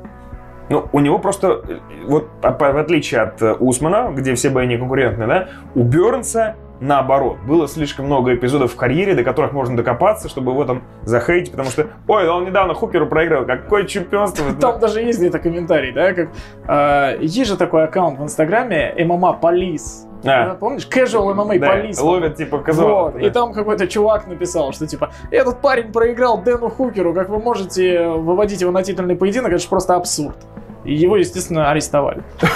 ну, 0.69 0.87
у 0.93 0.99
него 1.01 1.19
просто, 1.19 1.61
вот 2.05 2.29
в 2.41 2.77
отличие 2.79 3.21
от 3.21 3.41
э, 3.41 3.53
Усмана, 3.53 4.11
где 4.15 4.33
все 4.33 4.49
бои 4.49 4.65
не 4.65 4.77
конкурентные, 4.77 5.27
да, 5.27 5.49
у 5.75 5.83
Бернса 5.83 6.55
наоборот. 6.79 7.37
Было 7.47 7.67
слишком 7.67 8.05
много 8.05 8.35
эпизодов 8.35 8.73
в 8.73 8.75
карьере, 8.75 9.15
до 9.15 9.23
которых 9.23 9.53
можно 9.53 9.75
докопаться, 9.75 10.29
чтобы 10.29 10.51
его 10.51 10.65
там 10.65 10.83
захейтить, 11.03 11.51
потому 11.51 11.69
что, 11.69 11.87
ой, 12.07 12.27
он 12.29 12.45
недавно 12.45 12.73
Хуперу 12.73 13.07
проиграл, 13.07 13.45
какое 13.45 13.85
чемпионство. 13.85 14.45
Там 14.59 14.79
даже 14.79 15.01
есть 15.01 15.19
где-то 15.19 15.39
комментарий, 15.39 15.91
да, 15.91 16.13
как 16.13 16.29
э, 16.67 17.17
есть 17.21 17.49
же 17.49 17.57
такой 17.57 17.83
аккаунт 17.83 18.19
в 18.19 18.23
Инстаграме 18.23 18.93
MMA 18.97 19.39
Police. 19.39 20.07
А. 20.25 20.55
Помнишь, 20.55 20.87
casual 20.87 21.33
MMA 21.35 21.59
да, 21.59 21.77
Police. 21.77 22.01
Ловят 22.01 22.35
типа 22.35 22.59
казалось. 22.59 23.13
Вот. 23.13 23.21
Да. 23.21 23.27
И 23.27 23.29
там 23.29 23.53
какой-то 23.53 23.87
чувак 23.87 24.27
написал, 24.27 24.71
что 24.71 24.87
типа, 24.87 25.11
этот 25.31 25.59
парень 25.59 25.91
проиграл 25.91 26.41
Дэну 26.41 26.69
Хукеру, 26.69 27.13
как 27.13 27.29
вы 27.29 27.39
можете 27.39 28.07
выводить 28.07 28.61
его 28.61 28.71
на 28.71 28.83
титульный 28.83 29.15
поединок, 29.15 29.51
это 29.51 29.61
же 29.61 29.67
просто 29.67 29.95
абсурд. 29.95 30.37
И 30.83 30.93
его, 30.93 31.17
естественно, 31.17 31.71
арестовали. 31.71 32.23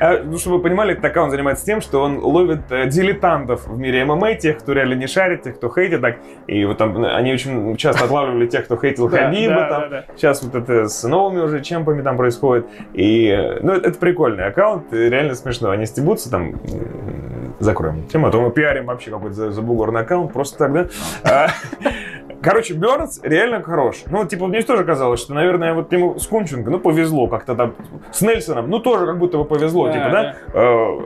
А, 0.00 0.22
ну, 0.22 0.38
чтобы 0.38 0.58
вы 0.58 0.62
понимали, 0.62 0.94
так 0.94 1.16
он 1.16 1.30
занимается 1.30 1.64
тем, 1.64 1.80
что 1.80 2.02
он 2.02 2.18
ловит 2.18 2.70
э, 2.70 2.86
дилетантов 2.86 3.66
в 3.66 3.78
мире 3.78 4.04
ММА, 4.04 4.34
тех, 4.34 4.58
кто 4.58 4.72
реально 4.72 4.94
не 4.94 5.08
шарит, 5.08 5.42
тех, 5.42 5.56
кто 5.56 5.68
хейтит. 5.68 6.00
Так. 6.02 6.18
И 6.46 6.64
вот 6.66 6.78
там 6.78 7.02
они 7.02 7.32
очень 7.32 7.76
часто 7.76 8.04
отлавливали 8.04 8.46
тех, 8.46 8.66
кто 8.66 8.76
хейтил 8.76 9.08
Хабиба. 9.10 9.66
там. 9.68 10.16
Сейчас 10.16 10.42
вот 10.42 10.54
это 10.54 10.88
с 10.88 11.02
новыми 11.02 11.40
уже 11.40 11.62
чемпами 11.62 12.02
там 12.02 12.16
происходит. 12.16 12.66
И, 12.92 13.28
э, 13.28 13.58
ну, 13.60 13.72
это 13.72 13.98
прикольный 13.98 14.46
аккаунт, 14.46 14.92
реально 14.92 15.34
смешно. 15.34 15.70
Они 15.70 15.86
стебутся 15.86 16.30
там, 16.30 16.52
закроем 17.58 18.06
тему, 18.06 18.28
а 18.28 18.30
то 18.30 18.40
мы 18.40 18.50
пиарим 18.50 18.86
вообще 18.86 19.10
какой-то 19.10 19.50
забугорный 19.50 20.02
аккаунт, 20.02 20.32
просто 20.32 20.58
тогда. 20.58 20.86
Короче, 22.42 22.74
Бернс 22.74 23.20
реально 23.22 23.62
хорош. 23.62 24.04
Ну, 24.10 24.24
типа, 24.24 24.46
мне 24.46 24.62
тоже 24.62 24.84
казалось, 24.84 25.20
что, 25.20 25.34
наверное, 25.34 25.74
вот 25.74 25.92
ему 25.92 26.18
с 26.18 26.26
Кунченко, 26.26 26.70
ну, 26.70 26.78
повезло 26.78 27.26
как-то 27.26 27.54
там. 27.54 27.74
С 28.12 28.22
Нельсоном, 28.22 28.70
ну, 28.70 28.78
тоже 28.78 29.06
как 29.06 29.18
будто 29.18 29.38
бы 29.38 29.44
повезло, 29.44 29.86
да, 29.86 29.92
типа, 29.92 30.10
да? 30.10 30.22
да? 30.22 30.34
Э, 30.54 30.98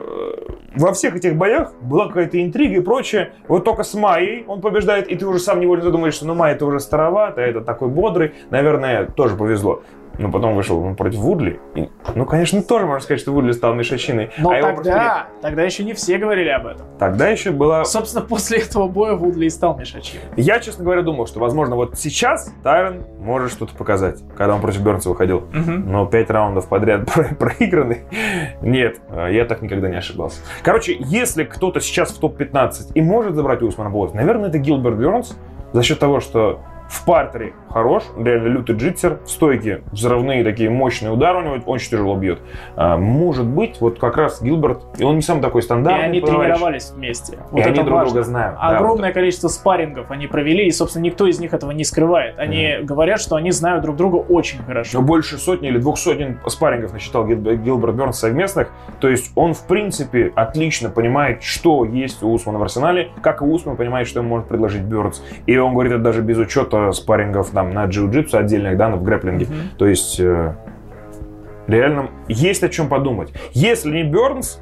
во 0.75 0.93
всех 0.93 1.15
этих 1.15 1.35
боях 1.35 1.73
была 1.81 2.07
какая-то 2.07 2.41
интрига 2.41 2.75
и 2.75 2.79
прочее. 2.81 3.33
Вот 3.47 3.63
только 3.63 3.83
с 3.83 3.93
Майей 3.93 4.43
он 4.47 4.61
побеждает, 4.61 5.07
и 5.07 5.15
ты 5.15 5.25
уже 5.25 5.39
сам 5.39 5.59
невольно 5.59 5.83
задумаешь, 5.83 6.13
что 6.13 6.27
ну 6.27 6.35
Майя 6.35 6.55
это 6.55 6.65
уже 6.65 6.79
старовато, 6.79 7.41
а 7.41 7.45
это 7.45 7.61
такой 7.61 7.89
бодрый. 7.89 8.33
Наверное, 8.49 9.05
тоже 9.05 9.35
повезло 9.35 9.81
но 10.17 10.31
потом 10.31 10.55
вышел 10.55 10.95
против 10.95 11.19
Вудли. 11.19 11.59
И, 11.75 11.89
ну, 12.15 12.25
конечно, 12.25 12.61
тоже 12.61 12.85
можно 12.85 13.01
сказать, 13.01 13.21
что 13.21 13.31
Вудли 13.31 13.51
стал 13.51 13.73
мешачиной. 13.73 14.31
Но 14.37 14.51
а 14.51 14.61
тогда, 14.61 15.27
тогда 15.41 15.63
еще 15.63 15.83
не 15.83 15.93
все 15.93 16.17
говорили 16.17 16.49
об 16.49 16.67
этом. 16.67 16.85
Тогда 16.99 17.29
еще 17.29 17.51
было... 17.51 17.83
Собственно, 17.83 18.23
после 18.23 18.59
этого 18.59 18.87
боя 18.87 19.15
Вудли 19.15 19.45
и 19.45 19.49
стал 19.49 19.77
мешачиной. 19.77 20.23
Я, 20.37 20.59
честно 20.59 20.83
говоря, 20.83 21.01
думал, 21.01 21.27
что, 21.27 21.39
возможно, 21.39 21.75
вот 21.75 21.97
сейчас 21.97 22.53
Тайрон 22.63 23.03
может 23.19 23.51
что-то 23.51 23.75
показать, 23.75 24.19
когда 24.37 24.55
он 24.55 24.61
против 24.61 24.81
Бернса 24.81 25.09
выходил. 25.09 25.37
Угу. 25.37 25.71
Но 25.71 26.05
пять 26.05 26.29
раундов 26.29 26.67
подряд 26.67 27.05
про- 27.13 27.35
проиграны. 27.35 28.03
Нет, 28.61 29.01
я 29.11 29.45
так 29.45 29.61
никогда 29.61 29.89
не 29.89 29.97
ошибался. 29.97 30.41
Короче, 30.61 30.95
если 30.99 31.43
кто-то 31.43 31.79
сейчас 31.79 32.11
в 32.11 32.19
топ-15 32.19 32.93
и 32.93 33.01
может 33.01 33.35
забрать 33.35 33.61
Усмана 33.61 33.89
Болт, 33.89 34.13
наверное, 34.13 34.49
это 34.49 34.59
Гилберт 34.59 34.97
Бернс 34.97 35.37
за 35.73 35.83
счет 35.83 35.99
того, 35.99 36.19
что 36.19 36.61
в 36.93 37.05
партере 37.05 37.53
хорош, 37.69 38.03
реально 38.15 38.47
лютый 38.49 38.75
джитсер. 38.75 39.19
В 39.25 39.29
стойке 39.29 39.81
взрывные 39.91 40.43
такие 40.43 40.69
мощные 40.69 41.11
удары 41.11 41.39
у 41.39 41.41
него, 41.41 41.55
очень 41.65 41.89
тяжело 41.89 42.15
бьет. 42.15 42.39
А, 42.75 42.97
может 42.97 43.47
быть, 43.47 43.81
вот 43.81 43.97
как 43.97 44.15
раз 44.15 44.43
Гилберт, 44.43 44.83
и 44.99 45.03
он 45.03 45.15
не 45.15 45.23
сам 45.23 45.41
такой 45.41 45.63
стандартный. 45.63 46.03
И 46.03 46.05
они 46.05 46.21
тренировались 46.21 46.91
вместе. 46.91 47.39
Вот 47.49 47.59
и 47.59 47.63
они 47.63 47.81
друг 47.81 47.89
важно. 47.89 48.13
друга 48.13 48.23
знают. 48.23 48.57
Огромное 48.61 49.09
да, 49.09 49.13
количество 49.13 49.47
спаррингов 49.47 50.11
они 50.11 50.27
провели, 50.27 50.67
и, 50.67 50.71
собственно, 50.71 51.03
никто 51.03 51.25
из 51.25 51.39
них 51.39 51.53
этого 51.53 51.71
не 51.71 51.83
скрывает. 51.83 52.37
Они 52.37 52.63
mm-hmm. 52.63 52.83
говорят, 52.83 53.19
что 53.19 53.35
они 53.37 53.49
знают 53.49 53.81
друг 53.81 53.95
друга 53.95 54.17
очень 54.17 54.61
хорошо. 54.63 54.99
Но 54.99 55.05
больше 55.05 55.39
сотни 55.39 55.69
или 55.69 55.79
двух 55.79 55.97
сотен 55.97 56.39
спаррингов 56.45 56.93
насчитал 56.93 57.25
Гилберт 57.25 57.95
Бернс 57.95 58.19
совместных. 58.19 58.69
То 58.99 59.09
есть 59.09 59.31
он, 59.35 59.55
в 59.55 59.65
принципе, 59.65 60.31
отлично 60.35 60.91
понимает, 60.91 61.41
что 61.41 61.85
есть 61.85 62.21
у 62.21 62.31
Усмана 62.31 62.59
в 62.59 62.61
арсенале, 62.61 63.09
как 63.23 63.41
и 63.41 63.45
Усман 63.45 63.77
понимает, 63.77 64.07
что 64.07 64.19
ему 64.19 64.29
может 64.29 64.47
предложить 64.47 64.83
Бернс. 64.83 65.23
И 65.47 65.57
он 65.57 65.73
говорит 65.73 65.93
это 65.93 66.03
даже 66.03 66.21
без 66.21 66.37
учета 66.37 66.82
спаррингов 66.91 67.51
там, 67.51 67.71
на 67.71 67.85
джиу-джитсу 67.85 68.37
отдельных, 68.37 68.77
да, 68.77 68.89
в 68.89 69.03
грэплинге. 69.03 69.45
Mm-hmm. 69.45 69.77
То 69.77 69.87
есть 69.87 70.19
э, 70.19 70.55
реально 71.67 72.09
есть 72.27 72.63
о 72.63 72.69
чем 72.69 72.89
подумать. 72.89 73.33
Если 73.53 73.91
не 73.91 74.03
Бернс, 74.03 74.59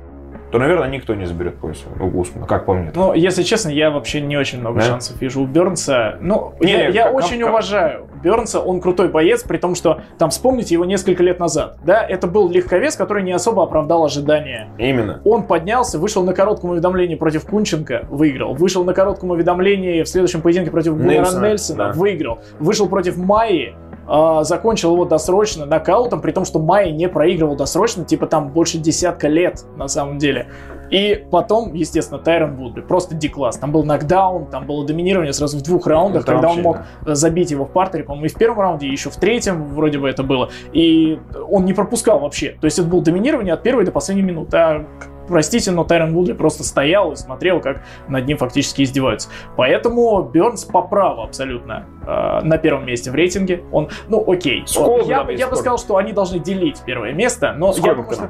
то, 0.51 0.59
наверное, 0.59 0.89
никто 0.89 1.15
не 1.15 1.25
заберет 1.25 1.55
пояс 1.57 1.83
у 1.99 2.07
Гусмана, 2.07 2.45
как 2.45 2.65
по 2.65 2.73
мне. 2.73 2.91
Ну, 2.93 3.13
если 3.13 3.43
честно, 3.43 3.69
я 3.69 3.89
вообще 3.89 4.21
не 4.21 4.37
очень 4.37 4.59
много 4.59 4.81
да? 4.81 4.85
шансов 4.85 5.21
вижу 5.21 5.41
у 5.41 5.45
Бернса. 5.45 6.17
Ну, 6.19 6.53
не, 6.59 6.71
я, 6.71 6.87
я 6.89 7.03
как, 7.05 7.13
очень 7.15 7.39
как, 7.39 7.49
уважаю 7.49 8.07
Бернса, 8.21 8.59
он 8.59 8.81
крутой 8.81 9.09
боец, 9.09 9.43
при 9.43 9.57
том, 9.57 9.75
что 9.75 10.01
там 10.17 10.29
вспомните 10.29 10.75
его 10.75 10.85
несколько 10.85 11.23
лет 11.23 11.39
назад. 11.39 11.77
Да, 11.83 12.03
это 12.03 12.27
был 12.27 12.49
легковес, 12.49 12.95
который 12.95 13.23
не 13.23 13.31
особо 13.31 13.63
оправдал 13.63 14.03
ожидания. 14.05 14.69
Именно. 14.77 15.21
Он 15.23 15.43
поднялся, 15.43 15.97
вышел 15.99 16.23
на 16.23 16.33
коротком 16.33 16.71
уведомлении 16.71 17.15
против 17.15 17.45
Кунченко, 17.45 18.07
выиграл. 18.09 18.53
Вышел 18.53 18.83
на 18.83 18.93
коротком 18.93 19.31
уведомлении 19.31 20.03
в 20.03 20.07
следующем 20.07 20.41
поединке 20.41 20.71
против 20.71 20.97
Гуллера 20.97 21.27
Нельсона, 21.41 21.87
да. 21.87 21.91
выиграл. 21.93 22.39
Вышел 22.59 22.89
против 22.89 23.17
Майи, 23.17 23.73
э, 24.11 24.43
закончил 24.43 24.93
его 24.93 25.05
досрочно 25.05 25.65
нокаутом, 25.65 26.21
при 26.21 26.31
том, 26.31 26.45
что 26.45 26.59
Майя 26.59 26.91
не 26.91 27.07
проигрывал 27.07 27.55
досрочно, 27.55 28.03
типа 28.03 28.27
там 28.27 28.49
больше 28.49 28.77
десятка 28.77 29.27
лет 29.27 29.63
на 29.77 29.87
самом 29.87 30.17
деле. 30.17 30.47
И 30.91 31.25
потом, 31.31 31.73
естественно, 31.73 32.19
Тайрон 32.19 32.57
Вудли. 32.57 32.81
Просто 32.81 33.15
дикласс. 33.15 33.57
Там 33.57 33.71
был 33.71 33.85
нокдаун, 33.85 34.47
там 34.47 34.67
было 34.67 34.85
доминирование 34.85 35.31
сразу 35.31 35.57
в 35.57 35.61
двух 35.61 35.87
раундах, 35.87 36.23
это 36.23 36.33
когда 36.33 36.49
вообще, 36.49 36.59
он 36.59 36.63
мог 36.63 36.77
да. 37.05 37.15
забить 37.15 37.49
его 37.49 37.65
в 37.65 37.71
партере, 37.71 38.03
по-моему, 38.03 38.25
и 38.25 38.29
в 38.29 38.35
первом 38.35 38.59
раунде, 38.59 38.87
и 38.87 38.91
еще 38.91 39.09
в 39.09 39.15
третьем 39.15 39.69
вроде 39.69 39.99
бы 39.99 40.09
это 40.09 40.21
было. 40.23 40.49
И 40.73 41.17
он 41.49 41.63
не 41.63 41.73
пропускал 41.73 42.19
вообще. 42.19 42.57
То 42.59 42.65
есть 42.65 42.77
это 42.77 42.89
было 42.89 43.01
доминирование 43.01 43.53
от 43.53 43.63
первой 43.63 43.85
до 43.85 43.91
последней 43.91 44.23
минуты. 44.23 44.57
А 44.57 44.85
простите, 45.31 45.71
но 45.71 45.83
Тайрон 45.83 46.13
Вудли 46.13 46.33
просто 46.33 46.63
стоял 46.63 47.11
и 47.11 47.15
смотрел, 47.15 47.59
как 47.59 47.81
над 48.07 48.25
ним 48.27 48.37
фактически 48.37 48.83
издеваются. 48.83 49.29
Поэтому 49.55 50.21
Бернс 50.23 50.65
по 50.65 50.81
праву 50.81 51.23
абсолютно 51.23 51.87
э, 52.05 52.41
на 52.43 52.57
первом 52.57 52.85
месте 52.85 53.09
в 53.09 53.15
рейтинге. 53.15 53.63
Он, 53.71 53.89
ну 54.07 54.23
окей. 54.31 54.63
Сколько 54.65 55.07
я, 55.07 55.27
я 55.31 55.47
бы 55.47 55.55
сказал, 55.55 55.77
что 55.77 55.97
они 55.97 56.13
должны 56.13 56.39
делить 56.39 56.81
первое 56.85 57.13
место, 57.13 57.53
но 57.53 57.71
Сколько 57.73 57.89
я 57.89 57.95
думаю, 57.95 58.13
что... 58.13 58.29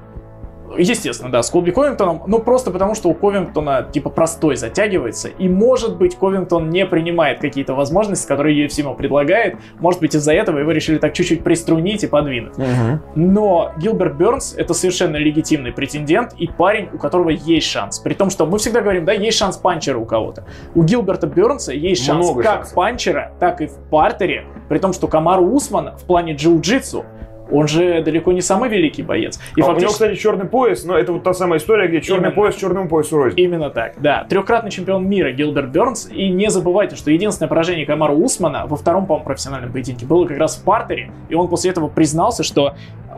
Естественно, 0.77 1.31
да, 1.31 1.43
с 1.43 1.49
Колби 1.49 1.71
Ковингтоном, 1.71 2.23
но 2.27 2.39
просто 2.39 2.71
потому, 2.71 2.95
что 2.95 3.09
у 3.09 3.13
Ковингтона 3.13 3.87
типа 3.91 4.09
простой 4.09 4.55
затягивается, 4.55 5.27
и 5.27 5.47
может 5.47 5.97
быть 5.97 6.15
Ковингтон 6.15 6.69
не 6.69 6.85
принимает 6.85 7.39
какие-то 7.39 7.73
возможности, 7.73 8.27
которые 8.27 8.65
UFC 8.65 8.79
ему 8.81 8.95
предлагает, 8.95 9.57
может 9.79 10.01
быть 10.01 10.15
из-за 10.15 10.33
этого 10.33 10.59
его 10.59 10.71
решили 10.71 10.97
так 10.97 11.13
чуть-чуть 11.13 11.43
приструнить 11.43 12.03
и 12.03 12.07
подвинуть. 12.07 12.57
Угу. 12.57 12.99
Но 13.15 13.71
Гилберт 13.77 14.15
Бернс 14.15 14.53
это 14.57 14.73
совершенно 14.73 15.17
легитимный 15.17 15.71
претендент 15.71 16.33
и 16.37 16.47
парень, 16.47 16.89
у 16.93 16.97
которого 16.97 17.29
есть 17.29 17.67
шанс. 17.67 17.99
При 17.99 18.13
том, 18.13 18.29
что 18.29 18.45
мы 18.45 18.57
всегда 18.57 18.81
говорим, 18.81 19.05
да, 19.05 19.13
есть 19.13 19.37
шанс 19.37 19.57
панчера 19.57 19.97
у 19.97 20.05
кого-то. 20.05 20.45
У 20.75 20.83
Гилберта 20.83 21.27
Бернса 21.27 21.73
есть 21.73 22.05
шанс 22.05 22.25
Много 22.25 22.43
как 22.43 22.55
шансов. 22.57 22.75
панчера, 22.75 23.31
так 23.39 23.61
и 23.61 23.67
в 23.67 23.75
партере, 23.89 24.45
при 24.69 24.79
том, 24.79 24.93
что 24.93 25.07
Камару 25.07 25.45
Усмана 25.45 25.97
в 25.97 26.03
плане 26.05 26.33
джиу-джитсу 26.33 27.03
он 27.51 27.67
же 27.67 28.01
далеко 28.01 28.31
не 28.31 28.41
самый 28.41 28.69
великий 28.69 29.03
боец. 29.03 29.39
И 29.55 29.61
а 29.61 29.65
фактически... 29.65 29.77
У 29.77 29.81
него, 29.81 29.91
кстати, 29.91 30.15
черный 30.15 30.45
пояс, 30.45 30.83
но 30.83 30.97
это 30.97 31.13
вот 31.13 31.23
та 31.23 31.33
самая 31.33 31.59
история, 31.59 31.87
где 31.87 32.01
черный 32.01 32.27
Именно. 32.27 32.35
пояс 32.35 32.55
черному 32.55 32.87
поясу 32.87 33.17
рознь. 33.17 33.39
Именно 33.39 33.69
так, 33.69 33.93
да. 33.97 34.25
Трехкратный 34.29 34.71
чемпион 34.71 35.07
мира 35.07 35.31
Гилберт 35.31 35.69
Бернс. 35.69 36.09
И 36.11 36.29
не 36.29 36.49
забывайте, 36.49 36.95
что 36.95 37.11
единственное 37.11 37.49
поражение 37.49 37.85
Камара 37.85 38.13
Усмана 38.13 38.65
во 38.67 38.77
втором, 38.77 39.05
по-моему, 39.05 39.25
профессиональном 39.25 39.71
поединке 39.71 40.05
было 40.05 40.25
как 40.25 40.37
раз 40.37 40.57
в 40.57 40.63
партере. 40.63 41.11
И 41.29 41.35
он 41.35 41.47
после 41.47 41.71
этого 41.71 41.87
признался, 41.87 42.43
что 42.43 42.75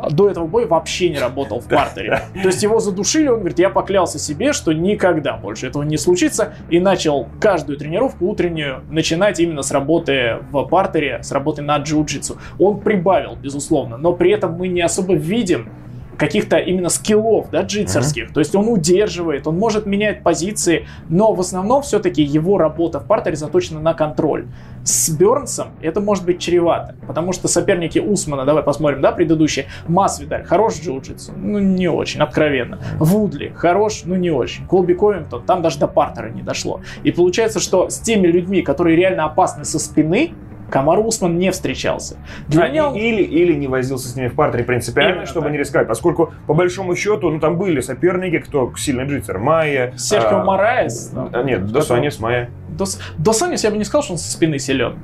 до 0.09 0.29
этого 0.29 0.47
боя 0.47 0.67
вообще 0.67 1.09
не 1.09 1.19
работал 1.19 1.59
в 1.59 1.67
партере. 1.67 2.23
То 2.33 2.47
есть 2.47 2.63
его 2.63 2.79
задушили, 2.79 3.27
он 3.27 3.39
говорит, 3.39 3.59
я 3.59 3.69
поклялся 3.69 4.19
себе, 4.19 4.53
что 4.53 4.73
никогда 4.73 5.37
больше 5.37 5.67
этого 5.67 5.83
не 5.83 5.97
случится, 5.97 6.53
и 6.69 6.79
начал 6.79 7.27
каждую 7.39 7.77
тренировку 7.77 8.25
утреннюю 8.27 8.83
начинать 8.89 9.39
именно 9.39 9.61
с 9.61 9.71
работы 9.71 10.37
в 10.51 10.63
партере, 10.65 11.21
с 11.21 11.31
работы 11.31 11.61
на 11.61 11.77
джиу-джитсу. 11.77 12.37
Он 12.59 12.79
прибавил, 12.79 13.35
безусловно, 13.35 13.97
но 13.97 14.13
при 14.13 14.31
этом 14.31 14.53
мы 14.53 14.67
не 14.67 14.81
особо 14.81 15.15
видим 15.15 15.69
каких-то 16.17 16.57
именно 16.57 16.89
скиллов, 16.89 17.49
да, 17.51 17.61
джитсерских. 17.61 18.29
Mm-hmm. 18.29 18.33
То 18.33 18.39
есть 18.39 18.55
он 18.55 18.67
удерживает, 18.67 19.47
он 19.47 19.57
может 19.57 19.85
менять 19.85 20.23
позиции, 20.23 20.87
но 21.09 21.33
в 21.33 21.39
основном 21.39 21.81
все-таки 21.81 22.21
его 22.21 22.57
работа 22.57 22.99
в 22.99 23.05
партере 23.05 23.35
заточена 23.35 23.79
на 23.79 23.93
контроль. 23.93 24.47
С 24.83 25.09
Бернсом 25.09 25.69
это 25.81 26.01
может 26.01 26.25
быть 26.25 26.39
чревато, 26.39 26.95
потому 27.07 27.31
что 27.31 27.47
соперники 27.47 27.99
Усмана, 27.99 28.45
давай 28.45 28.63
посмотрим, 28.63 29.01
да, 29.01 29.11
предыдущие, 29.11 29.67
Масвидаль, 29.87 30.43
хорош 30.43 30.81
джиу-джитсу, 30.81 31.31
ну 31.35 31.59
не 31.59 31.87
очень, 31.87 32.19
откровенно. 32.19 32.79
Вудли, 32.99 33.53
хорош, 33.55 34.01
ну 34.05 34.15
не 34.15 34.29
очень. 34.29 34.67
Колби 34.67 34.93
Ковингтон, 34.93 35.43
там 35.43 35.61
даже 35.61 35.79
до 35.79 35.87
партера 35.87 36.29
не 36.29 36.41
дошло. 36.41 36.81
И 37.03 37.11
получается, 37.11 37.59
что 37.59 37.89
с 37.89 37.99
теми 37.99 38.27
людьми, 38.27 38.61
которые 38.61 38.97
реально 38.97 39.25
опасны 39.25 39.63
со 39.63 39.79
спины, 39.79 40.33
Камар 40.69 40.99
Усман 40.99 41.37
не 41.37 41.51
встречался. 41.51 42.17
Для 42.47 42.63
а, 42.63 42.69
меня 42.69 42.89
он... 42.89 42.95
или, 42.95 43.21
или 43.21 43.53
не 43.53 43.67
возился 43.67 44.09
с 44.09 44.15
ними 44.15 44.27
в 44.27 44.35
партере 44.35 44.63
принципиально, 44.63 45.13
Именно 45.13 45.25
чтобы 45.27 45.45
так. 45.45 45.51
не 45.53 45.57
рисковать. 45.59 45.87
Поскольку, 45.87 46.33
по 46.47 46.53
большому 46.53 46.95
счету, 46.95 47.29
ну 47.29 47.39
там 47.39 47.57
были 47.57 47.81
соперники, 47.81 48.39
кто 48.39 48.73
сильный 48.75 49.05
джитсер. 49.05 49.39
Майя. 49.39 49.93
Серхио 49.97 50.39
а, 50.39 50.43
Мораес. 50.43 51.11
Ну, 51.13 51.29
а, 51.31 51.43
нет, 51.43 51.65
Дос 51.67 51.91
Анис, 51.91 52.19
Майя. 52.19 52.49
Дос, 52.69 52.99
Дос 53.17 53.41
Анис 53.41 53.63
я 53.63 53.71
бы 53.71 53.77
не 53.77 53.83
сказал, 53.83 54.03
что 54.03 54.13
он 54.13 54.19
со 54.19 54.31
спины 54.31 54.59
силен. 54.59 54.97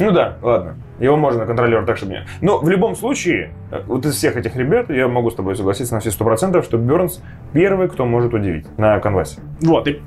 Ну 0.00 0.10
да, 0.10 0.38
ладно. 0.42 0.76
Его 0.98 1.16
можно 1.16 1.44
контролировать 1.44 1.86
так, 1.86 1.96
чтобы 1.96 2.12
не... 2.12 2.26
Но 2.40 2.58
в 2.58 2.68
любом 2.68 2.94
случае, 2.94 3.50
вот 3.86 4.06
из 4.06 4.14
всех 4.14 4.36
этих 4.36 4.54
ребят, 4.56 4.90
я 4.90 5.08
могу 5.08 5.30
с 5.30 5.34
тобой 5.34 5.56
согласиться 5.56 5.94
на 5.94 6.00
все 6.00 6.10
сто 6.10 6.24
процентов, 6.24 6.64
что 6.64 6.78
Бернс 6.78 7.20
первый, 7.52 7.88
кто 7.88 8.04
может 8.04 8.32
удивить 8.32 8.66
на 8.78 8.98
канвасе. 9.00 9.40
Вот, 9.60 9.88
и 9.88 10.00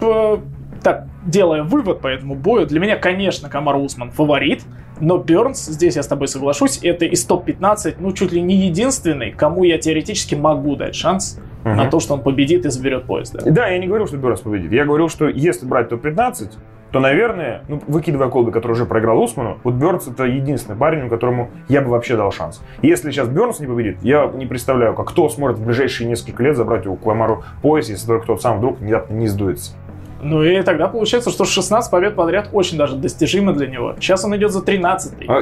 так, 0.87 1.07
делая 1.25 1.63
вывод 1.63 1.99
по 1.99 2.07
этому 2.07 2.33
бою, 2.33 2.65
для 2.65 2.79
меня, 2.79 2.95
конечно, 2.95 3.49
Камар 3.49 3.75
Усман 3.75 4.11
фаворит, 4.11 4.63
но 5.01 5.17
Бернс, 5.17 5.65
здесь 5.65 5.97
я 5.97 6.03
с 6.03 6.07
тобой 6.07 6.29
соглашусь, 6.29 6.79
это 6.81 7.03
из 7.03 7.25
топ-15, 7.25 7.95
ну, 7.99 8.13
чуть 8.13 8.31
ли 8.31 8.41
не 8.41 8.55
единственный, 8.55 9.31
кому 9.31 9.65
я 9.65 9.77
теоретически 9.79 10.35
могу 10.35 10.77
дать 10.77 10.95
шанс 10.95 11.41
угу. 11.65 11.73
на 11.73 11.89
то, 11.89 11.99
что 11.99 12.13
он 12.13 12.21
победит 12.21 12.65
и 12.65 12.69
заберет 12.69 13.03
поезд. 13.03 13.33
Да. 13.33 13.51
да, 13.51 13.67
я 13.67 13.79
не 13.79 13.87
говорил, 13.87 14.07
что 14.07 14.15
Бернс 14.15 14.39
победит. 14.39 14.71
Я 14.71 14.85
говорил, 14.85 15.09
что 15.09 15.27
если 15.27 15.65
брать 15.65 15.89
топ-15, 15.89 16.53
то, 16.93 17.01
наверное, 17.01 17.63
ну, 17.67 17.81
выкидывая 17.85 18.29
Колби, 18.29 18.53
который 18.53 18.71
уже 18.71 18.85
проиграл 18.85 19.21
Усману, 19.21 19.57
вот 19.65 19.73
Бернс 19.73 20.07
это 20.07 20.23
единственный 20.23 20.77
парень, 20.77 21.09
которому 21.09 21.51
я 21.67 21.81
бы 21.81 21.89
вообще 21.89 22.15
дал 22.15 22.31
шанс. 22.31 22.63
Если 22.81 23.11
сейчас 23.11 23.27
Бернс 23.27 23.59
не 23.59 23.67
победит, 23.67 23.97
я 24.03 24.31
не 24.33 24.45
представляю, 24.45 24.95
как 24.95 25.09
кто 25.09 25.27
сможет 25.27 25.59
в 25.59 25.65
ближайшие 25.65 26.07
несколько 26.07 26.43
лет 26.43 26.55
забрать 26.55 26.87
у 26.87 26.95
Куамару 26.95 27.43
пояс, 27.61 27.89
если 27.89 28.07
только 28.07 28.27
тот 28.27 28.41
сам 28.41 28.59
вдруг 28.59 28.79
внезапно 28.79 29.15
не 29.15 29.27
сдуется. 29.27 29.73
Ну 30.21 30.43
и 30.43 30.61
тогда 30.61 30.87
получается, 30.87 31.29
что 31.29 31.45
16 31.45 31.91
побед 31.91 32.15
подряд 32.15 32.49
очень 32.51 32.77
даже 32.77 32.95
достижимо 32.95 33.53
для 33.53 33.67
него. 33.67 33.95
Сейчас 33.99 34.25
он 34.25 34.35
идет 34.35 34.51
за 34.51 34.61
13 34.61 35.13
а, 35.27 35.33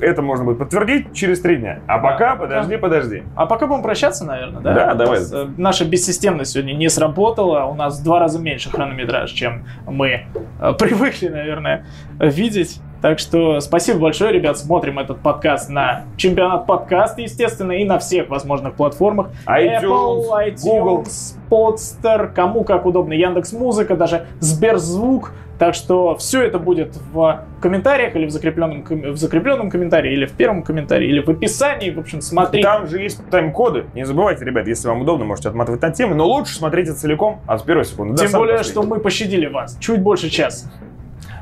Это 0.00 0.22
можно 0.22 0.44
будет 0.44 0.58
подтвердить 0.58 1.12
через 1.12 1.40
три 1.40 1.56
дня. 1.56 1.80
А 1.86 1.98
пока, 1.98 2.30
да, 2.30 2.36
подожди, 2.36 2.76
пока. 2.76 2.88
подожди. 2.88 3.22
А 3.36 3.46
пока 3.46 3.66
будем 3.66 3.82
прощаться, 3.82 4.24
наверное, 4.24 4.62
да? 4.62 4.74
Да, 4.74 4.94
давай. 4.94 5.20
Нас, 5.20 5.32
э, 5.32 5.46
наша 5.56 5.84
бессистемность 5.84 6.52
сегодня 6.52 6.72
не 6.72 6.88
сработала. 6.88 7.64
У 7.64 7.74
нас 7.74 8.00
в 8.00 8.04
два 8.04 8.18
раза 8.18 8.38
меньше 8.38 8.70
хронометраж, 8.70 9.30
чем 9.32 9.66
мы 9.86 10.26
э, 10.60 10.72
привыкли, 10.78 11.28
наверное, 11.28 11.86
видеть. 12.18 12.80
Так 13.04 13.18
что 13.18 13.60
спасибо 13.60 13.98
большое, 13.98 14.32
ребят. 14.32 14.56
Смотрим 14.56 14.98
этот 14.98 15.20
подкаст 15.20 15.68
на 15.68 16.04
чемпионат 16.16 16.66
подкаста, 16.66 17.20
естественно, 17.20 17.72
и 17.72 17.84
на 17.84 17.98
всех 17.98 18.30
возможных 18.30 18.76
платформах. 18.76 19.26
iTunes, 19.46 19.82
Apple, 19.82 20.22
iTunes, 20.30 20.62
Google. 20.62 21.04
Podster, 21.50 22.32
кому 22.32 22.64
как 22.64 22.86
удобно, 22.86 23.12
Яндекс 23.12 23.52
Музыка, 23.52 23.94
даже 23.94 24.24
Сберзвук. 24.40 25.34
Так 25.58 25.74
что 25.74 26.16
все 26.16 26.44
это 26.44 26.58
будет 26.58 26.96
в 27.12 27.44
комментариях 27.60 28.16
или 28.16 28.24
в 28.24 28.30
закрепленном, 28.30 28.86
в 28.88 29.16
закрепленном 29.18 29.68
комментарии, 29.68 30.14
или 30.14 30.24
в 30.24 30.32
первом 30.32 30.62
комментарии, 30.62 31.06
или 31.06 31.20
в 31.20 31.28
описании. 31.28 31.90
В 31.90 31.98
общем, 31.98 32.22
смотрите. 32.22 32.66
Там 32.66 32.86
же 32.86 33.02
есть 33.02 33.20
тайм-коды. 33.28 33.84
Не 33.92 34.06
забывайте, 34.06 34.46
ребят, 34.46 34.66
если 34.66 34.88
вам 34.88 35.02
удобно, 35.02 35.26
можете 35.26 35.50
отматывать 35.50 35.82
на 35.82 35.90
темы, 35.90 36.14
но 36.14 36.26
лучше 36.26 36.54
смотрите 36.54 36.94
целиком 36.94 37.42
от 37.46 37.66
первой 37.66 37.84
секунды. 37.84 38.16
Тем 38.16 38.32
более, 38.32 38.62
что 38.62 38.82
мы 38.82 38.98
пощадили 38.98 39.44
вас. 39.44 39.76
Чуть 39.78 40.00
больше 40.00 40.30
часа. 40.30 40.72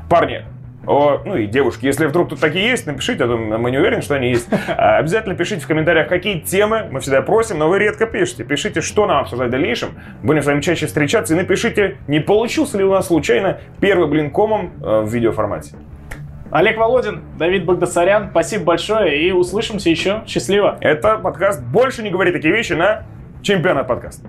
Парни, 0.09 0.43
о, 0.85 1.21
ну 1.25 1.37
и 1.37 1.47
девушки, 1.47 1.85
если 1.85 2.05
вдруг 2.05 2.29
тут 2.29 2.39
такие 2.39 2.65
есть, 2.65 2.85
напишите, 2.85 3.23
а 3.23 3.27
то 3.27 3.37
мы 3.37 3.71
не 3.71 3.77
уверены, 3.77 4.01
что 4.01 4.15
они 4.15 4.29
есть. 4.29 4.49
А, 4.75 4.97
обязательно 4.97 5.35
пишите 5.35 5.61
в 5.61 5.67
комментариях, 5.67 6.07
какие 6.07 6.39
темы, 6.39 6.87
мы 6.91 6.99
всегда 6.99 7.21
просим, 7.21 7.59
но 7.59 7.69
вы 7.69 7.79
редко 7.79 8.05
пишете. 8.05 8.43
Пишите, 8.43 8.81
что 8.81 9.05
нам 9.05 9.21
обсуждать 9.21 9.47
в 9.47 9.51
дальнейшем, 9.51 9.89
будем 10.23 10.41
с 10.41 10.45
вами 10.45 10.61
чаще 10.61 10.87
встречаться, 10.87 11.33
и 11.33 11.37
напишите, 11.37 11.97
не 12.07 12.19
получился 12.19 12.77
ли 12.77 12.83
у 12.83 12.91
нас 12.91 13.07
случайно 13.07 13.59
первый 13.79 14.07
блин 14.07 14.31
комом 14.31 14.73
э, 14.81 15.01
в 15.01 15.13
видеоформате. 15.13 15.75
Олег 16.51 16.77
Володин, 16.77 17.23
Давид 17.37 17.65
Багдасарян, 17.65 18.29
спасибо 18.29 18.65
большое 18.65 19.25
и 19.25 19.31
услышимся 19.31 19.89
еще. 19.89 20.21
Счастливо. 20.27 20.77
Это 20.81 21.17
подкаст 21.17 21.63
«Больше 21.63 22.03
не 22.03 22.11
говори 22.11 22.31
такие 22.31 22.53
вещи» 22.53 22.73
на 22.73 23.05
Чемпионат 23.41 23.87
подкаст. 23.87 24.23